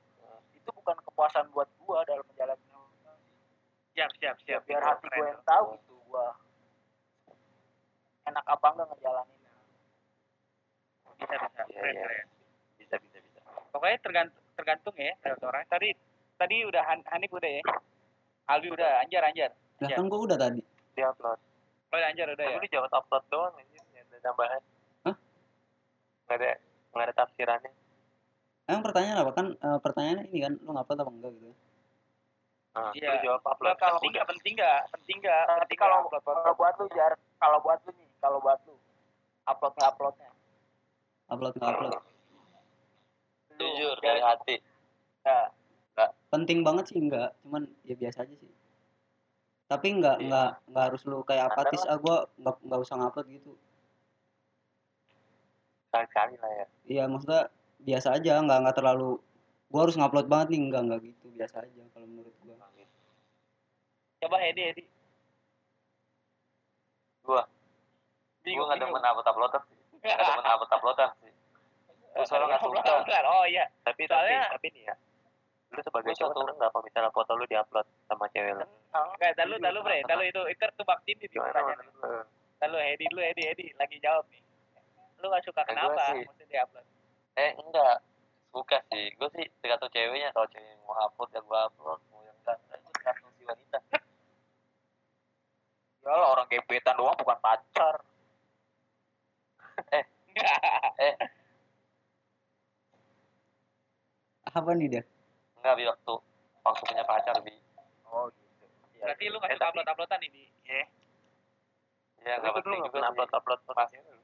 itu 0.54 0.70
bukan 0.74 0.96
kepuasan 1.02 1.46
buat 1.54 1.68
gua 1.82 2.04
dalam 2.04 2.22
menjalani 2.28 2.62
hubungan. 2.70 3.18
Siap 3.94 4.10
siap 4.22 4.36
siap. 4.46 4.62
biar 4.66 4.82
Itu 4.82 4.88
hati 4.90 5.06
keren 5.06 5.18
gue 5.18 5.26
yang 5.32 5.42
tahu 5.46 5.64
gitu 5.74 5.94
gua 6.10 6.26
enak 8.28 8.44
apa 8.44 8.66
enggak 8.76 8.86
ngejalaninnya 8.92 9.54
Bisa 11.18 11.34
bisa. 11.40 11.62
Iya, 11.66 11.80
Keren 11.80 11.96
keren. 11.96 12.26
bisa 12.78 12.94
bisa 13.00 13.18
bisa 13.24 13.40
Pokoknya 13.72 13.98
tergantung 14.04 14.44
tergantung 14.54 14.94
ya 14.98 15.14
orang. 15.42 15.64
Tadi 15.70 15.88
tadi 16.38 16.56
udah 16.62 16.82
Han, 16.86 17.00
Hanif 17.10 17.30
udah 17.34 17.50
ya. 17.50 17.62
Albi 18.48 18.68
udah, 18.72 19.04
Anjar 19.04 19.22
Anjar. 19.28 19.52
Lah 19.78 19.88
Iya. 19.90 19.96
kan 19.98 20.04
gue 20.10 20.18
udah 20.18 20.38
tadi. 20.38 20.60
Di 20.94 21.02
upload. 21.06 21.38
Oh 21.88 21.96
udah 21.96 22.08
Anjar 22.12 22.26
udah 22.34 22.44
ya. 22.44 22.50
tapi 22.58 22.66
lu 22.66 22.68
jawab 22.74 22.92
upload 22.92 23.24
doang 23.30 23.54
anjir. 23.54 23.82
Nggak 23.94 24.04
ada 24.10 24.18
tambahan. 24.20 24.62
Hah? 25.06 25.16
nggak 26.26 26.36
ada 26.36 26.50
nggak 26.92 27.04
ada 27.06 27.14
tafsirannya. 27.14 27.72
Emang 28.68 28.82
pertanyaan 28.84 29.18
apa? 29.22 29.30
Kan 29.32 29.46
eh, 29.54 29.78
pertanyaannya 29.80 30.24
ini 30.28 30.38
kan 30.42 30.52
lu 30.60 30.70
ngupload 30.74 30.98
apa 31.00 31.10
enggak 31.14 31.32
gitu 31.38 31.50
nah, 32.74 32.90
Iya. 32.94 33.08
lu 33.08 33.18
jawab 33.24 33.42
upload. 33.46 33.74
Nggak, 33.78 33.90
penting 33.94 34.10
nggak? 34.12 34.26
penting 34.26 34.52
nggak? 34.58 34.80
Penting 34.92 35.16
nggak? 35.22 35.42
Tapi 35.46 35.58
penting 35.62 35.78
kalau 35.78 35.96
nggak 35.96 36.20
upload? 36.20 36.22
kalau 36.26 36.42
foto. 36.42 36.58
buat 36.58 36.74
lu 36.78 36.86
jar. 36.92 37.12
Kalau 37.38 37.58
buat 37.62 37.78
lu 37.86 37.90
nih 37.94 38.08
kalau 38.18 38.38
buat 38.42 38.58
lu. 38.66 38.74
Upload 39.48 39.72
nggak 39.78 39.90
uploadnya 39.94 40.30
upload 41.28 41.54
nggak 41.60 41.72
upload. 41.76 41.92
Jujur. 43.58 43.96
Dari 44.00 44.20
ya, 44.22 44.26
hati. 44.32 44.56
Ya, 45.28 45.40
penting 46.28 46.62
banget 46.62 46.92
sih 46.92 46.98
enggak 47.00 47.34
cuman 47.42 47.66
ya 47.82 47.96
biasa 47.98 48.22
aja 48.22 48.34
sih 48.36 48.50
tapi 49.68 49.86
enggak 49.92 50.16
Iya. 50.16 50.24
enggak 50.24 50.48
enggak 50.66 50.84
harus 50.88 51.02
lu 51.04 51.18
kayak 51.22 51.44
apatis 51.52 51.82
ah 51.84 51.96
gue 51.96 52.16
enggak 52.40 52.56
enggak 52.64 52.80
usah 52.80 52.94
ngupload 52.96 53.26
gitu. 53.28 53.52
Sekali 55.88 56.34
lah 56.36 56.50
ya. 56.52 56.66
Iya 56.84 57.04
maksudnya 57.04 57.42
biasa 57.78 58.08
aja 58.16 58.32
enggak 58.40 58.58
enggak 58.60 58.76
terlalu 58.76 59.20
gua 59.68 59.80
harus 59.84 59.96
ngupload 59.96 60.26
banget 60.26 60.48
nih. 60.52 60.60
Enggak 60.64 60.82
enggak 60.84 61.00
gitu 61.04 61.26
biasa 61.30 61.56
aja 61.62 61.82
kalau 61.92 62.06
menurut 62.08 62.34
gua. 62.40 62.56
Coba 64.18 64.36
Edi 64.42 64.62
Edi. 64.66 64.82
Gua? 67.22 67.44
Bingung, 68.42 68.64
gue 68.64 68.68
nggak 68.72 68.80
demen 68.80 69.04
upload 69.04 69.26
uploadan 69.26 69.62
sih. 69.68 69.76
Nggak 70.00 70.16
demen 70.16 70.46
upload 70.48 70.70
uploadan 70.72 71.10
sih. 71.20 71.32
Gua 72.16 72.24
soalnya 72.24 72.56
nggak 72.56 72.62
suka. 72.64 73.18
Oh 73.28 73.44
iya. 73.44 73.64
tapi 73.84 74.08
Soalnya- 74.08 74.48
tapi 74.48 74.68
tapi 74.68 74.68
nih 74.74 74.82
ya 74.88 74.94
lu 75.68 75.80
sebagai 75.84 76.16
cowok 76.16 76.32
seneng 76.34 76.56
nggak 76.56 76.70
kalau 76.72 76.84
misalnya 76.84 77.10
foto 77.12 77.32
lu 77.36 77.44
diupload 77.44 77.86
sama 78.08 78.24
cewek 78.32 78.52
lu? 78.56 78.64
Enggak, 78.90 79.32
tahu 79.36 79.54
tahu 79.58 79.78
bre, 79.84 79.98
tahu 80.08 80.22
itu 80.24 80.40
itu 80.48 80.64
tebak 80.74 80.98
tim 81.04 81.16
di 81.20 81.26
gimana 81.28 81.52
pertanyaan. 81.52 81.84
lu? 81.84 82.20
Tahu 82.58 82.74
Edi 82.80 83.04
lu 83.12 83.20
Edi 83.20 83.42
Edi 83.44 83.64
lagi 83.76 83.96
jawab 84.00 84.24
nih. 84.32 84.40
Lu 85.18 85.26
gak 85.28 85.44
suka 85.44 85.60
Eh, 85.62 85.66
kenapa? 85.68 86.02
Mesti 86.16 86.44
diupload. 86.46 86.84
eh 87.36 87.52
enggak. 87.54 87.96
Suka 88.48 88.78
sih. 88.88 89.12
Gue 89.14 89.28
sih 89.36 89.44
tergantung 89.60 89.92
ceweknya. 89.92 90.32
Kalau 90.32 90.48
cewek 90.48 90.64
yang 90.64 90.80
mau 90.82 90.96
upload 90.98 91.30
ya 91.30 91.40
gue 91.44 91.58
upload. 91.68 92.00
Mau 92.08 92.20
yang 92.24 92.36
enggak 92.40 92.56
tergantung 92.64 93.30
si 93.36 93.42
wanita. 93.44 93.78
Ya 96.00 96.12
lah 96.14 96.28
orang 96.32 96.48
gebetan 96.48 96.96
doang 96.96 97.12
bukan 97.14 97.38
pacar. 97.38 97.94
Eh. 100.98 101.14
Apa 104.48 104.72
nih 104.72 104.88
dia 104.88 105.02
enggak 105.58 105.74
bi 105.74 105.84
waktu 105.84 106.14
waktu 106.62 106.82
punya 106.84 107.04
pacar 107.04 107.36
bi. 107.40 107.54
Oh 108.06 108.26
gitu. 108.28 108.64
Ya, 108.96 109.00
Berarti 109.04 109.24
lu 109.28 109.36
gak 109.38 109.50
Eh, 109.50 109.54
suka 109.54 109.64
tapi- 109.64 109.70
upload 109.74 109.88
uploadan 109.88 110.20
ini. 110.24 110.44
Ya. 110.64 110.84
ya 112.18 112.34
Tapi 112.36 112.38
enggak 112.38 112.50
lu 112.50 112.56
penting 112.56 112.78
nggak 112.78 112.90
juga 112.90 113.00
sih. 113.00 113.08
upload 113.10 113.30
upload 113.32 113.60
Mas. 113.68 113.90
lu? 113.94 114.16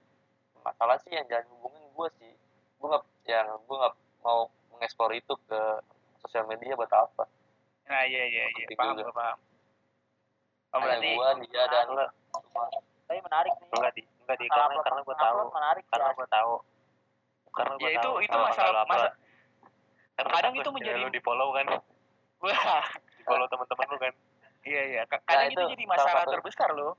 Masalah 0.64 0.96
sih 0.98 1.10
yang 1.12 1.26
jangan 1.28 1.46
hubungin 1.52 1.84
gue 1.92 2.08
sih. 2.18 2.32
Gue 2.80 2.88
nggak 2.88 3.04
yang 3.24 3.46
gue 3.58 3.76
nggak 3.76 3.94
mau 4.20 4.40
mengekspor 4.72 5.10
itu 5.12 5.34
ke 5.44 5.60
sosial 6.18 6.48
media 6.48 6.72
buat 6.74 6.88
apa. 6.88 7.24
Nah, 7.84 8.00
iya 8.08 8.24
iya 8.24 8.44
iya, 8.48 8.64
paham 8.72 8.96
gua 8.96 9.12
paham. 9.12 9.38
Oh, 10.72 10.78
berarti 10.80 11.06
gue 11.12 11.28
dia 11.46 11.62
dan 11.68 11.84
enggak 11.86 12.10
tapi 13.04 13.20
menarik 13.20 13.52
nih. 13.60 13.68
Enggak 13.70 13.92
di. 13.92 14.02
Enggak 14.24 14.36
di. 14.40 14.46
Karena 14.48 14.80
karena 14.80 15.00
gue 15.04 15.16
tahu. 15.20 15.38
menarik 15.52 15.84
karena 15.92 16.08
ya. 16.08 16.16
gue 16.16 16.28
tahu. 16.32 16.54
Karena 17.54 17.74
gue 17.76 17.84
ya 17.84 17.90
itu 17.92 18.00
tahu 18.02 18.16
itu 18.24 18.32
kalau 18.32 18.46
masalah 18.48 18.64
kalau 18.66 18.80
upload, 18.82 18.98
masa 18.98 19.06
kan 19.06 19.12
kadang 20.16 20.54
itu 20.54 20.70
menjadi- 20.70 21.00
lu 21.00 21.10
di 21.10 21.20
follow 21.20 21.50
kan? 21.50 21.66
Wah, 22.40 22.84
di 23.10 23.22
follow 23.22 23.46
teman-teman 23.48 23.86
lu 23.88 23.98
kan? 23.98 24.14
Iya 24.64 24.82
iya. 24.86 25.02
Ka- 25.04 25.20
Kadang 25.22 25.44
Nah, 25.44 25.52
itu 25.52 25.60
itu 25.60 25.72
jadi 25.74 25.84
salah 25.84 25.96
masalah 25.98 26.22
satu. 26.24 26.32
terbesar 26.38 26.68
loh. 26.72 26.92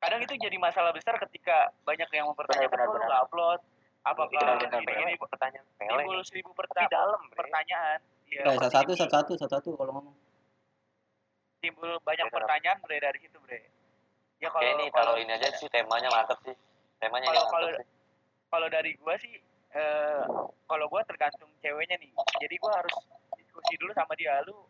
Kadang 0.00 0.20
itu 0.20 0.34
jadi 0.34 0.56
masalah 0.56 0.90
besar 0.90 1.14
ketika 1.18 1.56
banyak 1.84 2.08
yang 2.10 2.26
mempertanyakan 2.26 2.72
Benar, 2.72 2.86
lu 2.86 2.92
benar, 2.96 3.06
nggak 3.06 3.22
upload? 3.24 3.60
Apakah 4.00 4.32
benar, 4.32 4.56
ini 4.56 4.80
benar, 4.80 5.00
ini 5.04 5.14
pertanyaan 5.14 5.66
timbul 5.76 6.20
seribu 6.24 6.50
tapi 6.50 6.60
perta- 6.64 6.88
dalam 6.88 7.20
pertanyaan. 7.30 7.98
Iya, 8.24 8.42
kayak 8.48 8.72
satu 8.72 8.92
satu 8.92 8.92
satu 8.96 9.32
satu 9.36 9.52
satu 9.52 9.68
kalau 9.76 9.92
ngomong. 9.92 10.16
Timbul 11.60 12.00
banyak 12.00 12.26
pertanyaan 12.32 12.78
bre 12.80 12.96
dari 12.96 13.18
situ 13.20 13.36
bre. 13.38 13.60
Ya 14.40 14.48
kalau 14.48 14.64
ini 14.64 14.84
kalau 14.88 15.12
kalau 15.12 15.14
ini 15.20 15.32
aja 15.36 15.52
sih 15.52 15.68
temanya 15.68 16.08
mantep 16.08 16.40
sih. 16.40 16.56
Temanya 16.96 17.28
Kalau- 17.28 17.48
kalau- 17.52 17.84
kalau 18.48 18.68
dari 18.68 18.96
gua 18.96 19.14
sih 19.20 19.36
eh 19.70 20.22
kalau 20.66 20.86
gua 20.90 21.02
tergantung 21.06 21.50
ceweknya 21.62 21.96
nih. 22.02 22.10
Jadi 22.42 22.54
gua 22.58 22.74
harus 22.82 22.94
diskusi 23.38 23.74
dulu 23.78 23.94
sama 23.94 24.14
dia. 24.18 24.42
Lu 24.46 24.66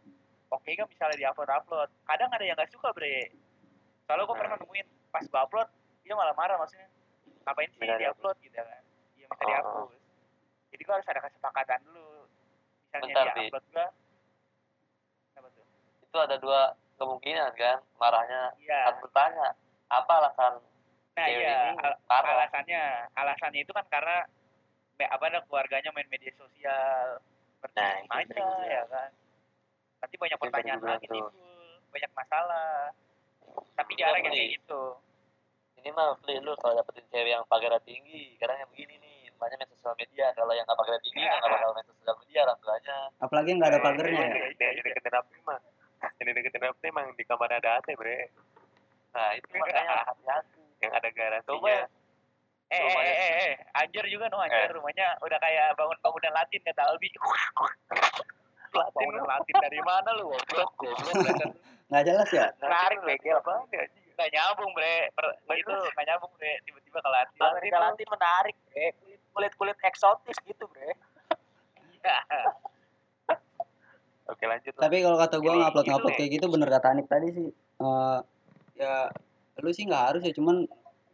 oke 0.52 0.68
gak 0.76 0.88
misalnya 0.88 1.16
di 1.16 1.24
upload 1.24 1.50
upload? 1.50 1.88
Kadang 2.04 2.30
ada 2.32 2.44
yang 2.44 2.56
gak 2.56 2.72
suka 2.72 2.92
bre. 2.92 3.32
Soalnya 4.04 4.24
gua 4.28 4.36
pernah 4.36 4.56
nemuin 4.60 4.86
pas 5.08 5.24
gua 5.28 5.48
upload 5.48 5.68
dia 6.04 6.14
malah 6.16 6.34
marah 6.36 6.56
maksudnya 6.60 6.88
ngapain 7.48 7.70
sih 7.72 7.86
di 7.86 8.06
upload? 8.08 8.36
Gitu 8.44 8.56
kan. 8.60 8.82
Iya 9.16 9.26
minta 9.28 9.40
Oh, 9.40 9.48
dihapus 9.48 10.00
jadi 10.70 10.82
gua 10.86 10.94
harus 10.96 11.08
ada 11.10 11.20
kesepakatan 11.26 11.80
dulu. 11.82 12.08
Misalnya 12.90 13.04
Bentar, 13.04 13.24
dia 13.26 13.34
Bi. 13.34 13.44
upload 13.50 13.64
apa 15.30 15.48
tuh? 15.54 15.64
Itu 16.06 16.18
ada 16.18 16.36
dua 16.38 16.60
kemungkinan 16.98 17.50
kan? 17.54 17.78
Marahnya 17.98 18.42
iya. 18.60 18.90
harus 18.90 18.98
bertanya 19.04 19.46
apa 19.90 20.12
alasan 20.22 20.54
nah 21.18 21.26
iya 21.26 21.74
ini 21.74 21.82
al- 21.82 22.00
alasannya. 22.06 22.82
Alasannya 23.18 23.60
itu 23.66 23.72
kan 23.74 23.82
karena 23.90 24.24
apa 25.08 25.24
ada 25.30 25.40
keluarganya 25.48 25.90
main 25.94 26.08
media 26.10 26.32
sosial 26.36 27.22
seperti 27.56 27.76
Nah, 27.80 28.20
itu 28.20 28.34
aja 28.36 28.44
ya 28.68 28.82
kan. 28.88 29.10
Nanti 30.00 30.14
banyak 30.16 30.36
Itu 30.36 30.44
pertanyaan 30.48 30.80
lagi 30.84 31.06
tuh. 31.08 31.14
timbul 31.16 31.32
banyak 31.90 32.12
masalah. 32.12 32.92
Tapi 33.76 33.92
Iya, 33.96 34.00
jarang 34.12 34.22
yang 34.24 34.34
kayak 34.34 34.50
gitu. 34.60 34.82
Ini 35.80 35.88
mah 35.96 36.12
Fli, 36.20 36.36
lu 36.44 36.52
kalau 36.60 36.76
dapetin 36.76 37.04
cewek 37.08 37.32
yang 37.32 37.44
pagarnya 37.48 37.80
tinggi 37.88 38.36
karena 38.36 38.60
yang 38.60 38.68
begini 38.68 38.94
nih 39.00 39.16
namanya 39.32 39.56
main 39.64 39.70
sosial 39.72 39.94
media. 39.96 40.26
Kalau 40.36 40.52
yang 40.52 40.64
nggak 40.68 40.76
pagarnya 40.76 41.02
tinggi 41.04 41.20
nggak 41.24 41.50
bakal 41.50 41.70
main 41.72 41.86
sosial 41.88 42.14
media 42.20 42.40
orang 42.44 42.58
tuanya. 42.60 42.96
Apalagi 43.20 43.48
yang 43.48 43.58
nggak 43.60 43.72
ada 43.72 43.80
pagernya 43.80 44.24
ya 44.60 44.68
yang 44.76 44.84
deketin 44.84 45.14
April 45.16 45.40
mah. 45.48 45.60
Yang 46.20 46.32
deketin 46.36 46.62
April 46.68 46.88
emang 46.92 47.06
di 47.16 47.24
kamarnya 47.24 47.58
ada 47.64 47.70
AC 47.80 47.88
bre. 47.96 48.18
Nah 49.16 49.28
itu 49.36 49.46
makanya 49.56 49.94
hati-hati. 50.04 50.62
Yang 50.80 50.92
ada 50.96 51.08
coba 51.08 51.16
garansinya 51.16 51.76
eh 52.70 52.78
eh 52.78 52.94
eh, 52.94 53.16
eh, 53.18 53.32
eh. 53.50 53.54
anjir 53.82 54.06
juga 54.06 54.30
no 54.30 54.38
anjir. 54.38 54.70
Rumahnya 54.70 55.18
udah 55.26 55.38
kayak 55.42 55.74
bangun 55.74 55.98
bangunan 55.98 56.32
Latin 56.38 56.62
kata 56.62 56.82
Albi. 56.86 57.10
Bangunan 58.70 59.26
Latin 59.26 59.56
dari 59.58 59.80
mana 59.82 60.14
lu 60.14 60.30
goblok? 60.30 60.70
Goblok 60.78 61.14
nggak 61.90 62.04
jelas 62.06 62.30
ya? 62.30 62.46
Menarik 62.62 63.02
begel 63.02 63.42
apa 63.42 63.66
enggak 63.66 63.90
nggak 64.14 64.28
nyambung 64.30 64.70
bre. 64.78 65.10
Per- 65.18 65.38
itu 65.58 65.72
nggak 65.74 66.06
nyambung 66.06 66.30
bre. 66.38 66.52
Tiba-tiba 66.62 66.98
ke 67.02 67.10
Latin. 67.10 67.40
Latin 67.42 67.74
Latin 67.74 68.08
menarik 68.14 68.56
bre. 68.70 68.86
Kulit 69.34 69.52
kulit 69.58 69.74
eksotis 69.82 70.38
gitu 70.46 70.70
bre. 70.70 70.94
Iya. 71.98 72.18
oke 74.30 74.46
lanjut 74.46 74.70
tapi 74.78 75.02
kalau 75.02 75.18
kata 75.18 75.42
gua 75.42 75.58
Ini- 75.58 75.62
ngupload 75.66 75.86
ngupload 75.90 76.12
nih. 76.14 76.18
kayak 76.22 76.30
gitu 76.38 76.46
bener 76.46 76.68
kata 76.70 76.86
Anik 76.94 77.10
tadi 77.10 77.28
sih. 77.34 77.50
Eh, 77.82 78.18
ya 78.78 79.10
lu 79.58 79.74
sih 79.74 79.82
nggak 79.90 80.04
harus 80.14 80.22
ya 80.22 80.30
cuman 80.32 80.70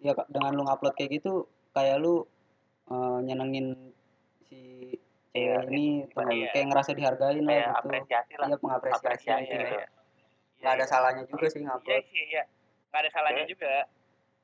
ya 0.06 0.12
dengan 0.30 0.52
lu 0.54 0.62
ngupload 0.64 0.94
kayak 0.94 1.10
gitu 1.18 1.50
kayak 1.74 1.98
lu 1.98 2.22
eh, 2.90 3.18
nyenengin 3.26 3.74
si 4.46 4.60
cewek 5.34 5.68
Iya, 5.68 5.68
ini 5.68 5.84
teman 6.16 6.32
iya. 6.32 6.48
kayak 6.54 6.66
ngerasa 6.72 6.90
dihargain 6.96 7.44
lah 7.44 7.52
kayak 7.52 7.66
gitu 7.66 7.76
apresiasi 7.82 8.32
lah 8.40 8.46
iya 8.48 8.56
pengapresiasi 8.56 9.04
apresiasi 9.04 9.52
gitu 9.52 9.64
gitu. 9.66 9.76
ya 9.76 9.86
nggak 10.56 10.72
ada 10.80 10.86
salahnya 10.88 11.24
juga 11.28 11.46
sih 11.52 11.60
Iya 11.60 11.68
ngupload 11.68 12.04
sih, 12.08 12.22
iya. 12.32 12.42
Nggak 12.88 13.00
ada 13.04 13.10
salahnya 13.12 13.44
Oke. 13.44 13.52
juga. 13.52 13.72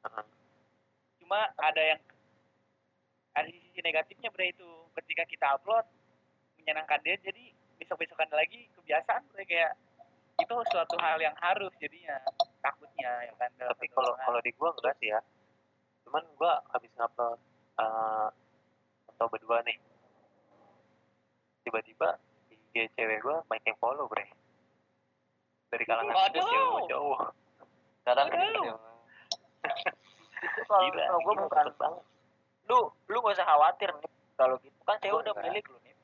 Heeh. 0.04 0.24
Cuma 1.24 1.40
ada 1.56 1.82
yang 1.82 2.00
ada 3.32 3.48
sisi 3.48 3.80
negatifnya 3.80 4.28
bre 4.28 4.52
itu. 4.52 4.70
Ketika 4.92 5.24
kita 5.24 5.46
upload 5.56 5.88
menyenangkan 6.60 7.00
dia 7.00 7.16
jadi 7.24 7.44
besok-besokan 7.80 8.28
lagi 8.30 8.68
kebiasaan 8.76 9.24
bre 9.32 9.42
kayak 9.48 9.72
itu 10.36 10.54
suatu 10.68 10.96
hal 11.00 11.18
yang 11.20 11.34
harus 11.40 11.72
jadinya 11.80 12.16
takutnya 12.64 13.10
ya 13.28 13.32
kan 13.36 13.50
tapi 13.58 13.86
kalau 13.92 14.16
kalau 14.16 14.40
di 14.40 14.50
gua 14.56 14.72
enggak 14.74 14.94
sih 14.98 15.12
ya 15.12 15.20
cuman 16.12 16.28
gua 16.36 16.60
habis 16.76 16.92
ngupload 16.92 17.40
eh 17.80 18.28
atau 19.16 19.26
berdua 19.32 19.64
nih. 19.64 19.80
Tiba-tiba 21.64 22.20
IG 22.52 22.92
cewek 22.92 23.24
gua 23.24 23.40
banyak 23.48 23.72
yang 23.72 23.80
follow 23.80 24.04
bre. 24.12 24.28
Dari 25.72 25.88
kalangan 25.88 26.12
Waduh. 26.12 26.44
cewek 26.44 26.84
cowok. 26.92 27.20
Sekarang 28.04 28.28
Waduh. 28.28 28.76
itu 30.42 30.60
kalau 30.68 30.84
gila 30.92 31.04
gue 31.16 31.34
bukan 31.48 31.66
banget. 31.80 32.04
Lu 32.68 32.78
lu 33.08 33.16
gak 33.24 33.40
usah 33.40 33.48
khawatir 33.48 33.88
nih. 33.88 34.12
Kalau 34.36 34.60
gitu 34.60 34.80
kan 34.84 35.00
cewek 35.00 35.16
udah 35.16 35.34
milik 35.40 35.64
lu 35.64 35.80
nih. 35.80 35.96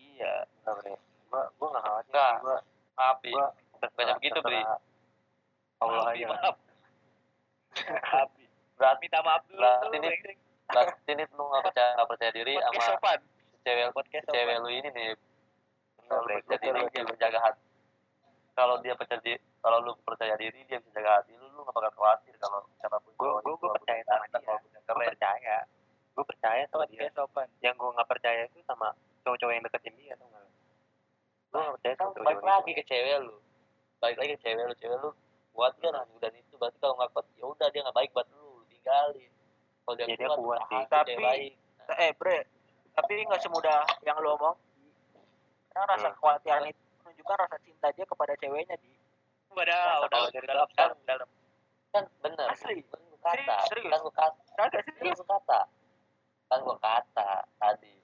Iya 0.00 0.48
enggak 0.64 0.74
bre. 0.80 0.92
Gua 1.28 1.42
gua 1.60 1.66
enggak 1.76 1.84
khawatir 1.84 2.08
Enggak. 2.16 2.32
sih, 2.40 2.40
gua. 2.40 3.46
Gua 3.76 3.88
banyak 4.00 4.16
begitu 4.16 4.38
bri 4.40 4.56
terserah. 4.64 4.80
Allah 5.76 6.04
Maaf, 6.08 6.16
maaf. 6.24 6.56
Maaf. 7.76 8.28
berarti 8.76 9.04
Minta 9.08 9.20
maaf 9.24 9.42
dulu. 9.48 9.60
Berarti 9.60 9.98
brengsek. 9.98 10.36
berarti 10.66 11.10
nih 11.14 11.26
lu 11.32 11.44
nggak 11.46 11.62
percaya 11.64 11.90
nggak 11.96 12.08
percaya 12.10 12.30
diri 12.34 12.54
sama 12.60 12.80
sopan. 12.84 13.20
cewek 13.66 13.86
Podcast 13.90 14.26
cewek 14.30 14.56
lu 14.62 14.68
ini 14.70 14.88
nih. 14.92 15.08
Kalau 16.06 16.22
percaya 16.22 16.58
diri 16.60 16.80
dia 16.92 17.02
bisa 17.02 17.18
jaga 17.18 17.38
hati. 17.42 17.62
Kalau 18.56 18.74
dia 18.80 18.94
percaya 18.94 19.20
diri 19.20 19.38
kalau 19.60 19.78
lu 19.82 19.92
percaya 20.06 20.34
diri 20.38 20.60
dia 20.68 20.78
bisa 20.78 20.92
jaga 21.00 21.10
hati 21.20 21.32
lu 21.34 21.46
lu 21.50 21.60
nggak 21.64 21.74
bakal 21.74 21.92
khawatir 21.98 22.34
kalau 22.38 22.60
siapa 22.78 22.96
pun 23.02 23.12
gua- 23.18 23.40
gua 23.42 23.56
walaupun 23.56 23.70
percaya 23.80 24.02
sama 24.06 24.24
dia. 24.28 24.56
keren 24.86 25.08
percaya. 25.10 25.56
Gua 26.14 26.24
percaya. 26.24 26.62
Sama 26.70 26.84
dia. 26.86 27.08
sopan. 27.10 27.48
yang 27.64 27.74
gua 27.74 27.90
nggak 27.96 28.08
percaya 28.08 28.40
itu 28.46 28.58
sama 28.62 28.88
cowok-cowok 29.26 29.52
yang 29.56 29.64
deketin 29.66 29.94
dia 29.98 30.14
tau 30.14 30.28
nggak? 30.30 30.46
Gua 31.50 31.58
nggak 31.64 31.74
percaya 31.80 31.94
sama 31.98 32.10
balik 32.12 32.22
cowok-cowok 32.22 32.46
lagi 32.54 32.72
ke 32.76 32.84
cewek 32.86 33.16
lu. 33.24 33.36
Balik 33.98 34.16
lagi 34.20 34.30
ke 34.36 34.40
cewek 34.44 34.64
lu. 34.68 34.74
Cewek 34.78 34.98
lu 35.02 35.10
kuat 35.56 35.72
kan 35.80 35.92
dan 36.20 36.32
itu. 36.36 36.54
Berarti 36.60 36.78
kalau 36.78 36.94
nggak 37.00 37.10
kuat 37.16 37.26
ya 37.34 37.44
udah 37.48 37.68
dia 37.72 37.80
nggak 37.82 37.96
baik 37.96 38.10
buat 38.14 38.28
lu 38.30 38.45
tinggalin 38.86 39.30
kalau 39.82 39.94
dia, 39.98 40.06
Ya, 40.06 40.14
dia 40.14 40.28
kuat, 40.30 40.38
kuat 40.38 40.60
sih. 40.70 40.82
Tapi- 40.86 41.08
cewek 41.10 41.22
baik 41.26 41.52
eh 41.98 42.10
bre 42.14 42.38
tapi 42.94 43.12
nggak 43.22 43.40
semudah 43.42 43.82
yang 44.06 44.16
lu 44.22 44.30
omong 44.34 44.56
karena 45.70 45.84
rasa 45.90 46.08
Hmm. 46.08 46.14
kekhawatiran 46.16 46.62
itu 46.70 46.80
menunjukkan 47.02 47.36
rasa 47.36 47.56
cinta 47.60 47.86
dia 47.92 48.06
kepada 48.08 48.32
ceweknya 48.40 48.76
di. 48.80 48.90
Wadah, 49.52 50.08
udah 50.08 50.20
dari 50.32 50.46
dalam 50.48 50.64
belakang. 50.66 50.96
dalam 50.96 50.98
dalam. 51.04 51.28
kan 51.92 52.04
bener. 52.24 52.46
Asli. 52.48 52.80
kan 52.82 53.00
gua 53.04 53.18
kata 53.20 53.56
Serius, 53.68 53.90
kan 53.92 54.00
gua 54.00 54.14
kata. 54.14 54.40
Kagak 54.56 54.80
kan 54.80 54.94
serius. 54.96 55.18
Gua 55.20 55.28
kata. 55.36 55.60
Kan 56.48 56.58
gua 56.64 56.76
kata 56.80 57.30
tadi. 57.60 57.94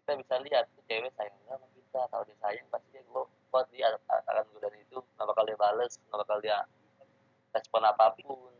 Kita 0.00 0.12
bisa 0.16 0.34
lihat 0.40 0.64
tuh 0.72 0.82
cewek 0.88 1.12
sayang 1.12 1.36
sama 1.44 1.66
kita. 1.72 2.00
Kalau 2.08 2.24
dia 2.24 2.36
sayang 2.40 2.66
pasti 2.72 2.88
dia 2.88 3.02
gua 3.04 3.22
kuat 3.52 3.66
dia. 3.68 3.92
Akan 4.08 4.48
godaan 4.50 4.74
itu 4.76 4.96
nggak 4.96 5.26
bakal 5.28 5.44
dia 5.44 5.58
bales 5.60 5.92
nggak 6.00 6.18
bakal 6.24 6.38
dia 6.40 6.56
respon 7.52 7.82
apa 7.84 8.16
pun 8.18 8.50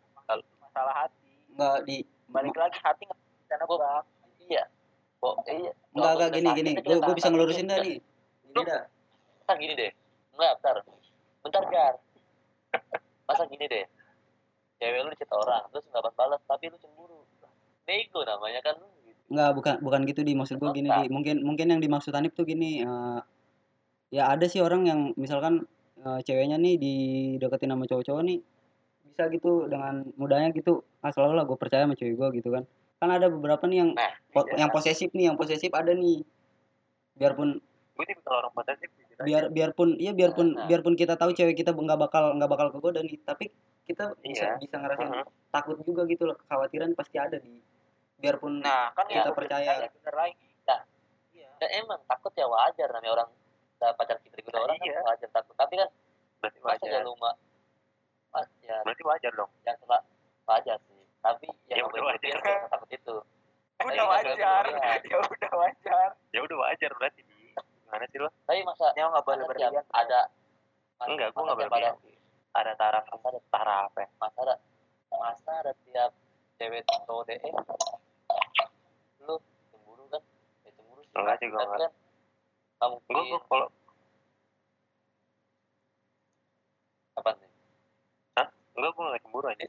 masalah 0.75 0.95
hati 1.07 1.31
nggak 1.55 1.79
di 1.87 1.97
balik 2.35 2.57
lagi 2.59 2.79
hati 2.83 3.03
nggak 3.07 3.21
bisa 3.23 3.55
nebak 3.63 4.05
iya 4.51 4.65
kok 5.23 5.35
iya 5.47 5.73
nggak 5.95 6.03
Kalau 6.03 6.19
nggak 6.19 6.29
udah 6.35 6.41
gini 6.43 6.51
gini 6.59 6.71
gue 6.83 6.83
gue 6.83 6.99
tahan 6.99 7.15
bisa 7.15 7.29
ngelurusin 7.31 7.71
dah 7.71 7.79
nih 7.79 7.97
gini 8.51 8.63
dah 8.67 8.83
Bentar 9.45 9.61
gini 9.61 9.77
deh. 9.77 9.93
Enggak, 10.33 10.53
bentar. 10.57 10.77
Bentar, 11.45 11.63
Gar. 11.69 11.95
Masa 13.29 13.45
gini 13.45 13.69
deh. 13.69 13.85
Cewek 14.81 15.05
lu 15.05 15.13
chat 15.21 15.29
orang, 15.37 15.69
terus 15.69 15.85
nggak 15.93 16.17
balas 16.17 16.41
tapi 16.49 16.73
lu 16.73 16.81
cemburu. 16.81 17.29
Nego 17.85 18.25
namanya 18.25 18.65
kan 18.65 18.81
lu 18.81 18.89
gitu. 19.05 19.21
nggak 19.29 19.51
bukan 19.53 19.75
bukan 19.85 20.01
gitu 20.09 20.25
di 20.25 20.33
maksud 20.33 20.57
gue 20.57 20.71
gini 20.73 20.89
di 20.89 21.13
mungkin 21.13 21.45
mungkin 21.45 21.77
yang 21.77 21.81
dimaksud 21.85 22.17
Hanif 22.17 22.33
tuh 22.33 22.49
gini 22.49 22.81
eh, 22.81 23.21
ya 24.09 24.33
ada 24.33 24.49
sih 24.49 24.65
orang 24.65 24.89
yang 24.89 25.01
misalkan 25.21 25.69
eh, 26.01 26.21
ceweknya 26.25 26.57
nih 26.57 26.81
dideketin 26.81 27.77
sama 27.77 27.85
cowok-cowok 27.85 28.25
nih 28.25 28.41
bisa 29.15 29.31
gitu 29.31 29.71
dengan 29.71 30.03
mudahnya 30.15 30.51
gitu 30.51 30.83
ah 30.99 31.09
selalu 31.09 31.33
lah 31.33 31.45
gue 31.45 31.55
percaya 31.55 31.87
sama 31.87 31.95
cewek 31.95 32.19
gue 32.19 32.29
gitu 32.37 32.51
kan 32.51 32.67
kan 32.99 33.09
ada 33.09 33.31
beberapa 33.31 33.63
nih 33.65 33.79
yang 33.79 33.91
Nah, 33.93 34.11
po- 34.29 34.43
iya. 34.45 34.59
yang 34.59 34.71
posesif 34.71 35.09
nih 35.09 35.31
yang 35.31 35.39
posesif 35.39 35.71
ada 35.71 35.95
nih 35.95 36.27
biarpun 37.15 37.63
gue 37.95 38.05
tipe 38.05 38.27
orang 38.27 38.51
posesif 38.51 38.91
aja. 38.91 39.23
biar 39.23 39.45
biarpun 39.49 39.95
iya 39.97 40.11
biarpun 40.11 40.47
Nah. 40.53 40.67
biarpun 40.67 40.95
kita 40.95 41.15
tahu 41.15 41.31
cewek 41.31 41.55
kita 41.55 41.71
nggak 41.71 41.95
bakal 41.97 42.35
nggak 42.35 42.51
bakal 42.51 42.67
kegoda 42.69 42.99
nih 43.01 43.15
tapi 43.23 43.55
kita 43.85 44.19
bisa 44.19 44.51
Iya. 44.51 44.59
bisa 44.59 44.77
ngerasain 44.77 45.07
Mhm. 45.15 45.25
takut 45.49 45.79
juga 45.81 46.03
gitu 46.05 46.27
loh 46.27 46.35
kekhawatiran 46.37 46.91
pasti 46.93 47.17
ada 47.17 47.39
di 47.39 47.63
biarpun 48.17 48.59
nah 48.59 48.91
kan 48.91 49.07
Kita 49.07 49.31
itu 49.31 49.33
percaya. 49.33 49.79
bener 49.87 50.15
lagi 50.17 50.35
Nah. 50.65 50.81
iya 51.31 51.49
ya 51.55 51.67
emang 51.79 52.03
takut 52.05 52.35
ya 52.35 52.51
wajar 52.51 52.91
namanya 52.91 53.13
orang 53.15 53.31
pacar 53.79 54.17
kita 54.19 54.35
digoda 54.35 54.59
orang 54.61 54.75
Iya. 54.81 54.97
kan 54.97 55.05
wajar 55.07 55.29
takut. 55.31 55.55
Tapi 55.55 55.75
kan 55.77 55.89
masa 56.41 56.59
wajar 56.59 56.89
ya 56.91 57.01
lu 57.01 57.13
ya. 58.63 58.77
Berarti 58.83 59.03
wajar 59.07 59.33
dong. 59.35 59.51
Yang 59.63 59.77
salah 59.85 60.03
wajar 60.45 60.79
sih. 60.89 61.01
Tapi 61.23 61.47
Ya 61.71 61.81
yang 61.81 61.87
udah 61.89 62.01
berarti 62.05 62.27
wajar. 62.29 62.43
yang 62.45 62.69
takut 62.69 62.91
itu. 62.91 63.17
udah 63.85 64.07
wajar. 64.11 64.65
ya. 64.71 65.19
Udah 65.23 65.53
wajar. 65.57 66.09
Ya 66.35 66.41
udah 66.43 66.57
wajar 66.59 66.91
berarti 66.99 67.21
di. 67.23 67.35
Gimana 67.85 68.05
sih 68.11 68.19
lo? 68.19 68.29
Tapi 68.49 68.61
masa 68.67 68.87
ya 68.99 69.07
nggak 69.07 69.23
boleh 69.23 69.39
masa 69.39 69.51
berlebihan. 69.55 69.85
ada 69.95 70.21
enggak 71.05 71.29
gue 71.31 71.39
masa 71.39 71.47
nggak 71.47 71.59
berlebihan. 71.63 71.95
Ada- 72.55 72.77
taraf 72.79 73.05
masa 73.11 73.27
ada 73.31 73.41
taraf 73.51 73.91
ya? 73.95 74.07
masa 74.19 74.39
ada 74.43 74.55
masa 75.15 75.51
ada 75.63 75.73
tiap 75.87 76.11
cewek 76.59 76.83
deh 76.83 77.39
eh, 77.39 77.55
lu 79.27 79.35
cemburu 79.71 80.05
kan? 80.11 80.23
Ya 80.67 80.71
cemburu 80.75 81.01
sih. 81.03 81.15
Enggak 81.15 81.35
gua 81.39 81.59
tapi 81.63 81.67
enggak. 81.71 81.79
kan 81.83 81.93
kamu 82.75 82.97
gue 83.01 83.39
kalau 83.47 83.69
apa 87.15 87.31
nih 87.39 87.51
enggak 88.75 88.91
gue 88.91 89.05
nggak 89.05 89.23
cemburu 89.23 89.47
aja 89.49 89.67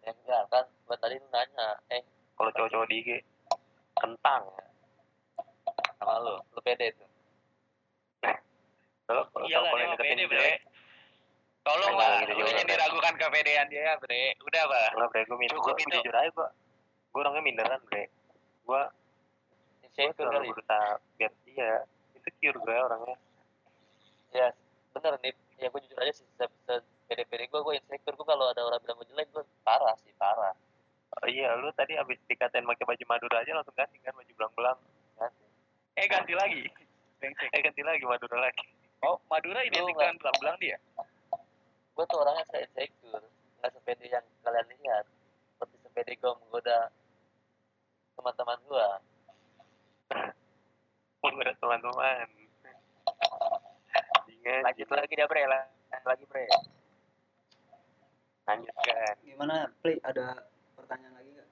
ya 0.00 0.12
enggak 0.12 0.42
kan 0.48 0.64
gua 0.84 0.96
tadi 0.96 1.14
lu 1.14 1.28
nanya 1.28 1.68
eh 1.88 2.02
kalau 2.34 2.50
cowok-cowok 2.50 2.86
di 2.86 2.96
IG 2.96 3.08
kentang 3.94 4.42
ya 4.48 4.64
sama 5.96 6.14
lu 6.20 6.34
lu 6.48 6.60
pede 6.60 6.94
tuh 6.94 7.08
kalau 9.04 9.22
kalau 9.26 9.44
Iya 9.44 9.58
dia 9.58 9.80
yang 9.80 9.92
deketin 9.94 10.28
Bre. 10.28 10.52
Tolong 11.60 11.90
Enggak, 11.90 12.08
lah, 12.08 12.20
lu 12.22 12.32
juga, 12.34 12.50
yang 12.50 12.60
Bre. 12.60 12.70
diragukan 12.70 13.14
kepedean 13.18 13.66
dia, 13.68 13.92
Bre. 13.98 14.22
Udah, 14.38 14.62
Pak. 14.64 14.88
enggak 14.94 15.08
bre 15.10 15.20
gue 15.22 15.36
Cukup 15.48 15.64
gue 15.66 15.82
itu. 15.82 15.96
jujur 15.98 16.14
aja 16.14 16.28
gue 16.28 16.48
gue 17.08 17.18
orangnya 17.18 17.42
minderan 17.42 17.80
bre 17.82 18.04
gue 18.62 18.82
insecure 19.82 20.12
selalu 20.14 20.30
kali 20.30 20.48
berusaha 20.52 20.88
biar 21.16 21.32
iya 21.48 21.72
insecure 22.12 22.58
gue 22.58 22.76
orangnya 22.78 23.16
ya 24.30 24.46
bener 24.92 25.12
nih 25.18 25.32
ya 25.56 25.66
gue 25.66 25.80
jujur 25.82 25.98
aja 25.98 26.12
sih 26.12 26.26
se- 26.30 26.58
se- 26.62 26.86
pede-pede 27.04 27.48
gue 27.48 27.58
gue 27.58 27.74
insecure 27.74 28.12
gue 28.12 28.26
kalau 28.38 28.54
ada 28.54 28.62
orang 28.70 28.78
bilang 28.86 28.96
gue 29.02 29.08
jelek 29.10 29.26
gue 29.34 29.42
parah 29.66 29.98
sih 30.06 30.14
parah. 30.14 30.54
Oh, 31.18 31.26
iya 31.26 31.58
lu 31.58 31.74
tadi 31.74 31.98
abis 31.98 32.22
dikatain 32.30 32.62
pakai 32.62 32.86
baju 32.86 33.04
Madura 33.10 33.42
aja 33.42 33.50
langsung 33.50 33.74
ganti 33.74 33.98
kan 33.98 34.14
baju 34.14 34.32
belang-belang. 34.38 34.78
Kan 35.18 35.32
Eh, 35.98 36.06
ganti 36.06 36.38
lagi. 36.38 36.62
Eh 37.26 37.60
ganti 37.66 37.82
lagi 37.82 38.06
Madura 38.06 38.38
lagi. 38.38 38.70
Oh, 39.02 39.18
Madura 39.26 39.66
identik 39.66 39.90
dengan 39.90 40.14
belang-belang 40.22 40.56
dia. 40.62 40.78
gue 41.98 42.04
tuh 42.06 42.22
orangnya 42.22 42.46
saya 42.46 42.62
insecure. 42.62 43.26
Nggak 43.58 43.70
sepede 43.74 44.06
yang 44.06 44.22
kalian 44.46 44.66
lihat. 44.70 45.04
Seperti 45.50 45.76
sepede 45.82 46.12
gue 46.14 46.32
menggoda 46.38 46.78
teman-teman 48.14 48.58
gue 48.70 48.88
pun 51.18 51.34
ada 51.42 51.54
teman-teman. 51.58 52.26
Lanjut 54.62 54.88
lagi 54.94 55.12
dah 55.18 55.26
bre. 55.26 55.42
Lanjut 55.42 56.06
lagi 56.06 56.24
bre 56.30 56.46
lanjutkan 58.80 59.16
gimana 59.20 59.54
play 59.80 59.96
ada 60.02 60.26
pertanyaan 60.74 61.14
lagi 61.14 61.30
nggak 61.32 61.48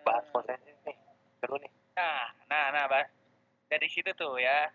bahas 0.00 0.24
posesif 0.28 0.76
nih 0.84 0.96
seru 1.38 1.56
nih 1.58 1.72
Nah, 1.94 2.30
nah, 2.46 2.70
nah, 2.70 2.86
Bas. 2.86 3.10
Dari 3.66 3.90
situ 3.90 4.06
tuh 4.14 4.38
ya. 4.38 4.70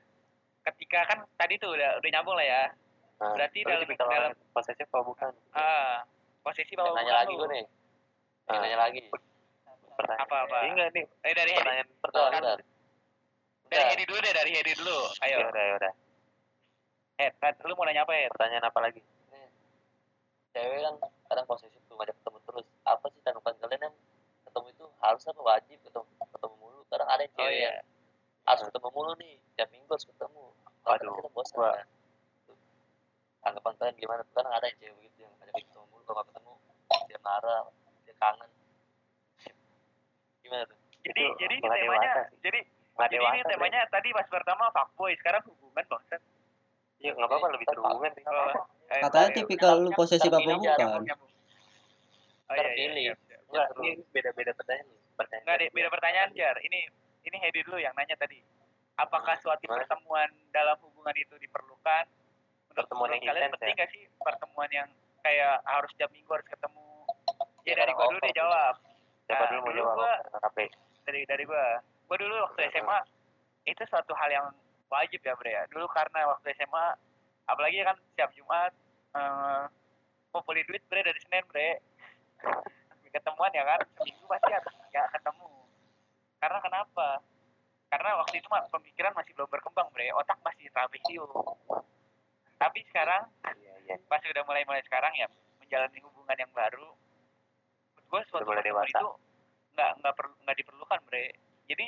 Ketika 0.61 1.07
kan 1.07 1.23
tadi 1.33 1.55
tuh 1.55 1.71
udah 1.71 1.95
udah 1.95 2.09
nyambung 2.11 2.35
lah 2.35 2.43
ya. 2.43 2.63
nah, 3.15 3.31
Berarti 3.31 3.63
dalam- 3.63 3.87
dalam- 3.87 4.35
posesif 4.51 4.83
apa 4.85 4.99
bukan 5.01 5.31
Ah, 5.53 6.03
posisi 6.41 6.75
apa 6.75 6.91
nanya 6.93 7.15
lagi 7.17 7.31
gue 7.33 7.47
nih 7.49 7.63
Ah. 8.45 8.59
nanya 8.59 8.75
lagi 8.77 8.99
pertanyaan 9.89 10.19
Apa-apa? 10.21 10.57
Ini 10.61 10.71
enggak 10.73 10.89
nih 10.91 11.05
Eh 11.21 11.31
dari 11.33 11.51
pertanyaan 11.55 11.87
pertama 11.95 12.27
bentar 12.29 12.59
dari. 13.71 13.83
Hedi 13.87 14.03
dulu 14.03 14.19
deh, 14.19 14.33
dari 14.35 14.51
Hedi 14.51 14.73
dulu. 14.75 14.97
Ayo. 15.23 15.37
ya 15.39 15.47
udah 15.47 15.63
ya 15.63 15.73
udah 15.79 15.93
Ed, 17.15 17.33
Ed, 17.39 17.55
lu 17.63 17.73
mau 17.73 17.85
nanya 17.87 18.03
apa, 18.03 18.11
Ed? 18.13 18.29
pertanyaan 18.29 18.67
apa 18.67 18.79
lagi 18.81 18.99
cewek 20.53 20.79
kan 20.79 20.95
kadang 21.25 21.45
posesif 21.45 21.81
tuh 21.83 21.95
ngajak 21.95 22.15
ketemu 22.15 22.37
terus 22.43 22.65
apa 22.83 23.05
sih 23.07 23.21
tanggapan 23.21 23.53
kalian 23.57 23.81
yang 23.83 23.95
ketemu 24.43 24.67
itu 24.69 24.85
harus 24.99 25.23
apa 25.23 25.41
wajib 25.41 25.77
ketemu 25.81 26.05
ketemu 26.27 26.55
mulu 26.55 26.79
sekarang 26.83 27.07
ada 27.07 27.21
yang 27.21 27.33
Oh 27.33 27.39
cewek 27.39 27.53
iya. 27.55 27.65
yang 27.65 27.77
harus 28.43 28.61
ketemu 28.63 28.87
mulu 28.89 29.11
nih 29.15 29.33
tiap 29.53 29.69
minggu 29.69 29.89
harus 29.89 30.05
ketemu 30.05 30.43
Kadang 30.83 31.15
kita 31.15 31.29
bosan 31.31 31.55
gua- 31.55 31.73
kan. 31.73 31.87
Tuh. 32.43 32.57
anggapan 33.41 33.73
kalian 33.73 33.95
gimana 33.97 34.21
sekarang 34.25 34.51
ada 34.51 34.65
yang 34.65 34.77
cewek 34.77 34.99
gitu 35.05 35.17
yang 35.21 35.33
ngajak 35.35 35.55
ketemu 35.59 35.85
mulu 35.87 36.03
kalau 36.03 36.23
ketemu 36.23 36.53
dia 37.03 37.19
marah 37.19 37.61
dia 38.01 38.15
kangen 38.15 38.49
gimana 40.39 40.63
tuh 40.65 40.77
Jadi 41.03 41.19
Itu 41.19 41.35
jadi 41.37 41.55
temanya 41.59 42.13
jadi 42.39 42.59
jadi 42.95 43.17
ini 43.27 43.41
temanya 43.43 43.81
tadi 43.89 44.09
pas 44.11 44.27
pertama 44.29 44.69
fuckboy, 44.69 45.11
sekarang 45.17 45.41
hubungan 45.43 45.83
bangsat. 45.83 46.21
Iya 47.03 47.11
nggak 47.13 47.27
apa-apa 47.27 47.47
lebih 47.53 47.65
seru 47.67 47.81
hubungan 47.83 48.11
sih 48.15 48.23
eh, 48.23 49.01
Katanya 49.03 49.29
ya, 49.29 49.35
tipikal 49.35 49.75
lu 49.83 49.89
posesif 49.91 50.31
apa 50.31 50.39
bukan? 50.39 51.11
Oh 52.43 52.55
iya, 52.55 52.63
iya, 52.63 52.63
Terpilih. 52.63 53.03
iya. 53.03 53.13
Enggak, 53.49 53.67
ini 53.81 53.89
beda-beda 54.09 54.51
pertanyaan. 54.53 54.87
Pertanyaan. 55.15 55.43
Enggak, 55.45 55.73
beda 55.73 55.89
pertanyaan, 55.93 56.29
Jar. 56.33 56.55
Ini 56.59 56.79
ini 57.23 57.37
Hedi 57.39 57.59
dulu 57.63 57.77
yang 57.79 57.93
nanya 57.95 58.15
tadi. 58.19 58.39
Apakah 58.93 59.33
suatu 59.41 59.65
pertemuan 59.65 60.29
dalam 60.53 60.77
hubungan 60.85 61.15
itu 61.17 61.33
diperlukan? 61.41 62.05
Pertemuan 62.73 63.09
yang 63.13 63.23
kalian 63.25 63.49
penting 63.57 63.73
nggak 63.77 63.89
sih 63.93 64.03
pertemuan 64.21 64.69
yang 64.69 64.89
kayak 65.21 65.61
harus 65.65 65.89
tiap 65.97 66.09
minggu 66.13 66.29
harus 66.29 66.45
ketemu? 66.49 66.85
Ya, 67.63 67.73
Ya, 67.73 67.73
dari 67.79 67.91
gua 67.95 68.05
dulu 68.11 68.19
deh 68.21 68.33
jawab. 68.35 68.75
Siapa 69.23 69.39
Nah, 69.39 69.49
dulu 69.49 69.59
mau 69.63 69.73
jawab? 69.73 70.19
Dari 71.07 71.21
dari 71.25 71.43
gua. 71.47 71.79
Gua 72.05 72.17
dulu 72.19 72.33
waktu. 72.43 72.69
SMA 72.69 72.99
itu 73.63 73.81
suatu 73.87 74.11
hal 74.13 74.29
yang 74.29 74.45
wajib 74.93 75.19
ya, 75.19 75.33
Bre 75.33 75.51
ya. 75.51 75.63
Dulu 75.73 75.89
karena 75.89 76.29
waktu 76.29 76.53
SMA 76.53 76.85
apalagi 77.43 77.83
kan 77.83 77.97
setiap 78.13 78.29
Jumat 78.37 78.71
eh 79.13 79.65
ngumpulin 80.33 80.65
duit 80.65 80.81
bre 80.89 81.05
dari 81.05 81.19
Senin 81.21 81.45
bre 81.45 81.77
ketemuan 83.13 83.53
ya 83.53 83.61
kan 83.61 83.77
seminggu 83.93 84.25
pasti 84.25 84.49
harus 84.49 84.73
ya 84.89 85.05
ketemu 85.13 85.49
karena 86.41 86.59
kenapa 86.65 87.21
karena 87.93 88.09
waktu 88.17 88.41
itu 88.41 88.47
mah 88.49 88.65
pemikiran 88.73 89.13
masih 89.13 89.37
belum 89.37 89.49
berkembang 89.53 89.85
bre 89.93 90.09
otak 90.17 90.41
masih 90.41 90.65
trabekio 90.73 91.29
tapi 92.57 92.81
sekarang 92.89 93.29
Iya, 93.53 93.73
iya. 93.85 93.95
pas 94.09 94.17
udah 94.25 94.43
mulai 94.49 94.65
mulai 94.65 94.81
sekarang 94.89 95.13
ya 95.13 95.29
menjalani 95.61 95.99
hubungan 96.01 96.37
yang 96.41 96.51
baru 96.57 96.89
gue 98.09 98.21
suatu 98.33 98.41
Udah 98.41 98.49
mulai 98.49 98.65
pertemuan 98.65 98.87
dewasa. 98.89 98.97
itu 98.97 99.09
nggak 99.77 99.91
nggak 100.01 100.13
perlu 100.17 100.33
nggak 100.41 100.57
diperlukan 100.57 100.99
bre 101.05 101.25
jadi 101.69 101.85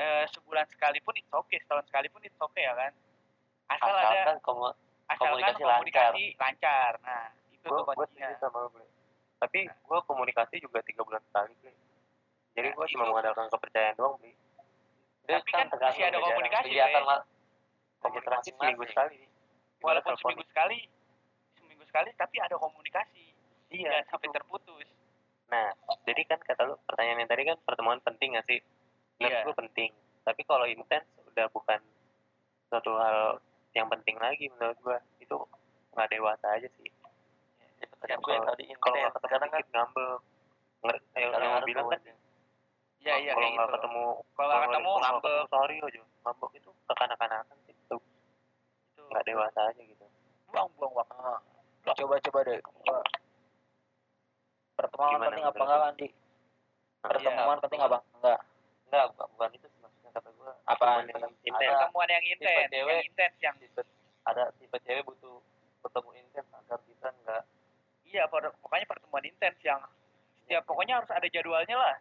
eh, 0.00 0.24
sebulan 0.32 0.64
sekalipun 0.66 1.14
itu 1.14 1.28
oke 1.30 1.52
setahun 1.54 1.84
sekalipun 1.86 2.20
itu 2.20 2.36
oke 2.36 2.56
ya 2.56 2.72
kan 2.72 2.92
asal 3.70 3.92
ada 3.92 4.02
asalkan 4.02 4.38
kamu 4.40 4.62
asalkan 5.06 5.20
komunikasi 5.20 5.60
komunikasi, 5.62 6.24
lancar. 6.34 6.92
nah 7.02 7.26
itu 7.50 7.66
Gue 7.66 7.76
tuh 7.76 7.84
gue 7.84 7.94
kuncinya 8.00 8.28
sama. 8.38 8.58
Bre. 8.68 8.86
Tapi 9.36 9.60
gue 9.66 9.98
komunikasi 10.06 10.54
juga 10.58 10.78
tiga 10.80 11.02
bulan 11.02 11.20
sekali. 11.22 11.52
Bre. 11.60 11.72
Jadi 12.50 12.66
Nah, 12.66 12.74
gue 12.74 12.86
cuma 12.88 13.04
mengandalkan 13.06 13.46
kepercayaan 13.48 13.94
doang. 13.94 14.14
Dia 14.20 15.38
Tapi 15.38 15.50
kan 15.52 15.66
tergantung 15.68 15.86
masih 15.92 16.02
ada 16.08 16.18
komunikasi, 16.18 16.66
kegiatan 16.66 17.02
ma- 17.04 17.26
Komunikasi 18.00 18.48
seminggu 18.50 18.84
sekali. 18.86 19.16
Walaupun 19.80 20.12
seminggu 20.16 20.44
sekali 20.46 20.78
seminggu 21.54 21.84
sekali 21.84 22.10
tapi 22.16 22.36
ada 22.38 22.56
komunikasi 22.56 23.24
Iya. 23.70 24.02
sampai 24.08 24.28
terputus 24.30 24.88
Nah, 25.46 25.74
jadi 26.06 26.22
kan 26.24 26.38
kata 26.38 26.62
lu 26.64 26.74
pertanyaan 26.86 27.22
yang 27.22 27.30
tadi 27.30 27.42
kan 27.44 27.56
pertemuan 27.60 27.98
penting 28.00 28.38
gak 28.38 28.46
sih? 28.46 28.62
Menurut 29.20 29.36
Iya. 29.36 29.44
gue 29.44 29.56
penting. 29.60 29.90
Tapi 30.24 30.42
kalau 30.48 30.64
intens 30.64 31.04
udah 31.28 31.46
bukan 31.52 31.80
suatu 32.66 32.96
hal 32.96 33.36
yang 33.76 33.86
penting 33.86 34.16
lagi 34.16 34.48
menurut 34.56 34.80
gue. 34.80 34.98
Itu 35.20 35.36
nggak 35.92 36.08
dewasa 36.08 36.56
aja 36.56 36.68
sih. 36.80 36.88
Ya, 38.08 38.16
gue 38.16 38.32
yang 38.32 38.48
tadi 38.48 38.64
Kalau 38.80 38.96
nggak 38.96 39.12
ketemu 39.20 39.36
kan 39.44 39.64
ngambek. 39.68 40.18
Ngerti, 40.80 41.20
yang 41.20 41.30
kadang 41.36 41.50
yang 41.52 41.68
bilang 41.68 41.86
kan 41.92 42.00
iya 43.00 43.14
iya 43.16 43.32
kalau 43.32 43.48
nggak 43.52 43.64
gitu. 43.68 43.74
ketemu 43.76 44.04
kalau 44.32 44.52
nggak 44.52 44.60
ketemu 44.64 44.88
kalau 44.88 44.96
nggak 44.96 45.12
ngambek. 45.12 45.28
ketemu 45.28 45.52
sorry 45.52 45.76
aja. 45.80 46.00
Ngambek 46.24 46.50
itu 46.56 46.70
kekanak-kanakan 46.88 47.56
sih 47.64 47.74
itu 47.76 47.96
itu. 48.96 49.02
nggak 49.04 49.24
dewasa 49.28 49.60
aja 49.68 49.82
gitu. 49.84 50.04
Buang-buang 50.48 50.92
waktu. 50.96 51.16
Ah, 51.20 51.40
coba 51.92 52.14
coba 52.16 52.38
deh. 52.48 52.58
Gua- 52.64 53.04
pertemuan 54.76 55.10
Gimana 55.12 55.28
penting 55.28 55.44
apa 55.44 55.60
enggak 55.60 55.80
lu? 55.80 55.96
di 56.00 56.08
Nah, 57.00 57.08
pertemuan 57.08 57.56
Iya, 57.56 57.62
penting 57.64 57.80
apa 57.80 57.96
enggak 58.16 58.40
enggak 58.90 59.04
bukan, 59.14 59.26
bukan 59.38 59.50
itu 59.54 59.66
sih 59.70 59.80
maksudnya. 59.80 60.10
Kata 60.10 60.28
gue 60.34 60.50
Apaan? 60.66 61.06
yang 61.06 61.30
intens 61.46 61.70
pertemuan 61.78 62.08
yang 62.10 62.24
intens 62.26 62.70
yang 62.74 63.02
intens 63.06 63.34
yang 63.38 63.54
tipe 63.62 63.82
ada 64.26 64.44
tipe 64.58 64.76
cewek 64.82 65.06
butuh 65.06 65.38
bertemu 65.80 66.10
intens 66.18 66.48
agar 66.50 66.78
kita 66.84 67.08
enggak 67.22 67.42
iya 68.04 68.26
per- 68.26 68.54
pokoknya 68.58 68.86
pertemuan 68.90 69.22
intens 69.22 69.58
yang 69.62 69.80
setiap 70.42 70.66
pokoknya 70.66 70.98
harus 70.98 71.10
ada 71.14 71.26
jadwalnya 71.30 71.76
lah. 71.78 71.96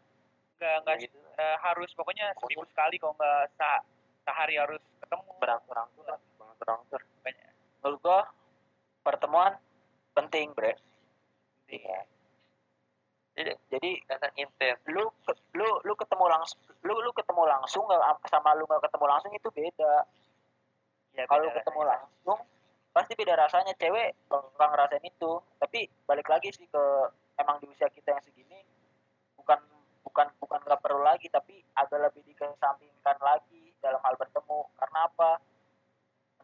Nggak 0.58 0.76
nggak 0.84 0.96
gitu. 1.06 1.18
eh, 1.38 1.58
harus 1.62 1.90
pokoknya 1.94 2.34
seminggu 2.42 2.66
sekali 2.74 2.98
kalau 2.98 3.14
nggak 3.14 3.54
se- 3.54 3.86
sehari 4.26 4.58
harus 4.58 4.82
ketemu. 5.06 5.30
Berangsur-angsur 5.38 6.06
lah 6.10 6.20
berangsur. 6.60 7.02
Menurut 7.80 8.00
gua 8.04 8.20
pertemuan 9.06 9.56
penting 10.18 10.52
bre. 10.52 10.76
Iya. 11.72 12.04
Jadi 13.40 13.52
jadi 13.72 13.92
karena 14.04 14.28
intens 14.36 14.80
lu 14.92 15.08
lu 15.56 15.70
lu 15.88 15.94
ketemu 15.96 16.26
langsung 16.28 16.60
lu 16.88 16.96
lu 17.04 17.12
ketemu 17.12 17.44
langsung 17.44 17.84
nggak 17.84 18.24
sama 18.32 18.56
lu 18.56 18.64
nggak 18.64 18.88
ketemu 18.88 19.06
langsung 19.10 19.32
itu 19.36 19.50
beda. 19.52 19.94
Ya 21.18 21.24
kalau 21.28 21.52
ketemu 21.52 21.80
rasanya. 21.84 22.08
langsung 22.24 22.40
pasti 22.96 23.14
beda 23.20 23.34
rasanya. 23.36 23.74
Cewek 23.76 24.16
bakal 24.32 24.68
ngerasain 24.72 25.04
itu. 25.04 25.32
Tapi 25.60 25.80
balik 26.08 26.28
lagi 26.32 26.56
sih 26.56 26.68
ke 26.72 26.84
emang 27.40 27.60
di 27.60 27.68
usia 27.68 27.92
kita 27.92 28.16
yang 28.16 28.24
segini 28.24 28.64
bukan 29.36 29.60
bukan 30.04 30.28
bukan 30.40 30.60
nggak 30.64 30.80
perlu 30.84 31.04
lagi 31.04 31.28
tapi 31.32 31.64
agak 31.76 32.00
lebih 32.00 32.24
dikesampingkan 32.32 33.18
lagi 33.20 33.76
dalam 33.84 34.00
hal 34.00 34.16
bertemu. 34.16 34.60
Karena 34.80 35.00
apa? 35.08 35.32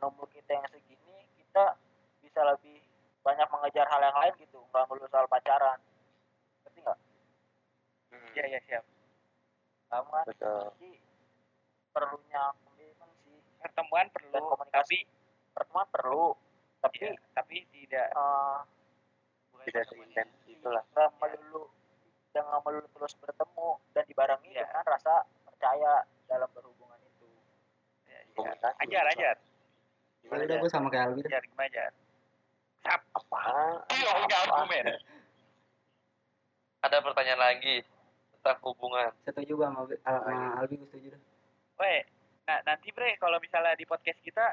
Umur 0.03 0.28
kita 0.30 0.52
yang 0.52 0.68
segini 0.68 1.26
kita 1.40 1.80
bisa 2.20 2.44
lebih 2.44 2.84
banyak 3.24 3.48
mengejar 3.48 3.88
hal 3.88 4.02
yang 4.03 4.18
lain 4.20 4.34
gitu. 4.44 4.60
Nggak 4.70 4.84
melulu 4.91 5.07
soal 5.07 5.32
pacaran. 5.32 5.80
Ngerti 6.68 6.80
nggak? 6.84 6.99
Iya 8.36 8.44
iya 8.52 8.60
siap 8.68 8.95
kamu 9.88 10.10
kan 10.10 10.24
betul 10.26 10.64
jadi 10.72 10.91
perlunya 11.90 12.44
komitmen 12.62 13.10
sih 13.22 13.38
pertemuan 13.57 14.06
perlu 14.10 14.30
Dan 14.32 14.44
komunikasi. 14.44 14.76
tapi 14.76 14.98
pertemuan 15.52 15.88
perlu 15.90 16.26
tapi 16.78 16.95
iya, 16.99 17.12
tapi 17.34 17.56
tidak 17.68 18.07
eh, 18.10 18.60
bukan 19.49 19.64
tidak 19.64 19.84
seintens 19.88 20.32
itulah 20.45 20.84
nggak 20.88 21.10
melulu 21.18 21.64
jangan 22.30 22.60
melulu 22.62 22.88
terus 22.91 23.14
bertemu 23.16 23.68
dan 23.91 24.03
dibarengi 24.06 24.49
Iya. 24.52 24.64
dengan 24.66 24.86
rasa 24.86 25.14
percaya 25.41 25.94
dalam 26.26 26.49
berhubungan 26.52 26.99
itu 27.02 27.28
ya, 28.06 28.20
ya. 28.20 28.20
Komunikasi. 28.34 28.76
ajar 28.82 29.06
ajar 29.10 29.36
Ya 30.26 30.34
udah 30.36 30.57
gue 30.57 30.70
sama 30.70 30.90
kayak 30.90 31.14
dah. 31.14 31.22
ajar 31.24 31.44
gimana 31.44 31.66
ajar 31.66 31.91
apa 32.86 33.41
iya 33.91 34.12
punya 34.16 34.38
argumen 34.44 34.86
ada 36.80 36.98
pertanyaan 36.99 37.41
lagi 37.41 37.76
tentang 38.46 38.62
hubungan 38.62 39.10
Setuju 39.26 39.54
sama, 39.58 39.82
Albi- 39.82 40.02
Al- 40.06 40.22
sama 40.22 40.62
Albi 40.62 40.74
gue 40.78 40.88
setuju 40.94 41.08
dah. 41.18 41.22
Weh, 41.82 42.02
nah 42.46 42.62
nanti 42.62 42.94
bre 42.94 43.18
kalau 43.18 43.42
misalnya 43.42 43.74
di 43.74 43.90
podcast 43.90 44.22
kita 44.22 44.46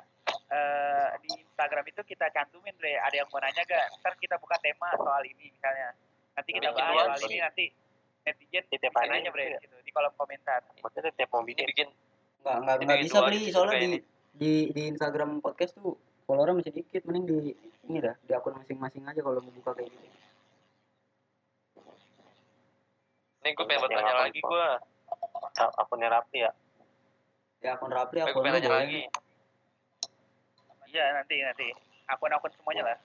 eh, 0.49 1.11
di 1.21 1.29
Instagram 1.45 1.85
itu 1.93 2.01
kita 2.09 2.33
cantumin 2.33 2.73
bre 2.81 2.97
ada 2.97 3.13
yang 3.21 3.29
mau 3.29 3.37
nanya 3.45 3.61
gak 3.69 4.01
ntar 4.01 4.17
kita 4.17 4.41
buka 4.41 4.57
tema 4.65 4.97
soal 4.97 5.21
ini 5.29 5.53
misalnya 5.53 5.93
nanti 6.33 6.51
kita 6.57 6.73
bahas 6.73 7.21
soal 7.21 7.21
ini 7.29 7.39
nanti 7.45 7.65
netizen 8.25 8.65
hari 8.97 9.09
nanya 9.13 9.29
bre 9.29 9.45
ya. 9.53 9.61
gitu, 9.61 9.77
di 9.85 9.91
kolom 9.93 10.15
komentar 10.17 10.65
maksudnya 10.81 11.13
tiap 11.13 11.29
mau 11.37 11.45
ini 11.45 11.53
bikin 11.53 11.69
bikin 11.69 11.89
Nggak, 12.43 12.57
nggak, 12.83 12.99
bisa 13.07 13.19
beli 13.23 13.41
soalnya 13.55 13.79
di, 13.79 13.89
di, 14.35 14.53
di 14.75 14.83
Instagram 14.91 15.39
podcast 15.39 15.79
tuh 15.79 15.95
followernya 16.27 16.59
masih 16.59 16.75
dikit. 16.75 17.07
Mending 17.07 17.25
di 17.31 17.55
ini 17.87 17.99
dah, 18.03 18.19
di 18.19 18.33
akun 18.35 18.59
masing-masing 18.59 19.07
aja 19.07 19.23
kalau 19.23 19.39
mau 19.39 19.55
buka 19.55 19.79
kayak 19.79 19.95
gitu. 19.95 20.07
Ini 23.43 23.51
gue 23.53 23.65
pengen 23.67 23.83
bertanya 23.83 24.15
lagi 24.17 24.39
gue 24.39 24.67
akunnya 25.77 26.09
rapi 26.09 26.39
ya? 26.47 26.51
Ya 27.63 27.79
akun 27.79 27.91
Rapli, 27.91 28.19
gue 28.19 28.27
akun 28.27 28.43
lu 28.43 28.47
pengen 28.47 28.59
nanya 28.59 28.71
lagi. 28.75 29.03
Iya 30.91 31.05
nanti 31.15 31.35
nanti. 31.41 31.69
Akun-akun 32.11 32.51
semuanya 32.59 32.83
lah. 32.91 32.99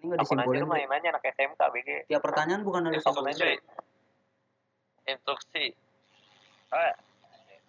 Ini 0.00 0.04
nggak 0.08 0.20
akun 0.24 0.38
aja 0.40 0.48
disimpulin. 0.48 0.64
main 0.68 0.88
aja 0.88 1.08
anak 1.12 1.24
SMK 1.28 1.60
BG 1.60 1.88
Tiap 2.08 2.22
pertanyaan 2.24 2.62
bukan 2.64 2.88
akun 2.88 3.00
simpulin. 3.00 3.32
aja 3.32 3.46
instruksi. 5.04 5.64
Oh, 6.72 6.92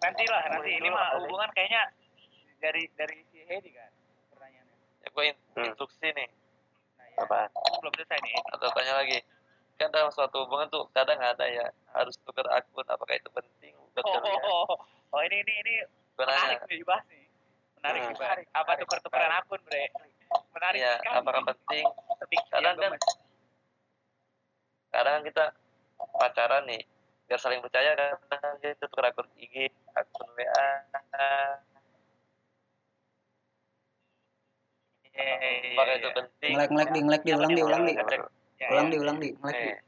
nanti 0.00 0.24
lah 0.32 0.42
nanti. 0.48 0.70
Ini 0.80 0.88
mah 0.88 1.20
hubungan 1.20 1.50
kayaknya 1.52 1.82
dari 2.58 2.88
dari 2.96 3.20
si 3.28 3.44
Hedi 3.44 3.68
kan 3.72 3.90
pertanyaannya. 4.32 4.76
Ya 5.04 5.08
gue 5.12 5.24
Hmm. 5.54 5.68
instruksi 5.68 6.08
nih. 6.08 6.28
Nah, 6.96 7.04
ya. 7.04 7.22
apa 7.28 7.38
belum 7.78 7.92
selesai 7.94 8.18
nih 8.22 8.34
atau 8.48 8.68
tanya 8.72 8.94
lagi 8.96 9.18
kan 9.74 9.88
dalam 9.90 10.10
suatu 10.14 10.46
hubungan 10.46 10.70
tuh 10.70 10.86
kadang 10.94 11.18
ada 11.18 11.42
ya 11.50 11.66
harus 11.98 12.14
tukar 12.22 12.46
akun 12.54 12.86
apakah 12.86 13.14
itu 13.18 13.26
penting 13.34 13.74
buat 13.94 14.06
oh, 14.06 14.12
kalian 14.22 14.42
oh, 14.46 14.64
oh, 14.70 14.78
oh 15.14 15.20
ini 15.26 15.42
ini 15.42 15.54
ini 15.66 15.72
gue 16.14 16.24
menarik 16.26 16.58
nih 16.70 16.78
dibahas 16.78 17.04
nih. 17.10 17.26
Menarik 17.82 18.00
Hmm. 18.00 18.10
dibahas 18.14 18.38
apa 18.54 18.70
tuh 18.78 18.86
pertukaran 18.86 19.32
akun 19.34 19.60
bre? 19.66 19.84
Menarik 20.54 20.78
ya 20.78 20.94
sekali. 21.02 21.18
apakah 21.18 21.42
penting? 21.50 21.84
Kadang 22.50 22.74
kan 22.78 22.92
kadang 24.94 25.18
kita 25.26 25.44
pacaran 26.14 26.62
nih 26.70 26.82
biar 27.26 27.40
saling 27.40 27.58
percaya 27.58 27.98
kan 27.98 28.14
itu 28.62 28.84
tukar 28.86 29.10
akun 29.10 29.26
IG 29.34 29.74
akun 29.98 30.28
WA 30.38 30.70
apakah 35.14 35.94
itu 35.98 36.08
penting? 36.14 36.52
Ngelek 36.54 36.70
ngelek 36.70 37.22
di 37.26 37.30
ngelek 37.34 38.22
di 38.54 38.64
ulang 38.70 38.88
di 38.88 38.96
ulang 38.98 39.18
di 39.18 39.28
Ngecek. 39.32 39.58
Ya, 39.60 39.60
ulang 39.60 39.66
ya. 39.66 39.72
di 39.72 39.76
ulang 39.76 39.80
di 39.80 39.82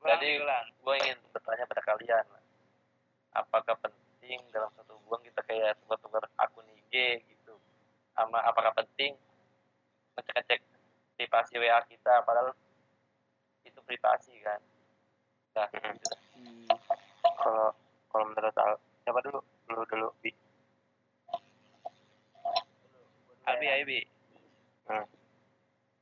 Ulang, 0.00 0.16
Jadi- 0.16 0.40
ulang. 0.40 0.64
gue 0.80 0.94
ingin 1.04 1.16
bertanya 1.28 1.64
pada 1.68 1.82
kalian 1.84 2.24
apakah 3.30 3.76
penting 3.78 4.40
dalam 4.48 4.72
satu 4.72 4.96
hubungan 4.96 5.28
kita 5.28 5.40
kayak 5.44 5.76
tukar-tukar 5.84 6.24
akun 6.36 6.64
IG 6.72 7.20
gitu 7.22 7.54
sama 8.16 8.40
apakah 8.42 8.72
penting 8.74 9.12
ngecek-ngecek 10.16 10.60
privasi 11.14 11.54
WA 11.60 11.78
kita 11.84 12.24
padahal 12.24 12.56
itu 13.62 13.76
privasi 13.84 14.40
kan 14.40 14.56
nah 15.52 15.68
gitu. 15.68 16.10
Hmm. 16.40 16.64
kalau 17.36 17.68
kalau 18.08 18.24
menurut 18.24 18.56
Al 18.56 18.80
siapa 19.04 19.20
dulu 19.20 19.38
dulu 19.68 19.82
dulu 19.84 20.08
Bi. 20.24 20.32
Abi, 23.44 23.66
Abi. 23.68 23.98
Hmm. 24.86 25.06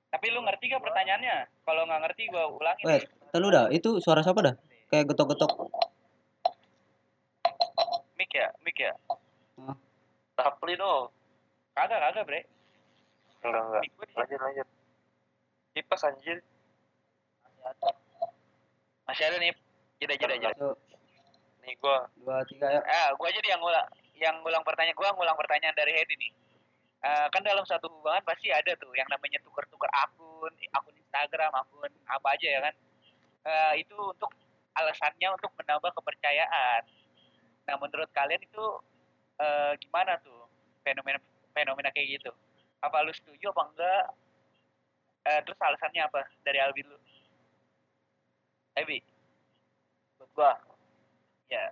Tapi 0.09 0.27
lu 0.33 0.41
ngerti 0.41 0.73
gak 0.73 0.81
pertanyaannya? 0.81 1.37
Kalau 1.69 1.83
nggak 1.85 2.01
ngerti 2.09 2.23
gua 2.33 2.49
ulangin. 2.49 2.85
Wait, 2.89 3.05
Telu 3.29 3.49
dah, 3.53 3.69
itu 3.69 4.01
suara 4.01 4.25
siapa 4.25 4.41
dah? 4.41 4.55
Kayak 4.89 5.13
getok-getok. 5.13 5.53
Mic 8.17 8.33
ya, 8.33 8.49
mic 8.65 8.79
ya. 8.81 8.97
Rapli 10.39 10.79
dong 10.79 11.11
Kagak, 11.75 11.99
kagak, 11.99 12.25
Bre. 12.27 12.41
enggak 13.39 13.63
enggak 13.71 13.83
gua 13.95 14.07
lanjut 14.19 14.41
lanjut 14.43 14.69
kipas 15.79 16.03
anjir 16.11 16.39
Masih 19.07 19.25
ada 19.31 19.37
nih. 19.39 19.55
Jeda, 20.03 20.15
jeda, 20.19 20.35
jeda. 20.39 20.75
Nih 21.63 21.75
gue 21.79 21.97
dua, 22.23 22.43
tiga, 22.51 22.67
ya. 22.71 22.81
Ah, 22.83 23.15
gua 23.15 23.29
jadi 23.31 23.55
yang 23.55 23.61
ngulang 23.63 23.87
yang 24.19 24.35
ngulang 24.43 24.65
pertanyaan 24.67 24.99
gua 24.99 25.15
ngulang 25.15 25.39
pertanyaan 25.39 25.77
dari 25.79 25.95
Hedi 25.95 26.15
nih. 26.19 26.31
Eh, 26.99 27.27
kan 27.31 27.43
dalam 27.47 27.63
satu 27.63 27.87
hubungan 27.87 28.19
pasti 28.27 28.51
ada 28.51 28.75
tuh 28.75 28.91
yang 28.99 29.07
namanya 29.07 29.39
tuker-tuker 29.47 29.87
akun, 30.03 30.51
akun 30.75 30.95
Instagram, 30.99 31.55
akun 31.55 31.93
apa 32.11 32.27
aja 32.35 32.49
ya 32.51 32.61
kan. 32.67 32.75
Eh, 33.47 33.75
itu 33.87 33.95
untuk 33.95 34.35
alasannya 34.75 35.29
untuk 35.31 35.51
menambah 35.55 35.95
kepercayaan. 35.95 36.83
Nah, 37.71 37.77
menurut 37.79 38.11
kalian 38.11 38.43
itu 38.43 38.65
eh, 39.39 39.73
gimana 39.79 40.19
tuh 40.27 40.51
fenomena 40.83 41.23
fenomena 41.55 41.91
kayak 41.95 42.19
gitu? 42.19 42.35
Apa 42.83 43.07
lu 43.07 43.15
setuju 43.15 43.55
apa 43.55 43.63
enggak? 43.71 44.05
Eh, 45.31 45.41
terus 45.47 45.59
alasannya 45.63 46.03
apa 46.03 46.27
dari 46.43 46.59
Albi 46.59 46.83
dulu? 46.83 46.99
Albi, 48.75 48.99
Menurut 50.19 50.31
gua 50.35 50.53
ya 51.47 51.71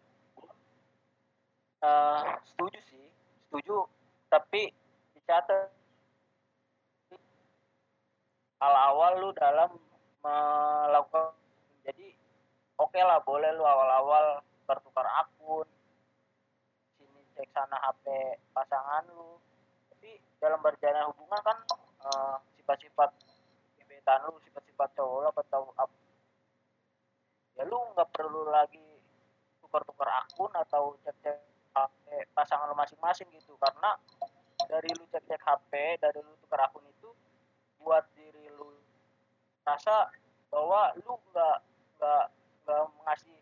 eh, 1.83 2.23
setuju 2.47 2.79
sih, 2.95 3.07
setuju. 3.51 3.91
Tapi 4.31 4.86
dicatat 5.27 5.75
awal-awal 8.63 9.13
lu 9.19 9.35
dalam 9.35 9.75
melakukan 10.23 11.35
jadi 11.83 12.15
oke 12.79 12.95
lah 12.95 13.19
boleh 13.27 13.51
lu 13.59 13.67
awal-awal 13.67 14.39
bertukar 14.71 15.03
akun 15.03 15.67
sini 16.95 17.27
cek 17.35 17.51
sana 17.51 17.75
HP 17.91 18.07
pasangan 18.55 19.03
lu. 19.11 19.35
Tapi 19.91 20.15
dalam 20.39 20.63
berjalan 20.63 21.11
hubungan 21.11 21.43
kan 21.43 21.59
eh, 22.07 22.37
sifat-sifat 22.63 23.11
gebetan 23.83 24.31
lu 24.31 24.39
sifat-sifat 24.47 24.95
cowok 24.95 25.19
lu 25.27 25.29
atau 25.43 25.75
apa 25.75 25.97
ya 27.59 27.67
lu 27.67 27.83
nggak 27.99 28.15
perlu 28.15 28.47
lagi 28.47 29.03
tukar-tukar 29.59 30.07
akun 30.23 30.55
atau 30.55 30.95
cek-cek 31.03 31.35
HP 31.75 32.31
pasangan 32.31 32.71
lu 32.71 32.79
masing-masing 32.79 33.27
gitu. 33.35 33.59
Karena 33.59 33.99
dari 34.67 34.89
lu 34.91 35.05
cek-cek 35.07 35.41
HP 35.41 35.73
dari 35.99 36.19
lu 36.19 36.33
tukar 36.39 36.61
akun 36.65 36.85
itu 36.85 37.11
buat 37.79 38.05
diri 38.13 38.51
lu 38.51 38.75
rasa 39.63 40.11
bahwa 40.49 40.95
lu 40.97 41.13
nggak 41.27 41.57
nggak 41.97 42.25
nggak 42.63 42.83
mengasih 42.93 43.39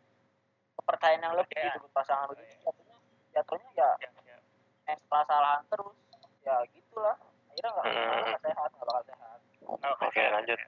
kepercayaan 0.75 1.21
yang 1.23 1.35
lebih 1.35 1.55
Iya. 1.55 1.67
gitu 1.71 1.79
buat 1.81 1.93
pasangan 1.95 2.27
lu 2.29 2.35
jadi 2.35 2.55
jatuhnya 2.61 2.97
jatuhnya 3.33 3.71
ya 3.75 3.91
ya, 3.99 4.11
ya. 4.27 4.39
eh 4.87 4.97
kesalahan 5.01 5.63
terus 5.67 5.97
ya 6.43 6.55
gitulah 6.71 7.17
akhirnya 7.49 7.71
nggak 7.71 7.85
Hmm. 7.85 8.09
bakal 8.21 8.39
sehat 8.43 8.69
nggak 8.71 8.87
bakal 8.87 9.05
sehat 9.07 9.39
Oke, 9.65 10.21
lanjut. 10.21 10.61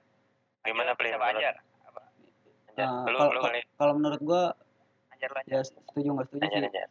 Gimana, 0.64 0.96
Anjar? 1.30 1.54
Apa? 1.84 2.00
Anjar, 2.72 2.88
Nah, 2.88 3.04
kalau- 3.04 3.28
menurut 3.92 4.20
gua 4.20 4.42
Anjar 5.12 5.30
Anjar. 5.36 5.52
ya 5.52 5.60
setuju 5.62 6.08
nggak 6.10 6.26
setuju 6.26 6.42
Anjar 6.42 6.62
sih. 6.64 6.70
aja 6.72 6.84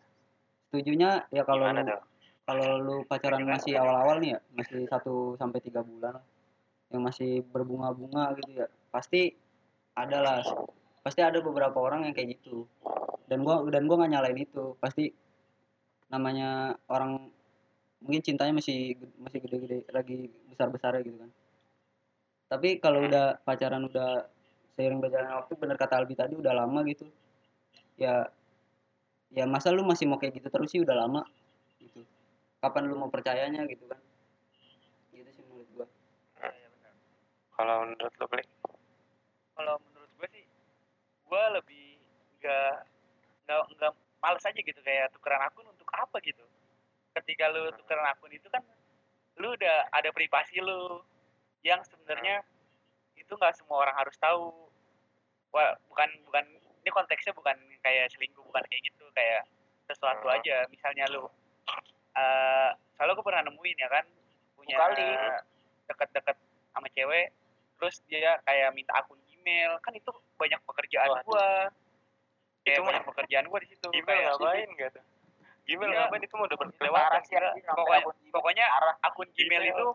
Setujunya 0.69 1.09
ya 1.29 1.41
kalau 1.41 1.65
lu 1.65 1.97
kalau 2.45 2.77
lu 2.77 2.95
pacaran 3.09 3.41
masih 3.41 3.73
awal-awal 3.73 4.21
nih 4.21 4.37
ya, 4.37 4.39
masih 4.53 4.85
satu 4.85 5.33
sampai 5.41 5.59
tiga 5.65 5.81
bulan 5.81 6.21
yang 6.93 7.01
masih 7.01 7.41
berbunga-bunga 7.49 8.37
gitu 8.37 8.61
ya, 8.61 8.67
pasti 8.93 9.33
ada 9.97 10.21
lah, 10.21 10.39
pasti 11.01 11.25
ada 11.25 11.41
beberapa 11.41 11.81
orang 11.81 12.05
yang 12.05 12.13
kayak 12.13 12.37
gitu. 12.37 12.69
Dan 13.25 13.41
gua 13.41 13.65
dan 13.73 13.89
gua 13.89 14.05
nggak 14.05 14.11
nyalain 14.13 14.37
itu, 14.37 14.77
pasti 14.77 15.09
namanya 16.13 16.77
orang 16.85 17.33
mungkin 18.05 18.21
cintanya 18.21 18.53
masih 18.53 18.93
masih 19.17 19.41
gede-gede 19.41 19.89
lagi 19.89 20.29
besar-besarnya 20.53 21.01
gitu 21.01 21.17
kan. 21.17 21.31
Tapi 22.45 22.77
kalau 22.77 23.09
udah 23.09 23.41
pacaran 23.41 23.89
udah 23.89 24.29
seiring 24.77 25.01
berjalannya 25.01 25.41
waktu 25.41 25.53
bener 25.57 25.77
kata 25.81 25.97
Albi 25.97 26.13
tadi 26.13 26.37
udah 26.37 26.53
lama 26.53 26.85
gitu. 26.85 27.09
Ya 27.97 28.29
ya 29.33 29.49
masa 29.49 29.73
lu 29.73 29.81
masih 29.81 30.05
mau 30.05 30.21
kayak 30.21 30.37
gitu 30.37 30.47
terus 30.53 30.69
sih 30.69 30.85
udah 30.85 30.93
lama 30.93 31.25
kapan 32.63 32.83
lu 32.87 32.95
mau 32.99 33.11
percayanya 33.11 33.63
gitu 33.67 33.85
kan 33.89 33.99
gitu 35.15 35.29
sih 35.31 35.43
menurut 35.47 35.69
gua 35.75 35.87
kalau 37.55 37.87
menurut 37.87 38.13
lu 38.19 38.27
Pli? 38.27 38.43
Kalau 39.55 39.75
menurut 39.79 40.11
gue 40.19 40.27
sih, 40.35 40.45
gue 41.23 41.43
lebih 41.55 41.85
nggak 42.43 42.75
nggak 43.47 43.61
nggak 43.79 43.93
males 44.19 44.43
aja 44.43 44.59
gitu 44.59 44.79
kayak 44.83 45.07
tukeran 45.15 45.39
akun 45.39 45.63
untuk 45.71 45.87
apa 45.95 46.19
gitu. 46.19 46.43
Ketika 47.15 47.47
lu 47.47 47.71
tukeran 47.79 48.11
akun 48.11 48.35
itu 48.35 48.51
kan, 48.51 48.59
lu 49.39 49.55
udah 49.55 49.87
ada 49.95 50.11
privasi 50.11 50.59
lu 50.59 50.99
yang 51.63 51.79
sebenarnya 51.87 52.43
itu 53.15 53.31
nggak 53.31 53.55
semua 53.55 53.87
orang 53.87 53.95
harus 54.03 54.19
tahu. 54.19 54.51
Wah, 55.55 55.79
bukan 55.87 56.11
bukan 56.27 56.43
ini 56.83 56.91
konteksnya 56.91 57.31
bukan 57.31 57.55
kayak 57.79 58.11
selingkuh 58.11 58.43
bukan 58.43 58.63
kayak 58.67 58.83
gitu 58.91 59.07
kayak 59.15 59.47
sesuatu 59.87 60.27
Hmm. 60.27 60.35
aja 60.35 60.67
misalnya 60.67 61.07
lu 61.07 61.23
eh 62.15 62.69
soalnya 62.91 63.13
gue 63.13 63.25
pernah 63.25 63.43
nemuin 63.43 63.77
ya 63.77 63.89
kan 63.89 64.05
punya 64.55 64.75
Kali. 64.77 65.09
deket-deket 65.85 66.37
sama 66.71 66.87
cewek 66.89 67.27
terus 67.75 67.99
dia 68.05 68.39
kayak 68.41 68.71
minta 68.71 68.95
akun 68.95 69.19
Gmail 69.21 69.77
kan 69.79 69.91
itu 69.91 70.07
banyak 70.35 70.57
pekerjaan 70.63 71.11
Waduh. 71.11 71.23
gua 71.25 71.47
Itu 72.63 72.81
mah- 72.81 72.89
banyak 72.89 73.05
pekerjaan 73.05 73.45
gua 73.45 73.59
di 73.59 73.67
situ 73.67 73.85
Gmail 73.85 74.31
ngapain 74.31 74.69
gak 74.73 74.89
tuh 74.95 75.03
Gmail 75.65 75.89
Iya. 75.89 75.97
ngapain 75.99 76.21
itu 76.21 76.33
mau 76.33 76.45
udah 76.45 76.55
Parah 76.55 76.69
berkelewatan 76.71 77.21
sih, 77.21 77.35
sampai 77.35 77.67
pokoknya 77.67 77.99
akun 77.99 78.15
Gmail. 78.15 78.31
pokoknya 78.31 78.65
Parah. 78.69 78.95
akun 79.03 79.27
Gmail 79.29 79.63
itu 79.65 79.85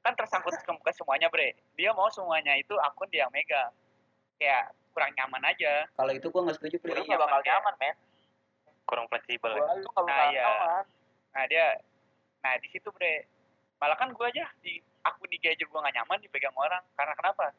kan 0.00 0.12
tersangkut 0.14 0.54
ke, 0.56 0.72
ke 0.72 0.90
semuanya 0.92 1.28
bre 1.28 1.48
dia 1.74 1.90
mau 1.92 2.08
semuanya 2.08 2.54
itu 2.54 2.74
akun 2.80 3.06
dia 3.06 3.22
yang 3.22 3.30
megang 3.30 3.70
kayak 4.36 4.64
kurang 4.90 5.12
nyaman 5.12 5.42
aja 5.44 5.84
kalau 5.92 6.08
itu 6.10 6.26
gua 6.26 6.40
nggak 6.42 6.56
setuju 6.56 6.76
Pri. 6.80 6.96
nggak 6.96 7.20
bakal 7.20 7.40
nyaman 7.42 7.74
men 7.76 7.94
kurang 8.84 9.06
fleksibel 9.06 9.50
ya. 9.50 9.66
Nah, 9.98 10.24
iya. 10.30 10.42
nyaman 10.42 10.84
nah 11.36 11.44
dia 11.44 11.76
nah 12.40 12.56
di 12.56 12.68
situ 12.72 12.88
bre. 12.88 13.28
Malah 13.76 13.96
kan 14.00 14.08
gua 14.16 14.32
aja 14.32 14.48
di 14.64 14.80
akun 15.04 15.28
IG 15.28 15.52
aja 15.52 15.64
gua 15.68 15.84
nggak 15.84 16.00
nyaman 16.00 16.24
dipegang 16.24 16.56
orang. 16.56 16.80
Karena 16.96 17.12
kenapa? 17.12 17.52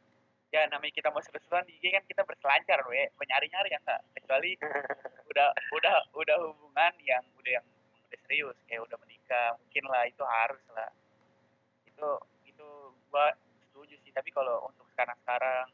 Ya 0.50 0.66
namanya 0.66 0.98
kita 0.98 1.14
mau 1.14 1.22
seru-seruan 1.22 1.62
di 1.70 1.78
IG 1.78 1.94
kan 1.94 2.02
kita 2.10 2.26
berselancar 2.26 2.82
we 2.90 3.06
nyari-nyari 3.22 3.70
ya 3.70 3.78
enggak 3.86 4.02
kecuali 4.18 4.58
udah 5.32 5.48
udah 5.78 5.96
udah 6.18 6.36
hubungan 6.50 6.94
yang 7.06 7.22
udah 7.38 7.62
yang 7.62 7.66
udah 8.10 8.20
serius 8.26 8.58
kayak 8.66 8.82
udah 8.82 8.98
menikah 9.06 9.54
mungkin 9.62 9.84
lah 9.94 10.04
itu 10.10 10.24
harus 10.26 10.64
lah. 10.74 10.90
Itu 11.86 12.10
itu 12.50 12.68
gua 13.14 13.30
setuju 13.70 13.94
sih. 14.02 14.10
Tapi 14.10 14.34
kalau 14.34 14.66
untuk 14.66 14.90
sekarang-sekarang 14.98 15.70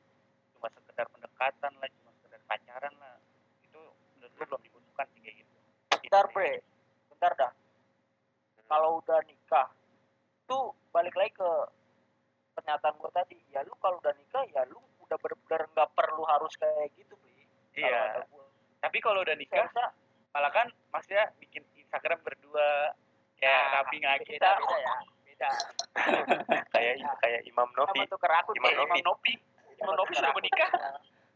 cuma 0.59 0.67
sekedar 0.75 1.07
pendekatan 1.07 1.71
lah 1.79 1.89
cuma 2.01 2.11
sekedar 2.19 2.41
pacaran 2.51 2.93
lah 2.99 3.15
itu 3.63 3.79
menurut 4.19 4.33
gua 4.35 4.45
belum 4.51 4.61
dibutuhkan 4.67 5.07
sih 5.15 5.21
kayak 5.23 5.35
gitu. 5.39 5.55
Bentar 6.03 6.27
bre. 6.35 6.59
Bentar 7.07 7.31
dah 7.39 7.53
kalau 8.73 8.97
udah 9.05 9.21
nikah 9.29 9.69
tuh 10.49 10.73
balik 10.89 11.13
lagi 11.13 11.37
ke 11.37 11.51
pernyataan 12.57 12.97
gua 12.97 13.13
tadi. 13.13 13.37
Ya 13.53 13.61
lu 13.61 13.77
kalau 13.77 14.01
udah 14.01 14.17
nikah 14.17 14.41
ya 14.49 14.65
lu 14.65 14.81
udah 15.05 15.17
bener-bener 15.21 15.61
nggak 15.77 15.89
perlu 15.93 16.25
harus 16.25 16.57
kayak 16.57 16.89
gitu 16.97 17.13
Kalau 17.13 17.77
iya. 17.77 18.25
tapi 18.81 18.97
kalau 18.97 19.21
udah 19.21 19.37
nikah 19.37 19.61
Seharusnya 19.61 19.93
malah 20.33 20.49
kan 20.49 20.67
maksudnya 20.89 21.29
bikin 21.37 21.61
Instagram 21.77 22.17
berdua 22.25 22.97
kayak 23.37 23.61
Nah, 23.61 23.73
rapi 23.77 23.95
nggak 24.01 24.17
beda 24.25 24.29
kita 24.33 24.49
beda 24.57 24.77
ya 24.81 24.95
beda. 25.33 25.49
Kayak 26.73 26.93
kayak 27.21 27.41
Imam 27.49 27.69
Novi. 27.73 28.05
Imam 28.05 28.17
Kayak 28.21 28.45
Novi. 28.45 28.57
Imam 28.57 29.01
Nopi 29.05 29.33
Imam 29.81 29.93
Nopi 29.97 30.13
sudah 30.17 30.33
menikah. 30.37 30.69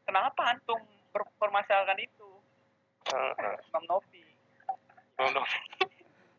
Kenapa 0.05 0.41
antum 0.53 0.79
berpermasalahkan 1.13 1.97
itu. 2.01 2.29
Imam 3.73 3.83
Novi. 3.89 4.21
Belum 5.17 5.31
dong. 5.33 5.47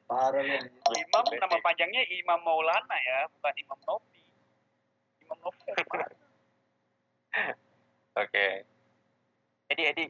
Parah 0.09 0.41
anjir. 0.41 0.73
Imam 0.97 1.25
nama 1.31 1.57
panjangnya 1.61 2.03
Imam 2.11 2.41
Maulana 2.41 2.97
ya 2.99 3.29
bukan 3.29 3.55
Imam 3.55 3.79
Novi. 3.85 4.21
Imam 5.21 5.39
Novi 5.39 5.61
mana? 5.85 6.07
Oke. 8.19 8.47
Edi 9.69 9.83
Edi. 9.85 10.05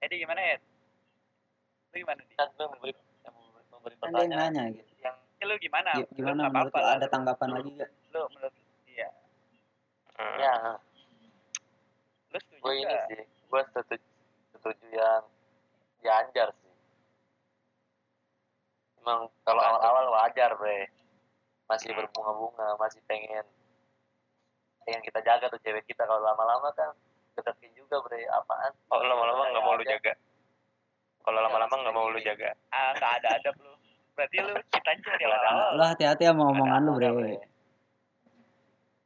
Edi 0.00 0.14
gimana 0.16 0.40
Ed? 0.40 0.62
Lu 1.92 1.96
gimana 1.98 2.20
Edi? 2.20 2.34
Kan 2.34 2.48
gue 2.50 2.66
memberi 2.66 2.92
memberi, 3.70 3.94
kan 3.94 4.08
dia 4.08 4.16
yang 4.16 4.32
pertanyaan. 4.32 4.50
nanya 4.50 4.62
gitu. 4.72 4.90
Yang 4.98 5.14
ya, 5.20 5.44
lu 5.44 5.54
gimana? 5.58 5.90
Gi- 5.94 6.10
gimana 6.10 6.40
Lu 6.40 6.48
menurut 6.48 6.72
apa-apa 6.72 6.78
lu? 6.78 6.82
lah, 6.82 6.92
ada 6.96 7.06
tanggapan 7.06 7.46
lu- 7.46 7.54
lagi 7.54 7.70
gak 7.76 7.90
lu 8.10 8.22
menurut 8.32 8.54
iya. 8.86 9.08
Hmm. 10.16 10.36
ya 10.36 10.54
lu 12.30 12.38
setuju 12.38 12.60
gue 12.60 12.72
ini 12.74 12.96
sih. 13.06 13.22
Gue 13.44 13.62
setuju 13.68 13.96
setuju 14.50 14.86
yang 14.88 15.22
dianjar 16.00 16.48
sih 16.56 16.69
emang 19.00 19.20
kalau 19.42 19.60
awal-awal 19.60 20.06
wajar 20.14 20.52
bre. 20.54 20.86
Masih 21.66 21.90
Hmm. 21.90 21.98
berbunga-bunga 21.98 22.74
masih 22.76 22.98
pengen 23.04 23.46
pengen 24.82 25.02
kita 25.02 25.20
jaga 25.20 25.46
tuh 25.46 25.60
cewek 25.60 25.84
kita. 25.84 26.02
Kalau 26.02 26.20
lama-lama 26.20 26.68
kan 26.72 26.90
deketin 27.34 27.70
juga 27.74 28.00
bre. 28.00 28.20
Apaan? 28.26 28.72
Oh, 28.88 29.00
lama-lama 29.00 29.48
nggak 29.48 29.62
mau 29.62 29.74
lu 29.74 29.84
jaga. 29.84 30.12
Kalau 31.20 31.38
lama-lama 31.38 31.74
nggak 31.76 31.94
mau 31.94 32.08
lu 32.08 32.18
jaga. 32.18 32.50
ah 32.70 32.90
nggak 32.92 33.12
ada 33.18 33.28
adab 33.36 33.56
lu. 33.58 33.72
Berarti 34.12 34.36
lu 34.38 34.52
kita 34.68 34.90
aja 34.90 35.10
di 35.16 35.24
Nggak 35.24 35.38
ada 35.38 35.48
awal 35.48 35.70
lu 35.72 35.84
hati-hati 35.86 36.22
sama 36.24 36.44
omongan 36.50 36.80
lu 36.82 36.92
bre. 36.96 37.34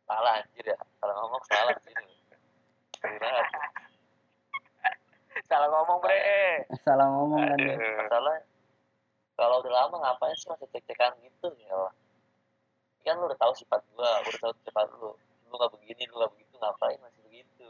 salah 0.05 0.37
anjir 0.37 0.65
ya. 0.65 0.77
Salah 1.01 1.15
ngomong 1.17 1.43
salah 1.45 1.75
sih 1.81 1.95
salah 5.45 5.69
ngomong 5.69 5.99
bre. 6.01 6.19
Salah. 6.81 7.07
Ngomong 7.11 7.41
kan 7.43 7.59
Aduh. 7.59 7.77
masalah 8.01 8.35
kalau 9.35 9.59
udah 9.63 9.73
lama 9.73 9.97
ngapain 9.99 10.35
sih 10.39 10.47
masih 10.47 10.71
cek-cekan 10.71 11.19
gitu 11.27 11.51
ya 11.59 11.91
kan 13.05 13.21
lu 13.21 13.29
udah 13.29 13.37
tahu 13.37 13.53
sifat 13.53 13.85
gua 13.93 14.25
udah 14.25 14.41
tahu 14.41 14.53
sifat 14.65 14.89
lu. 14.97 15.13
Lu 15.53 15.55
nggak 15.61 15.73
begini 15.77 16.09
lu 16.09 16.17
nggak 16.17 16.33
begitu 16.33 16.55
ngapain 16.57 16.99
masih 17.05 17.21
begitu? 17.29 17.69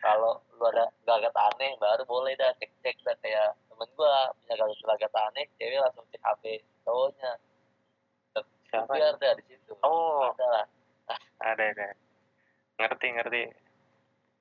Kalau 0.00 0.40
lu 0.56 0.64
ada 0.72 0.88
gelagat 1.04 1.34
aneh 1.36 1.76
baru 1.76 2.02
boleh 2.08 2.32
dah 2.40 2.56
cek-cek 2.56 2.96
dah 3.04 3.16
kayak 3.20 3.52
temen 3.68 3.88
gua 4.00 4.32
punya 4.40 4.54
gelagat 4.56 5.12
aneh 5.12 5.44
cewek 5.60 5.76
langsung 5.76 6.08
cek 6.08 6.22
HP 6.24 6.44
cowoknya. 6.88 7.32
Biar 8.76 9.14
dah 9.20 9.32
di 9.36 9.44
situ. 9.44 9.72
Oh, 9.84 10.32
ada 10.32 10.46
lah. 10.48 10.66
Ada 11.40 11.64
ada. 11.72 11.88
Ngerti 12.80 13.06
ngerti. 13.12 13.42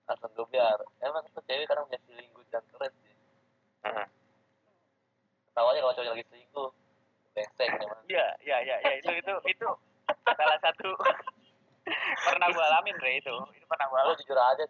langsung 0.05 0.29
gue 0.37 0.47
biar. 0.53 0.79
Emang 1.01 1.23
tuh 1.33 1.43
cewek 1.49 1.65
kadang 1.65 1.87
punya 1.89 2.01
selingkuh 2.05 2.45
dan 2.53 2.63
keren 2.69 2.93
sih 3.01 3.15
Heeh. 5.55 5.57
tawanya 5.57 5.79
kalau 5.81 5.93
cowoknya 5.95 6.11
lagi 6.11 6.25
selingkuh. 6.27 6.69
Brengsek 7.31 7.67
emang 7.73 7.99
iya 8.05 8.27
iya 8.41 8.57
iya 8.61 8.75
ya, 8.81 8.91
itu 8.97 9.11
itu 9.13 9.33
itu 9.49 9.67
salah 10.29 10.59
satu. 10.59 10.91
Pernah 12.25 12.47
gua 12.49 12.65
alamin 12.69 12.95
bre 12.95 13.11
itu. 13.17 13.35
Itu 13.51 13.65
pernah 13.65 13.85
gua 13.87 13.99
gue 14.01 14.03
alamin. 14.09 14.19
jujur 14.19 14.37
aja. 14.37 14.63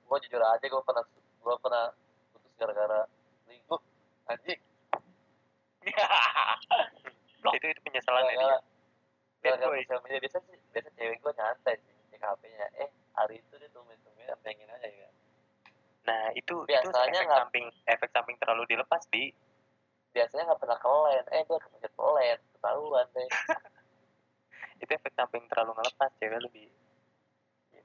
Gue 0.00 0.18
jujur 0.20 0.40
aja 0.40 0.64
gue 0.64 0.82
pernah 0.82 1.04
gue 1.38 1.54
pernah 1.58 1.84
putus 2.32 2.52
gara-gara 2.56 3.00
selingkuh. 3.44 3.80
Anjing. 4.26 4.60
Itu 7.48 7.64
itu 7.64 7.80
penyesalan 7.80 8.22
ya 8.24 8.34
dia. 8.34 8.58
gara-gara 9.40 9.72
sosial 9.78 10.00
media. 10.02 10.18
Biasa 10.20 10.38
sih 10.42 10.58
biasa 10.68 10.88
cewek 10.92 11.16
gue 11.16 11.32
nyantai 11.32 11.74
sih 11.78 11.94
cek 12.08 12.20
HP-nya 12.20 12.66
eh 12.76 12.90
hari 13.14 13.38
itu 13.38 13.54
dia 13.54 13.70
tumen-tumen 13.70 14.26
pengen 14.42 14.68
aja 14.68 14.84
ya 14.84 15.08
Nah, 16.04 16.32
itu 16.32 16.54
itu 16.58 16.66
Biasanya 16.66 17.08
efek 17.14 17.24
nggak- 17.24 17.38
samping 17.38 17.66
efek 17.86 18.08
samping 18.10 18.36
terlalu 18.36 18.64
dilepas 18.66 19.00
di 19.08 19.30
biasanya 20.18 20.42
nggak 20.50 20.60
pernah 20.60 20.78
kelen 20.82 21.24
eh 21.30 21.42
gue 21.46 21.58
kepencet 21.62 21.92
kelen 21.94 22.38
ketahuan 22.58 23.06
deh. 23.14 23.28
Itu 24.82 24.90
efek 24.90 25.14
samping 25.14 25.42
terlalu 25.46 25.78
ngelepas 25.78 26.10
cewek 26.18 26.42
lebih 26.42 26.66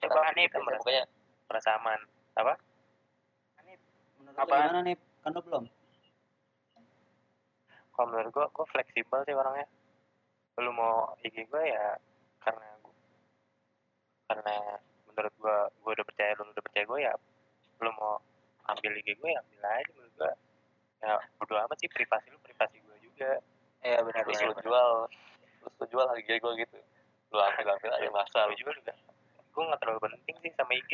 Coba 0.02 0.20
Tapi 0.20 0.28
Hanif, 0.34 0.50
kita 0.50 0.58
Biasanya 0.58 0.66
merasa, 0.66 0.82
pokoknya. 0.82 1.04
merasa 1.48 1.70
aman. 1.78 2.00
Apa? 2.34 2.54
Menurut 4.20 4.36
lu 4.36 4.42
Apaan? 4.42 4.62
gimana 4.66 4.80
nih 4.84 4.96
kan 5.22 5.30
lu 5.32 5.42
belum? 5.42 5.64
Kalau 7.94 8.06
menurut 8.10 8.30
gua 8.34 8.46
gua 8.50 8.66
fleksibel 8.68 9.20
sih 9.24 9.36
orangnya. 9.38 9.68
Lu 10.58 10.72
mau 10.74 11.14
IG 11.22 11.46
gua 11.48 11.62
ya 11.62 11.86
karena 12.42 12.68
gua, 12.82 12.94
karena 14.28 14.56
menurut 15.08 15.34
gua 15.40 15.58
gua 15.80 15.92
udah 15.94 16.06
percaya 16.06 16.32
lu 16.36 16.50
udah 16.50 16.64
percaya 16.66 16.86
gua 16.86 17.00
ya 17.00 17.14
lu 17.80 17.90
mau 17.96 18.16
ambil 18.68 18.92
IG 18.98 19.10
gua 19.18 19.30
ya 19.30 19.40
ambil 19.40 19.62
aja 19.64 19.92
menurut 19.94 20.14
gua 20.18 20.32
ya 21.04 21.16
bodo 21.36 21.54
amat 21.60 21.78
sih 21.78 21.92
privasi 21.92 22.32
lu 22.32 22.40
privasi 22.40 22.80
gua 22.80 22.96
juga 22.98 23.32
Iya 23.84 24.00
benar 24.00 24.24
terus 24.24 24.40
benar. 24.40 24.48
lu 24.48 24.56
jual 24.64 24.90
terus 25.60 25.74
lu 25.76 25.86
jual 25.92 26.06
harga 26.08 26.34
gue 26.34 26.54
gitu 26.58 26.78
lu 27.30 27.38
ambil 27.38 27.68
ambil 27.70 27.92
aja 27.92 28.10
masa 28.10 28.40
gua 28.42 28.56
juga 28.56 28.72
juga 28.74 28.94
gua 29.52 29.64
nggak 29.68 29.80
terlalu 29.80 30.00
penting 30.02 30.36
sih 30.40 30.52
sama 30.56 30.74
IG 30.74 30.92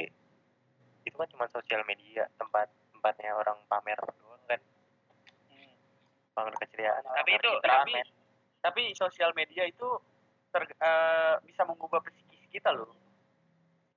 itu 1.05 1.15
kan 1.15 1.29
cuma 1.29 1.45
sosial 1.47 1.81
media 1.85 2.25
tempat 2.35 2.67
tempatnya 2.91 3.31
orang 3.31 3.57
pamer 3.65 3.97
doang 4.01 4.43
kan 4.45 4.59
Hmm. 5.45 5.73
pamer 6.35 6.53
keceriaan 6.57 7.01
tapi 7.05 7.31
pamer 7.31 7.39
itu 7.39 7.51
tapi 7.61 7.93
tapi 8.59 8.81
sosial 8.93 9.31
media 9.33 9.63
itu 9.63 9.87
ter- 10.49 10.73
eh, 10.73 11.35
bisa 11.43 11.61
mengubah 11.63 12.01
psikis 12.01 12.49
kita 12.49 12.73
loh 12.73 12.89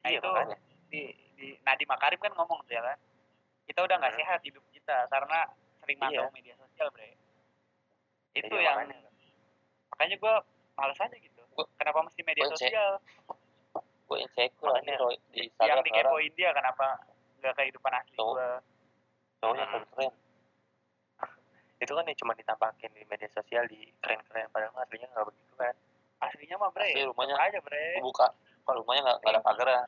nah 0.03 0.11
Iya, 0.11 0.19
itu 0.19 0.29
makanya. 0.29 0.59
di, 0.89 1.03
di 1.33 1.47
Nadiem 1.63 1.89
Makarim 1.89 2.21
kan 2.21 2.33
ngomong 2.35 2.61
tuh 2.63 2.75
ya 2.75 2.83
kan 2.83 2.99
kita 3.65 3.81
udah 3.81 3.97
nggak 3.97 4.13
Hmm. 4.13 4.21
sehat 4.21 4.41
hidup 4.43 4.65
kita 4.69 5.09
karena 5.09 5.41
sering 5.83 5.99
mantau 5.99 6.15
Iya. 6.23 6.31
media 6.33 6.55
sosial 6.57 6.89
bre 6.89 7.11
itu 8.33 8.49
Iya, 8.49 8.63
yang 8.63 8.77
makanya. 8.81 9.11
makanya 9.91 10.17
gue 10.17 10.35
males 10.73 10.99
aja 10.99 11.17
gitu 11.19 11.43
Gua- 11.53 11.69
kenapa 11.75 11.99
mesti 12.03 12.21
media 12.23 12.43
gua 12.43 12.53
sosial 12.53 12.93
gue 14.03 14.19
insecure 14.19 14.71
Makanya. 14.71 14.97
Roy, 14.99 15.17
di 15.31 15.43
yang 15.59 15.81
dikepoin 15.81 16.33
dia 16.33 16.51
kenapa 16.51 16.87
nggak 17.39 17.55
kehidupan 17.55 17.93
asli 17.93 18.15
Tuh. 18.15 18.33
gue 18.33 18.49
cowoknya 19.39 19.65
Hmm. 19.67 19.85
keren 19.89 20.13
itu 21.83 21.93
kan 21.93 22.05
yang 22.05 22.15
cuma 22.17 22.33
ditampakin 22.33 22.91
di 22.91 23.03
media 23.05 23.29
sosial 23.29 23.65
di 23.67 23.81
keren-keren 23.99 24.47
padahal 24.49 24.73
aslinya 24.79 25.09
nggak 25.09 25.27
begitu 25.27 25.55
kan 25.57 25.75
aslinya 26.23 26.57
mah 26.57 26.71
bre 26.71 26.87
Asli 26.87 27.03
rumahnya- 27.05 27.37
aja 27.37 27.59
bre 27.59 27.85
buka 28.01 28.29
kalau 28.63 28.79
rumahnya 28.81 29.03
nggak 29.03 29.19
nggak 29.19 29.33
ada 29.33 29.41
pagarnya 29.43 29.83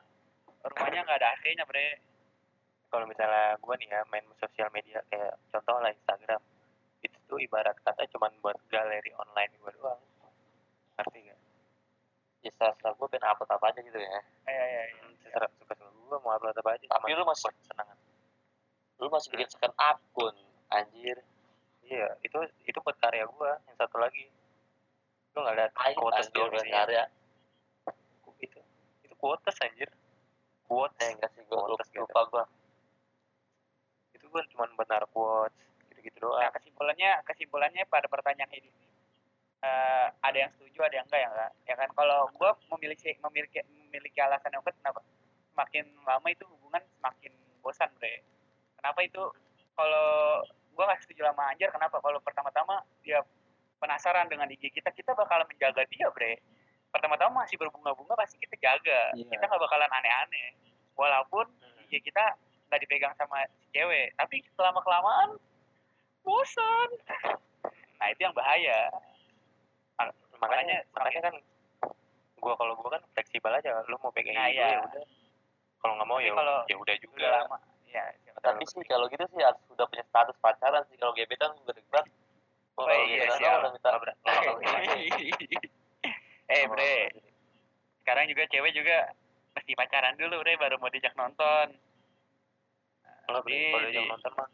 rumahnya 0.65 0.99
nggak 1.01 1.17
ada 1.17 1.27
AC-nya 1.31 1.63
bre 1.63 1.87
kalau 2.95 3.11
misalnya 3.11 3.59
gua 3.59 3.75
nih 3.75 3.91
ya 3.91 4.07
main 4.07 4.23
sosial 4.39 4.71
media 4.71 5.03
kayak 5.11 5.35
contoh 5.51 5.75
lah 5.83 5.91
Instagram. 5.91 6.39
Itu 7.03 7.17
tuh 7.27 7.43
ibarat 7.43 7.75
kata 7.83 8.07
cuma 8.07 8.31
buat 8.39 8.55
galeri 8.71 9.11
online 9.19 9.51
gua 9.59 9.71
doang. 9.75 10.01
Ngerti 10.95 11.19
gak? 11.27 11.39
ya 12.45 12.51
serasa 12.61 12.93
gue 12.93 13.07
pengen 13.09 13.25
upload 13.25 13.49
apa 13.57 13.65
aja 13.73 13.81
gitu 13.81 13.97
ya. 13.99 14.09
Eh, 14.15 14.23
eh, 14.47 14.67
eh. 14.85 14.87
Secara 15.27 15.49
suka 15.59 15.75
suka 15.75 15.91
gua 16.07 16.17
mau 16.23 16.31
upload 16.39 16.55
apa 16.55 16.77
aja 16.79 16.85
Tapi 16.87 17.11
lu 17.11 17.25
masih- 17.27 17.51
buat 17.51 17.55
kesenangan. 17.59 17.97
lu 18.95 19.07
masih 19.11 19.27
bikin 19.35 19.49
second 19.51 19.75
akun 19.75 20.35
anjir. 20.71 21.17
Iya 21.83 22.07
itu 22.23 22.37
itu 22.63 22.77
buat 22.79 22.95
karya 22.95 23.27
gua 23.27 23.59
yang 23.67 23.75
satu 23.75 23.99
lagi. 23.99 24.31
Lu 25.35 25.43
nggak 25.43 25.55
lihat 25.59 25.71
quotes 25.99 26.31
anjir 26.31 26.31
doang 26.31 26.47
bukan 26.47 26.63
isinya? 26.63 26.77
karya. 26.79 27.03
Itu 28.39 28.59
itu 29.03 29.15
quotes 29.19 29.55
anjir. 29.59 29.89
Quotes. 30.69 31.01
Eh 31.03 31.11
enggak 31.11 31.29
sih 31.35 31.43
gue 31.43 31.59
lupa 31.99 32.21
gue 32.31 32.43
itu 34.25 34.33
gua 34.33 34.41
cuma 34.49 34.65
naruh 34.89 35.09
quotes 35.13 35.53
gitu-gitu 35.93 36.17
doang 36.25 36.41
Nah, 36.41 36.49
kesimpulannya 36.49 37.11
kesimpulannya 37.21 37.83
pada 37.85 38.09
pertanyaan 38.09 38.49
ini 38.51 38.73
eh, 39.61 40.07
ada 40.21 40.37
yang 40.37 40.51
setuju, 40.53 40.85
ada 40.85 40.95
yang 40.97 41.05
enggak 41.05 41.21
ya 41.21 41.29
enggak. 41.29 41.51
Ya 41.65 41.75
kan 41.77 41.89
kalau 41.93 42.29
gua 42.33 42.57
memiliki 42.73 43.13
memiliki 43.21 43.61
memiliki 43.65 44.17
alasan 44.21 44.49
yang 44.49 44.61
kuat 44.61 44.73
kenapa? 44.77 45.01
Semakin 45.53 45.85
lama 46.05 46.27
itu 46.29 46.43
hubungan 46.45 46.81
semakin 46.97 47.31
bosan, 47.61 47.89
Bre. 47.97 48.21
Kenapa 48.77 48.99
itu? 49.01 49.21
Kalau 49.73 50.07
gua 50.75 50.83
nggak 50.91 51.01
setuju 51.05 51.25
sama 51.29 51.49
Anjar, 51.49 51.69
kenapa? 51.73 51.97
Kalau 51.97 52.19
pertama-tama 52.21 52.83
dia 53.01 53.21
penasaran 53.81 54.29
dengan 54.29 54.45
IG 54.49 54.69
kita, 54.69 54.91
kita 54.93 55.17
bakalan 55.17 55.47
menjaga 55.49 55.81
dia, 55.89 56.09
Bre. 56.13 56.37
Pertama-tama 56.93 57.43
masih 57.47 57.57
berbunga-bunga 57.57 58.13
pasti 58.15 58.37
kita 58.37 58.55
jaga. 58.61 59.17
Iya. 59.17 59.27
Kita 59.33 59.43
nggak 59.49 59.61
bakalan 59.65 59.89
aneh-aneh. 59.89 60.47
Walaupun 60.93 61.45
Hmm. 61.49 61.83
IG 61.89 62.05
kita 62.05 62.37
nggak 62.65 62.79
dipegang 62.79 63.13
sama 63.15 63.41
si 63.53 63.65
cewek, 63.71 64.13
tapi 64.15 64.41
selama 64.53 64.79
kelamaan 64.79 65.29
bosan. 66.21 66.89
Nah 67.95 68.11
itu 68.11 68.21
yang 68.21 68.35
bahaya. 68.35 68.91
makanya 69.95 70.11
Makanya- 70.35 70.81
makanya 70.91 71.21
kan 71.23 71.35
gua 72.37 72.53
kalau 72.53 72.75
gua 72.75 72.89
kan 72.91 73.01
fleksibel 73.09 73.47
aja 73.49 73.71
lu 73.87 73.95
mau 73.97 74.11
pegang 74.11 74.35
Nah, 74.35 74.51
iya. 74.51 74.67
ya 74.75 74.83
udah 74.83 75.03
kalau 75.79 75.93
nggak 75.95 76.05
mau 76.05 76.19
ya 76.19 76.31
kalau 76.31 76.57
ya 76.65 76.75
udah 76.75 76.95
juga 76.99 77.15
Udah 77.17 77.31
lama. 77.41 77.57
Ya. 77.87 78.03
siapa 78.19 78.35
tahu. 78.35 78.45
tapi 78.51 78.63
sih 78.67 78.83
kalau 78.83 79.05
gitu 79.07 79.23
sih 79.25 79.39
harus 79.39 79.61
udah 79.71 79.87
punya 79.87 80.03
status 80.03 80.35
pacaran 80.37 80.83
sih 80.85 80.99
kalau 80.99 81.15
gebetan 81.15 81.55
gue 81.57 81.73
debat 81.73 82.03
Oh, 82.75 82.83
kalau 82.83 82.99
iya, 83.07 83.23
gebetan 83.23 83.39
siap. 83.39 83.55
udah 83.55 83.71
minta 83.71 83.89
Oh, 83.89 83.99
berat. 84.03 84.17
Oh, 84.19 84.29
oh, 84.35 84.55
eh 86.45 86.63
bre, 86.67 86.95
sekarang 87.97 88.25
juga 88.27 88.43
cewek 88.45 88.71
juga 88.75 88.97
mesti 89.55 89.71
pacaran 89.73 90.13
dulu 90.13 90.35
bre 90.37 90.59
baru 90.59 90.75
mau 90.75 90.91
diajak 90.91 91.15
nonton. 91.15 91.71
Kalau 93.25 93.41
Di- 93.41 93.71
kalau 93.71 93.89
di- 93.89 93.95
yang 93.95 94.05
nonton 94.07 94.31
mah 94.33 94.47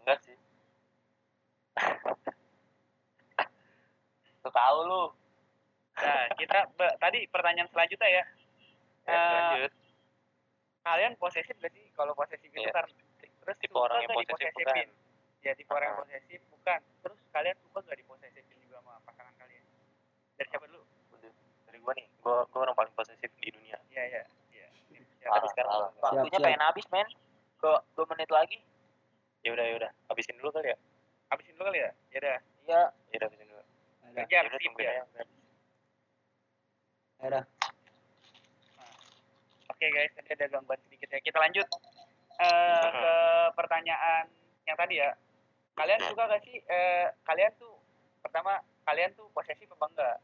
enggak 0.00 0.18
sih 0.22 0.36
Lu 4.40 4.50
tahu 4.50 4.78
lu 4.84 5.02
Nah, 5.94 6.26
kita 6.34 6.66
tadi 6.98 7.22
pertanyaan 7.30 7.70
selanjutnya 7.70 8.10
ya. 8.10 8.24
Ya, 9.06 9.14
Eh, 9.14 9.30
lanjut. 9.30 9.72
kalian 10.82 11.14
posesif 11.14 11.54
gak 11.54 11.70
sih? 11.70 11.86
Kalau 11.94 12.10
posesif 12.12 12.50
itu 12.50 12.58
Iya. 12.58 12.74
kan 12.74 12.90
terus 13.38 13.56
Tipe 13.62 13.78
orang 13.78 14.02
yang 14.02 14.10
posesif 14.10 14.50
diposesifin? 14.50 14.88
Ya 15.40 15.52
tipe 15.54 15.70
orang 15.70 15.86
yang 15.86 15.98
posesif 16.02 16.40
bukan. 16.50 16.80
Terus 16.98 17.18
kalian 17.30 17.56
suka 17.62 17.78
gak 17.80 17.94
diposesifin 17.94 18.58
juga 18.58 18.82
sama 18.82 18.98
pasangan 19.06 19.34
kalian? 19.38 19.64
Dari 20.34 20.48
siapa 20.50 20.66
dulu? 20.66 20.82
Dari 21.64 21.78
gua 21.78 21.92
nih, 21.94 22.06
gua, 22.18 22.36
gua 22.50 22.60
orang 22.64 22.74
paling 22.74 22.92
posesif 22.92 23.30
di 23.38 23.48
dunia. 23.48 23.78
Iya 23.88 24.02
iya. 24.02 24.18
Iya. 24.18 24.22
Ya, 25.24 25.30
Tapi 25.32 25.46
sekarang 25.50 25.72
parah. 25.72 25.90
Waktunya 26.14 26.36
siap. 26.36 26.46
pengen 26.46 26.62
habis, 26.62 26.86
men. 26.88 27.08
Dua, 27.58 27.80
dua 27.96 28.06
menit 28.12 28.28
lagi. 28.28 28.58
ya 29.40 29.52
udah 29.52 29.60
ya 29.62 29.74
udah, 29.76 29.90
habisin 30.08 30.36
dulu 30.36 30.48
kali 30.50 30.68
ya. 30.68 30.76
habisin 31.28 31.52
dulu 31.52 31.64
kali 31.66 31.78
ya. 31.78 31.90
Ya 32.08 32.18
udah. 32.18 32.36
Iya. 32.62 32.80
Ya 33.08 33.16
udah 33.18 33.26
habisin 33.28 33.46
dulu. 33.46 33.62
Kejar 34.14 34.24
Ya 34.38 34.46
udah 34.46 34.52
sip 34.54 34.64
tungguin 34.64 34.86
ya. 34.86 34.92
aja. 34.94 35.22
Ada. 37.20 37.40
Oke 39.66 39.86
guys, 39.90 40.12
tadi 40.14 40.30
ada 40.30 40.46
gangguan 40.48 40.80
sedikit 40.82 41.08
ya. 41.08 41.20
Kita 41.20 41.38
lanjut 41.38 41.66
eh, 42.38 42.88
ke 42.94 43.14
pertanyaan 43.52 44.24
yang 44.64 44.76
tadi 44.76 44.94
ya. 44.96 45.10
Kalian 45.74 46.00
suka 46.06 46.24
gak 46.24 46.40
sih? 46.40 46.56
eh, 46.62 47.06
kalian 47.24 47.52
tuh 47.58 47.74
pertama 48.20 48.56
kalian 48.84 49.12
tuh 49.12 49.26
posesif 49.28 49.66
apa 49.74 49.86
enggak? 49.90 50.16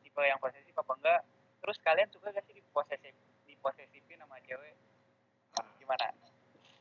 Tipe 0.00 0.22
yang 0.22 0.40
posesif 0.40 0.72
apa 0.72 0.92
enggak? 0.96 1.20
Terus 1.60 1.76
kalian 1.82 2.08
suka 2.08 2.32
gak 2.32 2.42
sih 2.42 2.56
diposesif 2.56 3.14
diposesifin 3.44 4.00
sama 4.00 4.09
cewek? 4.50 4.74
Gimana? 5.78 6.06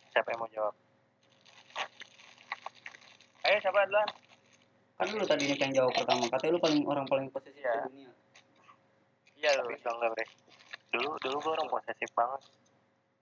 Siapa 0.09 0.27
yang 0.33 0.39
mau 0.41 0.49
jawab? 0.49 0.73
Ayo 3.45 3.57
siapa 3.61 3.85
duluan? 3.85 4.09
Kan 4.99 5.05
lu 5.15 5.23
tadi 5.23 5.43
nih 5.47 5.57
yang 5.57 5.73
jawab 5.77 5.93
pertama. 5.95 6.25
Katanya 6.27 6.51
lu 6.57 6.61
paling 6.61 6.81
orang 6.83 7.05
paling 7.07 7.27
posesif 7.29 7.61
Iya. 7.61 7.73
di 7.87 7.87
dunia. 7.93 8.11
Iya 9.39 9.49
Tapi 9.55 9.71
enggak 9.79 9.93
enggak, 9.95 10.09
Bre. 10.11 10.25
Dulu 10.89 11.09
dulu 11.23 11.35
gua 11.39 11.51
orang 11.55 11.69
posesif 11.71 12.09
banget. 12.11 12.41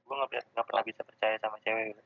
Gua 0.07 0.15
nggak 0.24 0.44
nggak 0.56 0.65
pernah 0.65 0.84
bisa 0.88 1.02
percaya 1.06 1.36
sama 1.38 1.57
cewek. 1.61 1.94
Bre. 1.94 2.03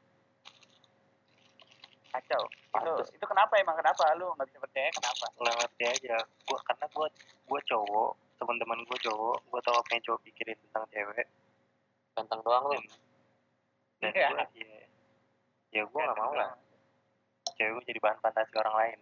Kacau. 2.12 2.44
Itu 2.52 2.68
Pantes. 2.76 3.08
itu 3.16 3.26
kenapa 3.26 3.54
emang 3.56 3.78
kenapa 3.80 4.04
lu 4.20 4.28
nggak 4.36 4.48
bisa 4.52 4.60
percaya? 4.60 4.90
Kenapa? 4.92 5.26
Nggak 5.40 5.56
ngerti 5.64 5.84
aja. 5.88 6.18
Gua 6.44 6.60
karena 6.68 6.86
gua 6.92 7.08
gua 7.48 7.60
cowok, 7.64 8.12
teman-teman 8.44 8.80
gua 8.84 9.00
cowok, 9.00 9.38
gua 9.48 9.62
tahu 9.64 9.76
apa 9.80 9.90
yang 9.96 10.04
cowok 10.04 10.20
pikirin 10.28 10.58
tentang 10.68 10.84
cewek. 10.92 11.28
Ganteng 12.14 12.42
doang 12.44 12.64
lu 12.72 12.80
Dan 14.02 14.12
Iya. 14.12 14.28
gua 14.34 14.44
ya, 14.58 14.82
ya 15.72 15.82
gua 15.86 16.02
nggak 16.10 16.18
mau 16.18 16.34
lah. 16.34 16.52
Cewek 17.54 17.72
gua 17.78 17.84
jadi 17.86 18.00
bahan 18.02 18.18
fantasi 18.20 18.54
orang 18.58 18.76
lain. 18.76 19.00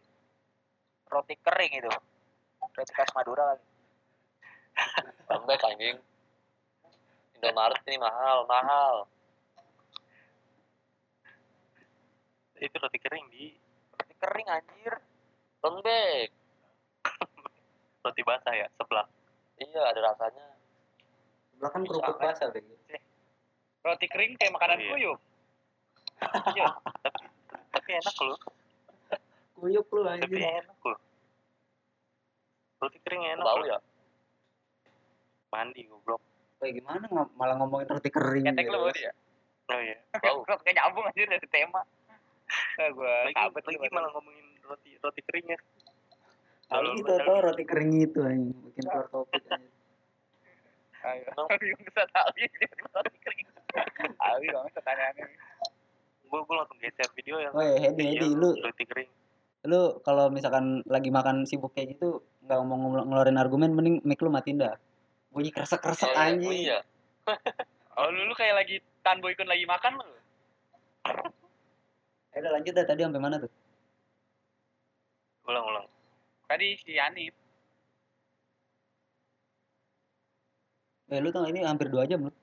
Roti 1.08 1.36
kering 1.40 1.72
itu. 1.80 1.92
Roti 2.60 2.92
khas 2.94 3.12
Madura 3.16 3.56
kali. 3.56 3.64
lembek 5.30 5.60
anjing 5.66 5.98
Indomaret 7.36 7.80
ini 7.88 7.98
mahal 8.00 8.44
mahal 8.48 9.08
Itu 12.60 12.76
roti 12.76 13.00
kering 13.00 13.28
di 13.32 13.56
Roti 13.96 14.14
kering 14.20 14.48
anjir. 14.48 14.94
lembek 15.60 16.32
roti 18.04 18.22
basah 18.24 18.56
ya, 18.56 18.68
sebelah. 18.80 19.08
iya 19.60 19.82
ada 19.92 20.00
rasanya 20.00 20.49
Sebelah 21.60 21.76
kan 21.76 21.84
kerupuk 21.84 22.16
basah, 22.18 22.48
Bego. 22.50 22.72
Roti 23.80 24.08
kering 24.08 24.40
kayak 24.40 24.56
makanan 24.56 24.78
Oh, 24.78 24.80
iya. 24.80 24.92
kuyup. 24.96 25.20
Iya, 26.56 26.68
tapi 27.00 27.24
tapi 27.70 27.90
enak 27.94 28.16
loh. 28.22 28.40
Kuyup 29.54 29.88
lu 29.90 30.02
Tapi 30.02 30.24
anjing. 30.24 30.40
enak 30.40 30.80
loh. 30.82 31.00
Roti 32.80 33.00
kering 33.02 33.24
enak 33.30 33.44
tahu 33.44 33.60
loh. 33.60 33.68
ya 33.68 33.78
Mandi 35.50 35.82
goblok. 35.84 36.24
Kayak 36.60 36.74
gimana 36.76 37.06
ng- 37.08 37.34
malah 37.36 37.56
ngomongin 37.58 37.88
roti 37.90 38.08
kering. 38.10 38.48
Ketek 38.48 38.64
gitu. 38.64 38.72
lu 38.72 38.80
berarti 38.82 39.02
ya? 39.02 39.14
Oh 39.68 39.80
iya. 39.80 39.98
tahu 40.24 40.38
Kok 40.44 40.60
kayak 40.62 40.76
nyambung 40.78 41.06
aja 41.08 41.22
dari 41.26 41.48
tema. 41.50 41.82
Nah, 42.80 42.88
gue 42.90 43.14
Lagi, 43.30 43.76
lagi 43.76 43.92
malah 43.92 44.10
ngomongin 44.12 44.48
roti 44.62 44.92
roti 44.98 45.22
kering 45.24 45.48
ya. 45.50 45.60
Tahu 46.68 46.80
Lalu 46.80 46.90
gitu 46.98 47.12
tau 47.18 47.36
roti 47.42 47.64
kering 47.66 47.92
itu 47.98 48.20
anjing. 48.22 48.56
Bikin 48.62 48.84
keluar 48.86 49.08
topik 49.08 49.44
anjing. 49.46 49.76
Ayo. 51.00 51.26
Ayo, 51.32 51.76
bisa 51.80 52.04
tahu 52.12 52.32
ya 52.36 52.48
tiba-tiba 52.52 52.90
roti 53.00 53.20
kering. 53.24 53.48
Ayo, 54.20 54.48
banget 54.52 54.72
pertanyaannya. 54.76 55.26
Gue 56.30 56.40
gue 56.46 56.56
langsung 56.56 56.80
geser 56.84 57.10
video 57.16 57.36
yang 57.40 57.54
Oh 57.56 57.64
ya, 57.64 57.76
Hedi, 57.80 58.04
Hedi, 58.16 58.28
lu 58.36 58.50
kering. 58.76 59.12
lu 59.68 60.00
kalau 60.08 60.32
misalkan 60.32 60.80
lagi 60.88 61.12
makan 61.12 61.44
sibuk 61.44 61.76
kayak 61.76 62.00
gitu 62.00 62.24
nggak 62.48 62.64
ngomong 62.64 63.04
ngeluarin 63.12 63.36
argumen 63.36 63.76
mending 63.76 64.00
mic 64.08 64.24
lu 64.24 64.32
matiin 64.32 64.56
dah 64.56 64.80
bunyi 65.36 65.52
kresek 65.52 65.84
kresek 65.84 66.08
oh, 66.08 66.16
iya, 66.16 66.24
anjing 66.32 66.48
oh, 66.48 66.64
iya 66.64 66.80
Oh, 68.00 68.08
lu, 68.08 68.32
lu 68.32 68.34
kayak 68.40 68.56
lagi 68.64 68.80
Tan 69.04 69.20
Boykun 69.20 69.44
lagi 69.44 69.68
makan 69.68 70.00
lu. 70.00 70.08
Eh, 72.30 72.46
udah 72.46 72.62
lanjut 72.62 72.78
dah 72.78 72.86
tadi 72.86 73.02
sampai 73.02 73.18
mana 73.18 73.42
tuh 73.42 73.50
Ulang 75.50 75.66
ulang. 75.66 75.88
Tadi 76.46 76.78
si 76.78 76.94
Anip. 77.02 77.34
Eh 81.10 81.20
lu 81.20 81.30
tau 81.34 81.46
ini 81.50 81.66
hampir 81.66 81.90
dua 81.90 82.06
jam 82.06 82.30
lu 82.30 82.34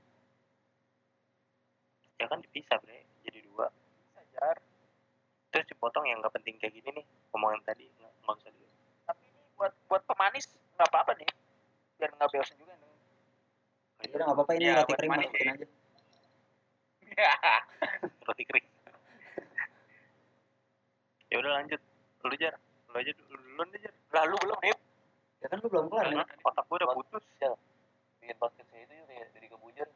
Ya 2.16 2.24
kan 2.32 2.40
dipisah 2.40 2.80
bre, 2.80 3.04
jadi 3.28 3.44
dua. 3.44 3.68
Sajar. 4.16 4.56
Terus 5.52 5.68
dipotong 5.68 6.08
yang 6.08 6.16
nggak 6.24 6.32
penting 6.32 6.56
kayak 6.56 6.72
gini 6.72 6.88
nih. 6.96 7.04
Omongan 7.36 7.60
tadi 7.60 7.84
nggak 7.92 8.24
usah 8.24 8.48
dulu. 8.48 8.66
Tapi 9.04 9.22
ini 9.28 9.40
buat 9.52 9.72
buat 9.84 10.00
pemanis 10.08 10.48
nggak 10.80 10.88
apa-apa 10.88 11.12
nih. 11.20 11.28
Biar 12.00 12.10
nggak 12.16 12.28
bosan 12.32 12.56
juga 12.56 12.72
nih. 12.80 12.88
Ya 14.00 14.16
udah 14.16 14.24
nggak 14.24 14.36
apa-apa 14.40 14.52
ini 14.56 14.64
Iya, 14.64 14.72
roti 14.80 14.92
kering 14.96 15.12
manis 15.12 15.28
masukin 15.28 15.48
aja 15.52 15.66
Roti 18.24 18.44
kering. 18.48 18.66
ya 21.28 21.36
udah 21.36 21.52
lanjut. 21.60 21.80
Lu 22.24 22.34
jar. 22.40 22.54
Lu 22.88 22.96
aja 22.96 23.12
dulu 23.12 23.36
duluan 23.36 23.68
aja. 23.76 23.90
Lalu 24.16 24.34
belum 24.40 24.58
nih. 24.64 24.76
ya 25.44 25.46
kan 25.52 25.60
lu 25.60 25.68
belum 25.68 25.86
kelar 25.92 26.06
nih 26.16 26.24
Otak 26.48 26.64
gue 26.64 26.76
udah 26.80 26.88
putus. 26.96 27.24
Bikin 28.26 28.38
podcast 28.42 28.68
itu 28.74 28.94
ya 28.98 29.26
jadi 29.30 29.46
kebujar 29.46 29.88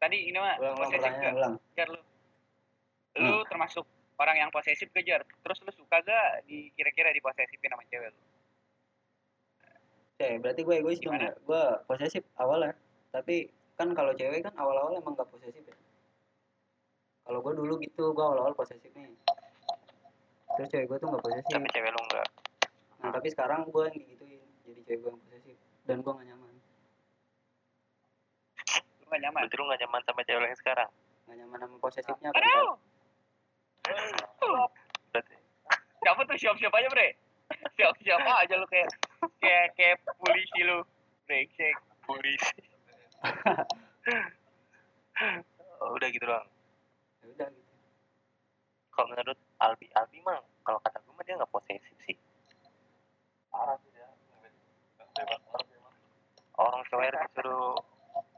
Tadi 0.00 0.16
ini 0.32 0.38
mah 0.40 0.56
ulang 0.56 0.80
ulang 0.80 0.88
posesif 0.88 1.12
gak? 1.12 1.32
ulang. 1.36 1.54
Jar 1.76 1.88
lu. 1.92 2.00
Lu 3.20 3.36
termasuk 3.52 3.84
orang 4.16 4.36
yang 4.40 4.48
posesif 4.48 4.88
ke 4.88 5.04
Jar. 5.04 5.20
Terus 5.44 5.60
lu 5.60 5.72
suka 5.76 6.00
gak 6.00 6.48
di 6.48 6.72
kira-kira 6.72 7.12
diposesifin 7.12 7.68
sama 7.68 7.84
cewek 7.84 8.08
lu? 8.08 8.20
Oke, 10.16 10.28
berarti 10.40 10.60
gue 10.64 10.74
egois 10.80 11.00
dong 11.04 11.20
ya 11.20 11.36
gue 11.36 11.62
posesif 11.84 12.24
awalnya. 12.40 12.72
Tapi 13.12 13.52
kan 13.76 13.92
kalau 13.92 14.16
cewek 14.16 14.40
kan 14.40 14.56
awal-awal 14.56 14.96
emang 14.96 15.12
gak 15.12 15.28
posesif 15.28 15.60
ya? 15.68 15.76
Kalau 17.28 17.44
gue 17.44 17.52
dulu 17.60 17.76
gitu 17.84 18.16
gue 18.16 18.24
awal-awal 18.24 18.56
posesif 18.56 18.88
nih. 18.96 19.12
Terus 20.56 20.68
cewek 20.72 20.86
gue 20.88 20.96
tuh 20.96 21.12
gak 21.12 21.24
posesif. 21.28 21.52
Tapi 21.52 21.68
cewek 21.76 21.92
lu 21.92 22.00
enggak. 22.08 22.28
nah 23.00 23.08
tapi 23.16 23.32
sekarang 23.32 23.68
gue 23.68 23.84
yang 23.84 23.96
digituin 24.00 24.40
jadi 24.64 24.80
cewek 24.88 25.00
gue 25.04 25.10
yang 25.12 25.20
posesif. 25.28 25.56
Dan 25.84 26.00
gue 26.00 26.12
gak 26.16 26.24
nyaman 26.24 26.49
gak 29.10 29.20
nyaman? 29.20 29.40
Berarti 29.44 29.56
lu 29.58 29.64
nggak 29.66 29.80
nyaman 29.82 30.00
sama 30.06 30.20
cewek 30.22 30.46
yang 30.46 30.58
sekarang. 30.58 30.90
gak 31.26 31.36
nyaman 31.36 31.58
sama 31.58 31.76
posesifnya 31.82 32.30
kan 32.30 32.42
Aduh! 32.42 32.72
Berarti 35.10 35.34
Siapa 36.00 36.24
tuh 36.24 36.36
siap-siap 36.40 36.72
aja 36.72 36.88
bre? 36.88 37.12
Siap-siap 37.76 38.24
aja 38.24 38.54
lu 38.56 38.64
kayak 38.72 38.88
kayak 39.36 39.76
kayak 39.76 40.00
polisi 40.16 40.60
lu. 40.64 40.80
Brengsek. 41.28 41.76
polisi. 42.08 42.60
oh, 45.84 45.92
udah 45.94 46.08
gitu 46.08 46.24
doang. 46.24 46.48
ya 47.20 47.28
udah 47.36 47.48
gitu 47.52 47.68
Kalau 48.90 49.06
menurut 49.12 49.38
Albi, 49.60 49.86
Albi 49.94 50.18
mah 50.24 50.40
kalau 50.64 50.80
kata 50.82 50.98
gue 51.04 51.12
mah 51.12 51.22
dia 51.22 51.36
nggak 51.36 51.52
posesif 51.52 51.94
sih. 52.08 52.16
parah 53.52 53.76
sih 53.84 53.92
dia 53.92 54.08
bebas 55.14 55.40
Orang 56.56 56.82
cewek 56.88 57.12
disuruh 57.12 57.76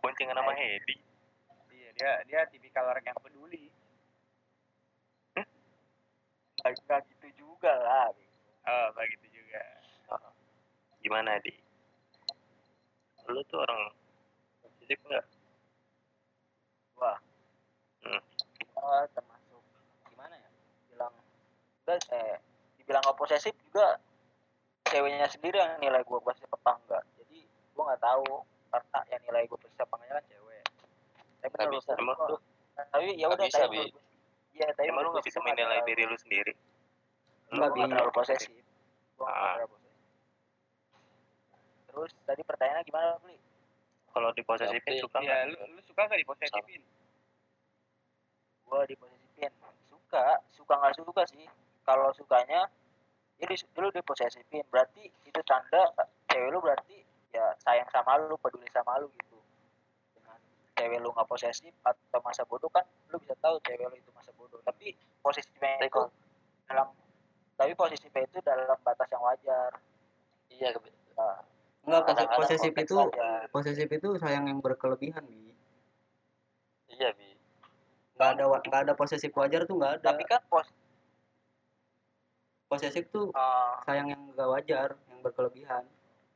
boncengan 0.03 0.35
sama 0.35 0.53
Hedi. 0.59 0.99
Iya, 1.71 1.91
dia 1.95 2.13
dia 2.27 2.41
tipikal 2.51 2.91
orang 2.91 3.07
yang 3.07 3.17
peduli. 3.23 3.71
Nggak 6.63 6.73
nggak 6.87 7.01
gitu 7.15 7.47
juga 7.47 7.71
lah. 7.71 8.11
Oh, 8.67 8.87
begitu 8.99 9.43
juga. 9.43 9.63
Gimana 11.03 11.39
di? 11.43 11.55
Lu 13.31 13.43
tuh 13.47 13.63
orang 13.63 13.95
posesif 14.63 14.99
nggak? 15.07 15.27
Oh, 18.83 19.03
termasuk 19.15 19.63
gimana 20.11 20.35
ya? 20.35 20.51
Bilang 20.91 21.15
enggak 21.83 22.03
eh 22.15 22.39
dibilang 22.79 23.03
nggak 23.07 23.19
posesif 23.19 23.55
juga 23.67 23.99
ceweknya 24.87 25.27
sendiri 25.31 25.59
yang 25.59 25.79
nilai 25.79 26.03
gue 26.03 26.19
posesif 26.23 26.51
apa 26.51 26.79
enggak. 26.83 27.03
Jadi 27.23 27.47
gue 27.47 27.83
nggak 27.83 28.03
tahu 28.03 28.43
karena 28.73 28.99
yang 29.07 29.23
nilai 29.23 29.45
gue 29.45 29.59
posesif 29.59 29.79
apa 29.79 29.95
enggaknya 29.95 30.15
kan 30.15 30.25
cewek. 30.27 30.63
Tapi 31.39 31.53
Nggak 31.53 31.61
menurut 31.63 31.77
bisa, 31.79 31.93
emang 31.95 32.17
tapi 32.73 33.07
ya 33.13 33.27
Nggak 33.29 33.37
udah 33.37 33.47
bisa, 33.47 33.61
tapi 33.61 33.79
Bi. 33.79 33.93
iya 34.53 34.67
tapi 34.71 34.87
emang 34.87 35.03
lu 35.03 35.11
nggak 35.13 35.27
bisa 35.27 35.39
menilai 35.39 35.79
diri 35.83 36.03
lu 36.03 36.17
sendiri 36.17 36.53
lu 37.47 37.55
Nggak 37.55 37.69
gua 37.69 37.77
bisa. 37.79 37.91
terlalu 37.91 38.13
posesif 38.13 38.51
gua 39.15 39.25
nggak 39.25 39.37
Ah. 39.39 39.53
terlalu 39.55 39.69
posesif 39.71 39.95
terus 41.87 42.11
tadi 42.23 42.43
pertanyaannya 42.43 42.85
gimana 42.85 43.09
beli 43.19 43.37
kalau 44.09 44.29
diposesifin 44.31 44.81
Tapi- 44.91 45.03
suka 45.03 45.19
Iya, 45.19 45.29
nggak 45.29 45.41
lu, 45.47 45.57
lu 45.71 45.81
suka 45.83 46.01
gak 46.03 46.19
diposesifin? 46.19 46.83
gua 48.63 48.81
diposesifin 48.85 49.53
suka 49.87 50.25
suka 50.51 50.75
nggak 50.75 50.95
suka 50.97 51.23
sih 51.27 51.47
kalau 51.83 52.09
sukanya 52.15 52.61
ya 53.37 53.45
di, 53.45 53.57
lu 53.75 53.89
diposesifin 53.91 54.65
berarti 54.69 55.03
itu 55.23 55.41
tanda 55.43 55.93
cewek 56.27 56.49
lu 56.49 56.59
berarti 56.59 57.02
ya 57.33 57.47
sayang 57.65 57.89
sama 57.89 58.21
lu 58.29 58.37
peduli 58.37 58.69
sama 58.71 59.01
lu 59.01 59.09
gitu 59.17 59.39
dengan 60.15 60.37
cewek 60.77 61.01
lu 61.01 61.09
nggak 61.13 61.29
posesif 61.29 61.73
atau 61.81 62.21
masa 62.21 62.45
bodoh 62.45 62.69
kan 62.69 62.85
lu 63.09 63.17
bisa 63.19 63.33
tahu 63.41 63.57
cewek 63.65 63.89
lu 63.89 63.97
itu 63.97 64.11
masa 64.13 64.31
bodoh 64.37 64.61
tapi 64.65 64.93
Tapi 65.23 65.87
itu 65.89 66.03
dalam 66.69 66.89
tapi 67.57 67.73
posesifnya 67.79 68.23
itu 68.27 68.39
dalam 68.45 68.79
batas 68.85 69.09
yang 69.09 69.23
wajar 69.25 69.71
iya 70.53 70.71
Nah, 71.83 71.99
Enggak, 72.01 72.31
posesif 72.39 72.73
itu 72.79 72.95
aja. 72.95 73.51
posesif 73.51 73.91
itu 73.91 74.09
sayang 74.23 74.47
yang 74.47 74.63
berkelebihan, 74.63 75.27
Bi. 75.27 75.51
iya 76.95 77.11
bi 77.11 77.35
Enggak 78.15 78.29
ada 78.39 78.45
nggak 78.47 78.81
ada 78.87 78.95
posesif 78.95 79.35
wajar 79.35 79.67
tuh 79.67 79.77
nggak 79.83 79.99
ada. 79.99 80.15
tapi 80.15 80.23
kan 80.23 80.39
pos 80.47 80.71
Posesif 82.71 83.05
tuh 83.13 83.29
eh, 83.35 83.73
sayang 83.85 84.09
yang 84.15 84.23
nggak 84.33 84.49
wajar, 84.49 84.89
yang 85.11 85.21
berkelebihan. 85.21 85.85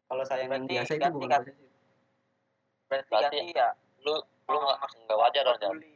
Kalau 0.07 0.23
yang 0.23 0.49
Berarti 0.49 0.71
biasa 0.71 0.91
itu 0.95 1.09
bukan 1.11 1.29
kan? 1.29 1.43
berarti 2.87 3.11
Berarti 3.11 3.37
ganti 3.43 3.59
ya 3.59 3.69
lu 4.07 4.15
lu 4.47 4.57
nggak 4.57 4.79
nggak 5.03 5.19
wajar 5.19 5.43
dong 5.45 5.59
peduli 5.59 5.93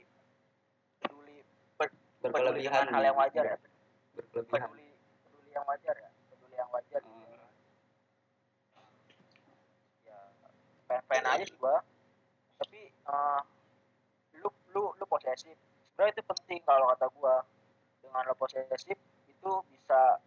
peduli 0.99 1.37
peduli 2.19 2.27
Berkelebihan. 2.27 2.87
hal 2.91 3.03
yang 3.07 3.17
wajar 3.17 3.45
ya 3.47 3.57
Berkelebihan. 4.19 4.67
peduli 4.67 4.89
peduli 5.23 5.51
yang 5.55 5.65
wajar 5.65 5.95
ya 5.95 6.11
peduli 6.27 6.55
yang 6.59 6.71
wajar. 6.75 7.01
Hmm. 7.01 7.39
ya 10.03 10.19
pengen-pengen 10.91 11.27
aja 11.31 11.45
sih 11.47 11.57
gua 11.57 11.77
tapi 12.59 12.81
eh, 12.91 13.41
lu 14.37 14.49
lu 14.75 14.83
lu 14.99 15.05
posesif 15.07 15.55
sebenarnya 15.95 16.13
itu 16.13 16.23
penting 16.27 16.59
kalau 16.67 16.91
kata 16.91 17.07
gua 17.15 17.47
dengan 18.03 18.27
lo 18.27 18.35
posesif 18.35 18.99
itu 19.31 19.53
bisa 19.71 20.19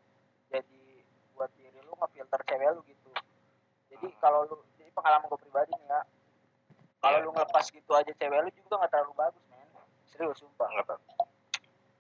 jadi 0.48 0.82
buat 1.36 1.52
diri 1.60 1.84
lu 1.84 1.92
ngefilter 2.00 2.40
cewek 2.48 2.70
lu 2.72 2.82
gitu 2.88 3.03
jadi 4.04 4.20
kalau 4.20 4.40
lu 4.52 4.56
jadi 4.76 4.92
pengalaman 4.92 5.32
gua 5.32 5.40
pribadi 5.40 5.72
nih 5.80 5.88
ya. 5.88 6.02
Kalau 7.00 7.18
Iya. 7.20 7.24
lu 7.24 7.30
ngelepas 7.32 7.66
gitu 7.72 7.92
aja 7.96 8.12
cewek 8.12 8.40
lu 8.44 8.50
juga 8.52 8.74
nggak 8.84 8.92
terlalu 8.92 9.14
bagus 9.16 9.44
men. 9.48 9.68
Serius 10.12 10.38
sumpah. 10.44 10.68
Nggak 10.68 10.92
apa 10.92 10.96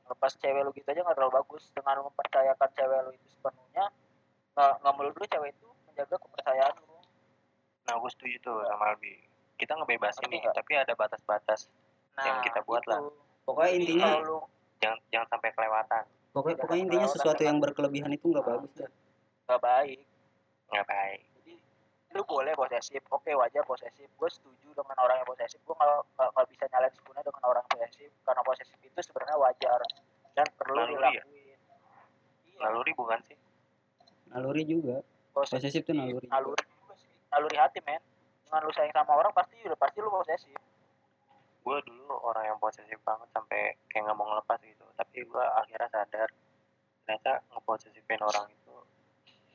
lepas 0.03 0.31
cewek 0.35 0.61
lu 0.67 0.71
gitu 0.75 0.87
aja 0.91 0.99
nggak 0.99 1.15
terlalu 1.15 1.33
bagus. 1.39 1.63
Dengan 1.71 1.95
mempercayakan 2.03 2.69
cewek 2.75 2.99
lu 3.07 3.11
itu 3.15 3.27
sepenuhnya 3.31 3.85
nggak 4.51 4.73
nggak 4.83 4.93
melulu 4.99 5.23
cewek 5.31 5.49
itu 5.55 5.67
menjaga 5.87 6.15
kepercayaan 6.19 6.75
lu. 6.83 6.97
Nah 7.87 7.93
gue 7.99 8.09
setuju 8.11 8.35
tuh 8.43 8.57
sama 8.67 8.83
Albi. 8.91 9.15
Kita 9.55 9.79
ngebebasin 9.79 10.27
nih 10.27 10.43
tapi 10.51 10.71
ada 10.75 10.91
batas-batas 10.91 11.71
nah 12.13 12.29
Yang 12.29 12.51
kita 12.51 12.59
buat 12.67 12.83
lah. 12.85 12.99
itu. 12.99 13.15
Pokoknya 13.47 13.71
Jadi 13.71 13.79
intinya 13.79 14.09
lu 14.27 14.37
jangan 14.83 14.99
jangan 15.07 15.27
sampai 15.31 15.49
kelewatan. 15.55 16.03
Pokoknya, 16.33 16.57
pokoknya 16.59 16.83
intinya 16.83 17.07
sesuatu 17.07 17.41
yang 17.47 17.57
berkelebihan 17.63 18.11
itu 18.11 18.25
nggak 18.27 18.43
bagus 18.43 18.71
dah. 18.75 18.91
nggak 19.47 19.61
baik. 19.63 19.99
Nggak 20.71 20.87
baik 20.87 21.32
lu 22.13 22.21
boleh 22.29 22.53
posesif. 22.53 23.01
Oke 23.09 23.33
wajar 23.33 23.65
posesif. 23.65 24.05
Gue 24.15 24.29
setuju 24.29 24.69
dengan 24.77 24.97
orang 25.01 25.17
yang 25.21 25.27
posesif. 25.27 25.57
Gue 25.65 25.73
nggak 25.73 26.47
bisa 26.49 26.63
nyalain 26.69 26.93
sepenuhnya 26.93 27.23
dengan 27.25 27.43
orang 27.49 27.65
posesif. 27.67 28.09
Karena 28.21 28.41
posesif 28.45 28.77
itu 28.81 28.99
sebenarnya 29.01 29.37
wajar. 29.41 29.79
Dan 30.37 30.47
perlu 30.57 30.77
Naluri 30.77 30.93
ya? 30.93 30.97
dilakuin. 30.97 31.25
Iya. 31.33 31.57
Naluri 32.61 32.91
bukan 32.93 33.19
sih? 33.25 33.37
Naluri 34.29 34.63
juga. 34.65 34.97
posesif 35.33 35.57
Posesif 35.57 35.81
tuh 35.89 35.95
naluri. 35.97 36.27
naluri 36.29 36.63
juga. 36.69 36.93
sih. 36.97 37.09
Naluri 37.33 37.57
hati 37.57 37.79
men. 37.85 38.01
Dengan 38.45 38.69
lu 38.69 38.71
sayang 38.77 38.93
sama 38.93 39.13
orang 39.17 39.33
pasti 39.33 39.57
udah 39.65 39.79
pasti 39.81 39.97
lu 39.97 40.09
posesif. 40.13 40.59
Gue 41.65 41.77
dulu 41.89 42.13
orang 42.21 42.53
yang 42.53 42.57
posesif 42.61 43.01
banget 43.01 43.25
sampai 43.33 43.73
kayak 43.89 44.05
nggak 44.05 44.17
mau 44.17 44.29
ngelepas 44.29 44.61
gitu. 44.61 44.85
Tapi 44.93 45.17
gue 45.25 45.45
akhirnya 45.57 45.89
sadar 45.89 46.29
ternyata 47.03 47.43
ngeposesifin 47.51 48.21
orang 48.23 48.47
itu 48.47 48.62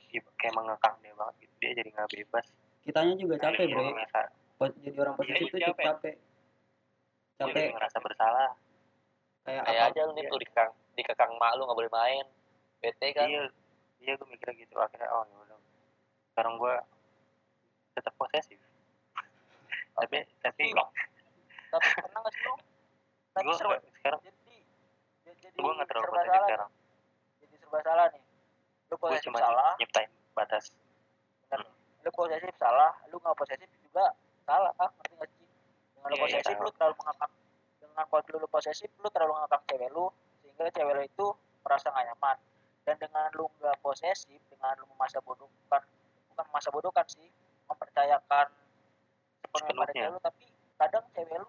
kayak 0.09 0.55
mengekang 0.57 0.97
dia 1.05 1.13
banget 1.15 1.35
gitu. 1.45 1.55
Dia 1.61 1.71
jadi 1.77 1.89
nggak 1.93 2.09
bebas. 2.09 2.47
Kitanya 2.83 3.15
juga 3.21 3.35
capek, 3.37 3.65
Dia 3.69 3.75
Bre. 3.77 3.83
jadi 3.85 3.93
ngerasa 3.95 4.21
Jadi 4.59 4.97
orang 4.99 5.15
posesif 5.15 5.35
Iya, 5.37 5.45
itu 5.45 5.57
cukup 5.61 5.77
capek. 5.79 5.85
capek. 5.87 6.15
Capek. 7.39 7.55
jadi 7.55 7.75
ngerasa 7.77 7.99
bersalah. 8.01 8.51
Kayak 9.47 9.63
kayak 9.65 9.83
apa? 9.85 9.91
aja 9.93 10.01
lu 10.05 10.13
nih 10.13 10.25
tuh 10.29 10.39
dikekang 10.41 10.71
dikekang 10.99 11.31
mak 11.41 11.53
lu 11.57 11.63
nggak 11.69 11.79
boleh 11.79 11.93
main. 11.93 12.27
Bete 12.81 13.09
kan? 13.15 13.29
Iya 13.29 13.43
iya 14.01 14.13
gue 14.17 14.27
mikirnya 14.29 14.55
gitu. 14.61 14.75
Akhirnya 14.81 15.09
oh 15.13 15.25
yaudah 15.29 15.59
sekarang 16.33 16.55
gue 16.59 16.75
tetap 17.97 18.15
posesif. 18.19 18.59
Tapi 19.99 20.19
tapi 20.43 20.65
tapi 21.69 21.83
pernah 22.03 22.19
nggak 22.25 22.33
sih 22.35 22.43
lu? 22.45 22.55
Tapi 23.37 23.49
serba 23.55 23.77
sekarang. 24.01 24.21
Jadi 24.25 24.57
jadi 25.45 25.57
gue 25.61 25.73
nggak 25.77 25.89
terlalu 25.93 26.07
posesif 26.09 26.41
sekarang. 26.49 26.71
Jadi 27.39 27.55
serba 27.61 27.79
salah 27.85 28.07
nih 28.11 28.23
gue 28.99 29.09
cuma 29.31 29.39
salah. 29.39 29.73
nyiptain 29.79 30.11
batas. 30.35 30.75
Bener. 31.47 31.63
lu 32.07 32.11
posesif 32.15 32.55
salah 32.59 32.95
lu 33.11 33.17
nggak 33.19 33.37
posesif 33.39 33.71
juga 33.83 34.15
salah 34.47 34.73
ah 34.79 34.91
ngerti 34.91 35.15
nggak 35.19 35.29
sih? 35.35 35.47
Dengan 35.95 36.09
lu 36.11 36.15
Iya, 36.15 36.19
iya, 36.19 36.23
posesif 36.27 36.55
tahu. 36.55 36.65
lu 36.67 36.71
terlalu 36.75 36.95
mengangkat 36.99 37.31
dengan 37.79 38.05
kalau 38.11 38.39
lu 38.43 38.49
posesif 38.51 38.91
lu 38.99 39.09
terlalu 39.11 39.33
mengangkat 39.35 39.61
cewek 39.71 39.91
lu 39.95 40.07
sehingga 40.43 40.65
cewek 40.75 40.93
lu 40.95 41.03
itu 41.07 41.27
merasa 41.63 41.87
nggak 41.95 42.05
nyaman. 42.11 42.37
Dan 42.87 42.97
dengan 42.99 43.27
lu 43.39 43.45
nggak 43.59 43.77
posesif 43.83 44.41
dengan 44.51 44.73
lu 44.83 44.85
memasa 44.95 45.19
bodoh 45.23 45.49
bukan 45.67 45.83
bukan 46.35 46.45
memasa 46.51 46.69
bodoh 46.75 46.93
kan 46.95 47.07
sih 47.07 47.29
mempercayakan 47.69 48.47
sepenuhnya 49.47 49.75
pada 49.79 49.93
cewek 49.95 50.11
lu 50.11 50.21
tapi 50.23 50.45
kadang 50.79 51.05
cewek 51.15 51.37
lu 51.39 51.49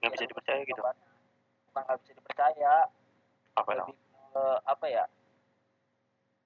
nggak 0.00 0.10
bisa 0.16 0.24
dipercaya 0.26 0.60
gitu. 0.64 0.80
bukan 0.80 1.82
nggak 1.86 1.98
bisa 2.02 2.12
dipercaya. 2.18 2.74
Apa 3.58 3.70
lebih 3.74 3.96
ke 4.30 4.44
apa 4.62 4.86
ya 4.86 5.04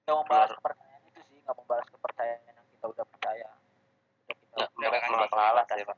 nggak 0.05 0.17
membalas 0.21 0.51
kepercayaan 0.53 1.01
itu 1.09 1.21
sih 1.25 1.37
nggak 1.41 1.57
membalas 1.57 1.87
kepercayaan 1.89 2.41
yang 2.45 2.67
kita 2.77 2.85
udah 2.93 3.05
percaya. 3.09 3.49
Udah 4.53 4.67
kita 4.69 4.85
ya, 4.85 4.89
kan 4.93 5.09
nggak 5.09 5.29
udah 5.33 5.65
sih 5.65 5.85
pak. 5.89 5.97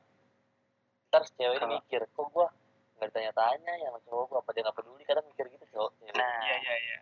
Ntar 1.12 1.22
cewek 1.36 1.56
ini 1.60 1.66
mikir 1.76 2.02
kok 2.08 2.26
gua 2.32 2.48
nggak 2.96 3.06
ditanya-tanya 3.12 3.72
ya 3.78 3.88
sama 3.92 4.00
cowok 4.08 4.40
apa 4.40 4.50
dia 4.56 4.62
nggak 4.64 4.76
peduli? 4.80 5.02
Kadang 5.04 5.26
mikir 5.28 5.44
gitu 5.52 5.64
cowok 5.76 5.90
nah. 6.16 6.40
Iya 6.40 6.56
iya 6.56 6.74
iya. 6.80 6.98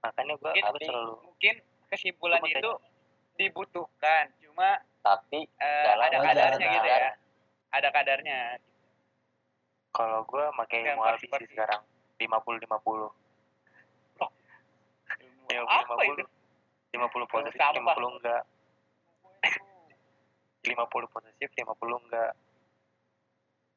Makanya 0.00 0.32
gua 0.40 0.48
mungkin, 0.48 0.64
harus 0.64 0.80
selalu 0.88 1.14
mungkin 1.20 1.54
kesimpulan 1.92 2.40
itu 2.48 2.70
tanya. 2.72 2.72
dibutuhkan. 3.36 4.24
Cuma 4.40 4.68
tapi 5.04 5.40
uh, 5.60 5.84
ada 6.00 6.16
kadarnya 6.16 6.66
gitu 6.80 6.88
ya. 6.88 7.12
Ada 7.76 7.88
kadarnya. 7.92 8.40
Kalau 9.92 10.24
gua 10.24 10.48
pakai 10.56 10.96
mau 10.96 11.12
sih 11.20 11.28
sekarang 11.28 11.84
50 12.16 12.64
50 12.64 13.21
ya, 15.52 15.62
apa 15.68 15.92
50, 16.00 16.16
itu? 16.16 16.24
50 16.96 17.32
posesif, 17.32 17.60
Sampah. 17.60 17.94
50 17.96 18.16
enggak. 18.18 18.42
50 20.72 21.12
posesif, 21.12 21.48
50 21.52 22.04
enggak. 22.08 22.32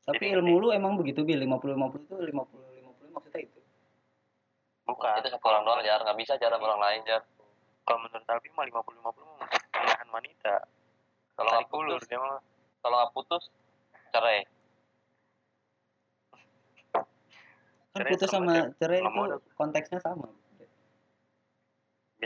Tapi 0.06 0.22
Jadi, 0.22 0.38
ilmu 0.38 0.62
lu 0.62 0.68
emang 0.70 0.94
begitu, 1.02 1.26
bil 1.26 1.42
50-50 1.42 2.06
itu 2.06 2.16
50-50 2.30 3.10
maksudnya 3.10 3.42
itu. 3.42 3.60
Bukan. 4.86 5.18
Itu 5.18 5.30
satu 5.34 5.46
orang 5.50 5.64
doang, 5.66 5.82
Jar. 5.82 6.00
Nggak 6.06 6.18
bisa, 6.22 6.38
Jar, 6.38 6.54
sama 6.54 6.70
orang 6.70 6.82
lain, 6.86 7.02
Jar. 7.10 7.22
Kalau 7.86 8.00
menurut 8.06 8.30
Albi 8.30 8.50
mah 8.54 8.66
50-50 8.70 9.02
untuk 9.02 9.62
pernikahan 9.74 10.10
wanita. 10.14 10.56
Kalau 11.36 11.50
nggak 11.50 11.68
putus, 11.74 12.04
dia 12.06 12.20
mah. 12.22 12.40
Kalau 12.86 12.96
nggak 13.02 13.14
putus, 13.18 13.44
cerai. 14.14 14.40
Kan 17.96 18.02
putus 18.12 18.30
sama 18.30 18.70
cerai 18.78 19.00
itu 19.02 19.38
konteksnya 19.58 20.00
sama 20.04 20.30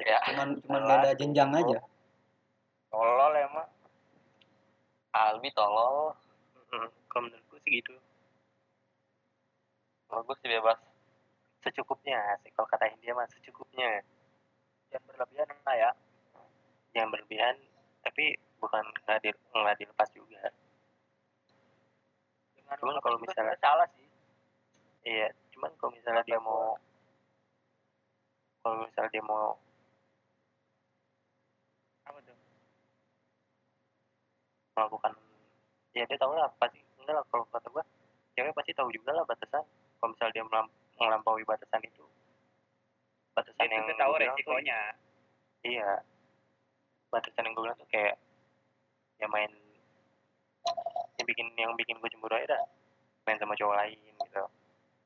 ya. 0.03 0.19
Cuman 0.29 0.47
cuman 0.63 0.81
beda 0.83 1.09
jenjang 1.15 1.51
aja. 1.51 1.79
tolol 2.89 3.33
emang. 3.35 3.69
Albi 5.11 5.49
tolol. 5.51 6.13
Mm, 6.69 6.89
kalau 7.07 7.21
menurut 7.25 7.43
gue 7.49 7.59
sih 7.63 7.71
gitu. 7.81 7.93
Bagus 10.07 10.37
sih 10.41 10.49
bebas. 10.49 10.79
Secukupnya 11.61 12.17
sih. 12.41 12.49
Kalau 12.53 12.65
katain 12.65 12.97
dia 12.99 13.13
mah 13.13 13.29
secukupnya. 13.29 14.01
Jangan 14.89 15.05
berlebihan 15.07 15.47
nah 15.61 15.75
ya. 15.75 15.91
Jangan 16.93 17.09
berlebihan 17.13 17.55
tapi 17.99 18.33
bukan 18.57 18.81
nggak 19.05 19.21
di, 19.21 19.29
nggak 19.53 19.77
dilepas 19.77 20.09
juga. 20.13 20.49
Dengan 22.57 22.75
Cuman 22.79 22.97
kalau 23.01 23.17
misalnya- 23.21 23.59
salah 23.61 23.85
sih. 23.93 24.07
Iya 24.99 25.31
cuman 25.55 25.71
kalau 25.75 25.91
misalnya 25.91 26.23
dia 26.23 26.39
mau 26.39 26.75
kalau 28.59 28.83
misalnya 28.83 29.11
dia 29.11 29.23
mau 29.23 29.55
Apa 32.03 32.19
tuh? 32.19 32.35
Melakukan 34.79 35.11
ya 35.91 36.03
dia 36.07 36.17
tahu 36.17 36.31
lah 36.31 36.47
pasti 36.55 36.79
enggak 37.01 37.19
lah 37.19 37.25
kalau 37.27 37.43
kata 37.51 37.67
gua. 37.67 37.83
Cewek 38.37 38.55
pasti 38.55 38.71
tahu 38.71 38.87
juga 38.93 39.11
lah 39.11 39.27
batasan 39.27 39.63
kalau 39.99 40.09
misalnya 40.15 40.33
dia 40.39 40.43
melam- 40.47 40.73
melampaui 40.95 41.43
batasan 41.43 41.83
itu. 41.83 42.05
Batasan 43.35 43.67
itu 43.67 43.73
yang 43.75 43.83
tuh 43.83 43.97
tahu 43.99 44.11
bilang 44.15 44.31
tuh- 44.31 44.31
resikonya. 44.39 44.79
Iya. 45.65 45.89
Batasan 47.11 47.43
yang 47.43 47.53
gue 47.57 47.63
bilang 47.67 47.77
tuh 47.81 47.89
kayak 47.91 48.15
ya 49.19 49.27
main 49.27 49.51
yang 51.19 51.25
bikin 51.27 51.47
yang 51.59 51.75
bikin 51.75 51.99
gue 51.99 52.09
cemburu 52.15 52.37
aja 52.39 52.55
dah. 52.55 52.63
Main 53.27 53.37
sama 53.43 53.57
cowok 53.59 53.75
lain 53.75 53.99
gitu. 53.99 54.43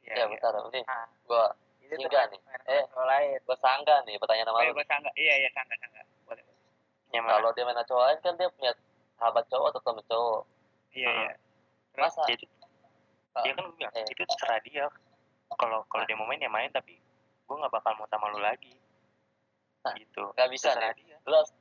Ya 0.04 0.28
bentar 0.28 0.52
ini 0.52 0.84
Nah, 0.84 1.08
gua 1.26 1.44
itu 1.82 1.96
tuh 1.96 2.06
Enggak 2.06 2.26
nih. 2.30 2.40
Eh. 2.70 2.84
cowok 2.92 3.08
lain. 3.08 3.40
gua 3.48 3.58
sangga 3.58 3.96
nih 4.06 4.16
pertanyaan 4.22 4.48
sama 4.52 4.60
oh, 4.60 4.62
ya, 4.62 4.70
lu 4.70 4.76
gue 4.78 4.86
sangga. 4.86 5.10
Iya 5.18 5.34
iya 5.42 5.50
sangga 5.56 5.76
sangga. 5.82 6.02
Boleh 6.28 6.44
ya 7.14 7.20
kalau 7.24 7.50
dia 7.56 7.64
main 7.66 7.76
sama 7.80 7.88
cowok 7.90 8.04
lain 8.06 8.20
kan 8.22 8.34
dia 8.38 8.50
punya 8.54 8.72
sahabat 9.18 9.44
cowok 9.50 9.68
atau 9.74 9.82
temen 9.82 10.04
cowok. 10.08 10.42
Iya 10.94 11.10
Hmm. 11.10 11.22
iya 11.24 12.02
masa? 12.02 12.22
Dia, 12.26 12.38
dia 13.42 13.52
kan 13.54 13.64
gue 13.66 13.76
bilang 13.78 13.94
eh. 13.94 14.06
itu 14.10 14.24
terserah 14.26 14.60
dia. 14.66 14.86
Kalau 15.54 15.86
kalau 15.90 16.04
dia 16.06 16.16
mau 16.18 16.26
main 16.26 16.42
ya 16.42 16.50
main 16.50 16.70
tapi 16.70 16.98
gue 17.44 17.56
nggak 17.56 17.74
bakal 17.74 17.94
mau 17.98 18.08
sama 18.10 18.30
lu 18.30 18.42
lagi. 18.42 18.74
Nah, 19.84 19.94
gitu. 19.98 20.24
Nggak 20.34 20.50
bisa 20.50 20.74
terserah 20.74 20.94
nih 20.98 21.04
dia. 21.06 21.18
Lu 21.26 21.34
harus 21.34 21.52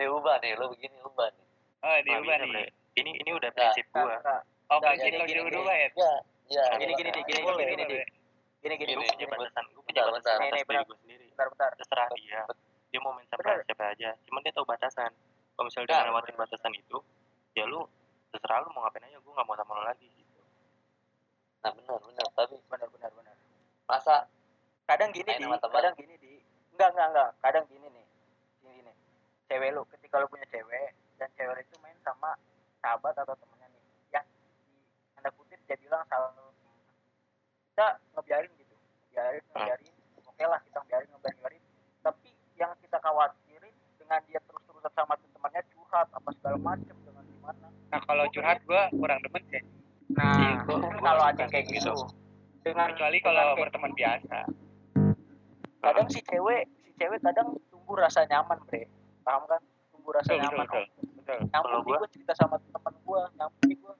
diubah 0.00 0.36
nih 0.40 0.56
lu 0.56 0.64
begini 0.72 0.96
ubah 1.04 1.28
nih 1.28 1.46
oh 1.84 1.96
diubah 2.08 2.36
nih 2.40 2.48
Bre. 2.48 2.64
ini 2.96 3.10
ini 3.20 3.30
udah 3.36 3.50
prinsip 3.52 3.84
gue 3.92 4.00
Enggak, 4.00 4.40
oh 4.72 4.76
Nggak, 4.80 4.92
prinsip 4.96 5.12
gini, 5.28 5.40
diubah 5.52 5.76
ya? 5.76 5.88
Ya 5.92 6.12
ya 6.48 6.64
Gini, 6.80 6.92
gini, 6.96 7.10
gini, 7.12 7.20
gini, 7.28 7.40
gini, 7.44 7.64
gini. 7.68 7.84
gini. 7.84 8.04
Gini 8.60 8.74
gue 8.80 8.96
punya 8.96 9.26
batasan 9.28 9.64
gue 9.76 9.82
punya 9.84 10.00
batasan 10.08 10.32
bentar. 10.40 10.40
atas 10.40 10.40
Nih, 10.40 10.48
diri 10.56 10.64
bentar. 10.64 10.84
gue 10.88 10.96
sendiri. 11.04 11.24
Bentar 11.36 11.46
bentar. 11.52 11.70
Terserah 11.76 12.08
dia. 12.16 12.40
Dia 12.90 13.00
mau 13.04 13.12
main 13.12 13.26
sama 13.28 13.40
siapa 13.60 13.84
aja. 13.92 14.10
Cuman 14.24 14.40
dia 14.40 14.52
tahu 14.56 14.64
batasan 14.64 15.10
kalau 15.60 15.68
misalnya 15.68 15.92
Ya, 15.92 16.00
dia 16.00 16.04
ngelewatin 16.08 16.36
batasan 16.40 16.72
itu 16.72 16.98
ya 17.52 17.68
lu 17.68 17.84
terserah 18.32 18.64
lu 18.64 18.72
mau 18.72 18.88
ngapain 18.88 19.04
aja 19.04 19.20
gue 19.20 19.28
nggak 19.28 19.44
mau 19.44 19.52
sama 19.60 19.76
lu 19.76 19.84
lagi 19.84 20.08
gitu. 20.08 20.40
Nah 21.60 21.68
benar 21.76 22.00
benar. 22.00 22.26
Tapi 22.32 22.56
benar 22.64 22.88
benar 22.88 23.10
benar. 23.12 23.36
Masa 23.84 24.24
kadang 24.88 25.12
gini 25.12 25.28
di. 25.28 25.44
kadang 25.44 25.94
gini 26.00 26.16
di. 26.16 26.40
Enggak 26.72 26.96
enggak 26.96 27.08
enggak 27.12 27.30
kadang 27.44 27.64
gini 27.68 27.86
nih. 27.92 28.06
Gini 28.64 28.78
nih 28.88 28.96
cewek 29.52 29.68
lu 29.76 29.84
ketika 29.92 30.24
lu 30.24 30.32
punya 30.32 30.48
cewek 30.48 30.96
dan 31.20 31.28
cewek 31.36 31.60
itu 31.60 31.76
main 31.84 31.98
sama 32.00 32.32
sahabat 32.80 33.12
atau 33.20 33.36
temennya 33.36 33.68
nih. 33.68 33.84
Yang 34.16 34.24
tanda 35.12 35.28
kutip 35.36 35.60
dia 35.68 35.76
bilang 35.76 36.08
salah 36.08 36.32
kita 37.68 37.86
ngebiarin 38.16 38.52
gitu. 38.56 38.74
Ngebiarin 39.12 39.44
ngebiarin. 39.52 39.92
Oke 40.24 40.44
lah 40.48 40.60
kita 40.64 40.76
ngebiarin 40.88 41.08
ngebiarin. 41.20 41.62
Tapi 42.00 42.32
yang 42.56 42.72
kita 42.80 42.96
khawatirin 42.96 43.76
dengan 44.00 44.20
dia 44.24 44.40
terus 44.40 44.62
terusan 44.64 44.92
sama 44.96 45.14
temannya 45.20 45.62
curhat 45.90 46.06
apa 46.14 46.30
segala 46.32 46.56
macem 46.56 46.94
dengan 47.02 47.26
gimana. 47.26 47.66
Nah 47.90 48.00
kalau 48.06 48.24
curhat 48.30 48.62
gue 48.62 48.82
kurang 48.94 49.18
demen 49.20 49.42
sih. 49.50 49.62
Nah 50.10 50.34
Iya, 50.38 50.50
gua- 50.62 50.78
gua 50.80 51.00
kalau 51.02 51.24
ada 51.26 51.44
kayak 51.44 51.66
gitu. 51.66 51.90
gitu. 51.90 51.94
Dengan 52.62 52.94
kecuali 52.94 53.18
dengan 53.18 53.26
kalau 53.26 53.42
kayak 53.42 53.58
berteman 53.58 53.92
biasa. 53.92 54.38
Kadang 55.82 56.06
si 56.06 56.20
cewek 56.22 56.62
si 56.78 56.90
cewek 56.94 57.18
kadang 57.18 57.58
tunggu 57.66 57.92
rasa 57.98 58.22
nyaman 58.24 58.58
bre. 58.64 58.86
Paham 59.26 59.42
kan? 59.50 59.58
Tunggu 59.90 60.10
rasa 60.12 60.30
betul 60.30 60.38
betul 60.38 60.54
nyaman. 60.54 60.62
betul 60.62 60.84
betul 61.18 61.38
nyambung 61.42 61.66
Kalau 61.66 61.74
nih 61.76 61.86
gua- 61.90 61.98
gue 61.98 62.10
cerita 62.14 62.32
sama 62.38 62.56
teman 62.62 62.94
gue 62.96 63.20
nyambung 63.34 63.66
gue 63.66 63.94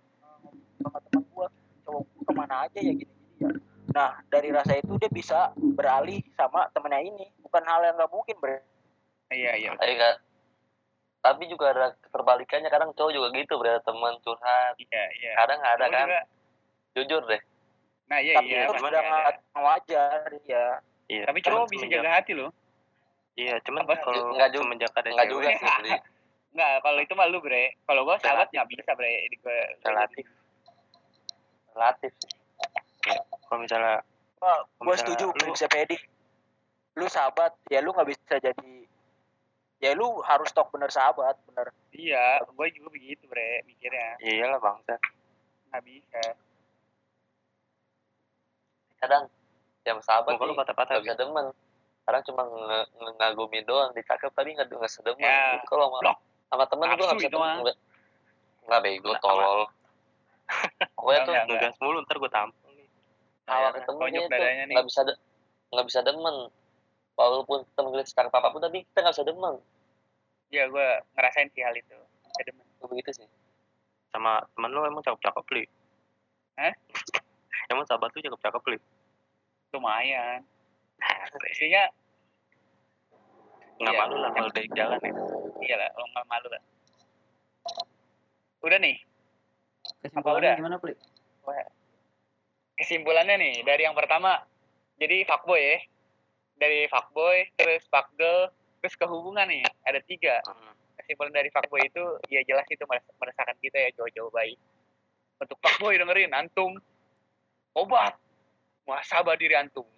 sama 0.78 0.98
teman 1.02 1.22
gue 1.26 1.46
cowok 1.82 2.02
gua 2.06 2.22
ke 2.22 2.32
mana 2.38 2.54
aja 2.62 2.78
ya 2.78 2.92
gini 2.94 3.10
gini 3.10 3.42
ya. 3.42 3.50
Nah 3.90 4.10
dari 4.30 4.54
rasa 4.54 4.78
itu 4.78 4.94
dia 4.94 5.10
bisa 5.10 5.38
beralih 5.58 6.22
sama 6.38 6.70
temennya 6.70 7.02
ini. 7.02 7.26
Bukan 7.42 7.66
hal 7.66 7.82
yang 7.82 7.98
nggak 7.98 8.12
mungkin 8.14 8.38
bre. 8.38 8.62
Iya 9.30 9.58
iya 9.58 9.70
Ayo 9.74 9.94
kan 9.96 10.14
tapi 11.20 11.44
juga 11.46 11.70
ada 11.70 11.86
keterbalikannya 12.00 12.68
kadang 12.68 12.90
cowok 12.92 13.12
juga 13.12 13.28
gitu 13.34 13.54
berada 13.56 13.80
teman 13.80 14.16
curhat 14.20 14.72
iya 14.78 15.04
iya 15.14 15.32
kadang 15.36 15.60
ada 15.60 15.84
Gua 15.84 15.92
kan 15.92 16.06
juga- 16.06 16.26
jujur 16.92 17.22
deh 17.26 17.42
nah 18.06 18.18
iya 18.18 18.34
tapi 18.36 18.48
iya 18.48 18.62
sudah 18.66 18.88
ada. 18.90 19.00
nggak 19.30 19.36
wajar 19.54 20.18
ya 20.44 20.66
iya 21.06 21.22
tapi 21.24 21.38
cowok 21.40 21.66
bisa 21.66 21.80
semenjak- 21.82 22.00
jaga 22.00 22.10
hati 22.14 22.32
loh 22.34 22.50
iya 23.34 23.54
cuman 23.60 23.80
Apa? 23.84 23.94
kalau 23.98 24.32
Nggak 24.32 24.50
juga- 24.50 24.64
semenjak 24.64 24.90
ada 24.92 25.08
nggak 25.10 25.28
juga 25.28 25.48
sih 25.50 25.68
Bri. 25.78 25.92
Enggak, 26.50 26.82
kalau 26.82 26.98
itu 26.98 27.14
mah 27.14 27.30
lu 27.30 27.38
bre. 27.38 27.78
Kalau 27.80 28.02
gua 28.02 28.18
sahabat 28.18 28.50
nggak 28.50 28.66
bisa 28.66 28.90
bre. 28.90 29.22
Gua 29.38 29.54
relatif 29.86 30.26
relatif 31.70 32.12
sih. 32.18 32.32
kalau 33.46 33.60
misalnya 33.60 34.02
Wah, 34.40 34.58
gue 34.74 34.94
setuju 34.96 35.24
lu- 35.26 35.36
prinsip 35.36 35.70
Edi 35.70 35.94
lu 36.92 37.06
sahabat 37.06 37.54
ya 37.66 37.78
lu 37.78 37.92
nggak 37.92 38.08
bisa 38.08 38.34
jadi 38.36 38.66
ya 39.80 39.96
lu 39.96 40.20
harus 40.28 40.52
stok 40.52 40.68
bener 40.76 40.92
sahabat 40.92 41.40
bener. 41.48 41.72
Iya, 41.96 42.44
gua 42.52 42.68
juga 42.68 42.88
begitu 42.92 43.24
bre 43.26 43.64
mikirnya. 43.64 44.20
ya 44.20 44.30
iyalah 44.44 44.60
bangsa. 44.60 45.00
Nggak 45.72 45.82
bisa. 45.88 46.24
kadang 49.00 49.24
yang 49.88 49.96
sahabat 50.04 50.36
lu 50.36 50.52
nih 50.52 50.56
patah-patah 50.60 51.00
nggak 51.00 51.04
bisa 51.08 51.16
demen. 51.16 51.46
Kadang 52.04 52.22
cuma 52.28 52.42
ngagumin 53.16 53.64
doang 53.64 53.96
dicakap 53.96 54.28
tapi 54.36 54.52
nggak 54.52 54.68
nggak 54.68 54.92
sedemen. 54.92 55.24
Ya, 55.24 55.56
Itu 55.56 55.66
kalau 55.72 55.88
sama, 55.96 56.12
sama 56.52 56.64
temen 56.68 56.86
gue 56.92 57.00
nggak 57.00 57.16
bisa 57.16 57.30
itu 57.32 57.36
demen. 57.40 57.56
Nggak 58.68 58.80
bego 58.84 59.12
tolol. 59.24 59.60
pokoknya 60.98 61.20
tuh 61.22 61.34
ngegas 61.46 61.76
mulu 61.80 61.98
ntar 62.04 62.16
gue 62.20 62.30
tampung. 62.30 62.72
Nih 62.76 62.88
kalau 63.48 63.70
ketemu 63.72 64.00
nih. 64.28 64.74
nggak 64.76 64.86
bisa 64.86 65.00
nggak 65.70 65.86
bisa 65.88 66.00
demen 66.04 66.36
walaupun 67.14 67.62
temen 67.74 67.90
gue 67.90 68.04
sekarang 68.04 68.30
apa 68.30 68.48
pun 68.48 68.60
tapi 68.60 68.82
kita 68.86 68.98
nggak 69.02 69.14
bisa 69.16 69.26
demen 69.26 69.56
Iya, 70.50 70.66
gua 70.66 70.98
ngerasain 71.14 71.46
sih 71.54 71.62
hal 71.62 71.70
itu. 71.78 71.94
Nggak 72.26 72.44
demen. 72.50 72.66
Gua 72.82 72.88
begitu 72.90 73.10
sih 73.14 73.26
sama 74.10 74.42
temen 74.58 74.74
lu 74.74 74.82
emang 74.82 75.06
cakep-cakep 75.06 75.46
li 75.54 75.64
Hah? 76.58 76.74
emang 77.70 77.86
sahabat 77.86 78.10
lu 78.10 78.18
cakep-cakep 78.18 78.62
li 78.74 78.78
Lumayan. 79.70 80.42
Isinya 81.54 81.86
nggak 83.80 83.94
Iya. 83.94 84.00
malu 84.02 84.16
lah 84.20 84.30
kalau 84.34 84.50
dari 84.52 84.68
jalan 84.76 84.98
ya 85.00 85.12
iya 85.64 85.74
lah, 85.80 85.88
lo 85.96 86.04
nggak 86.10 86.26
malu 86.28 86.48
lah. 86.52 86.62
Udah 88.60 88.76
nih, 88.76 88.96
Kesimpulannya 90.04 90.42
udah? 90.42 90.54
gimana, 90.60 90.76
Pli? 90.76 90.92
kesimpulannya 92.76 93.36
nih 93.40 93.54
dari 93.64 93.82
yang 93.88 93.96
pertama. 93.96 94.40
Jadi 95.00 95.24
fuckboy 95.24 95.60
ya. 95.60 95.78
Dari 96.60 96.84
fuckboy, 96.86 97.56
terus 97.56 97.88
fuckgirl, 97.88 98.52
terus 98.78 98.94
ke 98.94 99.08
hubungan 99.08 99.48
nih. 99.48 99.64
Ada 99.82 100.04
tiga. 100.04 100.44
Kesimpulan 100.94 101.32
dari 101.32 101.48
fuckboy 101.48 101.80
itu 101.80 102.04
ya 102.28 102.44
jelas 102.44 102.68
itu 102.68 102.84
meres- 102.84 103.08
meresahkan 103.16 103.56
kita 103.58 103.80
ya 103.80 103.88
cowok-cowok 103.96 104.30
baik. 104.30 104.58
Untuk 105.40 105.56
fuckboy 105.58 105.96
dengerin 105.96 106.36
antum. 106.36 106.76
Obat. 107.72 108.12
Muhasabah 108.84 109.40
diri 109.40 109.56
antum. 109.56 109.88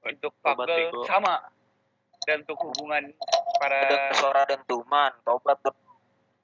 Untuk 0.00 0.32
fuckgirl 0.40 1.04
sama. 1.04 1.44
Dan 2.24 2.42
untuk 2.42 2.58
hubungan 2.58 3.12
para 3.60 3.86
ada 3.86 4.10
suara 4.16 4.42
dentuman 4.48 5.12
tobat 5.22 5.60
tuh 5.62 5.70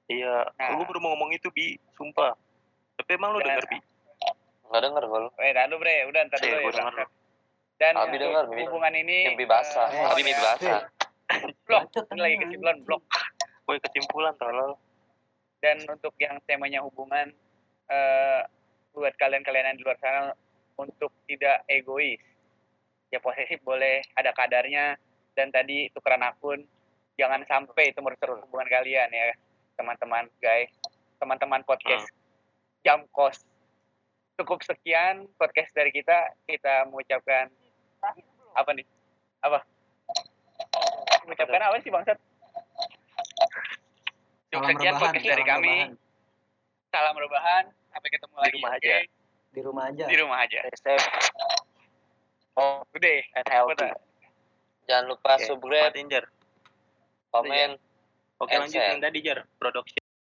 iya. 0.07 0.47
Nah. 0.55 0.79
lu 0.79 0.85
baru 0.85 1.01
mau 1.01 1.11
ngomong 1.17 1.33
itu 1.33 1.49
bi. 1.49 1.75
Sumpah. 1.97 2.37
Tapi 2.95 3.09
emang 3.17 3.33
lu 3.33 3.41
Dan- 3.41 3.57
denger 3.57 3.65
bi? 3.67 3.77
Nggak 4.69 4.81
denger 4.89 5.03
gue 5.05 5.19
eh 5.43 5.51
tahan 5.51 5.69
dulu 5.73 5.79
bre. 5.81 5.95
Udah 6.07 6.21
ntar 6.29 6.37
Iya, 6.39 6.55
dulu 6.61 6.69
ya. 6.71 7.05
Dan 7.81 7.93
Abi 7.97 8.21
denger, 8.21 8.47
hubungan 8.47 8.93
ini 8.93 9.33
mimpi 9.33 9.45
basah. 9.49 9.89
Eh, 9.89 10.05
tapi 10.07 10.21
mimpi 10.21 10.41
basah. 10.41 10.81
Blok. 11.65 11.89
Lagi 12.13 12.35
kesimpulan 12.39 12.77
blok. 12.85 13.03
Woi 13.65 13.79
kesimpulan 13.81 14.33
tolol. 14.37 14.77
Dan 15.63 15.79
untuk 15.87 16.13
yang 16.19 16.37
temanya 16.45 16.83
hubungan 16.83 17.31
eh, 17.89 18.41
buat 18.93 19.15
kalian-kalian 19.17 19.73
yang 19.73 19.77
di 19.79 19.83
luar 19.83 19.97
sana 19.97 20.35
untuk 20.77 21.09
tidak 21.25 21.65
egois 21.69 22.21
ya 23.13 23.21
posesif 23.21 23.61
boleh 23.61 24.01
ada 24.17 24.33
kadarnya 24.33 24.97
dan 25.37 25.53
tadi 25.53 25.85
tukeran 25.93 26.25
akun 26.25 26.65
jangan 27.13 27.45
sampai 27.45 27.93
itu 27.93 28.01
merusak 28.01 28.25
hubungan 28.25 28.69
kalian 28.69 29.09
ya. 29.09 29.33
Teman-teman 29.77 30.29
guys. 30.37 30.69
Teman-teman 31.17 31.65
podcast 31.65 32.09
jam 32.83 33.05
kos 33.15 33.41
cukup 34.37 34.61
sekian 34.65 35.29
podcast 35.37 35.71
dari 35.77 35.93
kita. 35.93 36.33
Kita 36.45 36.89
mengucapkan 36.89 37.53
apa 38.53 38.69
nih? 38.75 38.85
Apa? 39.43 39.59
Mengucapkan 41.23 41.61
apa 41.63 41.75
sih 41.79 41.91
bangsat? 41.91 42.17
Cukup 44.51 44.63
Salam 44.63 44.77
sekian 44.77 44.95
podcast 44.99 45.25
dari 45.25 45.43
kami. 45.47 45.77
rebahan. 45.89 46.01
salam 46.93 47.15
rebahan 47.17 47.63
sampai 47.89 48.09
ketemu 48.13 48.35
lagi 48.37 48.53
rumah 48.53 48.69
oke? 48.69 48.77
aja. 48.85 48.95
Di 49.53 49.61
rumah 49.65 49.83
aja. 49.89 50.05
di 50.05 50.15
rumah 50.21 50.37
aja. 50.45 50.59
Stay 50.77 50.97
safe. 50.97 51.07
Oh 52.53 52.85
udah 52.93 53.19
and 53.33 53.47
healthy. 53.49 53.89
Jangan 54.85 55.05
lupa 55.09 55.41
Oke, 55.41 55.49
subscribe 55.49 55.95
komen 57.33 57.69
oke 58.37 58.53
And 58.53 58.61
lanjut 58.69 58.77
yang 58.77 59.01
tadi 59.01 59.19
jar 59.25 59.39
produksi 59.57 60.02